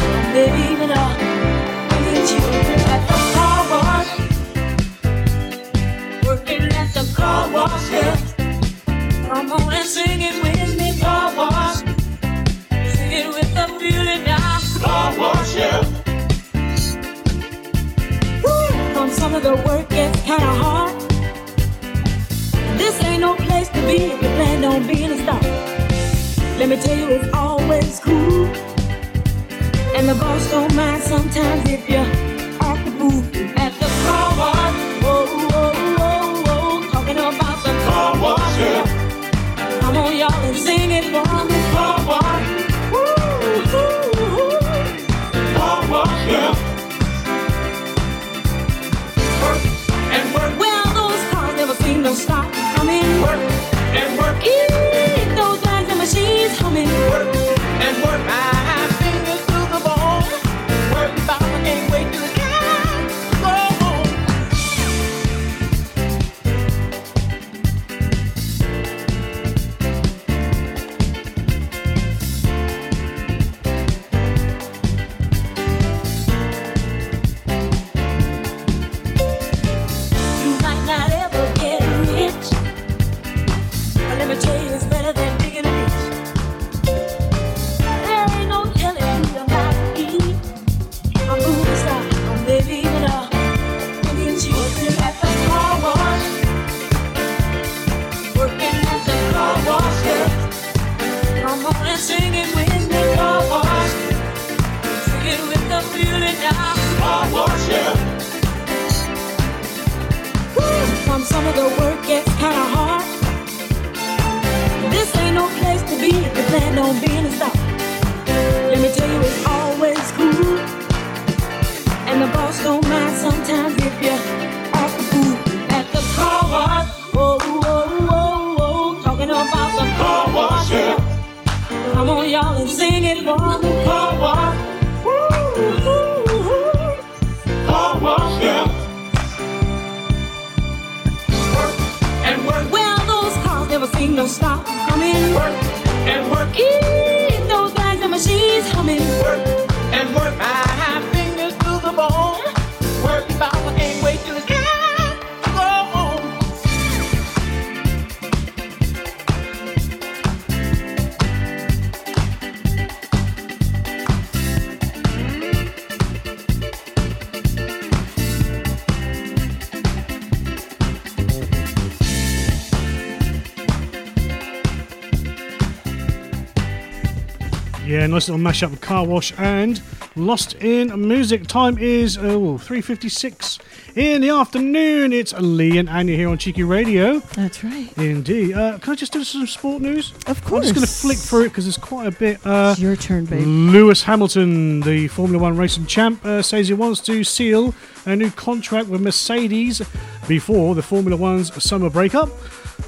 Yeah, 178.06 178.12
nice 178.12 178.30
little 178.30 178.46
mashup 178.46 178.72
of 178.72 178.82
car 178.82 179.04
wash 179.04 179.34
and 179.36 179.82
lost 180.16 180.54
in 180.62 181.08
music. 181.08 181.48
Time 181.48 181.76
is 181.80 182.20
oh, 182.20 182.60
3.56 182.60 183.60
in 183.98 184.22
the 184.22 184.30
afternoon. 184.30 185.12
It's 185.12 185.34
Lee 185.34 185.80
and 185.80 185.90
Anya 185.90 186.16
here 186.16 186.30
on 186.30 186.38
Cheeky 186.38 186.62
Radio. 186.62 187.18
That's 187.34 187.64
right. 187.64 187.92
Indeed. 187.98 188.54
Uh, 188.54 188.78
can 188.78 188.94
I 188.94 188.96
just 188.96 189.12
do 189.12 189.24
some 189.24 189.48
sport 189.48 189.82
news? 189.82 190.14
Of 190.28 190.44
course. 190.46 190.68
I'm 190.68 190.74
just 190.74 190.76
going 190.76 190.86
to 190.86 190.94
flick 190.94 191.18
through 191.18 191.46
it 191.46 191.50
because 191.50 191.66
there's 191.66 191.78
quite 191.78 192.06
a 192.06 192.12
bit. 192.12 192.46
Uh, 192.46 192.74
It's 192.74 192.80
your 192.80 192.96
turn, 192.96 193.26
babe. 193.26 193.44
Lewis 193.44 194.04
Hamilton, 194.04 194.82
the 194.82 195.08
Formula 195.08 195.42
One 195.42 195.58
racing 195.58 195.88
champ, 195.88 196.24
uh, 196.24 196.44
says 196.44 196.68
he 196.68 196.76
wants 196.76 197.02
to 197.02 197.24
seal 197.24 197.74
a 198.06 198.16
new 198.16 198.30
contract 198.30 198.88
with 198.88 199.02
Mercedes 199.02 199.82
before 200.28 200.76
the 200.76 200.84
Formula 200.84 201.18
One's 201.18 201.52
summer 201.64 201.90
breakup. 201.90 202.30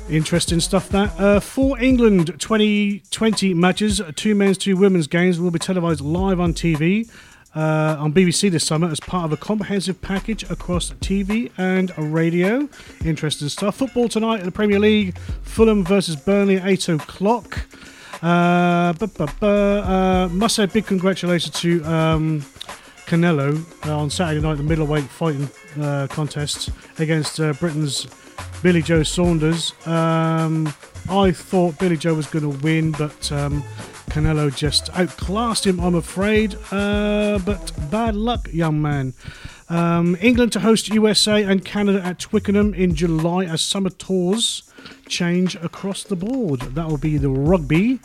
Interesting 0.10 0.61
stuff 0.61 0.88
that. 0.90 1.19
Uh, 1.19 1.40
for 1.42 1.77
England 1.82 2.40
Twenty20 2.40 3.53
matches, 3.56 4.02
two 4.16 4.36
men's, 4.36 4.58
two 4.58 4.77
women's 4.77 5.08
games 5.08 5.38
will 5.40 5.52
be 5.52 5.60
televised 5.60 6.00
live 6.02 6.40
on 6.40 6.53
TV. 6.53 7.10
Uh, 7.56 7.95
on 8.00 8.14
BBC 8.14 8.52
this 8.52 8.66
summer 8.66 8.88
as 8.88 9.00
part 9.00 9.26
of 9.26 9.32
a 9.34 9.38
comprehensive 9.38 10.00
package 10.02 10.44
across 10.52 10.92
TV 11.02 11.52
and 11.58 11.92
radio. 11.98 12.69
Interesting 13.03 13.50
stuff. 13.50 13.76
Football 13.77 14.08
tonight 14.10 14.40
in 14.42 14.45
the 14.45 14.52
Premier 14.52 14.80
League 14.80 15.18
Fulham 15.42 15.84
versus 15.84 16.16
Burnley 16.16 16.58
at 16.58 16.68
8 16.68 16.90
o'clock. 16.90 17.68
Uh, 18.22 18.94
bu- 18.94 19.08
bu- 19.08 19.27
bu- 19.40 19.45
uh, 19.48 20.30
must 20.32 20.56
say 20.56 20.68
big 20.68 20.86
congratulations 20.86 21.60
to 21.61 21.84
um, 21.86 22.42
Canelo 23.08 23.66
uh, 23.88 23.98
on 23.98 24.10
Saturday 24.11 24.40
night, 24.45 24.58
the 24.58 24.64
middleweight 24.64 25.06
fighting 25.06 25.50
uh, 25.82 26.06
contest 26.11 26.69
against 27.00 27.40
uh, 27.40 27.53
Britain's 27.53 28.06
Billy 28.61 28.82
Joe 28.82 29.03
Saunders. 29.03 29.74
Um, 29.86 30.68
I 31.10 31.32
thought 31.32 31.77
Billy 31.77 31.98
Joe 31.98 32.14
was 32.14 32.27
going 32.27 32.44
to 32.44 32.58
win, 32.64 32.92
but 32.92 33.32
um, 33.32 33.64
Canelo 34.10 34.53
just 34.53 34.90
outclassed 34.94 35.66
him, 35.66 35.80
I'm 35.80 35.95
afraid. 35.95 36.56
Uh, 36.72 37.40
but 37.45 37.72
bad 37.92 38.16
luck, 38.16 38.50
young 38.52 38.82
man. 38.82 39.14
Um, 39.69 40.18
England 40.22 40.53
to 40.53 40.61
host 40.61 40.90
USA 40.90 41.44
and 41.44 41.64
Canada 41.64 42.02
at 42.03 42.19
Twickenham 42.19 42.74
in 42.74 42.95
July 42.95 43.45
as 43.45 43.61
summer 43.61 43.90
tours 43.90 44.64
change 45.08 45.56
across 45.56 46.03
the 46.03 46.16
board. 46.16 46.61
That 46.61 46.88
will 46.88 46.98
be 46.98 47.18
the 47.18 47.30
rugby. 47.30 48.00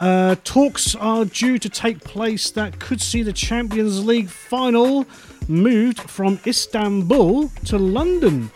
Uh, 0.00 0.36
talks 0.44 0.94
are 0.94 1.24
due 1.24 1.58
to 1.58 1.68
take 1.68 2.04
place 2.04 2.50
that 2.52 2.78
could 2.78 3.00
see 3.00 3.22
the 3.22 3.32
Champions 3.32 4.04
League 4.04 4.28
final 4.28 5.06
moved 5.48 5.98
from 5.98 6.38
Istanbul 6.46 7.48
to 7.64 7.78
London. 7.78 8.50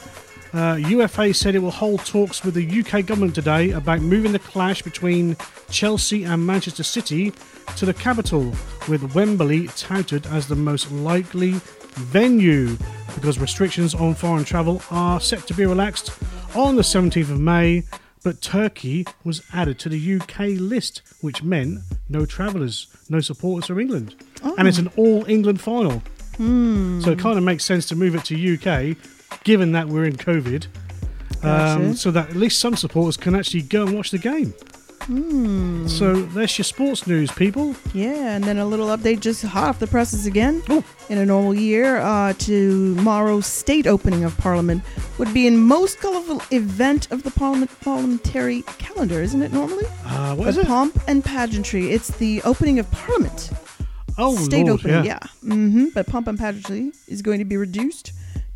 Uh, 0.54 0.76
UEFA 0.76 1.34
said 1.34 1.54
it 1.54 1.60
will 1.60 1.70
hold 1.70 2.04
talks 2.04 2.44
with 2.44 2.54
the 2.54 2.80
UK 2.80 3.06
government 3.06 3.34
today 3.34 3.70
about 3.70 4.00
moving 4.00 4.32
the 4.32 4.38
clash 4.38 4.82
between 4.82 5.34
Chelsea 5.70 6.24
and 6.24 6.46
Manchester 6.46 6.82
City 6.82 7.32
to 7.76 7.86
the 7.86 7.94
capital, 7.94 8.52
with 8.86 9.14
Wembley 9.14 9.68
touted 9.68 10.26
as 10.26 10.48
the 10.48 10.56
most 10.56 10.92
likely 10.92 11.52
venue 11.94 12.76
because 13.14 13.38
restrictions 13.38 13.94
on 13.94 14.14
foreign 14.14 14.44
travel 14.44 14.82
are 14.90 15.20
set 15.20 15.46
to 15.46 15.54
be 15.54 15.64
relaxed 15.64 16.12
on 16.54 16.76
the 16.76 16.82
17th 16.82 17.30
of 17.30 17.40
May. 17.40 17.84
But 18.22 18.40
Turkey 18.40 19.04
was 19.24 19.42
added 19.52 19.78
to 19.80 19.88
the 19.88 20.14
UK 20.20 20.60
list, 20.60 21.02
which 21.22 21.42
meant 21.42 21.80
no 22.08 22.24
travellers, 22.24 22.86
no 23.08 23.20
supporters 23.20 23.66
from 23.66 23.80
England. 23.80 24.14
And 24.58 24.68
it's 24.68 24.78
an 24.78 24.90
all 24.96 25.24
England 25.28 25.60
final. 25.60 26.02
Hmm. 26.36 27.00
So 27.00 27.10
it 27.10 27.18
kind 27.18 27.36
of 27.36 27.42
makes 27.42 27.64
sense 27.64 27.86
to 27.86 27.96
move 27.96 28.14
it 28.14 28.24
to 28.26 28.54
UK, 28.54 28.96
given 29.44 29.72
that 29.72 29.88
we're 29.88 30.04
in 30.04 30.16
COVID, 30.16 30.66
um, 31.42 31.94
so 31.94 32.10
that 32.10 32.30
at 32.30 32.36
least 32.36 32.58
some 32.60 32.76
supporters 32.76 33.16
can 33.16 33.34
actually 33.34 33.62
go 33.62 33.86
and 33.86 33.96
watch 33.96 34.10
the 34.10 34.18
game. 34.18 34.54
Hmm. 35.06 35.88
So 35.88 36.14
there's 36.14 36.56
your 36.56 36.64
sports 36.64 37.08
news, 37.08 37.32
people. 37.32 37.74
Yeah, 37.92 38.36
and 38.36 38.44
then 38.44 38.58
a 38.58 38.64
little 38.64 38.86
update 38.86 39.18
just 39.18 39.42
hot 39.42 39.68
off 39.70 39.78
the 39.80 39.88
presses 39.88 40.26
again. 40.26 40.62
In 41.08 41.18
a 41.18 41.26
normal 41.26 41.54
year, 41.54 41.96
uh, 41.96 42.34
tomorrow's 42.34 43.46
state 43.46 43.88
opening 43.88 44.22
of 44.22 44.36
Parliament 44.38 44.84
would 45.18 45.34
be 45.34 45.48
in 45.48 45.56
most 45.58 45.98
colorful 45.98 46.40
event 46.52 47.10
of 47.10 47.24
the 47.24 47.32
parliament 47.32 47.72
parliamentary 47.80 48.62
calendar, 48.78 49.20
isn't 49.20 49.42
it? 49.42 49.52
Normally, 49.52 49.86
Uh, 50.04 50.36
what 50.36 50.44
the 50.44 50.50
is 50.50 50.58
it? 50.58 50.66
pomp 50.68 50.96
and 51.08 51.24
pageantry. 51.24 51.90
It's 51.90 52.08
the 52.18 52.40
opening 52.42 52.78
of 52.78 52.88
Parliament. 52.92 53.50
Oh, 54.18 54.36
state 54.36 54.66
Lord, 54.66 54.80
opening, 54.80 55.04
yeah. 55.04 55.18
yeah. 55.42 55.54
hmm 55.54 55.86
But 55.92 56.06
pomp 56.06 56.28
and 56.28 56.38
pageantry 56.38 56.92
is 57.08 57.22
going 57.22 57.40
to 57.40 57.44
be 57.44 57.56
reduced 57.56 58.12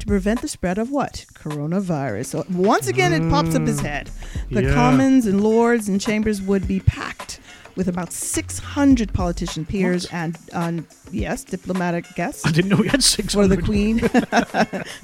to 0.07 0.11
prevent 0.13 0.41
the 0.43 0.49
spread 0.49 0.79
of 0.79 0.91
what? 0.91 1.25
Coronavirus. 1.35 2.27
So 2.27 2.45
once 2.51 2.87
again, 2.89 3.13
it 3.13 3.29
pops 3.31 3.55
up 3.55 3.67
his 3.67 3.81
head. 3.81 4.11
The 4.51 4.61
Mm. 4.61 4.65
yeah. 4.69 4.75
Commons 4.75 5.27
and 5.27 5.43
Lords 5.43 5.89
and 5.89 6.01
Chambers 6.01 6.41
would 6.41 6.67
be 6.69 6.81
packed 6.81 7.41
with 7.75 7.89
about 7.89 8.11
600 8.11 9.13
politician 9.13 9.67
peers 9.67 10.07
and, 10.07 10.39
um, 10.55 10.87
yes, 11.13 11.45
diplomatic 11.45 12.07
guests. 12.15 12.47
I 12.47 12.51
didn't 12.51 12.71
know 12.71 12.77
we 12.79 12.89
had 12.89 13.03
600. 13.03 13.51
For 13.51 13.55
the 13.55 13.61
Queen. 13.63 13.99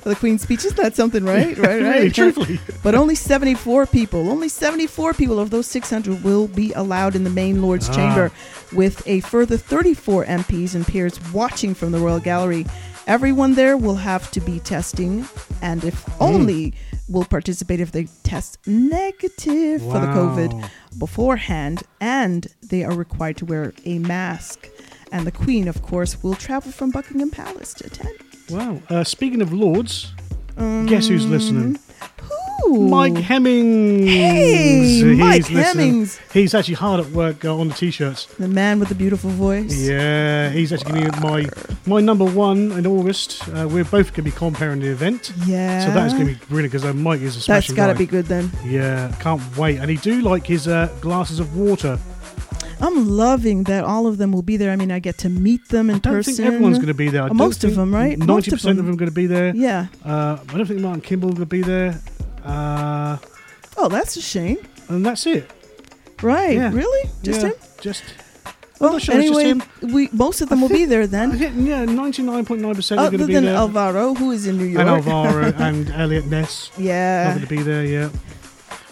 for 0.01 0.09
the 0.09 0.17
Queen's 0.19 0.41
speeches. 0.41 0.73
That's 0.73 0.97
something, 0.97 1.23
right? 1.25 1.57
Right, 1.63 1.83
right. 1.83 1.95
Really, 1.97 2.11
truthfully. 2.11 2.59
But 2.83 2.95
only 2.95 3.15
74 3.15 3.87
people, 3.87 4.31
only 4.31 4.49
74 4.49 5.13
people 5.13 5.39
of 5.39 5.51
those 5.51 5.67
600 5.67 6.25
will 6.25 6.49
be 6.49 6.73
allowed 6.73 7.15
in 7.15 7.25
the 7.25 7.31
main 7.31 7.61
Lord's 7.61 7.91
Ah. 7.91 7.95
Chamber, 7.95 8.33
with 8.73 9.03
a 9.07 9.21
further 9.21 9.59
34 9.59 10.25
MPs 10.25 10.75
and 10.75 10.87
peers 10.87 11.21
watching 11.33 11.75
from 11.75 11.93
the 11.93 11.99
Royal 11.99 12.21
Gallery. 12.21 12.65
Everyone 13.07 13.55
there 13.55 13.77
will 13.77 13.97
have 13.97 14.31
to 14.31 14.41
be 14.41 14.61
testing, 14.61 15.27
and 15.61 15.85
if 15.85 15.95
Hmm. 16.05 16.23
only 16.23 16.75
will 17.09 17.25
participate 17.25 17.81
if 17.81 17.91
they 17.93 18.05
test 18.23 18.59
negative 18.67 19.83
for 19.83 19.99
the 19.99 20.07
COVID 20.07 20.69
beforehand, 20.99 21.83
and 22.01 22.47
they 22.63 22.85
are 22.85 22.95
required 22.95 23.37
to 23.39 23.45
wear 23.45 23.75
a 23.85 23.99
mask. 23.99 24.69
And 25.11 25.27
the 25.27 25.33
Queen, 25.33 25.69
of 25.69 25.83
course, 25.83 26.23
will 26.23 26.35
travel 26.35 26.73
from 26.73 26.91
Buckingham 26.91 27.31
Palace 27.31 27.75
to 27.75 27.87
attend. 27.87 28.15
Wow. 28.49 28.81
Uh, 28.89 29.05
speaking 29.05 29.43
of 29.43 29.53
Lords, 29.53 30.13
guess 30.87 31.09
who's 31.09 31.27
listening? 31.27 31.79
Who? 32.23 32.37
Mike 32.69 33.17
Hemmings. 33.17 34.09
Hey, 34.09 34.85
He's 34.85 35.19
Mike 35.19 35.51
listening. 35.51 35.87
Hemmings. 35.87 36.21
He's 36.33 36.55
actually 36.55 36.75
hard 36.75 37.01
at 37.01 37.11
work 37.13 37.45
uh, 37.45 37.57
on 37.57 37.69
the 37.69 37.75
t-shirts. 37.75 38.27
The 38.27 38.49
man 38.49 38.79
with 38.79 38.89
the 38.89 38.95
beautiful 38.95 39.31
voice. 39.31 39.77
Yeah, 39.77 40.51
he's 40.51 40.73
actually 40.73 40.93
going 41.01 41.13
to 41.13 41.21
be 41.21 41.27
my 41.27 41.49
my 41.87 42.01
number 42.01 42.25
one 42.25 42.73
in 42.73 42.87
August. 42.87 43.49
Uh, 43.49 43.69
we're 43.71 43.85
both 43.85 44.09
going 44.09 44.15
to 44.15 44.23
be 44.23 44.31
comparing 44.31 44.81
the 44.81 44.89
event. 44.89 45.33
Yeah. 45.47 45.87
So 45.87 45.93
that's 45.93 46.15
going 46.15 46.27
to 46.27 46.35
be 46.35 46.47
brilliant 46.47 46.73
because 46.73 46.85
uh, 46.85 46.93
Mike 46.93 47.21
is 47.21 47.35
a 47.35 47.39
That's 47.39 47.67
smashing 47.67 47.77
got 47.77 47.89
to 47.89 47.95
be 47.95 48.07
good 48.07 48.27
then. 48.27 48.51
Yeah, 48.65 49.15
can't 49.21 49.43
wait. 49.57 49.79
And 49.79 49.91
he 49.91 49.97
do 49.97 50.21
like 50.21 50.47
his 50.47 50.69
uh, 50.69 50.89
glasses 51.01 51.41
of 51.41 51.57
water. 51.57 51.99
I'm 52.81 53.09
loving 53.09 53.63
that 53.65 53.85
all 53.85 54.09
of 54.09 54.19
them 54.19 54.33
will 54.33 54.43
be 54.43 54.57
there. 54.57 54.73
I 54.73 54.77
mean, 54.77 54.91
I 54.91 54.99
get 54.99 55.17
to 55.19 55.29
meet 55.29 55.69
them 55.69 55.89
in 55.89 56.01
person. 56.01 56.11
I 56.11 56.13
don't 56.13 56.19
person. 56.19 56.35
think 56.35 56.47
everyone's 56.49 56.79
going 56.79 56.89
to 56.89 56.95
be 56.95 57.09
there. 57.11 57.23
I 57.23 57.29
most 57.29 57.63
of 57.63 57.77
them, 57.77 57.95
right? 57.95 58.19
Ninety 58.19 58.51
percent 58.51 58.81
of 58.81 58.85
them 58.87 58.95
are 58.95 58.99
going 58.99 59.09
to 59.09 59.15
be 59.15 59.27
there. 59.27 59.55
Yeah. 59.55 59.87
Uh, 60.05 60.39
I 60.49 60.57
don't 60.57 60.67
think 60.67 60.81
Martin 60.81 61.01
Kimball 61.01 61.31
will 61.31 61.45
be 61.45 61.63
there. 61.63 62.01
Uh, 62.45 63.17
Oh, 63.77 63.89
that's 63.89 64.17
a 64.17 64.21
shame. 64.23 64.59
and 64.89 65.05
that's 65.05 65.27
it. 65.27 65.51
Right? 66.23 66.57
Yeah. 66.57 66.73
Really? 66.73 67.11
Just 67.23 67.41
Yeah, 67.43 67.49
him? 67.49 67.55
Just. 67.81 68.05
Well, 68.79 68.99
sure 68.99 69.15
anyway, 69.15 69.55
we 69.83 70.09
most 70.13 70.41
of 70.41 70.49
them 70.49 70.61
will 70.61 70.69
be 70.69 70.85
there 70.87 71.07
then. 71.07 71.39
Yeah, 71.39 71.85
ninety 71.85 72.23
nine 72.23 72.45
point 72.45 72.61
nine 72.63 72.75
percent 72.75 73.01
Other 73.01 73.11
going 73.11 73.21
to 73.21 73.27
be 73.29 73.35
than 73.35 73.45
there. 73.45 73.55
Alvaro, 73.55 74.15
who 74.15 74.33
is 74.33 74.47
in 74.49 74.59
New 74.59 74.65
York. 74.65 74.81
and 74.81 74.91
Alvaro 74.91 75.53
and 75.57 75.89
Elliot 75.91 76.27
Ness. 76.27 76.71
Yeah. 76.77 77.25
Not 77.25 77.31
going 77.37 77.47
to 77.49 77.55
be 77.57 77.63
there. 77.63 77.85
Yeah. 77.85 78.09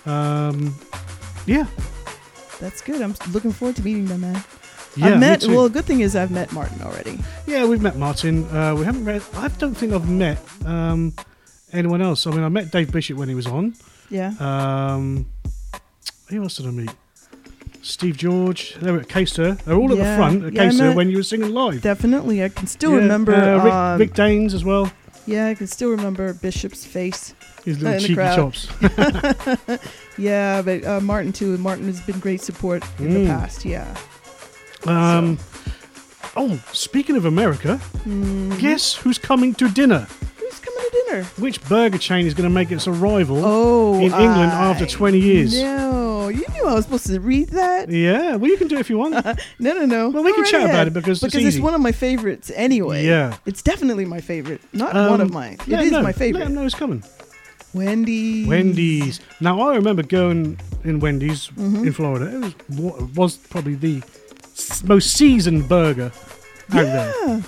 Um, 0.07 0.75
yeah. 1.47 1.67
That's 2.61 2.81
good. 2.83 3.01
I'm 3.03 3.15
looking 3.33 3.53
forward 3.53 3.77
to 3.77 3.83
meeting 3.83 4.05
them, 4.07 4.21
man. 4.21 4.45
Yeah, 4.97 5.07
I've 5.15 5.21
met. 5.21 5.41
too. 5.43 5.57
Well, 5.57 5.69
good 5.69 5.85
thing 5.87 6.01
is 6.01 6.15
I've 6.15 6.31
met 6.31 6.53
Martin 6.53 6.83
already. 6.83 7.19
Yeah, 7.47 7.65
we've 7.67 7.81
met 7.83 7.97
Martin. 7.97 8.45
Uh, 8.55 8.75
we 8.77 8.85
haven't 8.85 9.05
read. 9.05 9.23
I 9.35 9.49
don't 9.49 9.75
think 9.75 9.93
I've 9.93 10.09
met 10.09 10.39
um, 10.67 11.13
anyone 11.73 12.01
else. 12.03 12.27
I 12.27 12.31
mean, 12.31 12.43
I 12.45 12.49
met 12.49 12.71
Dave 12.71 12.91
Bishop 12.93 13.17
when 13.17 13.29
he 13.29 13.35
was 13.35 13.47
on. 13.47 13.75
Yeah. 14.11 14.33
Um, 14.41 15.27
who 16.29 16.43
else 16.43 16.57
did 16.57 16.67
I 16.67 16.71
meet? 16.71 16.91
Steve 17.83 18.17
George. 18.17 18.75
They 18.75 18.91
were 18.91 19.01
at 19.01 19.09
Caster. 19.09 19.53
They're 19.65 19.77
all 19.77 19.91
at 19.93 19.99
the 19.99 20.17
front 20.17 20.45
at 20.45 20.53
Yeah, 20.53 20.65
Caster 20.65 20.93
when 20.93 21.09
you 21.11 21.17
were 21.19 21.23
singing 21.23 21.53
live. 21.55 21.81
Definitely, 21.83 22.45
I 22.45 22.49
can 22.51 22.67
still 22.67 22.91
Yeah, 22.93 22.97
remember. 22.99 23.35
uh, 23.35 23.65
Rick, 23.65 23.73
um, 23.73 23.99
Rick 24.01 24.15
Danes 24.15 24.53
as 24.55 24.65
well. 24.65 24.91
Yeah, 25.27 25.47
I 25.47 25.55
can 25.55 25.67
still 25.67 25.91
remember 25.91 26.35
Bishop's 26.35 26.85
face. 26.85 27.35
His 27.65 27.79
uh, 27.83 27.91
little 27.91 28.01
cheeky 28.01 28.15
chops. 28.15 28.69
yeah, 30.19 30.63
but 30.63 30.85
uh, 30.85 31.01
Martin 31.01 31.33
too. 31.33 31.57
Martin 31.59 31.85
has 31.87 32.01
been 32.01 32.19
great 32.19 32.41
support 32.41 32.83
in 32.99 33.15
the 33.15 33.21
Mm. 33.21 33.27
past. 33.29 33.65
Yeah. 33.65 33.95
Um, 34.87 35.39
Oh, 36.37 36.61
speaking 36.73 37.17
of 37.17 37.25
America, 37.25 37.81
Mhm. 38.07 38.57
guess 38.61 38.95
who's 38.95 39.19
coming 39.19 39.53
to 39.55 39.69
dinner? 39.69 40.07
To 40.91 41.05
dinner? 41.07 41.25
Which 41.39 41.63
burger 41.69 41.99
chain 41.99 42.27
is 42.27 42.35
going 42.35 42.49
to 42.49 42.55
make 42.55 42.71
its 42.73 42.87
arrival 42.89 43.43
Oh, 43.45 43.95
in 43.95 44.05
England 44.05 44.53
I 44.53 44.71
after 44.71 44.87
20 44.87 45.19
years? 45.19 45.61
No, 45.61 46.29
you 46.29 46.45
knew 46.55 46.67
I 46.67 46.75
was 46.75 46.85
supposed 46.85 47.07
to 47.07 47.21
read 47.21 47.49
that. 47.51 47.89
Yeah, 47.91 48.37
well, 48.37 48.51
you 48.51 48.57
can 48.57 48.69
do 48.69 48.77
it 48.77 48.81
if 48.81 48.91
you 48.91 48.99
want. 48.99 49.15
no, 49.59 49.73
no, 49.75 49.85
no. 49.87 50.09
Well, 50.11 50.23
we 50.25 50.33
can 50.33 50.45
chat 50.45 50.69
about 50.69 50.87
it 50.89 50.93
because 50.93 51.23
it's 51.23 51.33
because 51.33 51.47
it's 51.47 51.55
easy. 51.57 51.63
one 51.63 51.75
of 51.75 51.81
my 51.81 51.93
favorites 51.93 52.51
anyway. 52.55 53.05
Yeah. 53.07 53.37
it's 53.47 53.63
definitely 53.63 54.05
my 54.05 54.21
favorite. 54.21 54.61
Not 54.73 54.97
Um, 54.97 55.11
one 55.11 55.21
of 55.21 55.33
mine. 55.33 55.55
It 55.55 55.69
let 55.69 55.81
is 55.83 55.87
'em 55.89 55.93
know. 55.93 56.03
my 56.03 56.09
Let 56.09 56.17
favorite. 56.17 56.45
them 56.45 56.55
know 56.55 56.65
it's 56.65 56.75
coming. 56.75 57.03
Wendy's. 57.73 58.47
Wendy's. 58.49 59.21
Now, 59.41 59.61
I 59.61 59.77
remember 59.77 60.03
going 60.03 60.59
in 60.83 60.99
Wendy's 60.99 61.49
Mhm. 61.57 61.87
in 61.87 61.93
Florida. 61.93 62.27
It 62.49 62.55
was, 62.81 63.03
was 63.15 63.37
probably 63.37 63.75
the 63.77 64.03
most 64.85 65.13
seasoned 65.17 65.69
burger 65.69 66.11
out 66.73 66.85
there. 66.85 67.43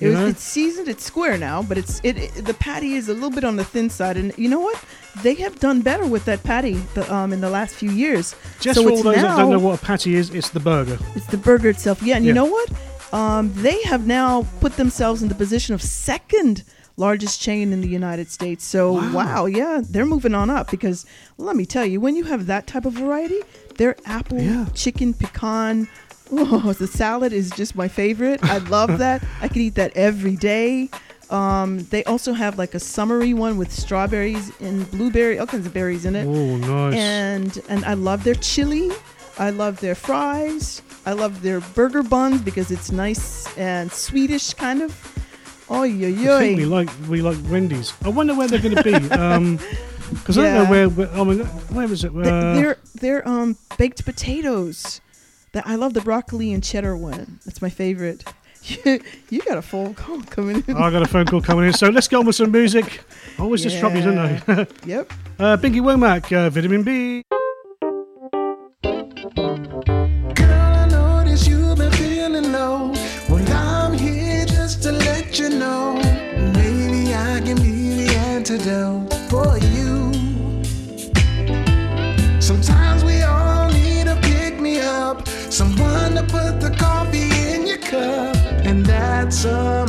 Yeah. 0.00 0.08
It 0.08 0.10
was, 0.12 0.20
it's 0.32 0.42
seasoned. 0.42 0.88
It's 0.88 1.04
square 1.04 1.38
now, 1.38 1.62
but 1.62 1.78
it's 1.78 2.00
it, 2.04 2.16
it- 2.18 2.44
The 2.44 2.54
patty 2.54 2.94
is 2.94 3.08
a 3.08 3.14
little 3.14 3.30
bit 3.30 3.44
on 3.44 3.56
the 3.56 3.64
thin 3.64 3.88
side, 3.90 4.16
and 4.16 4.36
you 4.36 4.48
know 4.48 4.60
what? 4.60 4.82
They 5.22 5.34
have 5.36 5.58
done 5.60 5.80
better 5.80 6.06
with 6.06 6.24
that 6.26 6.42
patty 6.42 6.74
the, 6.94 7.10
um, 7.12 7.32
in 7.32 7.40
the 7.40 7.48
last 7.50 7.74
few 7.74 7.90
years. 7.90 8.34
Just 8.60 8.78
so 8.78 8.84
for 8.84 8.90
all 8.90 9.02
those 9.02 9.16
now, 9.16 9.36
that 9.36 9.42
don't 9.42 9.50
know 9.52 9.58
what 9.58 9.80
a 9.82 9.84
patty 9.84 10.14
is, 10.14 10.30
it's 10.30 10.50
the 10.50 10.60
burger. 10.60 10.98
It's 11.14 11.26
the 11.26 11.38
burger 11.38 11.70
itself. 11.70 12.02
Yeah, 12.02 12.16
and 12.16 12.26
you 12.26 12.32
know 12.34 12.44
what? 12.44 12.70
Um, 13.12 13.52
they 13.54 13.80
have 13.84 14.06
now 14.06 14.46
put 14.60 14.76
themselves 14.76 15.22
in 15.22 15.28
the 15.28 15.34
position 15.34 15.74
of 15.74 15.80
second 15.80 16.64
largest 16.98 17.40
chain 17.40 17.72
in 17.72 17.80
the 17.82 17.88
United 17.88 18.30
States. 18.30 18.64
So 18.64 18.92
wow, 19.12 19.46
yeah, 19.46 19.80
they're 19.82 20.06
moving 20.06 20.34
on 20.34 20.50
up 20.50 20.70
because 20.70 21.06
let 21.38 21.54
me 21.56 21.64
tell 21.66 21.84
you, 21.86 22.00
when 22.00 22.16
you 22.16 22.24
have 22.24 22.46
that 22.46 22.66
type 22.66 22.84
of 22.84 22.94
variety, 22.94 23.40
their 23.76 23.96
apple, 24.06 24.66
chicken, 24.74 25.14
pecan. 25.14 25.88
Oh, 26.32 26.72
the 26.72 26.86
salad 26.86 27.32
is 27.32 27.50
just 27.50 27.74
my 27.76 27.88
favorite. 27.88 28.40
I 28.42 28.58
love 28.58 28.98
that. 29.04 29.22
I 29.40 29.48
could 29.48 29.58
eat 29.58 29.74
that 29.76 29.96
every 29.96 30.36
day. 30.36 30.90
Um, 31.30 31.80
they 31.90 32.04
also 32.04 32.32
have 32.32 32.56
like 32.58 32.74
a 32.74 32.80
summery 32.80 33.34
one 33.34 33.56
with 33.56 33.72
strawberries 33.72 34.52
and 34.60 34.88
blueberry, 34.92 35.38
all 35.38 35.46
kinds 35.46 35.66
of 35.66 35.74
berries 35.74 36.04
in 36.04 36.14
it. 36.14 36.24
Oh, 36.26 36.56
nice. 36.56 36.94
And 36.94 37.62
and 37.68 37.84
I 37.84 37.94
love 37.94 38.22
their 38.24 38.34
chili. 38.36 38.90
I 39.38 39.50
love 39.50 39.80
their 39.80 39.94
fries. 39.94 40.82
I 41.04 41.12
love 41.12 41.42
their 41.42 41.60
burger 41.74 42.02
buns 42.02 42.42
because 42.42 42.70
it's 42.70 42.90
nice 42.90 43.46
and 43.58 43.90
Swedish 43.92 44.54
kind 44.54 44.82
of. 44.82 44.94
Oh 45.68 45.82
yo 45.82 46.36
I 46.36 46.40
think 46.40 46.58
we 46.58 46.64
like 46.64 46.88
we 47.08 47.22
like 47.22 47.38
Wendy's. 47.50 47.92
I 48.04 48.08
wonder 48.08 48.34
where 48.34 48.46
they're 48.46 48.62
going 48.62 48.76
to 48.76 48.82
be. 48.84 48.94
Um 49.14 49.58
'cause 50.24 50.38
I 50.38 50.42
don't 50.44 50.54
know 50.64 50.70
where, 50.70 50.88
where. 50.88 51.10
I 51.10 51.24
mean, 51.24 51.40
where 51.74 51.88
was 51.88 52.04
it? 52.04 52.12
Uh, 52.16 52.54
They're 52.54 52.76
they're 52.94 53.26
um 53.28 53.56
baked 53.76 54.04
potatoes. 54.04 55.00
That 55.56 55.66
I 55.66 55.76
love 55.76 55.94
the 55.94 56.02
broccoli 56.02 56.52
and 56.52 56.62
cheddar 56.62 56.98
one. 56.98 57.40
That's 57.46 57.62
my 57.62 57.70
favorite. 57.70 58.22
you 58.84 59.40
got 59.40 59.56
a 59.56 59.62
phone 59.62 59.94
call 59.94 60.20
coming 60.20 60.62
in. 60.68 60.76
I 60.76 60.90
got 60.90 61.00
a 61.00 61.06
phone 61.06 61.24
call 61.24 61.40
coming 61.40 61.64
in, 61.64 61.72
so 61.72 61.88
let's 61.88 62.08
get 62.08 62.18
on 62.18 62.26
with 62.26 62.36
some 62.36 62.52
music. 62.52 63.00
Always 63.38 63.62
just 63.62 63.80
drop 63.80 63.94
these, 63.94 64.04
don't 64.04 64.18
I? 64.18 64.66
Yep. 64.84 65.12
Uh, 65.38 65.54
Binky 65.54 65.82
Womack, 65.82 66.34
uh, 66.34 66.48
Vitamin 66.48 66.82
B. 66.82 67.22
some 89.36 89.85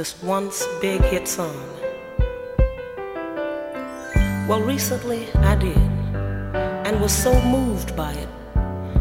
this 0.00 0.22
once 0.22 0.66
big 0.80 1.02
hit 1.12 1.28
song? 1.28 1.60
Well, 4.48 4.62
recently 4.62 5.30
I 5.52 5.56
did, 5.56 5.76
and 6.86 6.98
was 7.02 7.12
so 7.12 7.38
moved 7.42 7.94
by 7.94 8.12
it 8.14 8.30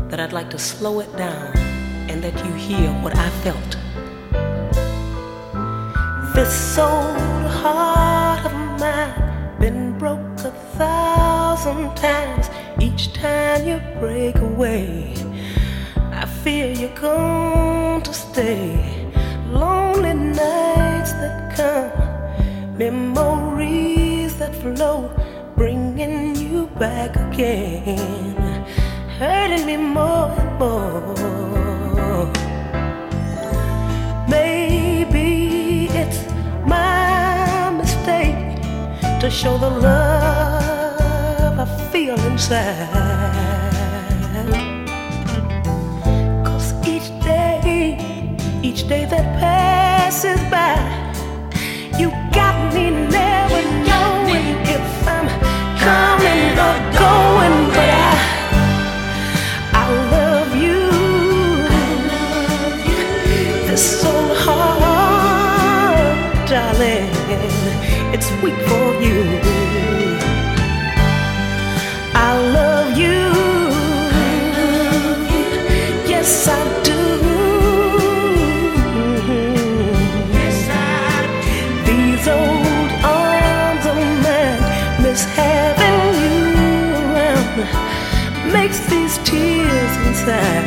that 0.10 0.20
I'd 0.20 0.34
like 0.34 0.50
to 0.50 0.60
slow 0.60 1.00
it 1.00 1.10
down 1.16 1.56
and 2.10 2.22
let 2.22 2.36
you 2.46 2.52
hear 2.52 2.90
what 3.02 3.16
I 3.16 3.30
felt. 3.46 3.72
This 6.36 6.78
old 6.78 7.48
heart 7.62 8.44
of 8.50 8.54
mine 8.82 9.58
been 9.58 9.98
broke 9.98 10.36
a 10.40 10.52
thousand 10.80 11.96
times. 11.96 12.50
Each 12.82 13.14
time 13.14 13.66
you 13.66 13.78
break 14.02 14.36
away, 14.40 15.16
I 16.12 16.26
fear 16.44 16.74
you're 16.74 17.00
going 17.00 18.02
to 18.02 18.14
stay. 18.14 19.00
Lonely 19.50 20.14
nights 20.14 20.79
that 21.22 21.56
come, 21.56 22.78
memories 22.78 24.38
that 24.38 24.56
flow, 24.56 25.12
bringing 25.56 26.36
you 26.36 26.68
back 26.80 27.16
again, 27.16 28.66
hurting 29.20 29.66
me 29.66 29.78
more 29.78 30.30
and 30.42 30.60
more. 30.60 32.32
Maybe 34.30 35.90
it's 35.92 36.20
my 36.66 37.70
mistake 37.72 38.62
to 39.20 39.30
show 39.30 39.58
the 39.58 39.70
love 39.70 41.60
I 41.60 41.66
feel 41.92 42.18
inside. 42.32 42.88
Cause 46.46 46.74
each 46.88 47.10
day, 47.24 47.98
each 48.64 48.88
day 48.88 49.06
that 49.06 49.26
passes 49.40 50.40
by, 50.50 50.78
got 52.72 53.29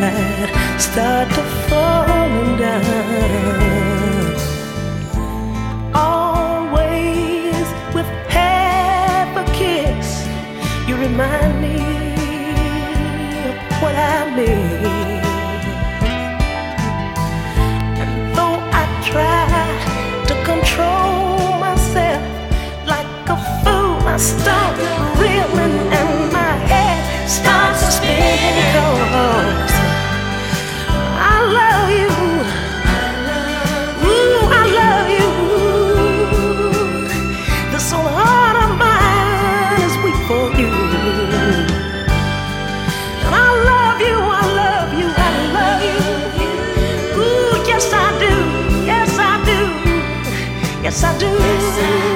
inside 0.02 0.80
start 0.80 1.28
to 1.30 1.42
falling 1.68 2.56
down. 2.56 4.34
Always 5.94 7.66
with 7.94 8.06
half 8.28 9.36
a 9.36 9.44
kiss, 9.52 10.26
you 10.88 10.96
remind 10.96 11.60
me 11.60 11.76
of 13.48 13.82
what 13.82 13.94
I 13.94 14.30
miss. 14.36 15.11
Yes 50.92 51.04
I 51.04 51.18
do. 51.18 51.26
Yes 51.26 52.11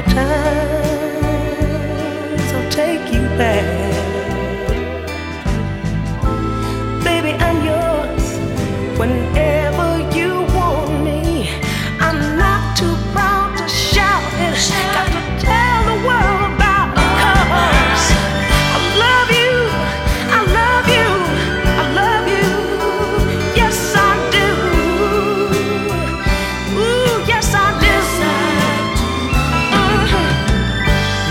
hundred 0.00 0.14
times 0.14 1.72
I'll 2.52 2.70
take 2.70 3.12
you 3.12 3.20
back. 3.36 3.79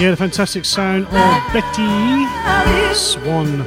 Yeah, 0.09 0.15
the 0.15 0.17
fantastic 0.17 0.65
sound 0.65 1.05
of 1.05 1.53
Betty 1.53 2.25
Swann 2.95 3.63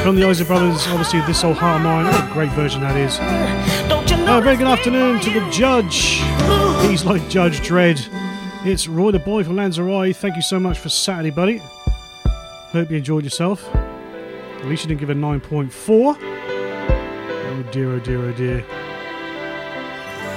from 0.00 0.14
the 0.14 0.22
Isley 0.24 0.46
Brothers. 0.46 0.86
Obviously, 0.86 1.20
this 1.22 1.42
old 1.42 1.56
heart 1.56 1.78
of 1.78 1.82
mine. 1.82 2.04
What 2.04 2.30
a 2.30 2.32
great 2.32 2.52
version 2.52 2.82
that 2.82 2.96
is. 2.96 3.18
Uh, 3.18 4.40
very 4.40 4.56
good 4.56 4.68
afternoon 4.68 5.18
to 5.22 5.30
the 5.30 5.50
judge. 5.50 6.22
He's 6.88 7.04
like 7.04 7.28
Judge 7.28 7.62
Dredd. 7.62 8.08
It's 8.64 8.86
Roy 8.86 9.10
the 9.10 9.18
boy 9.18 9.42
from 9.42 9.56
Lanzarote. 9.56 10.14
Thank 10.14 10.36
you 10.36 10.42
so 10.42 10.60
much 10.60 10.78
for 10.78 10.88
Saturday, 10.88 11.30
buddy. 11.30 11.60
Hope 12.70 12.88
you 12.88 12.98
enjoyed 12.98 13.24
yourself. 13.24 13.68
At 13.74 14.66
least 14.66 14.84
you 14.84 14.88
didn't 14.90 15.00
give 15.00 15.10
it 15.10 15.16
9.4. 15.16 16.16
Oh 16.20 17.62
dear, 17.72 17.90
oh 17.94 17.98
dear, 17.98 18.24
oh 18.24 18.32
dear. 18.34 18.64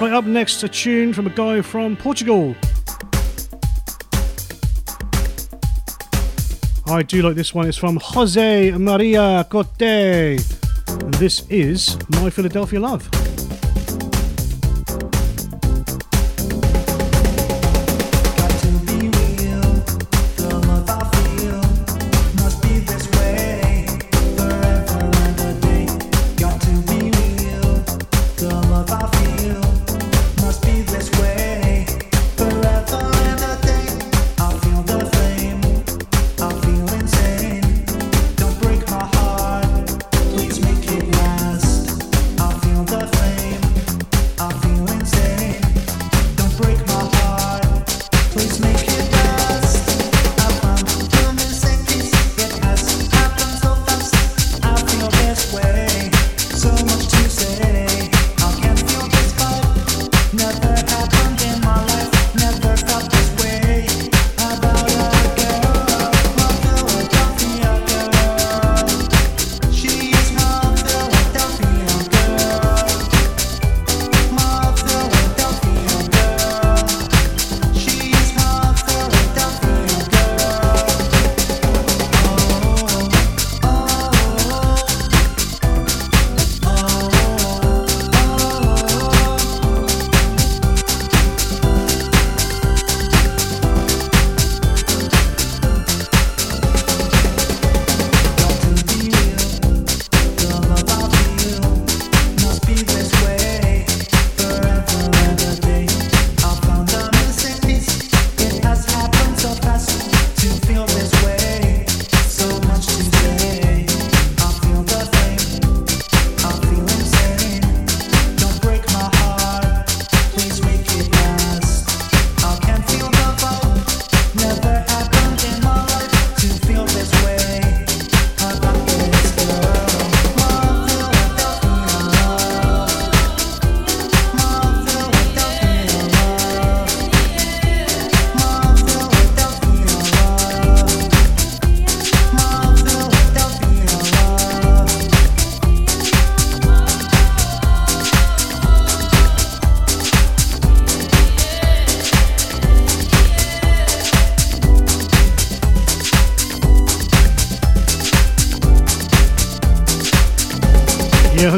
Right, 0.01 0.11
up 0.11 0.25
next, 0.25 0.63
a 0.63 0.67
tune 0.67 1.13
from 1.13 1.27
a 1.27 1.29
guy 1.29 1.61
from 1.61 1.95
Portugal. 1.97 2.55
I 6.99 7.03
do 7.03 7.21
like 7.21 7.35
this 7.35 7.53
one. 7.53 7.65
It's 7.65 7.77
from 7.77 7.97
Jose 8.01 8.71
Maria 8.71 9.45
Corte. 9.49 9.81
And 9.81 11.13
this 11.13 11.47
is 11.49 11.97
My 12.09 12.29
Philadelphia 12.29 12.81
Love. 12.81 13.28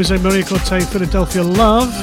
Jose 0.01 0.17
Maria 0.17 0.43
Corte, 0.43 0.83
Philadelphia 0.85 1.43
Love. 1.43 1.93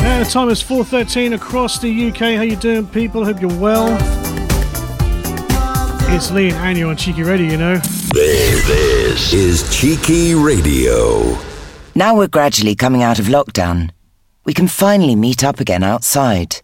Yeah, 0.00 0.24
the 0.24 0.30
time 0.30 0.48
is 0.48 0.62
4.13 0.62 1.34
across 1.34 1.78
the 1.78 2.08
UK. 2.08 2.16
How 2.16 2.40
you 2.40 2.56
doing, 2.56 2.86
people? 2.86 3.22
Hope 3.22 3.38
you're 3.38 3.54
well. 3.58 3.98
It's 6.08 6.30
Lee 6.30 6.48
and 6.48 6.56
Anya 6.56 6.86
on 6.86 6.96
Cheeky 6.96 7.22
Radio, 7.22 7.50
you 7.50 7.58
know. 7.58 7.76
This, 7.76 8.66
this 8.66 9.32
is 9.34 9.78
Cheeky 9.78 10.34
Radio. 10.34 11.36
Now 11.94 12.16
we're 12.16 12.28
gradually 12.28 12.74
coming 12.74 13.02
out 13.02 13.18
of 13.18 13.26
lockdown. 13.26 13.90
We 14.46 14.54
can 14.54 14.68
finally 14.68 15.16
meet 15.16 15.44
up 15.44 15.60
again 15.60 15.82
outside. 15.82 16.62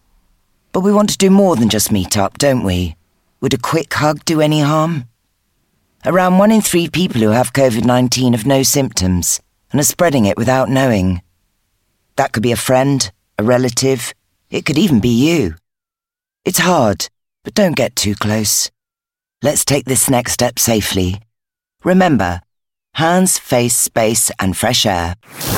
But 0.73 0.81
we 0.81 0.91
want 0.91 1.11
to 1.11 1.17
do 1.17 1.29
more 1.29 1.55
than 1.55 1.69
just 1.69 1.91
meet 1.91 2.17
up, 2.17 2.39
don't 2.39 2.63
we? 2.63 2.95
Would 3.41 3.53
a 3.53 3.59
quick 3.59 3.93
hug 3.93 4.25
do 4.25 4.41
any 4.41 4.61
harm? 4.61 5.05
Around 6.03 6.39
one 6.39 6.51
in 6.51 6.61
three 6.61 6.89
people 6.89 7.21
who 7.21 7.29
have 7.29 7.53
COVID 7.53 7.85
19 7.85 8.33
have 8.33 8.45
no 8.45 8.63
symptoms 8.63 9.39
and 9.71 9.79
are 9.79 9.83
spreading 9.85 10.25
it 10.25 10.35
without 10.35 10.69
knowing. 10.69 11.21
That 12.15 12.31
could 12.31 12.43
be 12.43 12.51
a 12.51 12.57
friend, 12.57 13.11
a 13.37 13.43
relative, 13.43 14.13
it 14.49 14.65
could 14.65 14.77
even 14.77 14.99
be 14.99 15.09
you. 15.09 15.55
It's 16.43 16.59
hard, 16.59 17.07
but 17.43 17.53
don't 17.53 17.75
get 17.75 17.95
too 17.95 18.15
close. 18.15 18.69
Let's 19.41 19.65
take 19.65 19.85
this 19.85 20.09
next 20.09 20.31
step 20.33 20.57
safely. 20.57 21.21
Remember, 21.83 22.41
hands, 22.93 23.37
face, 23.37 23.75
space, 23.75 24.31
and 24.39 24.55
fresh 24.55 24.85
air. 24.85 25.15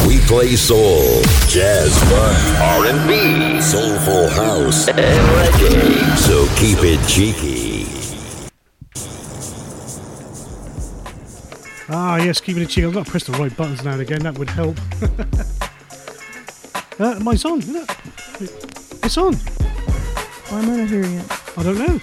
We 0.07 0.19
play 0.21 0.55
soul, 0.55 1.21
jazz, 1.47 1.97
funk, 2.09 2.37
R&B, 2.61 3.61
soulful 3.61 4.29
house, 4.29 4.87
and 4.87 4.97
reggae. 4.97 6.17
So 6.17 6.47
keep 6.55 6.79
it 6.81 7.05
cheeky. 7.07 7.85
Ah, 11.87 12.17
yes, 12.17 12.41
keeping 12.41 12.63
it 12.63 12.69
cheeky. 12.69 12.87
I've 12.87 12.93
got 12.93 13.05
to 13.05 13.11
press 13.11 13.25
the 13.25 13.33
right 13.33 13.55
buttons 13.55 13.83
now 13.83 13.91
and 13.91 14.01
again. 14.01 14.23
That 14.23 14.37
would 14.39 14.49
help. 14.49 14.77
uh, 16.99 17.19
mine's 17.19 17.45
on, 17.45 17.59
isn't 17.59 17.75
it? 17.75 17.89
It's 19.03 19.17
on. 19.17 19.35
Why 19.35 20.59
am 20.59 20.69
I 20.69 20.77
not 20.77 20.89
hearing 20.89 21.13
it? 21.13 21.25
I 21.57 21.63
don't 21.63 21.77
know. 21.77 21.99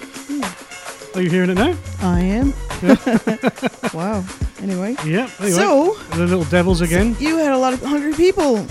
Are 1.15 1.21
you 1.21 1.29
hearing 1.29 1.49
it 1.49 1.55
now? 1.55 1.75
I 2.01 2.21
am. 2.21 2.53
wow. 3.93 4.23
Anyway. 4.61 4.95
Yeah. 5.05 5.29
Anyway, 5.39 5.51
So- 5.51 5.95
the 6.11 6.25
little 6.25 6.43
devils 6.45 6.81
again. 6.81 7.15
You 7.19 7.37
had 7.37 7.51
a 7.51 7.57
lot 7.57 7.73
of 7.73 7.81
hungry 7.81 8.13
people. 8.13 8.65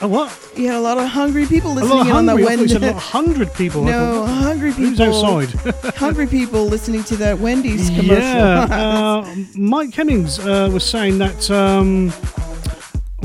A 0.00 0.08
what? 0.08 0.36
You 0.56 0.66
had 0.66 0.76
a 0.76 0.80
lot 0.80 0.98
of 0.98 1.08
hungry 1.08 1.46
people 1.46 1.72
listening 1.72 1.90
lot 1.98 2.00
of 2.02 2.08
in 2.08 2.14
on 2.16 2.26
that 2.26 2.32
hungry. 2.32 2.44
I 2.44 2.56
thought 2.56 2.58
you 2.58 2.58
Wendy's. 2.58 2.74
a 2.74 2.86
lot 2.86 2.96
of 2.96 3.02
hundred 3.02 3.54
people. 3.54 3.84
No, 3.84 4.26
hungry 4.26 4.70
people. 4.70 4.84
Who's 4.86 5.00
outside? 5.00 5.50
hungry 5.96 6.26
people 6.26 6.64
listening 6.66 7.04
to 7.04 7.16
that 7.18 7.38
Wendy's 7.38 7.90
commercial. 7.90 8.16
Yeah, 8.16 8.66
uh, 8.70 9.34
Mike 9.56 9.94
Hemmings 9.94 10.38
uh, 10.40 10.68
was 10.72 10.84
saying 10.84 11.18
that 11.18 11.48
um, 11.50 12.10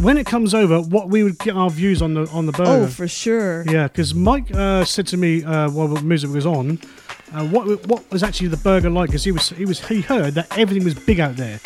when 0.02 0.18
it 0.18 0.26
comes 0.26 0.54
over, 0.54 0.80
what 0.80 1.10
we 1.10 1.24
would 1.24 1.40
get 1.40 1.56
our 1.56 1.70
views 1.70 2.02
on 2.02 2.14
the 2.14 2.30
on 2.30 2.46
the 2.46 2.52
burger. 2.52 2.84
oh, 2.84 2.88
for 2.88 3.08
sure. 3.08 3.64
Yeah, 3.68 3.88
because 3.88 4.14
Mike 4.14 4.54
uh, 4.54 4.86
said 4.86 5.08
to 5.08 5.18
me 5.18 5.44
uh, 5.44 5.70
while 5.72 5.88
the 5.88 6.02
music 6.02 6.30
was 6.32 6.46
on, 6.46 6.80
uh, 7.34 7.46
what 7.48 7.86
what 7.88 8.10
was 8.12 8.24
actually 8.24 8.48
the 8.48 8.58
burger 8.58 8.90
like? 8.90 9.10
Because 9.10 9.24
he 9.24 9.32
was 9.32 9.50
he 9.50 9.66
was 9.66 9.88
he 9.88 10.02
heard 10.02 10.36
that 10.36 10.58
everything 10.58 10.84
was 10.84 10.96
big 10.96 11.20
out 11.20 11.36
there, 11.36 11.60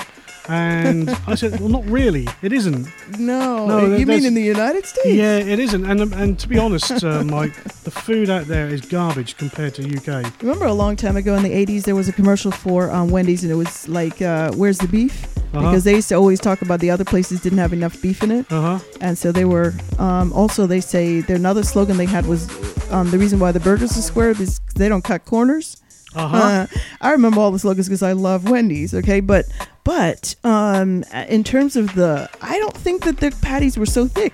and 0.49 1.09
I 1.27 1.35
said, 1.35 1.59
well, 1.59 1.69
not 1.69 1.85
really. 1.85 2.27
It 2.41 2.51
isn't. 2.53 2.87
No, 3.17 3.67
No, 3.67 3.95
you 3.95 4.05
mean 4.05 4.25
in 4.25 4.33
the 4.33 4.41
United 4.41 4.85
States? 4.85 5.07
Yeah, 5.07 5.37
it 5.37 5.59
isn't. 5.59 5.85
And 5.85 6.01
um, 6.01 6.13
and 6.13 6.37
to 6.39 6.47
be 6.47 6.57
honest, 6.57 7.03
uh, 7.03 7.23
Mike, 7.23 7.53
the 7.83 7.91
food 7.91 8.29
out 8.29 8.45
there 8.45 8.67
is 8.67 8.81
garbage 8.81 9.37
compared 9.37 9.75
to 9.75 9.83
UK. 9.83 10.41
Remember 10.41 10.65
a 10.65 10.73
long 10.73 10.95
time 10.95 11.15
ago 11.17 11.35
in 11.35 11.43
the 11.43 11.51
80s, 11.65 11.83
there 11.83 11.95
was 11.95 12.09
a 12.09 12.13
commercial 12.13 12.51
for 12.51 12.91
um, 12.91 13.09
Wendy's, 13.09 13.43
and 13.43 13.51
it 13.51 13.55
was 13.55 13.87
like, 13.87 14.21
uh, 14.21 14.51
Where's 14.53 14.77
the 14.77 14.87
beef? 14.87 15.25
Uh-huh. 15.53 15.61
Because 15.69 15.83
they 15.83 15.93
used 15.95 16.09
to 16.09 16.15
always 16.15 16.39
talk 16.39 16.61
about 16.63 16.79
the 16.79 16.89
other 16.89 17.05
places 17.05 17.39
didn't 17.41 17.59
have 17.59 17.73
enough 17.73 18.01
beef 18.01 18.23
in 18.23 18.31
it. 18.31 18.51
Uh 18.51 18.77
huh. 18.77 18.79
And 19.01 19.17
so 19.17 19.31
they 19.31 19.45
were, 19.45 19.73
um, 19.99 20.33
also, 20.33 20.65
they 20.65 20.81
say, 20.81 21.21
their 21.21 21.35
another 21.35 21.63
slogan 21.63 21.97
they 21.97 22.07
had 22.07 22.25
was 22.25 22.49
um, 22.91 23.11
the 23.11 23.17
reason 23.19 23.39
why 23.39 23.51
the 23.51 23.59
burgers 23.59 23.95
are 23.97 24.01
square 24.01 24.31
is 24.31 24.59
they 24.75 24.89
don't 24.89 25.03
cut 25.03 25.25
corners. 25.25 25.77
Uh-huh. 26.15 26.37
Uh, 26.37 26.67
I 27.01 27.11
remember 27.11 27.39
all 27.39 27.51
the 27.51 27.59
slogans 27.59 27.87
because 27.87 28.03
I 28.03 28.13
love 28.13 28.49
Wendy's. 28.49 28.93
Okay, 28.93 29.19
but 29.19 29.45
but 29.83 30.35
um, 30.43 31.03
in 31.27 31.43
terms 31.43 31.75
of 31.75 31.93
the, 31.95 32.29
I 32.41 32.57
don't 32.59 32.75
think 32.75 33.03
that 33.03 33.17
their 33.17 33.31
patties 33.31 33.77
were 33.77 33.85
so 33.85 34.07
thick. 34.07 34.33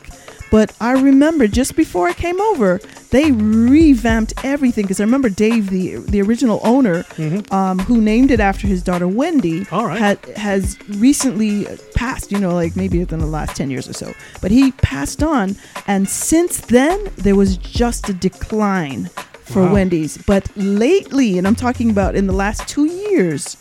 But 0.52 0.76
I 0.82 0.94
remember 0.94 1.48
just 1.48 1.76
before 1.76 2.08
I 2.08 2.14
came 2.14 2.42
over, 2.42 2.80
they 3.11 3.32
revamped 3.32 4.34
everything 4.44 4.84
because 4.86 5.00
I 5.00 5.03
remember 5.03 5.30
Dave, 5.30 5.69
the 5.69 5.98
the 5.98 6.24
original 6.24 6.60
owner, 6.64 7.06
um, 7.52 7.78
who 7.78 8.02
named 8.02 8.32
it 8.32 8.40
after 8.40 8.66
his 8.66 8.82
daughter 8.82 9.08
Wendy, 9.08 9.60
Mm-hmm. 9.61 9.76
All 9.76 9.86
right. 9.86 10.00
had 10.00 10.18
has 10.38 10.76
recently 10.98 11.68
passed. 11.94 12.32
You 12.32 12.40
know, 12.40 12.56
like 12.56 12.76
maybe 12.76 12.98
within 12.98 13.19
the 13.19 13.28
last 13.28 13.56
ten 13.56 13.69
years 13.69 13.88
or 13.88 13.94
so. 13.94 14.11
But 14.42 14.50
he 14.50 14.72
passed 14.72 15.22
on, 15.22 15.56
and 15.86 16.10
since 16.10 16.61
then 16.61 17.10
there 17.16 17.36
was 17.36 17.56
just 17.58 18.10
a 18.10 18.14
decline 18.14 19.06
for 19.32 19.61
Wow. 19.66 19.74
Wendy's. 19.74 20.18
But 20.18 20.50
lately, 20.56 21.38
and 21.38 21.45
I'm 21.48 21.56
talking 21.56 21.92
about 21.92 22.16
in 22.16 22.26
the 22.26 22.34
last 22.34 22.68
two 22.68 22.86
years, 22.86 23.56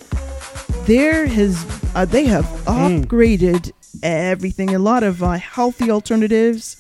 there 0.89 1.27
has 1.39 1.55
uh, 1.95 2.05
they 2.15 2.25
have 2.35 2.47
Hmm. 2.67 3.03
upgraded 3.05 3.71
everything. 4.03 4.75
A 4.75 4.79
lot 4.91 5.03
of 5.11 5.23
uh, 5.23 5.33
healthy 5.57 5.91
alternatives. 5.91 6.77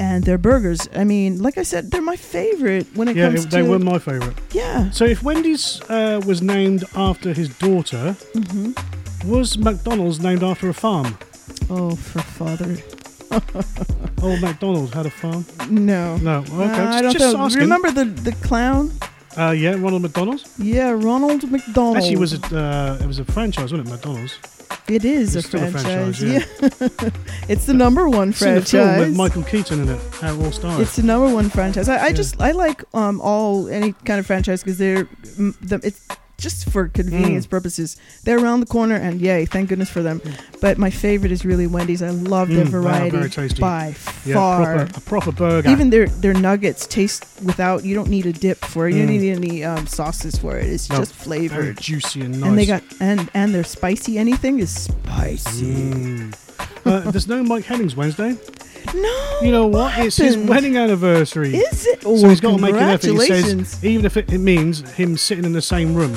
And 0.00 0.22
their 0.22 0.38
burgers, 0.38 0.80
I 0.94 1.02
mean, 1.02 1.42
like 1.42 1.58
I 1.58 1.64
said, 1.64 1.90
they're 1.90 2.00
my 2.14 2.14
favorite 2.36 2.86
when 2.94 3.08
it 3.08 3.16
Yeah, 3.16 3.26
comes 3.26 3.44
it- 3.44 3.50
to. 3.50 3.56
Yeah, 3.56 3.62
they 3.64 3.68
were 3.68 3.80
my 3.80 3.98
favourite. 3.98 4.36
yeah. 4.54 4.90
So 4.98 5.04
if 5.04 5.24
Wendy's 5.24 5.80
uh, 5.90 6.20
was 6.24 6.38
named 6.40 6.84
after 6.94 7.32
his 7.40 7.48
daughter, 7.58 8.14
Mm-hmm. 8.32 9.28
was 9.34 9.58
McDonald's 9.58 10.20
named 10.20 10.44
after 10.44 10.68
a 10.68 10.72
farm? 10.74 11.18
Oh, 11.68 11.96
for 11.96 12.22
father. 12.38 12.76
Old 14.22 14.40
McDonald 14.40 14.94
had 14.94 15.06
a 15.06 15.10
farm. 15.10 15.44
No. 15.68 16.16
No. 16.18 16.38
Okay. 16.46 16.80
Uh, 16.80 16.96
I 16.98 17.02
don't 17.02 17.18
just. 17.18 17.56
Remember 17.56 17.90
the 17.90 18.04
the 18.04 18.32
clown? 18.46 18.92
Uh, 19.36 19.50
yeah, 19.50 19.74
Ronald 19.74 20.02
McDonald. 20.02 20.44
Yeah, 20.58 20.90
Ronald 20.90 21.48
McDonald. 21.50 21.96
Actually, 21.98 22.12
it 22.14 22.18
was 22.18 22.32
a 22.34 22.56
uh, 22.56 22.98
it 23.00 23.06
was 23.06 23.18
a 23.18 23.24
franchise, 23.24 23.72
wasn't 23.72 23.88
it? 23.88 23.90
McDonald's. 23.90 24.38
It 24.88 25.04
is 25.04 25.34
a 25.36 25.38
It's 25.40 25.48
still 25.48 25.62
a 25.62 25.70
franchise. 25.70 26.18
franchise, 26.18 26.22
yeah. 27.02 27.10
it's 27.48 27.66
the 27.66 27.74
number 27.74 28.08
one 28.08 28.30
It's 28.30 28.42
in 28.42 28.54
the 28.54 28.62
film 28.62 28.86
with 28.88 28.96
franchise. 28.96 29.16
Michael 29.16 29.42
Keaton 29.42 29.80
in 29.82 29.88
it. 29.90 30.00
How 30.14 30.34
it 30.34 30.44
all 30.44 30.52
started. 30.52 30.82
It's 30.82 30.96
the 30.96 31.02
number 31.02 31.32
one 31.32 31.50
franchise. 31.50 31.88
I, 31.88 32.06
I 32.06 32.12
just 32.12 32.40
I 32.40 32.52
like 32.52 32.82
um 32.94 33.20
all 33.20 33.68
any 33.68 33.92
kind 34.04 34.18
of 34.18 34.26
franchise 34.26 34.62
because 34.62 34.78
they're 34.78 35.04
the, 35.36 35.80
it's 35.84 36.06
just 36.38 36.70
for 36.70 36.86
convenience 36.88 37.46
Mm. 37.46 37.50
purposes. 37.50 37.96
They're 38.24 38.38
around 38.38 38.60
the 38.60 38.66
corner 38.66 38.94
and 38.94 39.20
yay, 39.20 39.44
thank 39.44 39.68
goodness 39.68 39.90
for 39.90 40.02
them. 40.02 40.22
But 40.60 40.78
my 40.78 40.88
favorite 40.88 41.32
is 41.32 41.44
really 41.44 41.66
Wendy's. 41.66 42.00
I 42.00 42.10
love 42.10 42.48
their 42.48 42.64
Mm, 42.64 42.72
wow, 42.72 42.80
variety 42.82 43.16
very 43.16 43.28
tasty. 43.30 43.60
by 43.60 43.94
yeah, 44.24 44.34
far. 44.34 44.64
proper, 44.86 44.96
a 44.96 45.00
proper 45.00 45.32
burger. 45.32 45.68
Even 45.68 45.90
their 45.90 46.06
their 46.06 46.34
nuggets 46.34 46.86
taste 46.86 47.24
without. 47.42 47.84
You 47.84 47.94
don't 47.94 48.08
need 48.08 48.26
a 48.26 48.32
dip 48.32 48.58
for 48.64 48.88
it. 48.88 48.94
You 48.94 49.00
don't 49.04 49.14
Mm. 49.16 49.20
need 49.20 49.32
any 49.36 49.64
um, 49.64 49.86
sauces 49.88 50.38
for 50.38 50.56
it. 50.56 50.66
It's 50.66 50.88
No, 50.88 50.98
just 50.98 51.12
very 51.14 51.48
flavored. 51.48 51.80
juicy 51.80 52.20
and 52.22 52.40
nice. 52.40 52.48
And 52.48 52.58
they 52.58 52.66
got 52.66 52.82
and 53.00 53.28
and 53.34 53.52
they're 53.54 53.64
spicy. 53.64 54.16
Anything 54.16 54.60
is 54.60 54.70
spicy. 54.70 55.66
Mm. 55.74 56.34
Uh, 56.84 57.10
there's 57.10 57.26
no 57.28 57.42
Mike 57.42 57.64
Hemmings 57.64 57.96
Wednesday. 57.96 58.36
No. 58.94 59.38
You 59.42 59.52
know 59.52 59.66
what? 59.66 59.98
It's 59.98 60.16
his 60.16 60.36
wedding 60.36 60.76
anniversary. 60.76 61.56
Is 61.56 61.86
it? 61.86 62.02
Oh, 62.06 62.16
so 62.16 62.28
he's 62.28 62.40
got 62.40 62.56
to 62.56 62.62
make 62.62 62.74
an 62.74 62.80
effort. 62.82 63.06
He 63.06 63.26
says, 63.26 63.84
even 63.84 64.04
if 64.06 64.16
it, 64.16 64.32
it 64.32 64.38
means 64.38 64.88
him 64.92 65.16
sitting 65.16 65.44
in 65.44 65.52
the 65.52 65.62
same 65.62 65.94
room. 65.94 66.16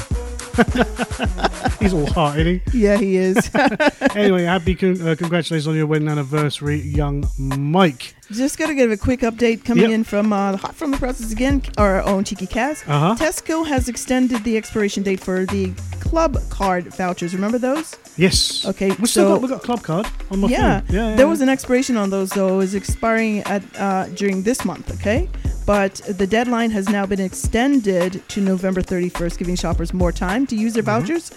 he's 1.79 1.93
all 1.93 2.05
heart, 2.07 2.37
isn't 2.37 2.61
he? 2.71 2.79
Yeah, 2.79 2.97
he 2.97 3.15
is. 3.15 3.49
anyway, 4.15 4.43
happy 4.43 4.75
con- 4.75 5.01
uh, 5.01 5.15
congratulations 5.15 5.67
on 5.67 5.75
your 5.75 5.87
wedding 5.87 6.09
anniversary, 6.09 6.79
young 6.81 7.25
Mike. 7.37 8.15
Just 8.31 8.57
got 8.57 8.67
to 8.67 8.75
give 8.75 8.91
a 8.91 8.97
quick 8.97 9.21
update 9.21 9.63
coming 9.63 9.83
Yep. 9.83 9.91
in 9.91 10.03
from 10.03 10.33
uh, 10.33 10.57
hot 10.57 10.75
from 10.75 10.91
the 10.91 10.97
process 10.97 11.31
again. 11.31 11.61
Our 11.77 12.01
own 12.01 12.23
Cheeky 12.25 12.47
Kaz. 12.47 12.83
Uh-huh. 12.87 13.15
Tesco 13.17 13.65
has 13.65 13.87
extended 13.87 14.43
the 14.43 14.57
expiration 14.57 15.03
date 15.03 15.19
for 15.21 15.45
the 15.45 15.67
club 16.11 16.37
card 16.49 16.83
vouchers. 17.01 17.33
Remember 17.33 17.57
those? 17.57 17.95
Yes. 18.17 18.65
Okay, 18.71 18.89
We 18.99 19.05
still 19.07 19.29
got 19.29 19.41
we 19.41 19.47
got 19.47 19.63
a 19.63 19.65
club 19.69 19.81
card 19.89 20.05
on 20.31 20.39
my 20.41 20.47
yeah. 20.49 20.81
phone. 20.81 20.95
Yeah, 20.95 21.09
yeah, 21.09 21.15
there 21.15 21.27
was 21.33 21.39
an 21.41 21.49
expiration 21.49 21.95
on 22.03 22.09
those 22.09 22.29
though. 22.37 22.53
It 22.55 22.57
was 22.65 22.73
expiring 22.75 23.39
at 23.53 23.63
uh, 23.79 24.05
during 24.19 24.43
this 24.43 24.59
month. 24.65 24.85
Okay, 24.97 25.29
but 25.65 25.93
the 26.21 26.27
deadline 26.27 26.71
has 26.77 26.85
now 26.97 27.05
been 27.05 27.21
extended 27.21 28.11
to 28.33 28.37
November 28.41 28.81
31st, 28.81 29.37
giving 29.41 29.55
shoppers 29.55 29.93
more 29.93 30.11
time 30.11 30.45
to 30.47 30.55
use 30.55 30.73
their 30.73 30.83
Mm-hmm. 30.83 30.99
vouchers 31.01 31.31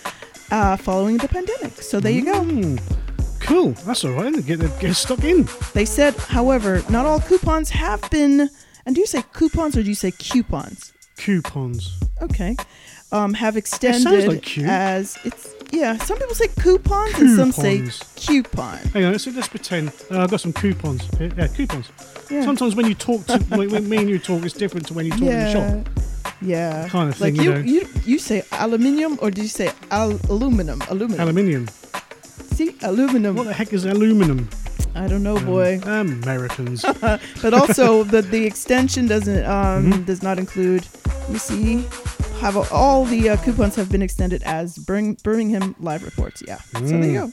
uh, 0.50 0.76
following 0.76 1.16
the 1.18 1.28
pandemic. 1.28 1.72
So 1.90 2.00
there 2.00 2.12
you 2.18 2.24
go. 2.24 2.40
Mm, 2.42 2.80
cool. 3.40 3.70
That's 3.86 4.04
all 4.04 4.12
right. 4.22 4.34
Get 4.44 4.58
get 4.80 4.94
stuck 4.96 5.22
in. 5.22 5.46
They 5.72 5.84
said, 5.86 6.12
however, 6.36 6.82
not 6.88 7.06
all 7.06 7.20
coupons 7.20 7.70
have 7.70 8.00
been. 8.10 8.50
And 8.86 8.94
do 8.96 9.00
you 9.00 9.06
say 9.06 9.22
coupons 9.38 9.76
or 9.76 9.82
do 9.82 9.88
you 9.88 10.00
say 10.04 10.10
coupons? 10.10 10.92
Coupons. 11.16 11.82
Okay. 12.20 12.56
Um, 13.14 13.32
have 13.34 13.56
extended 13.56 14.26
like 14.28 14.58
as 14.58 15.16
it's 15.24 15.54
yeah. 15.70 15.96
Some 15.98 16.18
people 16.18 16.34
say 16.34 16.48
coupons, 16.48 17.14
and 17.20 17.36
some 17.36 17.52
say 17.52 17.78
Coupons. 17.78 18.02
coupon. 18.26 18.78
Hang 18.92 19.04
on, 19.04 19.12
let's, 19.12 19.26
let's 19.28 19.48
pretend. 19.48 19.92
Uh, 20.10 20.22
I've 20.22 20.30
got 20.30 20.40
some 20.40 20.52
coupons. 20.52 21.02
Here. 21.18 21.30
Yeah, 21.36 21.46
coupons. 21.46 21.86
Yeah. 22.30 22.42
Sometimes 22.44 22.74
when 22.74 22.86
you 22.86 22.94
talk 22.94 23.24
to 23.26 23.38
when, 23.58 23.70
when 23.70 23.88
me 23.88 23.98
and 23.98 24.08
you 24.08 24.18
talk, 24.18 24.44
it's 24.44 24.54
different 24.54 24.86
to 24.88 24.94
when 24.94 25.04
you 25.06 25.12
talk 25.12 25.20
in 25.22 25.26
the 25.26 25.32
Yeah. 25.32 25.52
shop. 25.52 25.88
Yeah. 26.42 26.88
kind 26.88 27.08
of 27.10 27.16
thing. 27.16 27.36
Like 27.36 27.44
you, 27.44 27.50
you, 27.52 27.54
know, 27.54 27.60
you, 27.60 27.88
you 28.04 28.18
say 28.18 28.42
aluminium 28.52 29.18
or 29.22 29.30
did 29.30 29.42
you 29.42 29.48
say 29.48 29.70
al- 29.90 30.18
aluminum? 30.28 30.82
Aluminum. 30.90 31.20
aluminium. 31.20 31.68
See, 32.56 32.76
aluminum. 32.82 33.36
What 33.36 33.46
the 33.46 33.52
heck 33.54 33.72
is 33.72 33.84
aluminum? 33.84 34.48
I 34.96 35.06
don't 35.08 35.22
know, 35.22 35.38
boy. 35.40 35.80
Americans. 35.84 36.84
but 37.42 37.54
also 37.54 38.02
the 38.14 38.22
the 38.22 38.44
extension 38.44 39.06
doesn't 39.06 39.44
um 39.44 39.92
Mhm. 39.92 40.06
does 40.06 40.22
not 40.22 40.38
include. 40.38 40.86
Let 41.06 41.30
me 41.30 41.38
see. 41.38 41.84
Have 42.44 42.70
all 42.72 43.06
the 43.06 43.30
uh, 43.30 43.36
coupons 43.38 43.74
have 43.76 43.90
been 43.90 44.02
extended 44.02 44.42
as 44.42 44.76
Birming- 44.76 45.22
Birmingham 45.22 45.74
live 45.80 46.04
reports. 46.04 46.42
Yeah. 46.46 46.58
So 46.74 46.80
there 46.80 46.98
you 47.04 47.20
Mm. 47.20 47.32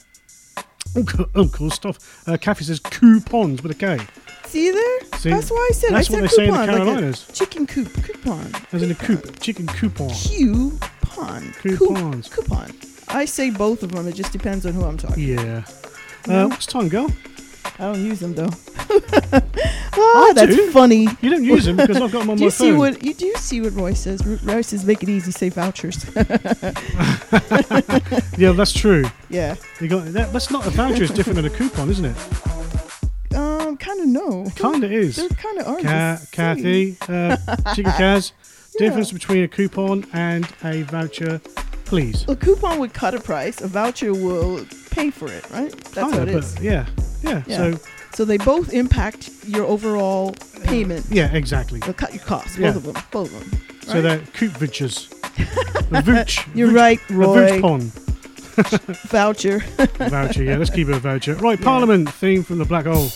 Oh, 0.94 1.02
cool, 1.04 1.26
oh, 1.34 1.48
cool 1.48 1.70
stuff. 1.70 2.26
Uh, 2.28 2.36
Kathy 2.38 2.64
says 2.64 2.78
coupons 2.80 3.62
with 3.62 3.72
a 3.72 3.74
K. 3.74 3.98
See 4.46 4.70
there? 4.70 5.00
See, 5.18 5.30
that's 5.30 5.50
why 5.50 5.68
I 5.70 5.74
said 5.74 5.90
that's 5.92 6.10
I 6.10 6.20
what 6.20 6.20
said 6.20 6.22
they 6.22 6.28
say 6.28 6.44
in 6.46 6.50
the 6.50 6.56
coupon, 6.58 6.66
like 6.68 6.76
Carolinas. 6.86 7.26
chicken 7.32 7.66
coop 7.66 7.92
coupon. 8.04 8.52
As 8.72 8.82
in 8.82 8.90
a 8.90 8.94
coop, 8.94 9.38
chicken 9.40 9.66
coupon. 9.66 10.10
Coupon. 10.10 11.52
Coupons. 11.62 12.28
Coupon. 12.28 12.72
I 13.08 13.24
say 13.26 13.50
both 13.50 13.82
of 13.82 13.92
them. 13.92 14.06
It 14.08 14.14
just 14.14 14.32
depends 14.32 14.64
on 14.66 14.72
who 14.72 14.82
I'm 14.84 14.96
talking. 14.98 15.22
Yeah. 15.28 15.64
Yeah. 16.26 16.44
Uh, 16.44 16.48
what's 16.48 16.66
time, 16.66 16.88
girl? 16.88 17.10
I 17.78 17.92
don't 17.92 18.04
use 18.04 18.20
them 18.20 18.34
though. 18.34 18.50
oh, 18.90 20.26
I 20.30 20.32
that's 20.34 20.54
do. 20.54 20.70
funny. 20.70 21.08
You 21.20 21.30
don't 21.30 21.44
use 21.44 21.64
them 21.64 21.76
because 21.76 21.96
I've 22.00 22.12
got 22.12 22.20
them 22.20 22.30
on 22.30 22.36
do 22.36 22.42
my 22.42 22.44
you 22.46 22.50
see 22.50 22.70
phone. 22.70 22.78
what 22.78 23.02
you 23.02 23.14
do? 23.14 23.32
See 23.36 23.60
what 23.60 23.72
Roy 23.74 23.94
says? 23.94 24.24
Ro- 24.26 24.38
Roy 24.42 24.62
says, 24.62 24.84
"Make 24.84 25.02
it 25.02 25.08
easy, 25.08 25.30
say 25.32 25.48
vouchers." 25.48 26.04
Yeah, 28.38 28.52
that's 28.52 28.72
true. 28.72 29.04
yeah. 29.28 29.56
You 29.80 29.88
got 29.88 30.04
that. 30.12 30.32
That's 30.32 30.50
not 30.50 30.66
a 30.66 30.70
voucher. 30.70 31.04
It's 31.04 31.12
different 31.12 31.36
than 31.36 31.44
a 31.46 31.50
coupon, 31.50 31.90
isn't 31.90 32.04
it? 32.04 32.16
Um, 33.36 33.76
kind 33.76 34.00
of 34.00 34.06
no. 34.08 34.46
Kind 34.56 34.84
of 34.84 34.92
is. 34.92 35.16
They 35.16 35.28
kind 35.28 35.58
of 35.60 35.66
are. 35.68 35.82
The 35.82 36.28
Kathy, 36.32 36.96
uh, 37.08 37.36
Chicken 37.74 37.92
Kaz, 37.92 38.32
Yeah. 38.80 38.86
difference 38.88 39.12
between 39.12 39.44
a 39.44 39.48
coupon 39.48 40.06
and 40.12 40.48
a 40.64 40.82
voucher, 40.82 41.40
please. 41.84 42.24
A 42.28 42.34
coupon 42.36 42.78
would 42.78 42.94
cut 42.94 43.14
a 43.14 43.20
price. 43.20 43.60
A 43.60 43.68
voucher 43.68 44.12
will 44.14 44.64
pay 44.90 45.10
for 45.10 45.28
it, 45.30 45.48
right? 45.50 45.70
That's 45.70 45.94
Kinda, 46.12 46.18
what 46.18 46.28
it 46.28 46.54
but. 46.54 46.62
Yeah, 46.62 46.86
yeah. 47.22 47.42
Yeah. 47.46 47.56
So 47.56 47.78
So 48.14 48.24
they 48.24 48.36
both 48.38 48.72
impact 48.72 49.30
your 49.46 49.64
overall 49.64 50.34
payment. 50.64 51.06
yeah, 51.10 51.32
exactly. 51.32 51.80
They'll 51.80 51.94
cut 51.94 52.12
your 52.14 52.22
costs. 52.24 52.56
Yeah. 52.58 52.72
Both 52.72 52.76
of 52.76 52.94
them. 52.94 53.02
Both 53.10 53.34
of 53.34 53.50
them. 53.50 53.60
So 53.82 53.94
right? 53.94 54.00
they're 54.02 54.18
coop 54.34 54.52
vouchers. 54.52 55.08
a 55.92 56.02
vouch. 56.02 56.46
You're 56.54 56.70
right, 56.72 57.00
A 57.10 57.14
Roy. 57.14 57.60
vouch 57.60 57.60
pon. 57.62 57.80
voucher. 59.08 59.58
voucher. 60.10 60.42
Yeah, 60.44 60.56
let's 60.58 60.70
keep 60.70 60.88
it 60.88 60.94
a 60.94 60.98
voucher. 61.00 61.34
Right, 61.36 61.60
Parliament 61.60 62.10
theme 62.12 62.42
from 62.42 62.58
the 62.58 62.64
black 62.66 62.84
hole. 62.86 63.08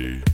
The 0.00 0.29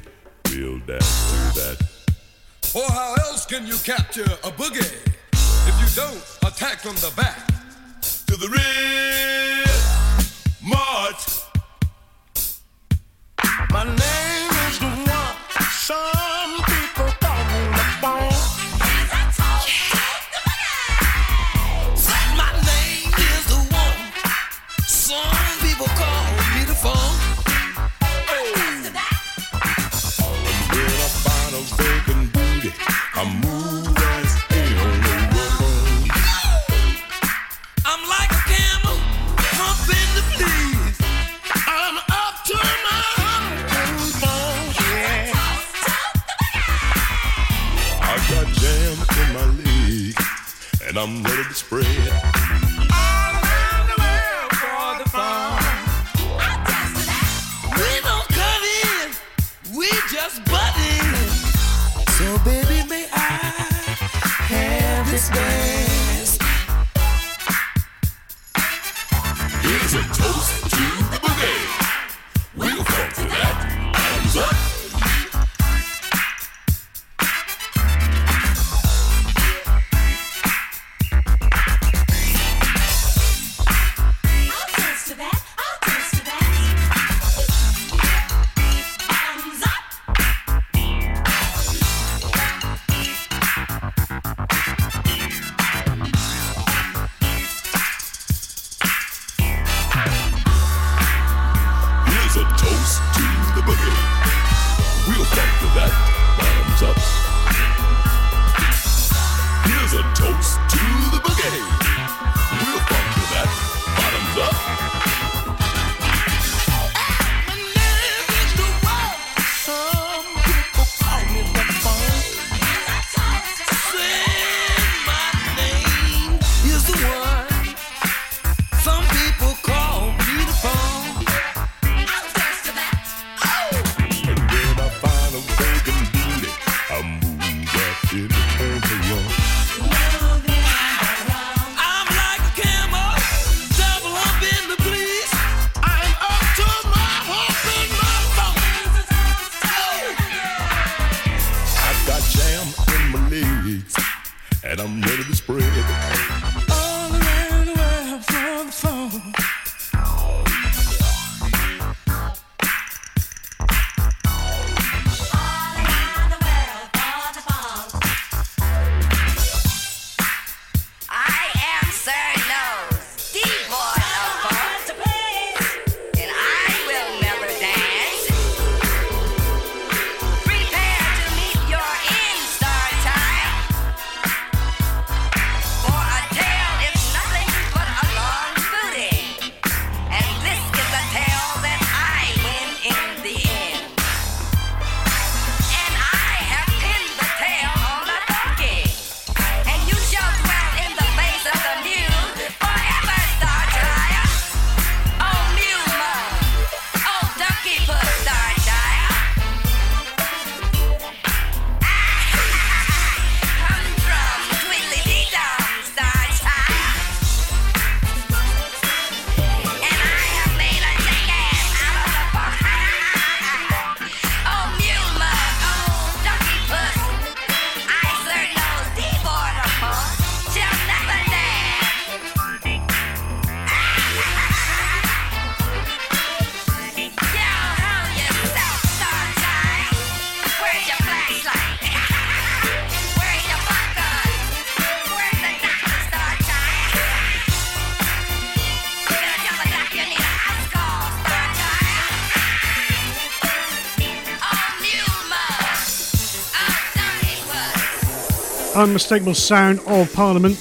unmistakable 258.86 259.34
sound 259.34 259.80
of 259.88 260.12
Parliament. 260.14 260.56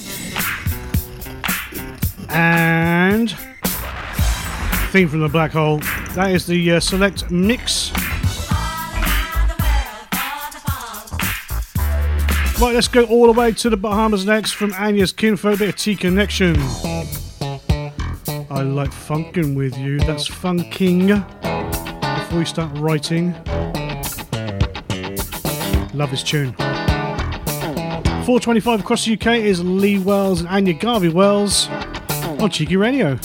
And 2.28 3.30
Theme 4.90 5.08
from 5.08 5.20
the 5.20 5.28
Black 5.28 5.52
Hole. 5.52 5.78
That 6.14 6.32
is 6.32 6.44
the 6.44 6.72
uh, 6.72 6.80
select 6.80 7.30
mix. 7.30 7.92
Right, 12.58 12.74
let's 12.74 12.88
go 12.88 13.04
all 13.04 13.32
the 13.32 13.38
way 13.38 13.52
to 13.52 13.70
the 13.70 13.76
Bahamas 13.76 14.26
next 14.26 14.52
from 14.52 14.72
Anya's 14.74 15.12
Kinfolk, 15.12 15.60
bit 15.60 15.68
of 15.68 15.76
T 15.76 15.94
Connection. 15.94 16.56
I 18.50 18.62
like 18.62 18.90
funkin' 18.90 19.54
with 19.54 19.78
you, 19.78 20.00
that's 20.00 20.26
funking. 20.26 21.08
Before 21.08 22.38
we 22.38 22.44
start 22.44 22.76
writing, 22.78 23.34
love 25.94 26.10
this 26.10 26.24
tune. 26.24 26.56
425 28.26 28.80
across 28.80 29.04
the 29.04 29.12
UK 29.12 29.36
is 29.36 29.62
Lee 29.62 30.00
Wells 30.00 30.40
and 30.40 30.48
Anya 30.48 30.74
Garvey 30.74 31.08
Wells 31.08 31.68
on 32.40 32.50
Cheeky 32.50 32.76
Radio. 32.76 33.16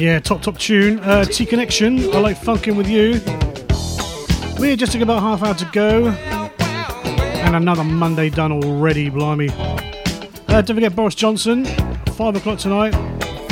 Yeah, 0.00 0.18
top 0.18 0.40
top 0.40 0.56
tune. 0.56 0.98
Uh, 1.00 1.26
T 1.26 1.44
Connection. 1.44 1.98
I 2.14 2.20
like 2.20 2.38
funkin' 2.38 2.74
with 2.74 2.88
you. 2.88 3.20
We're 4.58 4.74
just 4.74 4.94
about 4.94 5.20
half 5.20 5.42
hour 5.42 5.52
to 5.52 5.64
go, 5.74 6.08
and 6.08 7.54
another 7.54 7.84
Monday 7.84 8.30
done 8.30 8.50
already. 8.50 9.10
Blimey! 9.10 9.50
Uh, 9.50 10.62
don't 10.62 10.68
forget 10.68 10.96
Boris 10.96 11.14
Johnson. 11.14 11.66
Five 12.14 12.34
o'clock 12.34 12.58
tonight. 12.58 12.92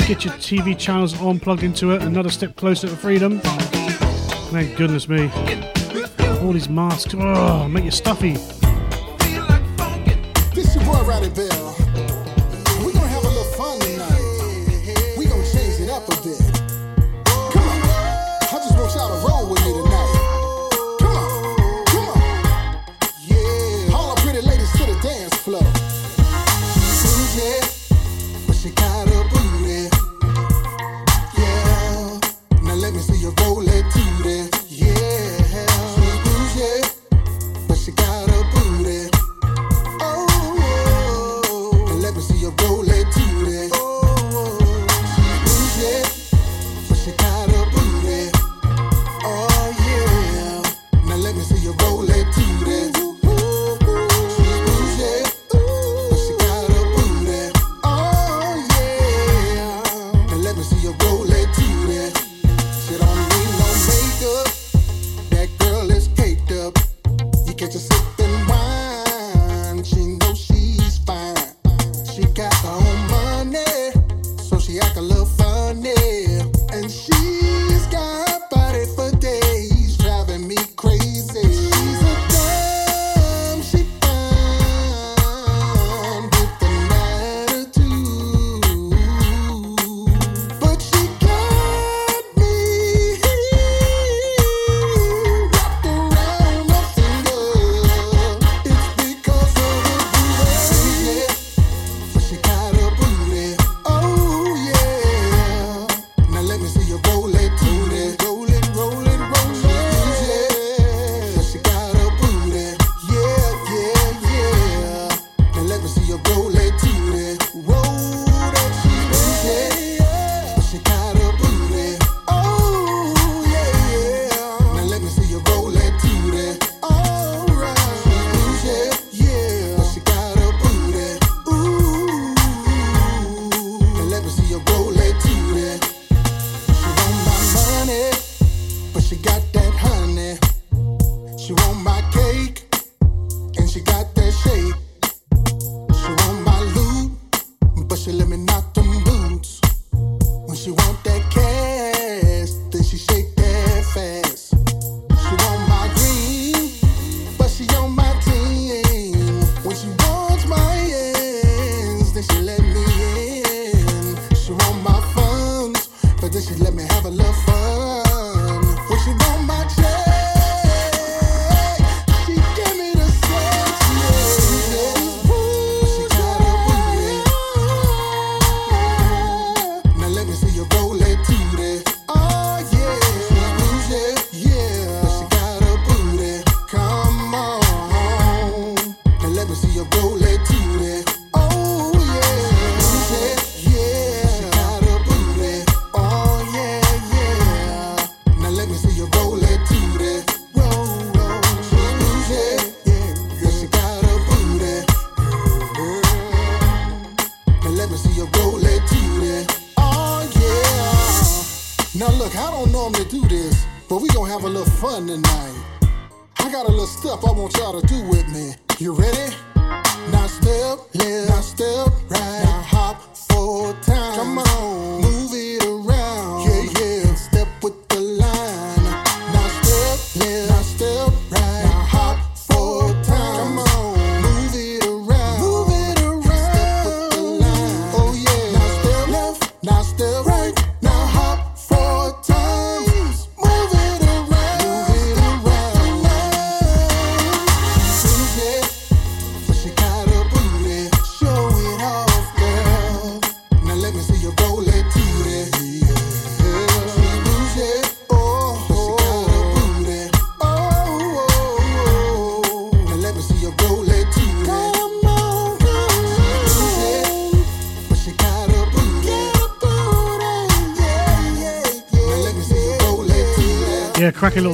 Get 0.07 0.25
your 0.25 0.33
TV 0.33 0.75
channels 0.75 1.21
on, 1.21 1.39
plugged 1.39 1.61
into 1.61 1.91
it. 1.91 2.01
Another 2.01 2.31
step 2.31 2.55
closer 2.55 2.87
to 2.87 2.95
freedom. 2.95 3.39
Thank 4.49 4.75
goodness 4.75 5.07
me. 5.07 5.29
All 6.41 6.51
these 6.51 6.67
masks. 6.67 7.13
Oh, 7.15 7.67
make 7.67 7.85
you 7.85 7.91
stuffy. 7.91 8.33
This 10.55 10.75
your 10.75 10.83
boy 10.83 11.03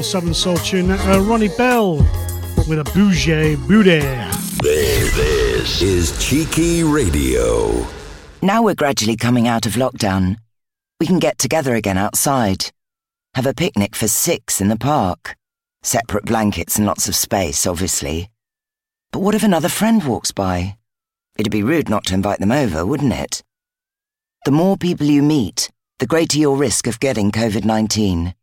Southern 0.05 0.35
Soul 0.35 0.57
tune. 0.57 0.91
Uh, 0.91 1.19
Ronnie 1.21 1.47
Bell 1.47 1.97
with 2.67 2.77
a 2.79 2.91
bougie 2.93 3.55
booty. 3.55 3.99
This, 4.61 5.15
this 5.15 5.81
is 5.81 6.23
Cheeky 6.23 6.83
Radio. 6.83 7.85
Now 8.43 8.61
we're 8.61 8.75
gradually 8.75 9.15
coming 9.17 9.47
out 9.47 9.65
of 9.65 9.73
lockdown. 9.73 10.37
We 10.99 11.07
can 11.07 11.17
get 11.17 11.39
together 11.39 11.73
again 11.73 11.97
outside. 11.97 12.71
Have 13.33 13.47
a 13.47 13.53
picnic 13.55 13.95
for 13.95 14.07
six 14.07 14.61
in 14.61 14.67
the 14.67 14.77
park. 14.77 15.35
Separate 15.81 16.25
blankets 16.25 16.77
and 16.77 16.85
lots 16.85 17.07
of 17.07 17.15
space, 17.15 17.65
obviously. 17.65 18.29
But 19.11 19.19
what 19.19 19.33
if 19.35 19.43
another 19.43 19.69
friend 19.69 20.03
walks 20.03 20.31
by? 20.31 20.77
It'd 21.35 21.51
be 21.51 21.63
rude 21.63 21.89
not 21.89 22.05
to 22.05 22.13
invite 22.13 22.39
them 22.39 22.51
over, 22.51 22.85
wouldn't 22.85 23.13
it? 23.13 23.43
The 24.45 24.51
more 24.51 24.77
people 24.77 25.07
you 25.07 25.23
meet, 25.23 25.71
the 25.97 26.07
greater 26.07 26.37
your 26.37 26.57
risk 26.57 26.85
of 26.85 26.99
getting 26.99 27.31
COVID 27.31 27.65
19. 27.65 28.35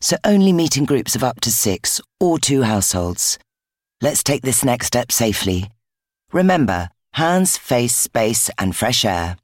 So 0.00 0.16
only 0.24 0.52
meet 0.52 0.76
in 0.76 0.84
groups 0.84 1.16
of 1.16 1.24
up 1.24 1.40
to 1.40 1.50
six 1.50 2.00
or 2.20 2.38
two 2.38 2.62
households. 2.62 3.38
Let's 4.02 4.22
take 4.22 4.42
this 4.42 4.64
next 4.64 4.86
step 4.88 5.10
safely. 5.10 5.70
Remember, 6.32 6.90
hands, 7.14 7.56
face, 7.56 7.96
space, 7.96 8.50
and 8.58 8.76
fresh 8.76 9.04
air. 9.04 9.36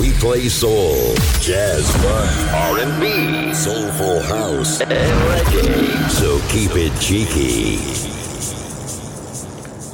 We 0.00 0.12
play 0.12 0.48
soul, 0.48 1.14
jazz, 1.40 1.90
funk, 1.96 2.52
R&B, 2.78 3.52
soulful 3.52 4.22
house, 4.22 4.80
and 4.80 4.90
reggae. 4.90 6.08
So 6.10 6.40
keep 6.48 6.70
it 6.74 6.98
cheeky. 7.00 7.78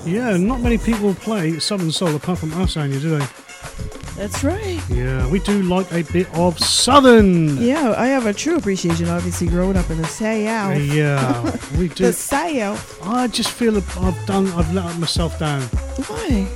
Yeah, 0.08 0.36
not 0.36 0.60
many 0.60 0.78
people 0.78 1.14
play 1.14 1.58
Southern 1.58 1.90
Soul 1.90 2.14
apart 2.14 2.38
from 2.38 2.52
us, 2.54 2.76
Anya, 2.76 3.00
do 3.00 3.18
they? 3.18 3.26
That's 4.16 4.44
right. 4.44 4.80
Yeah, 4.88 5.26
we 5.28 5.40
do 5.40 5.62
like 5.62 5.90
a 5.92 6.02
bit 6.12 6.32
of 6.34 6.58
Southern. 6.58 7.56
Yeah, 7.58 7.94
I 7.98 8.06
have 8.06 8.26
a 8.26 8.32
true 8.32 8.56
appreciation, 8.56 9.08
obviously, 9.08 9.48
growing 9.48 9.76
up 9.76 9.90
in 9.90 9.98
the 9.98 10.06
South. 10.06 10.80
Yeah, 10.80 11.42
we 11.78 11.88
do. 11.88 12.04
the 12.06 12.12
South. 12.12 13.00
I 13.06 13.26
just 13.26 13.50
feel 13.50 13.76
I've 13.76 14.26
done. 14.26 14.46
I've 14.52 14.72
let 14.72 14.96
myself 14.98 15.38
down. 15.38 15.62
Why? 16.06 16.46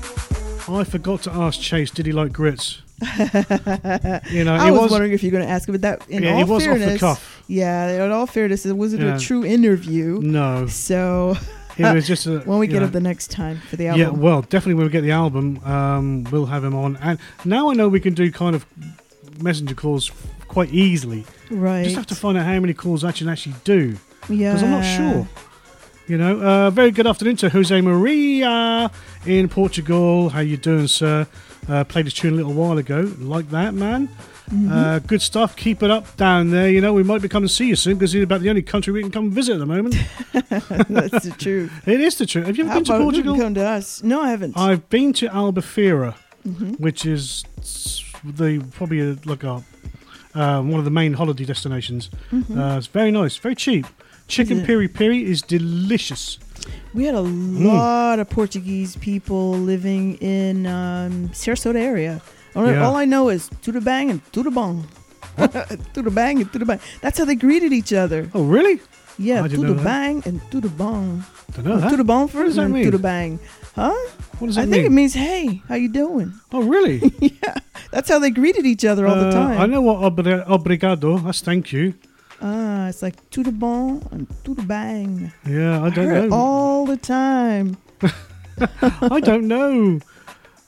I 0.69 0.85
forgot 0.85 1.23
to 1.23 1.33
ask 1.33 1.61
Chase. 1.61 1.91
Did 1.91 2.07
he 2.07 2.13
like 2.13 2.33
grits? 2.33 2.83
you 3.01 4.45
know, 4.45 4.55
I 4.55 4.71
was, 4.71 4.81
was. 4.83 4.91
wondering 4.93 5.13
if 5.13 5.23
you're 5.23 5.33
going 5.33 5.45
to 5.45 5.51
ask 5.51 5.69
him, 5.69 5.73
but 5.75 5.83
that 5.83 6.09
in 6.09 6.23
Yeah, 6.23 6.35
all 6.35 6.41
it 6.43 6.49
was 6.49 6.67
off 6.67 6.75
the 6.75 6.79
fairness, 6.81 7.01
cuff. 7.01 7.43
yeah, 7.49 8.05
in 8.05 8.11
all 8.13 8.27
fairness, 8.27 8.67
it 8.67 8.73
wasn't 8.77 9.03
Yeah. 9.03 9.17
a 9.17 9.19
true 9.19 9.45
interview. 9.45 10.21
No, 10.23 10.67
So 10.67 11.37
it 11.79 11.95
was 11.95 12.07
just 12.07 12.27
a. 12.27 12.41
when 12.41 12.59
we 12.59 12.67
get 12.67 12.81
know, 12.81 12.87
up 12.87 12.93
the 12.93 13.01
next 13.01 13.31
time 13.31 13.61
for 13.69 13.77
the 13.77 13.89
album, 13.89 14.01
Yeah, 14.01 14.11
well, 14.11 14.43
definitely 14.43 14.75
when 14.75 14.87
we 14.87 14.91
get 14.93 15.03
the 15.03 15.13
album, 15.13 15.61
um, 15.65 16.25
we'll 16.25 16.47
have 16.47 16.65
him 16.65 16.75
on. 16.75 16.97
And 16.97 17.19
now 17.45 17.71
I 17.71 17.75
know 17.75 17.89
we 17.89 18.01
can 18.01 18.15
do 18.15 18.31
kind 18.33 18.55
of 18.57 18.67
messenger 19.41 19.75
calls 19.75 20.11
quite 20.49 20.71
easily. 20.73 21.25
right? 21.51 21.85
Just 21.85 21.97
have 21.97 22.07
to 22.07 22.15
find 22.15 22.37
out 22.37 22.45
how 22.45 22.59
many 22.61 22.75
calls 22.75 23.05
I 23.05 23.13
can 23.13 23.29
actually 23.29 23.55
do 23.65 23.97
yeah, 24.29 24.53
because 24.53 24.63
I'm 24.63 24.71
not 24.71 24.83
sure. 24.83 25.29
You 26.07 26.17
know, 26.17 26.41
uh, 26.41 26.71
very 26.71 26.91
good 26.91 27.07
afternoon 27.07 27.37
to 27.37 27.51
Jose 27.51 27.81
Maria 27.83 28.91
in 29.27 29.49
Portugal. 29.49 30.31
How 30.31 30.41
you 30.41 30.57
doing, 30.57 30.89
sir? 30.89 31.27
Uh, 31.69 31.85
played 31.85 32.07
this 32.07 32.15
tune 32.15 32.33
a 32.33 32.37
little 32.37 32.55
while 32.55 32.79
ago. 32.79 33.13
Like 33.19 33.51
that, 33.51 33.75
man. 33.75 34.09
Mm-hmm. 34.49 34.73
Uh, 34.73 34.99
good 35.01 35.21
stuff. 35.23 35.55
Keep 35.57 35.83
it 35.83 35.91
up 35.91 36.17
down 36.17 36.51
there. 36.51 36.69
You 36.71 36.81
know, 36.81 36.93
we 36.93 37.03
might 37.03 37.21
be 37.23 37.29
coming 37.29 37.49
to 37.49 37.53
see 37.55 37.67
you 37.69 37.77
soon 37.77 37.95
because 37.99 38.15
it's 38.15 38.25
about 38.25 38.41
the 38.41 38.49
only 38.51 38.63
country 38.63 38.93
we 38.93 39.03
can 39.03 39.11
come 39.11 39.31
visit 39.31 39.55
at 39.55 39.59
the 39.59 39.67
moment. 39.67 39.95
That's 40.33 41.25
the 41.25 41.35
truth. 41.39 41.73
it 41.87 42.01
is 42.01 42.17
the 42.17 42.27
truth. 42.27 42.47
Have 42.47 42.57
you 42.57 42.65
ever 42.65 42.73
How 42.73 42.79
been 42.81 42.85
to 42.87 42.99
Portugal? 42.99 43.37
come 43.37 43.55
to 43.55 43.65
us? 43.67 44.03
No, 44.03 44.21
I 44.23 44.31
haven't. 44.31 44.57
I've 44.57 44.89
been 44.89 45.13
to 45.15 45.29
Albufeira, 45.29 46.15
Mm-hmm. 46.47 46.75
which 46.83 47.05
is 47.05 47.45
the 48.25 48.65
probably 48.73 49.01
a, 49.01 49.17
like 49.27 49.43
a 49.45 49.63
uh, 50.35 50.63
one 50.63 50.79
of 50.79 50.85
the 50.85 50.91
main 50.91 51.13
holiday 51.15 51.45
destinations. 51.45 52.09
Uh, 52.33 52.77
it's 52.79 52.87
very 52.87 53.11
nice, 53.11 53.37
very 53.37 53.55
cheap. 53.57 53.87
Chicken 54.29 54.59
Mm-hmm. 54.59 54.67
piri 54.67 54.89
piri 54.89 55.25
is 55.25 55.43
delicious. 55.43 56.39
We 56.95 57.05
had 57.05 57.15
a 57.15 57.19
Mm. 57.19 57.65
lot 57.65 58.19
of 58.19 58.31
Portuguese 58.31 58.97
people 58.97 59.53
living 59.53 60.15
in 60.17 60.67
um, 60.67 61.29
Sarasota 61.31 61.77
area. 61.81 62.21
All, 62.57 62.67
Yeah. 62.67 62.85
all 62.87 62.97
I 62.97 63.05
know 63.05 63.29
is 63.29 63.49
to 63.63 63.73
the 63.73 63.81
bang 63.81 64.11
and 64.11 64.21
to 64.33 64.43
the 64.43 64.51
bong. 64.51 64.87
to 65.95 66.03
the 66.03 66.11
bang 66.11 66.41
and 66.41 66.53
to 66.53 66.59
the 66.59 66.65
bang. 66.65 66.81
That's 67.01 67.19
how 67.19 67.25
they 67.25 67.37
greeted 67.37 67.73
each 67.73 67.93
other. 67.93 68.29
Oh, 68.35 68.43
really? 68.45 68.81
Yeah, 69.19 69.43
I 69.45 69.49
to 69.49 69.57
the 69.57 69.75
that. 69.75 69.85
bang 69.85 70.23
and 70.27 70.41
to 70.51 70.61
the 70.61 70.69
bong. 70.69 71.25
Don't 71.55 71.65
know 71.67 71.79
that. 71.79 71.91
To 71.91 71.97
the 71.97 72.05
bong 72.05 72.29
What 72.29 72.33
does 72.33 72.43
first 72.43 72.57
that 72.57 72.65
and 72.67 72.75
mean? 72.75 72.85
to 72.85 72.91
the 72.91 72.99
bang. 73.03 73.39
Huh? 73.75 73.95
What 74.39 74.47
does 74.49 74.59
I 74.59 74.65
that 74.65 74.71
think 74.71 74.87
it 74.87 74.93
means 74.93 75.15
hey, 75.15 75.63
how 75.69 75.75
you 75.75 75.89
doing? 75.91 76.33
Oh, 76.53 76.63
really? 76.63 77.03
Yeah. 77.21 77.55
That's 77.91 78.09
how 78.09 78.19
they 78.19 78.31
greeted 78.31 78.67
each 78.67 78.85
other 78.85 79.07
all 79.07 79.17
the 79.17 79.29
Uh, 79.29 79.33
time. 79.33 79.59
I 79.61 79.67
know 79.67 79.81
what 79.81 79.99
obri- 80.03 80.45
obrigado. 80.47 81.19
That's 81.25 81.41
thank 81.41 81.73
you. 81.73 81.95
Ah, 82.41 82.87
it's 82.89 83.03
like 83.03 83.19
to 83.31 83.43
the 83.43 83.51
bon 83.51 84.07
and 84.13 84.27
to 84.45 84.55
the 84.55 84.63
bang. 84.63 85.33
Yeah, 85.47 85.83
I 85.83 85.87
I 85.87 85.91
don't 85.91 86.11
it 86.15 86.29
know. 86.31 86.37
all 86.37 86.87
the 86.87 86.97
time. 86.97 87.77
I 89.11 89.19
don't 89.21 89.49
know. 89.49 89.99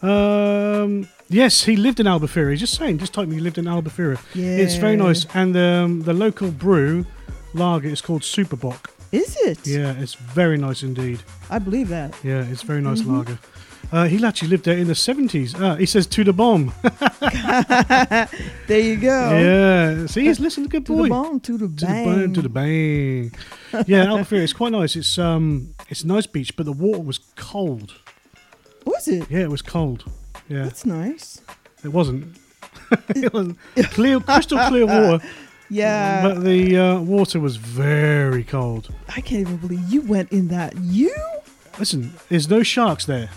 Um, 0.03 1.07
yes, 1.31 1.65
he 1.65 1.77
lived 1.77 1.99
in 2.01 2.07
Albufeira. 2.07 2.57
Just 2.57 2.75
saying, 2.77 2.99
just 2.99 3.15
type 3.15 3.29
me. 3.29 3.37
He 3.37 3.41
lived 3.41 3.57
in 3.59 3.65
Albufeira. 3.67 4.19
Yeah. 4.35 4.57
It's 4.63 4.77
very 4.77 4.97
nice, 4.97 5.27
and 5.35 5.57
um, 5.57 6.03
the 6.03 6.13
local 6.13 6.51
brew 6.51 7.07
lager 7.55 7.89
is 7.89 8.01
called 8.03 8.23
Super 8.25 8.57
Bock. 8.57 8.91
Is 9.13 9.37
it? 9.41 9.67
Yeah, 9.67 9.93
it's 10.03 10.15
very 10.15 10.57
nice 10.59 10.83
indeed. 10.85 11.23
I 11.51 11.59
believe 11.59 11.89
that. 11.89 12.15
Yeah, 12.23 12.45
it's 12.45 12.63
very 12.63 12.81
nice 12.81 13.01
Mm-hmm. 13.01 13.17
lager. 13.17 13.39
Uh, 13.93 14.05
he 14.07 14.25
actually 14.25 14.47
lived 14.49 14.65
there 14.67 14.79
in 14.79 14.87
the 14.87 14.95
seventies. 14.95 15.53
Uh, 15.55 15.75
he 15.75 15.87
says 15.87 16.07
to 16.07 16.23
the 16.23 16.33
bomb. 16.33 16.73
There 18.67 18.79
you 18.81 18.97
go. 18.97 19.31
yeah, 19.31 20.07
see, 20.07 20.25
he's 20.27 20.39
listening, 20.39 20.69
good 20.69 20.87
To 20.87 20.97
boy. 20.97 21.03
the 21.05 21.09
bong, 21.09 21.41
to 21.41 21.59
the 21.59 21.67
bomb, 21.67 21.77
To 21.77 21.83
the 21.87 21.87
bang. 21.87 22.05
bang, 22.21 22.35
to 22.35 22.43
the 22.43 22.49
bang. 22.49 23.33
yeah, 23.89 24.05
Albufeira. 24.11 24.43
It's 24.43 24.53
quite 24.53 24.71
nice. 24.73 24.95
It's 24.95 25.19
um, 25.19 25.75
it's 25.89 26.03
a 26.05 26.07
nice 26.07 26.27
beach, 26.27 26.55
but 26.57 26.67
the 26.67 26.73
water 26.73 27.01
was 27.03 27.19
cold. 27.37 27.95
Was 28.85 29.09
it? 29.09 29.29
Yeah, 29.29 29.41
it 29.41 29.51
was 29.51 29.63
cold. 29.63 30.05
Yeah, 30.51 30.65
That's 30.65 30.85
nice. 30.85 31.41
it 31.85 31.89
wasn't. 31.93 32.37
it 33.11 33.33
wasn't 33.33 33.57
clear, 33.93 34.19
crystal 34.19 34.59
clear 34.67 34.85
water. 34.85 35.25
Yeah. 35.69 36.23
but 36.23 36.43
the 36.43 36.77
uh, 36.77 36.99
water 36.99 37.39
was 37.39 37.55
very 37.55 38.43
cold. 38.43 38.93
I 39.09 39.21
can't 39.21 39.43
even 39.43 39.59
believe 39.59 39.81
you 39.89 40.03
went 40.03 40.33
in 40.33 40.49
that. 40.49 40.77
You? 40.77 41.15
Listen, 41.79 42.13
there's 42.29 42.51
no 42.51 42.65
sharks 42.65 43.07
there. 43.07 43.31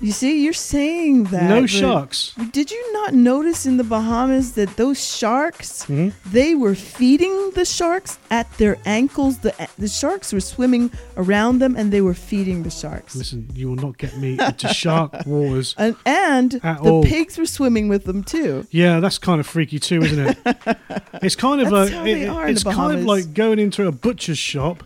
You 0.00 0.12
see, 0.12 0.42
you're 0.42 0.54
saying 0.54 1.24
that. 1.24 1.42
No 1.48 1.66
sharks. 1.66 2.32
Did 2.52 2.70
you 2.70 2.92
not 2.94 3.12
notice 3.12 3.66
in 3.66 3.76
the 3.76 3.84
Bahamas 3.84 4.52
that 4.52 4.76
those 4.78 5.04
sharks, 5.04 5.84
Mm-hmm. 5.84 6.08
they 6.32 6.54
were 6.54 6.74
feeding 6.74 7.50
the 7.54 7.64
sharks 7.66 8.18
at 8.30 8.50
their 8.56 8.78
ankles? 8.86 9.38
The, 9.40 9.52
the 9.78 9.88
sharks 9.88 10.32
were 10.32 10.40
swimming 10.40 10.90
around 11.18 11.58
them 11.58 11.76
and 11.76 11.92
they 11.92 12.00
were 12.00 12.14
feeding 12.14 12.62
the 12.62 12.70
sharks. 12.70 13.14
Listen, 13.14 13.48
you 13.54 13.68
will 13.68 13.76
not 13.76 13.98
get 13.98 14.16
me 14.16 14.38
into 14.40 14.68
shark 14.68 15.12
waters. 15.26 15.74
And, 15.76 15.96
and 16.06 16.52
the 16.52 16.78
all. 16.80 17.04
pigs 17.04 17.36
were 17.36 17.44
swimming 17.46 17.88
with 17.88 18.04
them 18.04 18.24
too. 18.24 18.66
Yeah, 18.70 19.00
that's 19.00 19.18
kind 19.18 19.38
of 19.38 19.46
freaky 19.46 19.78
too, 19.78 20.00
isn't 20.00 20.18
it? 20.28 20.38
it's 21.22 21.36
kind 21.36 21.60
of 21.60 21.70
That's 21.70 21.90
they 21.90 22.22
it- 22.22 22.48
it's 22.50 22.64
kind 22.64 22.98
of 22.98 23.04
like 23.04 23.34
going 23.34 23.58
into 23.58 23.86
a 23.86 23.92
butcher's 23.92 24.38
shop, 24.38 24.82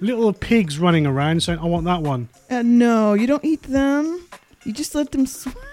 little 0.00 0.32
pigs 0.32 0.78
running 0.78 1.06
around 1.06 1.42
saying, 1.42 1.58
"I 1.58 1.64
want 1.66 1.84
that 1.86 2.02
one." 2.02 2.28
Uh, 2.50 2.62
no, 2.62 3.14
you 3.14 3.26
don't 3.26 3.44
eat 3.44 3.62
them. 3.62 4.24
You 4.64 4.72
just 4.72 4.94
let 4.94 5.12
them 5.12 5.26
swim. 5.26 5.54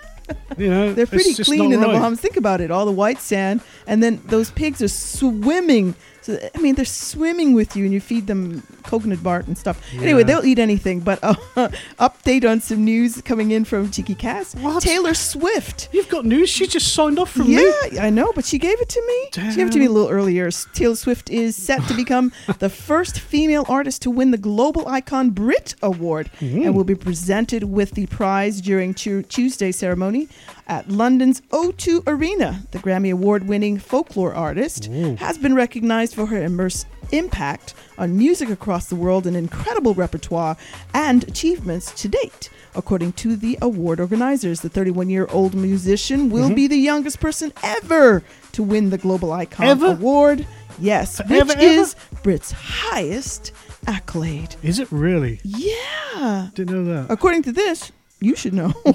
You 0.58 0.70
know, 0.70 0.94
They're 0.96 1.08
pretty 1.08 1.42
clean 1.42 1.72
in 1.72 1.80
the. 1.80 1.88
Bahamas. 1.88 2.20
Think 2.20 2.36
about 2.36 2.60
it. 2.60 2.70
All 2.70 2.86
the 2.86 2.92
white 2.92 3.20
sand, 3.20 3.62
and 3.86 4.04
then 4.04 4.22
those 4.26 4.52
pigs 4.52 4.82
are 4.82 4.90
swimming, 4.90 5.96
So 6.28 6.38
I 6.54 6.58
mean, 6.60 6.76
they're 6.76 6.84
swimming 6.84 7.54
with 7.54 7.78
you, 7.78 7.86
and 7.86 7.94
you 7.94 8.02
feed 8.02 8.28
them 8.28 8.62
coconut 8.84 9.24
bark 9.24 9.48
and 9.48 9.58
stuff. 9.58 9.82
Anyway, 9.94 10.24
they'll 10.24 10.44
eat 10.44 10.60
anything. 10.60 11.00
But 11.00 11.20
uh, 11.24 11.36
update 12.02 12.44
on 12.44 12.60
some 12.60 12.84
news 12.84 13.22
coming 13.22 13.52
in 13.52 13.64
from 13.64 13.90
Cheeky 13.90 14.14
Cass. 14.14 14.54
Taylor 14.82 15.14
Swift. 15.14 15.88
You've 15.94 16.10
got 16.10 16.26
news. 16.26 16.50
She 16.50 16.68
just 16.68 16.94
signed 16.94 17.18
off 17.18 17.32
from 17.32 17.44
yeah, 17.44 17.72
me. 17.90 18.00
I 18.00 18.10
know, 18.10 18.34
but 18.36 18.44
she 18.44 18.60
gave 18.60 18.78
it 18.82 18.90
to 18.90 19.02
me. 19.08 19.30
She 19.52 19.56
gave 19.56 19.68
it 19.68 19.72
to 19.72 19.80
me 19.80 19.86
a 19.86 19.90
little 19.90 20.10
earlier. 20.10 20.52
Taylor 20.74 20.98
Swift 20.98 21.30
is 21.30 21.56
set 21.56 21.82
to 21.88 21.94
become 21.94 22.34
the 22.60 22.70
first 22.70 23.22
female 23.22 23.64
artist 23.70 24.02
to 24.02 24.12
win 24.12 24.32
the 24.32 24.38
Global 24.38 24.86
Icon 24.86 25.30
Brit 25.30 25.76
Award 25.82 26.30
and 26.42 26.76
will 26.76 26.84
be 26.84 26.96
presented 26.96 27.64
with 27.64 27.92
the 27.92 28.06
prize 28.08 28.60
during 28.60 28.94
Tu- 28.94 29.24
Tuesday's 29.24 29.78
ceremony 29.78 30.28
at 30.68 30.90
London's 30.90 31.42
O2 31.52 32.04
Arena. 32.08 32.64
The 32.72 32.80
Grammy 32.80 33.12
Award 33.12 33.48
winning 33.48 33.78
folklore 33.80 34.34
artist 34.34 34.90
Ooh. 34.90 35.16
has 35.16 35.38
been 35.38 35.56
recognized 35.56 36.14
for 36.16 36.26
her 36.28 36.38
immersive 36.48 36.86
impact 37.12 37.74
on 37.98 38.18
music 38.18 38.50
across 38.50 38.88
the 38.88 38.96
world 38.96 39.26
and 39.26 39.36
incredible 39.38 39.94
repertoire 39.94 40.58
and 40.94 41.24
achievements 41.28 41.92
to 42.02 42.10
date. 42.10 42.50
According 42.76 43.14
to 43.14 43.36
the 43.38 43.58
award 43.62 44.00
organizers, 44.02 44.60
the 44.60 44.68
31 44.70 45.10
year 45.10 45.26
old 45.32 45.56
musician 45.56 46.30
will 46.30 46.50
Mhm. 46.50 46.56
be 46.56 46.68
the 46.68 46.78
youngest 46.78 47.20
person 47.22 47.54
ever 47.64 48.24
to 48.52 48.62
win 48.62 48.90
the 48.90 48.98
Global 48.98 49.32
Icon 49.32 49.66
Ever? 49.68 49.92
Award. 49.94 50.46
Yes, 50.80 51.20
which 51.20 51.40
Ever, 51.40 51.54
ever? 51.54 51.62
is 51.62 51.96
Brit's 52.24 52.52
highest 52.52 53.52
accolade. 53.88 54.56
Is 54.62 54.78
it 54.80 54.88
really? 54.92 55.40
Yeah. 55.44 56.50
Didn't 56.54 56.76
know 56.86 56.94
that. 56.94 57.12
According 57.12 57.44
to 57.44 57.52
this, 57.52 57.92
you 58.20 58.36
should 58.36 58.54
know. 58.54 58.74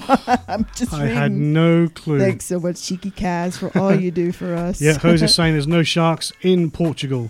I'm 0.47 0.65
just 0.75 0.93
I 0.93 1.03
reading. 1.03 1.17
had 1.17 1.31
no 1.31 1.87
clue. 1.87 2.19
Thanks 2.19 2.45
so 2.45 2.59
much, 2.59 2.81
Cheeky 2.81 3.11
Kaz, 3.11 3.57
for 3.57 3.77
all 3.77 3.95
you 3.95 4.11
do 4.11 4.31
for 4.31 4.53
us. 4.53 4.81
Yeah, 4.81 4.97
Jose's 5.01 5.33
saying 5.33 5.53
there's 5.53 5.67
no 5.67 5.83
sharks 5.83 6.31
in 6.41 6.71
Portugal. 6.71 7.29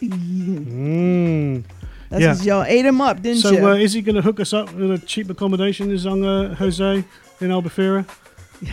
Mm. 0.00 1.64
That's 2.08 2.44
yeah. 2.44 2.58
y'all 2.58 2.64
ate 2.64 2.84
him 2.84 3.00
up, 3.00 3.20
didn't 3.22 3.42
so, 3.42 3.50
you? 3.50 3.66
uh, 3.66 3.74
is 3.74 3.92
he 3.92 4.02
going 4.02 4.16
to 4.16 4.22
hook 4.22 4.40
us 4.40 4.52
up 4.52 4.72
with 4.72 4.90
a 4.90 4.98
cheap 4.98 5.28
accommodation? 5.28 5.90
Is 5.90 6.06
on 6.06 6.24
uh, 6.24 6.54
Jose 6.54 7.04
in 7.40 7.50
Albufeira? 7.50 8.06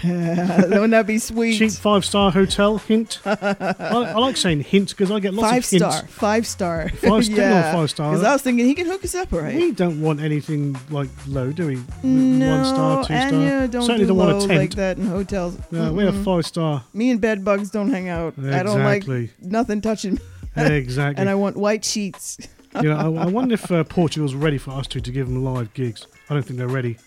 Yeah, 0.03 0.61
wouldn't 0.65 0.91
that 0.91 1.05
be 1.07 1.17
sweet? 1.17 1.57
Cheap 1.57 1.71
five 1.73 2.05
star 2.05 2.31
hotel 2.31 2.77
hint. 2.77 3.19
I, 3.25 3.65
I 3.79 4.17
like 4.19 4.37
saying 4.37 4.61
hint 4.61 4.89
because 4.89 5.11
I 5.11 5.19
get 5.19 5.33
lots 5.33 5.49
five 5.49 5.63
of 5.63 5.69
hints. 5.69 5.95
star, 5.97 6.07
five 6.07 6.47
star, 6.47 6.89
Five 6.89 7.25
star, 7.25 7.35
yeah. 7.37 7.71
five 7.73 7.89
star. 7.89 8.11
Because 8.11 8.25
I 8.25 8.33
was 8.33 8.41
thinking 8.41 8.65
he 8.65 8.73
can 8.75 8.85
hook 8.87 9.03
us 9.03 9.13
up, 9.15 9.33
all 9.33 9.39
right? 9.41 9.55
We 9.55 9.71
don't 9.71 10.01
want 10.01 10.21
anything 10.21 10.77
like 10.89 11.09
low, 11.27 11.51
do 11.51 11.67
we? 11.67 11.75
No, 12.03 12.55
One 12.57 12.65
star, 12.65 13.05
two 13.05 13.13
and 13.13 13.29
star. 13.29 13.67
don't 13.67 13.81
Certainly 13.83 14.03
do 14.05 14.07
don't 14.07 14.17
want 14.17 14.43
a 14.43 14.47
tent. 14.47 14.59
like 14.59 14.73
that 14.75 14.97
in 14.97 15.07
hotels. 15.07 15.57
No, 15.71 15.91
we 15.93 16.03
have 16.05 16.23
five 16.23 16.45
star. 16.45 16.83
Me 16.93 17.09
and 17.11 17.19
bed 17.19 17.43
bugs 17.43 17.69
don't 17.69 17.89
hang 17.91 18.09
out. 18.09 18.33
I 18.39 18.63
don't 18.63 18.83
like 18.83 19.05
nothing 19.41 19.81
touching 19.81 20.13
me. 20.15 20.19
Exactly. 20.55 21.19
and 21.19 21.29
I 21.29 21.35
want 21.35 21.57
white 21.57 21.83
sheets. 21.83 22.37
you 22.75 22.83
know, 22.89 22.95
I, 23.17 23.23
I 23.23 23.25
wonder 23.25 23.55
if 23.55 23.71
uh, 23.71 23.83
Portugal's 23.83 24.35
ready 24.35 24.57
for 24.57 24.71
us 24.71 24.87
two 24.87 24.99
to 25.01 25.11
give 25.11 25.27
them 25.27 25.43
live 25.43 25.73
gigs. 25.73 26.05
I 26.29 26.35
don't 26.35 26.43
think 26.43 26.57
they're 26.59 26.67
ready. 26.67 26.97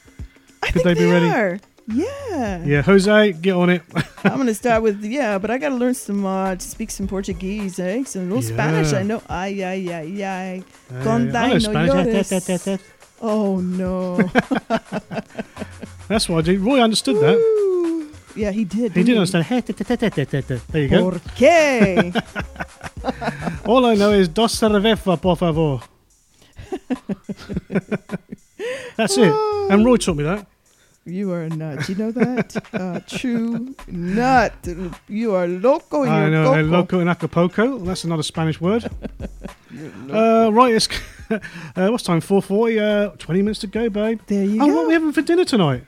Could 0.62 0.82
they, 0.82 0.94
be 0.94 1.00
They 1.00 1.10
ready? 1.10 1.60
Yeah. 1.88 2.64
Yeah, 2.64 2.82
Jose, 2.82 3.32
get 3.32 3.54
on 3.54 3.70
it. 3.70 3.82
I'm 4.24 4.36
gonna 4.36 4.54
start 4.62 4.82
with 4.82 5.04
yeah, 5.04 5.38
but 5.38 5.50
I 5.50 5.58
gotta 5.58 5.76
learn 5.76 5.94
some 5.94 6.26
uh 6.26 6.56
to 6.56 6.60
speak 6.60 6.90
some 6.90 7.06
Portuguese, 7.06 7.78
eh? 7.78 8.02
Some 8.04 8.28
little 8.28 8.42
Spanish. 8.42 8.92
I 8.92 9.02
know. 9.02 9.22
Ay 9.28 9.62
ay 9.62 9.88
ay 9.92 10.22
ay. 10.24 10.62
Uh, 10.90 11.04
Conta 11.04 11.36
I 11.36 11.46
know 11.48 11.52
no 11.52 11.58
Spanish. 11.58 11.92
llores. 11.92 12.28
That, 12.28 12.28
that, 12.28 12.44
that, 12.46 12.60
that. 12.64 12.80
Oh 13.20 13.60
no. 13.60 14.16
That's 16.08 16.26
do. 16.26 16.58
Roy 16.58 16.80
understood 16.80 17.16
that. 17.16 17.38
yeah, 18.34 18.50
he 18.50 18.64
did. 18.64 18.92
He 18.92 19.02
didn't 19.02 19.18
understand. 19.18 19.44
Hey. 19.44 19.60
There 19.60 20.82
you 20.82 20.88
go. 20.88 21.10
Qué? 21.36 22.12
All 23.66 23.86
I 23.86 23.94
know 23.94 24.12
is 24.12 24.28
dos 24.28 24.54
cerveza, 24.54 25.16
por 25.20 25.36
favor. 25.36 25.80
That's 28.96 29.16
it. 29.16 29.32
And 29.70 29.84
Roy 29.84 29.96
taught 29.96 30.16
me 30.16 30.24
that. 30.24 30.46
You 31.08 31.32
are 31.32 31.42
a 31.42 31.48
nut. 31.48 31.86
Do 31.86 31.92
you 31.92 31.98
know 31.98 32.10
that? 32.10 32.56
uh, 32.72 32.98
true 33.06 33.74
nut. 33.86 34.52
You 35.08 35.34
are 35.36 35.46
loco. 35.46 36.02
You're 36.02 36.12
I 36.12 36.28
know. 36.28 36.44
coco. 36.46 36.58
El 36.58 36.64
loco 36.66 37.00
in 37.00 37.08
Acapulco. 37.08 37.78
That's 37.78 38.02
another 38.02 38.24
Spanish 38.24 38.60
word. 38.60 38.84
uh, 40.10 40.50
right. 40.52 40.74
It's, 40.74 40.88
uh, 41.30 41.38
what's 41.76 42.02
time? 42.02 42.20
4.40. 42.20 43.12
Uh, 43.12 43.16
20 43.18 43.42
minutes 43.42 43.60
to 43.60 43.68
go, 43.68 43.88
babe. 43.88 44.20
There 44.26 44.44
you 44.44 44.60
oh, 44.60 44.66
go. 44.66 44.74
what 44.74 44.84
are 44.84 44.88
we 44.88 44.94
having 44.94 45.12
for 45.12 45.22
dinner 45.22 45.44
tonight? 45.44 45.84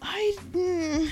I. 0.00 0.36
mm, 0.52 1.10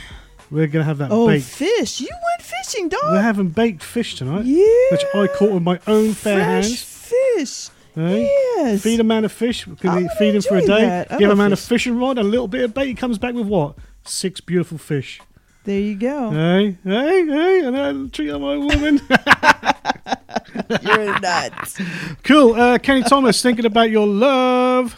We're 0.53 0.69
going 0.69 0.83
to 0.83 0.85
have 0.85 0.99
that 0.99 1.11
oh, 1.11 1.27
baked. 1.27 1.45
fish. 1.45 2.01
You 2.01 2.09
went 2.09 2.43
fishing, 2.43 2.89
dog. 2.89 3.01
We're 3.11 3.21
having 3.21 3.49
baked 3.49 3.83
fish 3.83 4.15
tonight. 4.15 4.45
Yeah. 4.45 4.65
Which 4.93 5.03
I 5.13 5.27
caught 5.37 5.51
with 5.51 5.63
my 5.65 5.81
own 5.89 6.13
fair 6.15 6.37
Fresh 6.37 6.65
hands. 6.69 6.83
fish. 6.83 7.69
Eh? 7.97 8.29
Yes. 8.57 8.83
Feed 8.83 9.01
a 9.01 9.05
man 9.05 9.25
a 9.25 9.29
fish. 9.29 9.65
Can 9.81 10.05
eat- 10.05 10.11
feed 10.19 10.35
him 10.35 10.43
for 10.43 10.57
a 10.57 10.61
day. 10.61 10.83
that. 10.83 11.13
I 11.13 11.19
Give 11.19 11.29
a 11.29 11.31
love 11.31 11.39
man 11.39 11.53
a 11.53 11.57
fish. 11.57 11.67
fishing 11.67 11.99
rod, 11.99 12.19
a 12.19 12.23
little 12.23 12.49
bit 12.49 12.65
of 12.65 12.75
bait. 12.75 12.87
He 12.89 12.95
comes 12.95 13.17
back 13.19 13.35
with 13.35 13.47
what? 13.47 13.75
Six 14.05 14.41
beautiful 14.41 14.79
fish. 14.79 15.21
There 15.65 15.81
you 15.81 15.97
go. 15.97 16.31
Hey, 16.31 16.77
hey, 16.85 17.27
hey, 17.27 17.61
and 17.65 17.77
I 17.77 18.09
treat 18.11 18.29
her 18.29 18.39
my 18.39 18.57
woman. 18.57 19.01
You're 20.83 21.21
nuts. 21.21 21.79
cool. 22.23 22.55
Uh, 22.55 22.79
Kenny 22.79 23.03
Thomas, 23.03 23.41
thinking 23.43 23.65
about 23.67 23.91
your 23.91 24.07
love. 24.07 24.97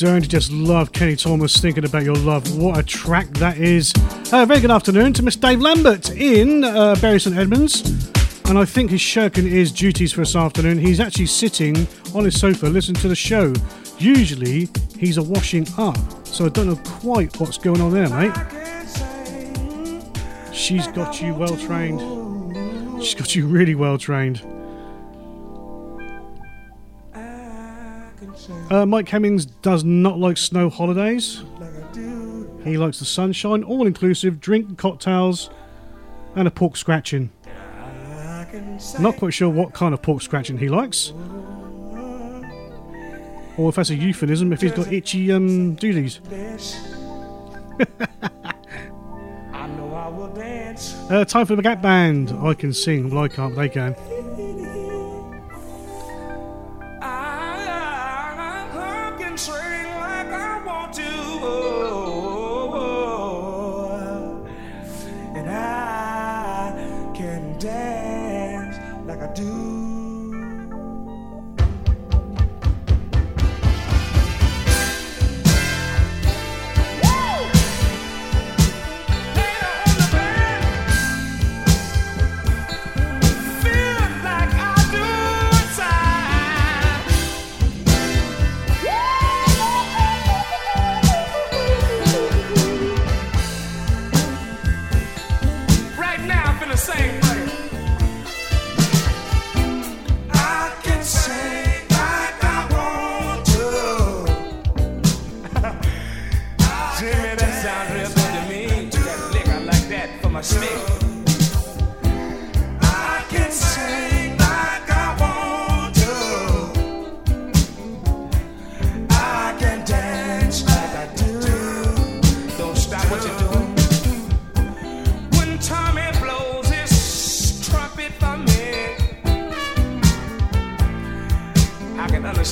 don't 0.00 0.26
just 0.26 0.50
love 0.50 0.92
Kenny 0.92 1.14
Thomas 1.14 1.58
thinking 1.58 1.84
about 1.84 2.04
your 2.04 2.14
love. 2.14 2.56
What 2.56 2.78
a 2.78 2.82
track 2.82 3.28
that 3.34 3.58
is. 3.58 3.92
Uh, 4.32 4.46
very 4.46 4.60
good 4.60 4.70
afternoon 4.70 5.12
to 5.12 5.22
Miss 5.22 5.36
Dave 5.36 5.60
Lambert 5.60 6.10
in 6.12 6.64
uh, 6.64 6.96
Bury 7.02 7.20
St. 7.20 7.36
Edmunds. 7.36 8.08
And 8.48 8.56
I 8.56 8.64
think 8.64 8.90
his 8.90 9.02
shirking 9.02 9.46
his 9.46 9.70
duties 9.70 10.14
for 10.14 10.22
this 10.22 10.34
afternoon. 10.34 10.78
He's 10.78 11.00
actually 11.00 11.26
sitting 11.26 11.86
on 12.14 12.24
his 12.24 12.40
sofa 12.40 12.66
listening 12.68 12.98
to 13.02 13.08
the 13.08 13.14
show. 13.14 13.52
Usually 13.98 14.70
he's 14.98 15.18
a 15.18 15.22
washing 15.22 15.66
up, 15.76 15.98
so 16.26 16.46
I 16.46 16.48
don't 16.48 16.68
know 16.68 16.80
quite 16.82 17.38
what's 17.38 17.58
going 17.58 17.82
on 17.82 17.92
there, 17.92 18.08
mate. 18.08 18.32
She's 20.54 20.86
got 20.86 21.20
you 21.20 21.34
well 21.34 21.58
trained. 21.58 23.02
She's 23.04 23.14
got 23.14 23.34
you 23.34 23.46
really 23.46 23.74
well 23.74 23.98
trained. 23.98 24.40
Uh, 28.70 28.86
Mike 28.86 29.08
Hemmings 29.08 29.46
does 29.46 29.82
not 29.82 30.20
like 30.20 30.36
snow 30.36 30.70
holidays. 30.70 31.42
He 32.62 32.78
likes 32.78 33.00
the 33.00 33.04
sunshine, 33.04 33.64
all 33.64 33.86
inclusive, 33.86 34.40
drink, 34.40 34.78
cocktails, 34.78 35.50
and 36.36 36.46
a 36.46 36.52
pork 36.52 36.76
scratching. 36.76 37.30
Not 39.00 39.16
quite 39.16 39.34
sure 39.34 39.48
what 39.48 39.74
kind 39.74 39.92
of 39.92 40.02
pork 40.02 40.22
scratching 40.22 40.56
he 40.56 40.68
likes. 40.68 41.12
Or 43.56 43.70
if 43.70 43.74
that's 43.74 43.90
a 43.90 43.96
euphemism, 43.96 44.52
if 44.52 44.60
he's 44.60 44.72
got 44.72 44.92
itchy 44.92 45.32
um, 45.32 45.76
doozies. 45.76 46.20
uh, 51.10 51.24
time 51.24 51.46
for 51.46 51.56
the 51.56 51.62
Gap 51.62 51.82
Band. 51.82 52.30
I 52.40 52.54
can 52.54 52.72
sing, 52.72 53.10
well, 53.10 53.24
I 53.24 53.28
can't, 53.28 53.56
they 53.56 53.68
can. 53.68 53.96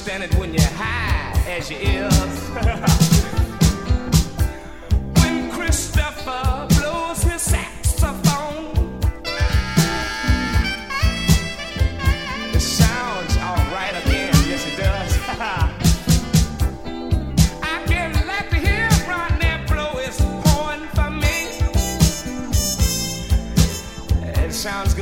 understand 0.08 0.32
it 0.32 0.38
when 0.38 0.54
you're 0.54 0.62
high 0.74 1.32
as 1.48 1.70
you 1.70 1.76
is. 1.76 2.48
when 5.22 5.50
Christopher 5.50 6.66
blows 6.80 7.22
his 7.22 7.42
saxophone, 7.42 8.98
it 12.54 12.60
sounds 12.60 13.36
alright 13.36 13.94
again. 14.06 14.32
Yes, 14.46 14.66
it 14.66 14.76
does. 14.78 15.18
I 17.62 17.84
get 17.86 18.14
laughed 18.26 18.50
to 18.50 18.56
hear 18.56 18.88
Rodney 19.06 19.58
blow 19.66 19.98
his 19.98 20.18
horn 20.20 20.88
for 20.94 21.10
me. 21.10 21.60
It 24.44 24.52
sounds 24.52 24.94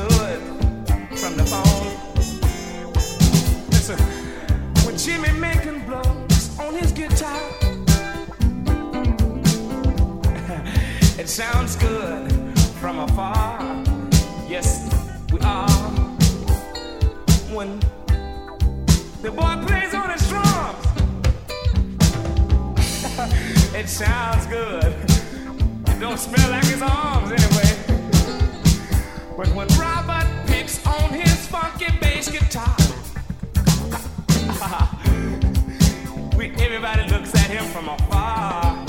It 11.27 11.31
sounds 11.31 11.75
good 11.75 12.31
from 12.79 13.01
afar. 13.01 13.59
Yes, 14.49 14.89
we 15.33 15.41
are. 15.41 15.69
When 17.53 17.81
the 19.23 19.33
boy 19.33 19.57
plays 19.67 19.93
on 19.93 20.11
his 20.11 20.29
drums, 20.29 20.87
it 23.75 23.89
sounds 23.89 24.47
good. 24.47 24.85
It 24.85 25.99
don't 25.99 26.17
smell 26.17 26.49
like 26.49 26.65
his 26.67 26.81
arms 26.81 27.33
anyway. 27.33 27.73
But 29.37 29.49
when 29.49 29.67
Robert 29.81 30.29
picks 30.47 30.87
on 30.87 31.11
his 31.11 31.49
funky 31.49 31.91
bass 32.01 32.29
guitar, 32.29 32.77
we, 36.37 36.53
everybody 36.65 37.03
looks 37.11 37.35
at 37.35 37.51
him 37.51 37.65
from 37.73 37.89
afar. 37.89 38.86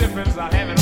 Difference. 0.00 0.36
I 0.38 0.54
have 0.54 0.79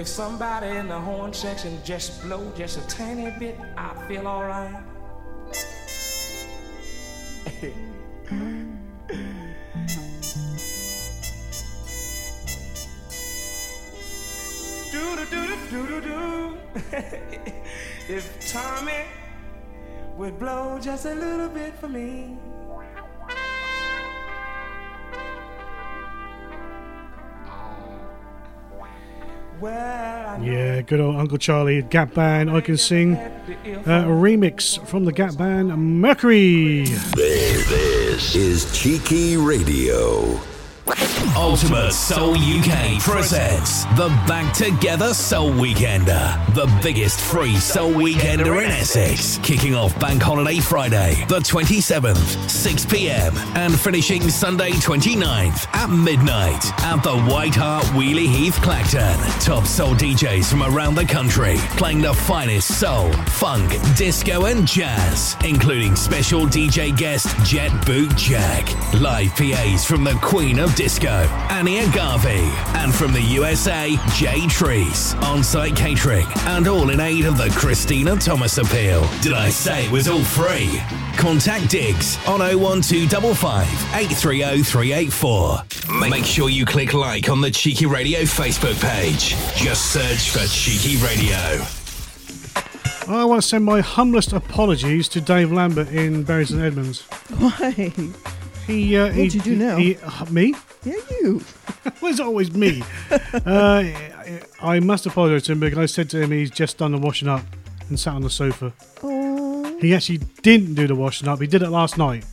If 0.00 0.08
somebody 0.08 0.68
in 0.78 0.88
the 0.88 0.98
horn 0.98 1.34
section 1.34 1.78
just 1.84 2.22
blow 2.22 2.50
just 2.56 2.78
a 2.78 2.88
tiny 2.88 3.30
bit, 3.38 3.60
I 3.76 3.92
feel 4.08 4.26
alright. 4.26 4.82
do 14.90 15.16
do 15.18 15.26
do 15.30 15.56
do 15.70 15.86
do 15.86 16.00
do. 16.00 16.56
If 18.08 18.50
Tommy 18.50 19.04
would 20.16 20.38
blow 20.38 20.78
just 20.80 21.04
a 21.04 21.14
little 21.14 21.50
bit 21.50 21.74
for 21.74 21.88
me. 21.88 22.38
Yeah, 29.62 30.80
good 30.82 31.00
old 31.00 31.16
Uncle 31.16 31.38
Charlie, 31.38 31.82
Gap 31.82 32.14
Band, 32.14 32.50
I 32.50 32.60
Can 32.60 32.76
Sing. 32.76 33.16
Uh, 33.16 34.06
a 34.06 34.10
remix 34.10 34.84
from 34.86 35.04
the 35.04 35.12
Gap 35.12 35.36
Band, 35.36 35.68
Mercury. 36.00 36.84
This, 36.84 37.68
this 37.68 38.34
is 38.34 38.72
Cheeky 38.78 39.36
Radio. 39.36 40.40
Ultimate 41.40 41.92
Soul 41.92 42.34
UK 42.34 43.00
presents 43.00 43.86
the 43.96 44.08
Back 44.28 44.52
Together 44.52 45.14
Soul 45.14 45.50
Weekender, 45.52 46.54
the 46.54 46.70
biggest 46.82 47.18
free 47.18 47.56
Soul 47.56 47.92
Weekender 47.92 48.62
in 48.62 48.70
Essex, 48.70 49.38
kicking 49.38 49.74
off 49.74 49.98
Bank 49.98 50.20
Holiday 50.20 50.60
Friday, 50.60 51.24
the 51.28 51.38
27th, 51.38 52.50
6 52.50 52.84
pm, 52.84 53.34
and 53.56 53.72
finishing 53.80 54.28
Sunday 54.28 54.72
29th 54.72 55.66
at 55.72 55.88
midnight 55.88 56.62
at 56.82 57.02
the 57.02 57.18
White 57.22 57.54
Hart 57.54 57.86
Weeley 57.94 58.28
Heath 58.28 58.60
Clacton. 58.60 59.18
Top 59.40 59.66
soul 59.66 59.94
DJs 59.94 60.50
from 60.50 60.62
around 60.62 60.94
the 60.94 61.06
country 61.06 61.56
playing 61.78 62.02
the 62.02 62.12
finest 62.12 62.78
soul, 62.78 63.10
funk, 63.28 63.72
disco, 63.96 64.44
and 64.44 64.68
jazz, 64.68 65.36
including 65.42 65.96
special 65.96 66.42
DJ 66.42 66.94
guest 66.94 67.34
Jet 67.46 67.72
Boot 67.86 68.14
Jack, 68.14 68.68
live 69.00 69.34
PAs 69.36 69.86
from 69.86 70.04
the 70.04 70.14
Queen 70.20 70.58
of 70.58 70.74
Disco, 70.74 71.29
Annie 71.50 71.78
Agave, 71.78 72.52
and 72.76 72.94
from 72.94 73.12
the 73.12 73.20
USA, 73.20 73.96
Jay 74.14 74.46
Trees, 74.48 75.14
on 75.22 75.42
site 75.42 75.76
catering, 75.76 76.26
and 76.46 76.68
all 76.68 76.90
in 76.90 77.00
aid 77.00 77.24
of 77.24 77.36
the 77.36 77.48
Christina 77.50 78.16
Thomas 78.16 78.58
appeal. 78.58 79.08
Did 79.20 79.32
I 79.32 79.50
say 79.50 79.86
it 79.86 79.90
was 79.90 80.08
all 80.08 80.22
free? 80.22 80.80
Contact 81.16 81.68
Diggs 81.68 82.16
on 82.26 82.40
01255 82.40 83.66
830 83.94 84.62
384. 84.62 86.08
Make 86.08 86.24
sure 86.24 86.48
you 86.48 86.64
click 86.64 86.94
like 86.94 87.28
on 87.28 87.40
the 87.40 87.50
Cheeky 87.50 87.86
Radio 87.86 88.20
Facebook 88.20 88.80
page. 88.80 89.34
Just 89.56 89.92
search 89.92 90.30
for 90.30 90.46
Cheeky 90.48 90.96
Radio. 91.04 91.64
I 93.08 93.24
want 93.24 93.42
to 93.42 93.48
send 93.48 93.64
my 93.64 93.80
humblest 93.80 94.32
apologies 94.32 95.08
to 95.08 95.20
Dave 95.20 95.50
Lambert 95.50 95.88
in 95.88 96.22
Bury 96.22 96.46
St 96.46 96.60
Edmunds. 96.60 97.02
Why? 97.38 97.92
He, 98.70 98.96
uh, 98.96 99.06
What'd 99.08 99.16
he, 99.16 99.38
you 99.38 99.40
do 99.40 99.56
now? 99.56 99.76
He, 99.76 99.96
uh, 99.96 100.24
me? 100.30 100.54
Yeah, 100.84 100.94
you. 101.10 101.42
well, 102.00 102.10
it's 102.10 102.20
always 102.20 102.52
me. 102.54 102.82
uh, 103.44 103.84
I 104.62 104.80
must 104.80 105.06
apologise 105.06 105.42
to 105.44 105.52
him 105.52 105.60
because 105.60 105.78
I 105.78 105.86
said 105.86 106.08
to 106.10 106.20
him 106.22 106.30
he's 106.30 106.50
just 106.50 106.78
done 106.78 106.92
the 106.92 106.98
washing 106.98 107.28
up 107.28 107.42
and 107.88 107.98
sat 107.98 108.14
on 108.14 108.22
the 108.22 108.30
sofa. 108.30 108.72
Oh. 109.02 109.76
He 109.80 109.94
actually 109.94 110.18
didn't 110.42 110.74
do 110.74 110.86
the 110.86 110.94
washing 110.94 111.28
up. 111.28 111.40
He 111.40 111.46
did 111.46 111.62
it 111.62 111.70
last 111.70 111.98
night. 111.98 112.24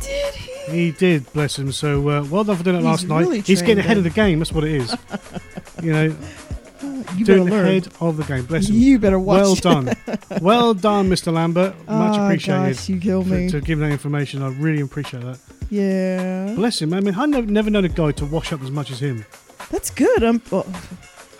Did 0.00 0.34
he? 0.34 0.48
He 0.72 0.90
did, 0.92 1.32
bless 1.32 1.58
him. 1.58 1.72
So 1.72 2.08
uh, 2.08 2.24
well 2.30 2.44
done 2.44 2.56
for 2.56 2.62
doing 2.64 2.76
it 2.76 2.80
He's 2.80 2.86
last 2.86 3.06
night. 3.08 3.20
really 3.20 3.40
He's 3.40 3.62
getting 3.62 3.78
ahead 3.78 3.96
of 3.96 4.04
the 4.04 4.10
game. 4.10 4.38
That's 4.40 4.52
what 4.52 4.64
it 4.64 4.72
is. 4.72 4.94
you 5.82 5.92
know, 5.92 6.14
You 7.16 7.24
doing 7.24 7.44
better 7.44 7.56
learn. 7.56 7.66
ahead 7.66 7.88
of 8.00 8.16
the 8.18 8.24
game. 8.24 8.44
Bless 8.44 8.68
him. 8.68 8.76
You 8.76 8.98
better 8.98 9.18
watch. 9.18 9.40
Well 9.42 9.54
done. 9.54 9.94
well 10.42 10.74
done, 10.74 11.08
Mr. 11.08 11.32
Lambert. 11.32 11.74
Much 11.88 12.18
Ah, 12.18 12.26
appreciated. 12.26 12.76
gosh, 12.76 12.88
you 12.90 13.00
kill 13.00 13.24
me. 13.24 13.48
To 13.48 13.60
give 13.62 13.78
that 13.78 13.90
information. 13.90 14.42
I 14.42 14.48
really 14.48 14.82
appreciate 14.82 15.22
that. 15.24 15.38
Yeah. 15.70 16.52
Bless 16.54 16.80
him. 16.82 16.92
I 16.94 17.00
mean, 17.00 17.14
I've 17.14 17.28
never, 17.28 17.46
never 17.46 17.70
known 17.70 17.84
a 17.84 17.88
guy 17.88 18.12
to 18.12 18.24
wash 18.26 18.52
up 18.52 18.62
as 18.62 18.70
much 18.70 18.90
as 18.90 19.00
him. 19.00 19.24
That's 19.70 19.90
good. 19.90 20.22
I'm. 20.22 20.40
Oh, 20.50 20.64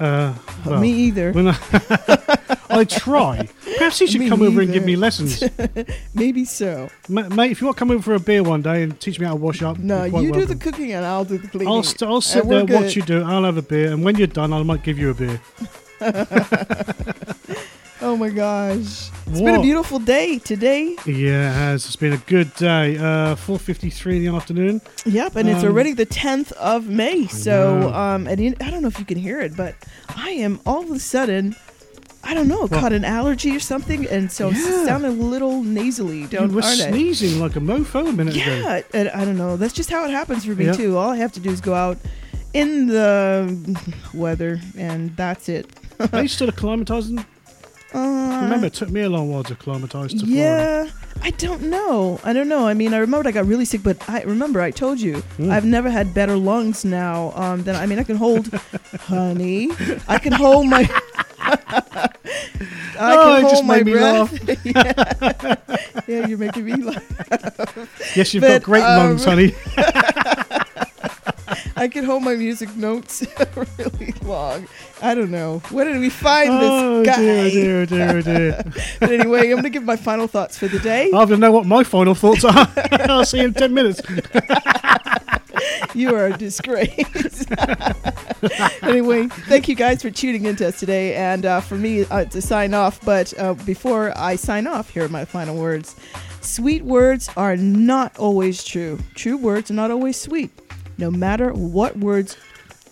Uh, 0.00 0.32
well, 0.64 0.80
me 0.80 0.90
either. 0.92 1.32
When 1.32 1.48
I, 1.48 1.56
I 2.70 2.84
try. 2.84 3.48
Perhaps 3.78 3.98
he 3.98 4.06
should 4.06 4.20
Me 4.20 4.28
come 4.28 4.42
over 4.42 4.60
and 4.60 4.72
give 4.72 4.84
me 4.84 4.94
lessons. 4.96 5.42
Maybe 6.14 6.44
so. 6.44 6.88
Ma- 7.08 7.28
Mate, 7.30 7.50
if 7.52 7.60
you 7.60 7.66
want 7.66 7.76
to 7.76 7.78
come 7.80 7.90
over 7.90 8.02
for 8.02 8.14
a 8.14 8.20
beer 8.20 8.42
one 8.44 8.62
day 8.62 8.82
and 8.84 9.00
teach 9.00 9.18
me 9.18 9.26
how 9.26 9.32
to 9.32 9.36
wash 9.40 9.60
up, 9.62 9.78
No, 9.78 10.04
you 10.04 10.32
do 10.32 10.44
the 10.44 10.54
cooking 10.54 10.92
and 10.92 11.04
I'll 11.04 11.24
do 11.24 11.38
the 11.38 11.48
cleaning. 11.48 11.68
I'll, 11.68 11.82
st- 11.82 12.08
I'll 12.08 12.20
sit 12.20 12.46
there, 12.46 12.64
watch 12.64 12.94
you 12.94 13.02
do 13.02 13.20
it. 13.22 13.24
I'll 13.24 13.42
have 13.44 13.56
a 13.56 13.62
beer, 13.62 13.90
and 13.92 14.04
when 14.04 14.16
you're 14.16 14.26
done, 14.28 14.52
I 14.52 14.62
might 14.62 14.84
give 14.84 14.98
you 14.98 15.10
a 15.10 15.14
beer. 15.14 15.40
Oh 18.08 18.16
my 18.16 18.30
gosh. 18.30 19.10
It's 19.26 19.40
been 19.42 19.56
a 19.56 19.60
beautiful 19.60 19.98
day 19.98 20.38
today. 20.38 20.96
Yeah, 21.04 21.50
it 21.50 21.54
has. 21.54 21.84
It's 21.84 21.94
been 21.96 22.14
a 22.14 22.22
good 22.26 22.54
day. 22.54 22.96
Uh, 22.96 23.36
4.53 23.36 24.16
in 24.16 24.24
the 24.24 24.34
afternoon. 24.34 24.80
Yep, 25.04 25.36
and 25.36 25.46
it's 25.46 25.62
Um, 25.62 25.68
already 25.68 25.92
the 25.92 26.06
10th 26.06 26.52
of 26.52 26.88
May. 26.88 27.26
So, 27.26 27.92
um, 27.92 28.26
and 28.26 28.40
you- 28.40 28.54
I 28.62 28.70
don't 28.70 28.80
know 28.80 28.88
if 28.88 28.98
you 28.98 29.04
can 29.04 29.18
hear 29.18 29.42
it, 29.42 29.54
but 29.54 29.74
I 30.16 30.30
am 30.30 30.58
all 30.64 30.80
of 30.84 30.90
a 30.90 30.98
sudden, 30.98 31.54
I 32.24 32.32
don't 32.32 32.48
know, 32.48 32.66
caught 32.66 32.94
an 32.94 33.04
allergy 33.04 33.54
or 33.54 33.60
something, 33.60 34.06
and 34.06 34.32
so 34.32 34.48
Yeah. 34.48 34.56
I'm 34.64 34.86
sounding 34.86 35.20
a 35.20 35.24
little 35.24 35.62
nasally. 35.62 36.24
Don't 36.24 36.48
you 36.48 36.56
were 36.56 36.62
sneezing 36.62 37.38
like 37.40 37.56
a 37.56 37.60
mofo 37.60 38.08
a 38.08 38.12
minute 38.12 38.36
ago. 38.36 38.44
Yeah, 38.46 38.80
and 38.94 39.10
I 39.10 39.26
don't 39.26 39.36
know. 39.36 39.58
That's 39.58 39.74
just 39.74 39.90
how 39.90 40.06
it 40.06 40.12
happens 40.12 40.46
for 40.46 40.52
me 40.52 40.64
Yeah. 40.64 40.72
too. 40.72 40.96
All 40.96 41.10
I 41.10 41.16
have 41.18 41.32
to 41.32 41.40
do 41.40 41.50
is 41.50 41.60
go 41.60 41.74
out 41.74 41.98
in 42.54 42.86
the 42.86 43.78
weather, 44.14 44.62
and 44.78 45.14
that's 45.14 45.50
it. 45.50 45.66
Are 46.14 46.22
you 46.22 46.28
still 46.28 46.48
acclimatizing? 46.48 47.22
Uh, 47.94 48.40
Remember, 48.42 48.66
it 48.66 48.74
took 48.74 48.90
me 48.90 49.00
a 49.02 49.08
long 49.08 49.30
while 49.32 49.42
to 49.44 49.54
acclimatize 49.54 50.12
to. 50.14 50.26
Yeah, 50.26 50.88
I 51.22 51.30
don't 51.30 51.62
know. 51.62 52.20
I 52.22 52.32
don't 52.34 52.48
know. 52.48 52.66
I 52.66 52.74
mean, 52.74 52.92
I 52.92 52.98
remember 52.98 53.26
I 53.28 53.32
got 53.32 53.46
really 53.46 53.64
sick, 53.64 53.82
but 53.82 53.96
I 54.08 54.22
remember 54.22 54.60
I 54.60 54.70
told 54.70 55.00
you 55.00 55.22
Mm. 55.38 55.50
I've 55.50 55.64
never 55.64 55.88
had 55.90 56.12
better 56.12 56.36
lungs 56.36 56.84
now. 56.84 57.32
Um, 57.34 57.62
than 57.64 57.76
I 57.76 57.86
mean, 57.86 57.98
I 57.98 58.02
can 58.04 58.16
hold, 58.16 58.48
honey. 59.00 59.70
I 60.06 60.18
can 60.18 60.32
hold 60.32 60.66
my. 60.66 60.88
I 61.40 62.10
Oh, 63.00 63.22
can 63.22 63.38
it 63.38 63.40
hold 63.42 63.50
just 63.52 63.64
my 63.64 63.76
made 63.76 63.86
me 63.86 63.92
breath. 63.92 64.64
yeah. 64.66 65.54
yeah, 66.08 66.26
you're 66.26 66.36
making 66.38 66.64
me 66.64 66.74
laugh. 66.74 67.04
Yes, 68.16 68.34
you've 68.34 68.42
But, 68.42 68.48
got 68.48 68.62
great 68.64 68.82
um, 68.82 68.98
lungs, 68.98 69.24
honey. 69.24 69.54
I 71.76 71.88
can 71.88 72.04
hold 72.04 72.22
my 72.22 72.34
music 72.36 72.74
notes 72.76 73.24
really 73.56 74.14
long. 74.22 74.66
I 75.02 75.14
don't 75.14 75.30
know. 75.30 75.60
Where 75.70 75.84
did 75.84 76.00
we 76.00 76.10
find 76.10 76.50
Oh, 76.52 77.02
this 77.02 77.16
guy? 77.16 77.50
dear, 77.50 77.86
dear, 77.86 78.16
oh, 78.16 78.20
dear. 78.22 78.62
but 79.00 79.10
anyway, 79.12 79.42
I'm 79.42 79.50
going 79.52 79.62
to 79.64 79.70
give 79.70 79.84
my 79.84 79.96
final 79.96 80.26
thoughts 80.26 80.58
for 80.58 80.68
the 80.68 80.78
day. 80.80 81.10
I 81.14 81.24
don't 81.24 81.40
know 81.40 81.52
what 81.52 81.66
my 81.66 81.84
final 81.84 82.14
thoughts 82.14 82.44
are. 82.44 82.68
I'll 82.92 83.24
see 83.24 83.38
you 83.38 83.44
in 83.46 83.54
10 83.54 83.72
minutes. 83.74 84.00
you 85.94 86.14
are 86.14 86.26
a 86.26 86.36
disgrace. 86.36 87.46
anyway, 88.82 89.26
thank 89.48 89.68
you 89.68 89.74
guys 89.74 90.02
for 90.02 90.10
tuning 90.10 90.44
into 90.46 90.66
us 90.66 90.78
today. 90.80 91.14
And 91.14 91.46
uh, 91.46 91.60
for 91.60 91.76
me 91.76 92.04
uh, 92.06 92.24
to 92.26 92.40
sign 92.42 92.74
off, 92.74 93.04
but 93.04 93.32
uh, 93.38 93.54
before 93.54 94.12
I 94.16 94.36
sign 94.36 94.66
off, 94.66 94.90
here 94.90 95.04
are 95.04 95.08
my 95.08 95.24
final 95.24 95.56
words. 95.56 95.96
Sweet 96.40 96.82
words 96.82 97.28
are 97.36 97.56
not 97.56 98.16
always 98.18 98.64
true. 98.64 98.98
True 99.14 99.36
words 99.36 99.70
are 99.70 99.74
not 99.74 99.90
always 99.90 100.16
sweet. 100.16 100.50
No 100.98 101.10
matter 101.10 101.52
what 101.52 101.96
words 101.96 102.36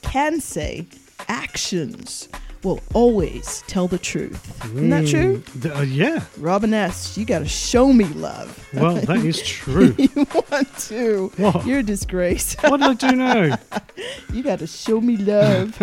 can 0.02 0.40
say, 0.40 0.86
actions 1.28 2.28
will 2.62 2.80
always 2.94 3.62
tell 3.68 3.86
the 3.86 3.98
truth. 3.98 4.64
Isn't 4.64 4.90
that 4.90 5.06
true? 5.06 5.38
Mm, 5.40 5.76
uh, 5.76 5.82
yeah. 5.82 6.24
Robin 6.38 6.74
S., 6.74 7.16
you 7.16 7.24
got 7.24 7.38
to 7.40 7.48
show 7.48 7.92
me 7.92 8.04
love. 8.06 8.68
Well, 8.74 8.96
that 8.96 9.24
is 9.24 9.40
true. 9.42 9.94
you 9.98 10.26
want 10.50 10.76
to. 10.78 11.32
What? 11.36 11.64
You're 11.66 11.78
a 11.78 11.82
disgrace. 11.82 12.56
What 12.62 12.80
did 12.80 12.88
I 12.88 12.94
do 12.94 13.16
now? 13.16 13.58
you 14.32 14.42
got 14.42 14.58
to 14.58 14.66
show 14.66 15.00
me 15.00 15.16
love. 15.16 15.78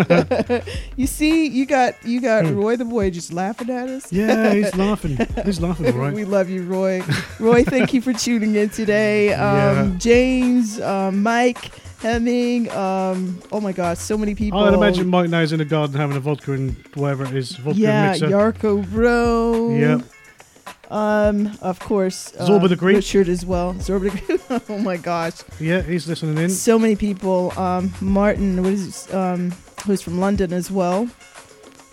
you 0.97 1.07
see, 1.07 1.47
you 1.47 1.65
got 1.65 1.95
you 2.05 2.19
got 2.19 2.45
Roy 2.45 2.75
the 2.75 2.85
boy 2.85 3.09
just 3.11 3.31
laughing 3.31 3.69
at 3.69 3.87
us. 3.87 4.11
Yeah, 4.11 4.53
he's 4.53 4.75
laughing. 4.75 5.17
He's 5.45 5.61
laughing, 5.61 5.95
right. 5.95 6.13
we 6.13 6.25
love 6.25 6.49
you, 6.49 6.63
Roy. 6.63 7.01
Roy, 7.39 7.63
thank 7.63 7.93
you 7.93 8.01
for 8.01 8.11
tuning 8.13 8.55
in 8.55 8.69
today. 8.69 9.33
Um, 9.33 9.53
Yeah. 9.53 9.97
James, 9.97 10.81
um, 10.81 11.23
Mike, 11.23 11.71
Hemming. 12.03 12.69
Um, 12.71 13.41
oh 13.49 13.61
my 13.61 13.71
gosh, 13.71 13.97
so 13.97 14.17
many 14.17 14.35
people. 14.35 14.59
I'd 14.59 14.73
imagine 14.73 15.07
Mike 15.07 15.29
now's 15.29 15.53
in 15.53 15.59
the 15.59 15.65
garden 15.65 15.95
having 15.95 16.17
a 16.17 16.19
vodka 16.19 16.51
and 16.51 16.75
whatever 16.95 17.23
it 17.23 17.33
is. 17.33 17.53
Vodka 17.55 17.79
Yeah, 17.79 18.09
mixer. 18.11 18.27
Yarko 18.27 18.91
Bro. 18.91 19.69
Yep. 19.69 20.01
Um, 20.91 21.57
of 21.61 21.79
course. 21.79 22.33
Uh, 22.37 22.45
Zorba 22.45 22.67
the 22.67 22.75
Greek. 22.75 22.97
Richard 22.97 23.29
as 23.29 23.45
well. 23.45 23.73
Zorba 23.75 24.11
the 24.11 24.35
Greek. 24.35 24.69
oh 24.69 24.77
my 24.79 24.97
gosh. 24.97 25.43
Yeah, 25.61 25.81
he's 25.81 26.05
listening 26.05 26.37
in. 26.43 26.49
So 26.49 26.77
many 26.77 26.97
people. 26.97 27.57
Um, 27.57 27.93
Martin, 28.01 28.61
what 28.61 28.73
is 28.73 29.07
it, 29.07 29.15
um, 29.15 29.51
who's 29.85 30.01
from 30.01 30.19
London 30.19 30.51
as 30.51 30.69
well. 30.69 31.07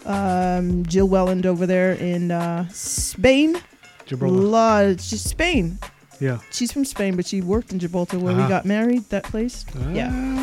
Um, 0.06 0.84
Jill 0.86 1.08
Welland 1.08 1.46
over 1.46 1.66
there 1.66 1.92
in 1.92 2.32
uh, 2.32 2.66
Spain. 2.70 3.60
Gibraltar. 4.06 4.40
La, 4.40 4.78
it's 4.80 5.08
just 5.08 5.28
Spain. 5.28 5.78
Yeah. 6.20 6.38
She's 6.50 6.70
from 6.72 6.84
Spain, 6.84 7.16
but 7.16 7.26
she 7.26 7.40
worked 7.40 7.72
in 7.72 7.78
Gibraltar 7.78 8.18
where 8.18 8.34
Ah. 8.34 8.42
we 8.42 8.48
got 8.48 8.64
married. 8.64 9.08
That 9.10 9.24
place. 9.24 9.64
yeah. 9.92 10.38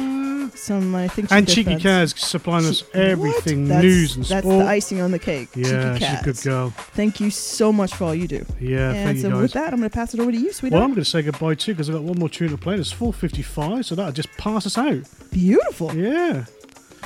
Some 0.56 0.95
I 0.95 1.07
think. 1.07 1.30
she 1.30 1.35
And 1.35 1.47
Cheeky 1.47 1.77
friends. 1.80 2.14
Kaz 2.14 2.17
supplying 2.17 2.65
us 2.65 2.83
everything 2.93 3.67
That's- 3.67 3.83
news 3.83 4.15
and 4.15 4.25
stuff. 4.25 4.38
That's 4.38 4.47
sport. 4.47 4.65
the 4.65 4.69
icing 4.72 5.01
on 5.01 5.11
the 5.11 5.19
cake. 5.19 5.49
Yeah, 5.56 5.93
Cheeky 5.93 6.06
she's 6.06 6.19
a 6.19 6.23
good 6.23 6.41
girl. 6.41 6.69
Thank 6.95 7.19
you 7.19 7.30
so 7.30 7.72
much 7.72 7.93
for 7.93 8.06
all 8.06 8.15
you 8.15 8.27
do. 8.27 8.43
Yeah, 8.59 8.91
and 8.91 9.06
thank 9.06 9.15
you 9.17 9.22
so 9.23 9.30
guys. 9.31 9.41
with 9.41 9.53
that, 9.53 9.73
I'm 9.73 9.80
going 9.80 9.89
to 9.89 9.93
pass 9.93 10.14
it 10.15 10.19
over 10.19 10.31
to 10.31 10.38
you, 10.38 10.51
sweetheart. 10.51 10.80
Well, 10.80 10.83
I'm 10.83 10.91
going 10.95 11.03
to 11.03 11.09
say 11.09 11.22
goodbye 11.22 11.53
too 11.56 11.73
because 11.73 11.89
I've 11.89 11.95
got 11.97 12.03
one 12.03 12.17
more 12.17 12.30
tune 12.30 12.49
to 12.49 12.57
play. 12.57 12.75
It's 12.75 12.91
4.55, 12.93 13.85
so 13.85 13.93
that'll 13.95 14.11
just 14.14 14.31
pass 14.38 14.65
us 14.65 14.77
out. 14.80 15.01
Beautiful. 15.31 15.93
Yeah. 15.93 16.45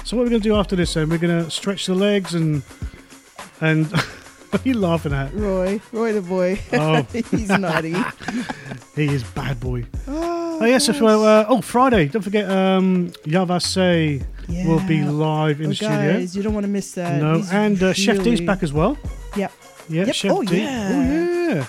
So 0.05 0.15
what 0.15 0.21
are 0.21 0.25
we 0.25 0.29
going 0.29 0.41
to 0.41 0.47
do 0.49 0.55
after 0.55 0.75
this 0.77 0.93
then? 0.93 1.09
We're 1.09 1.17
going 1.17 1.43
to 1.43 1.51
stretch 1.51 1.87
the 1.87 1.95
legs 1.95 2.33
and... 2.33 2.61
and 3.59 3.91
what 4.51 4.65
are 4.65 4.67
you 4.67 4.75
laughing 4.77 5.13
at? 5.13 5.33
Roy, 5.33 5.81
Roy 5.91 6.13
the 6.13 6.21
boy. 6.21 6.59
Oh. 6.73 7.01
He's 7.31 7.49
naughty. 7.49 7.95
He 8.95 9.05
is 9.05 9.23
bad 9.23 9.59
boy. 9.59 9.85
Oh, 10.07 10.63
yes. 10.65 10.87
if, 10.89 11.01
uh, 11.01 11.45
oh, 11.49 11.61
Friday. 11.61 12.07
Don't 12.07 12.21
forget 12.21 12.49
um, 12.49 13.09
Yavase 13.25 14.23
will 14.65 14.85
be 14.87 15.01
live 15.03 15.59
in 15.61 15.67
Oh, 15.67 15.69
the 15.69 15.75
studio. 15.75 16.13
guys, 16.13 16.35
you 16.35 16.43
don't 16.43 16.53
want 16.53 16.65
to 16.65 16.71
miss 16.71 16.91
that. 16.93 17.19
No, 17.21 17.37
He's 17.37 17.51
and 17.51 17.81
uh, 17.81 17.93
Chef 17.93 18.17
D's 18.17 18.25
really- 18.25 18.45
back 18.45 18.61
as 18.63 18.71
well. 18.73 18.97
Yep. 19.35 19.51
Yeah, 19.89 20.05
Yep. 20.05 20.15
Chef 20.15 20.31
Oh, 20.31 20.43
D. 20.43 20.61
yeah. 20.61 20.89
Oh, 20.91 21.53
yeah. 21.55 21.65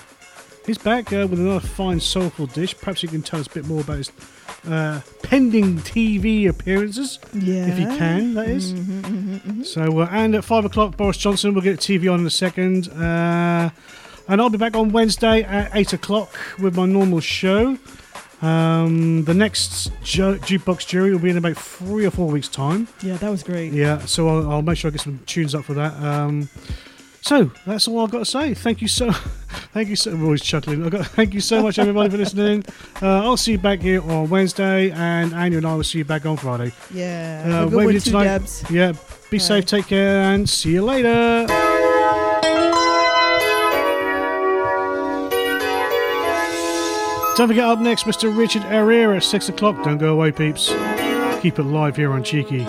He's 0.65 0.77
back 0.77 1.11
uh, 1.11 1.27
with 1.29 1.39
another 1.39 1.59
fine 1.59 1.99
soulful 1.99 2.45
dish. 2.45 2.77
Perhaps 2.77 3.03
you 3.03 3.09
can 3.09 3.21
tell 3.21 3.39
us 3.41 3.47
a 3.47 3.49
bit 3.49 3.65
more 3.65 3.81
about 3.81 3.97
his 3.97 4.11
uh, 4.65 5.01
pending 5.21 5.79
TV 5.79 6.47
appearances, 6.47 7.19
Yeah. 7.33 7.67
if 7.67 7.77
you 7.79 7.85
can. 7.97 8.33
That 8.35 8.47
is. 8.47 8.73
Mm-hmm, 8.73 9.63
So, 9.63 9.99
uh, 9.99 10.07
and 10.11 10.35
at 10.35 10.45
five 10.45 10.63
o'clock, 10.63 10.95
Boris 10.95 11.17
Johnson. 11.17 11.53
We'll 11.53 11.63
get 11.63 11.79
TV 11.79 12.11
on 12.11 12.21
in 12.21 12.25
a 12.25 12.29
second, 12.29 12.87
uh, 12.93 13.71
and 14.29 14.41
I'll 14.41 14.49
be 14.49 14.57
back 14.57 14.75
on 14.77 14.93
Wednesday 14.93 15.43
at 15.43 15.69
eight 15.75 15.91
o'clock 15.91 16.29
with 16.59 16.77
my 16.77 16.85
normal 16.85 17.19
show. 17.19 17.77
Um, 18.41 19.23
the 19.25 19.33
next 19.33 19.91
ju- 20.03 20.37
jukebox 20.39 20.87
jury 20.87 21.11
will 21.11 21.19
be 21.19 21.29
in 21.29 21.37
about 21.37 21.57
three 21.57 22.05
or 22.05 22.11
four 22.11 22.27
weeks' 22.27 22.47
time. 22.49 22.87
Yeah, 23.01 23.15
that 23.17 23.29
was 23.29 23.43
great. 23.43 23.73
Yeah, 23.73 23.99
so 23.99 24.27
I'll, 24.29 24.49
I'll 24.51 24.61
make 24.61 24.77
sure 24.77 24.89
I 24.89 24.91
get 24.91 25.01
some 25.01 25.19
tunes 25.25 25.53
up 25.55 25.63
for 25.65 25.73
that. 25.73 25.93
Um, 26.01 26.49
so 27.23 27.49
that's 27.65 27.87
all 27.87 28.01
I've 28.01 28.11
got 28.11 28.19
to 28.19 28.25
say. 28.25 28.53
Thank 28.53 28.81
you 28.81 28.89
so, 28.89 29.11
thank 29.73 29.87
you 29.87 29.95
so. 29.95 30.13
We're 30.13 30.25
always 30.25 30.41
chuckling. 30.41 30.83
I've 30.83 30.91
got 30.91 31.05
thank 31.07 31.33
you 31.33 31.39
so 31.39 31.63
much 31.63 31.79
everybody 31.79 32.09
for 32.09 32.17
listening. 32.17 32.63
Uh, 33.01 33.21
I'll 33.21 33.35
see 33.35 33.53
you 33.53 33.57
back 33.57 33.81
here 33.81 34.01
on 34.01 34.29
Wednesday, 34.29 34.89
and 34.91 35.33
Anya 35.33 35.57
and 35.57 35.67
I 35.67 35.75
will 35.75 35.83
see 35.83 35.97
you 35.97 36.05
back 36.05 36.25
on 36.25 36.37
Friday. 36.37 36.71
Yeah. 36.93 37.43
Uh, 37.45 37.65
good 37.65 37.85
one 37.85 37.99
tonight. 37.99 38.23
Debs. 38.23 38.63
Yeah, 38.71 38.93
be 39.29 39.39
safe, 39.39 39.65
take 39.65 39.87
care, 39.87 40.21
and 40.21 40.49
see 40.49 40.71
you 40.71 40.83
later. 40.83 41.45
Don't 47.35 47.47
forget 47.47 47.65
up 47.65 47.79
next, 47.79 48.03
Mr. 48.03 48.35
Richard 48.35 48.61
Herrera 48.61 49.17
at 49.17 49.23
six 49.23 49.49
o'clock. 49.49 49.83
Don't 49.83 49.97
go 49.97 50.13
away, 50.13 50.31
peeps. 50.31 50.69
Keep 51.41 51.59
it 51.59 51.63
live 51.63 51.97
here 51.97 52.13
on 52.13 52.23
Cheeky. 52.23 52.63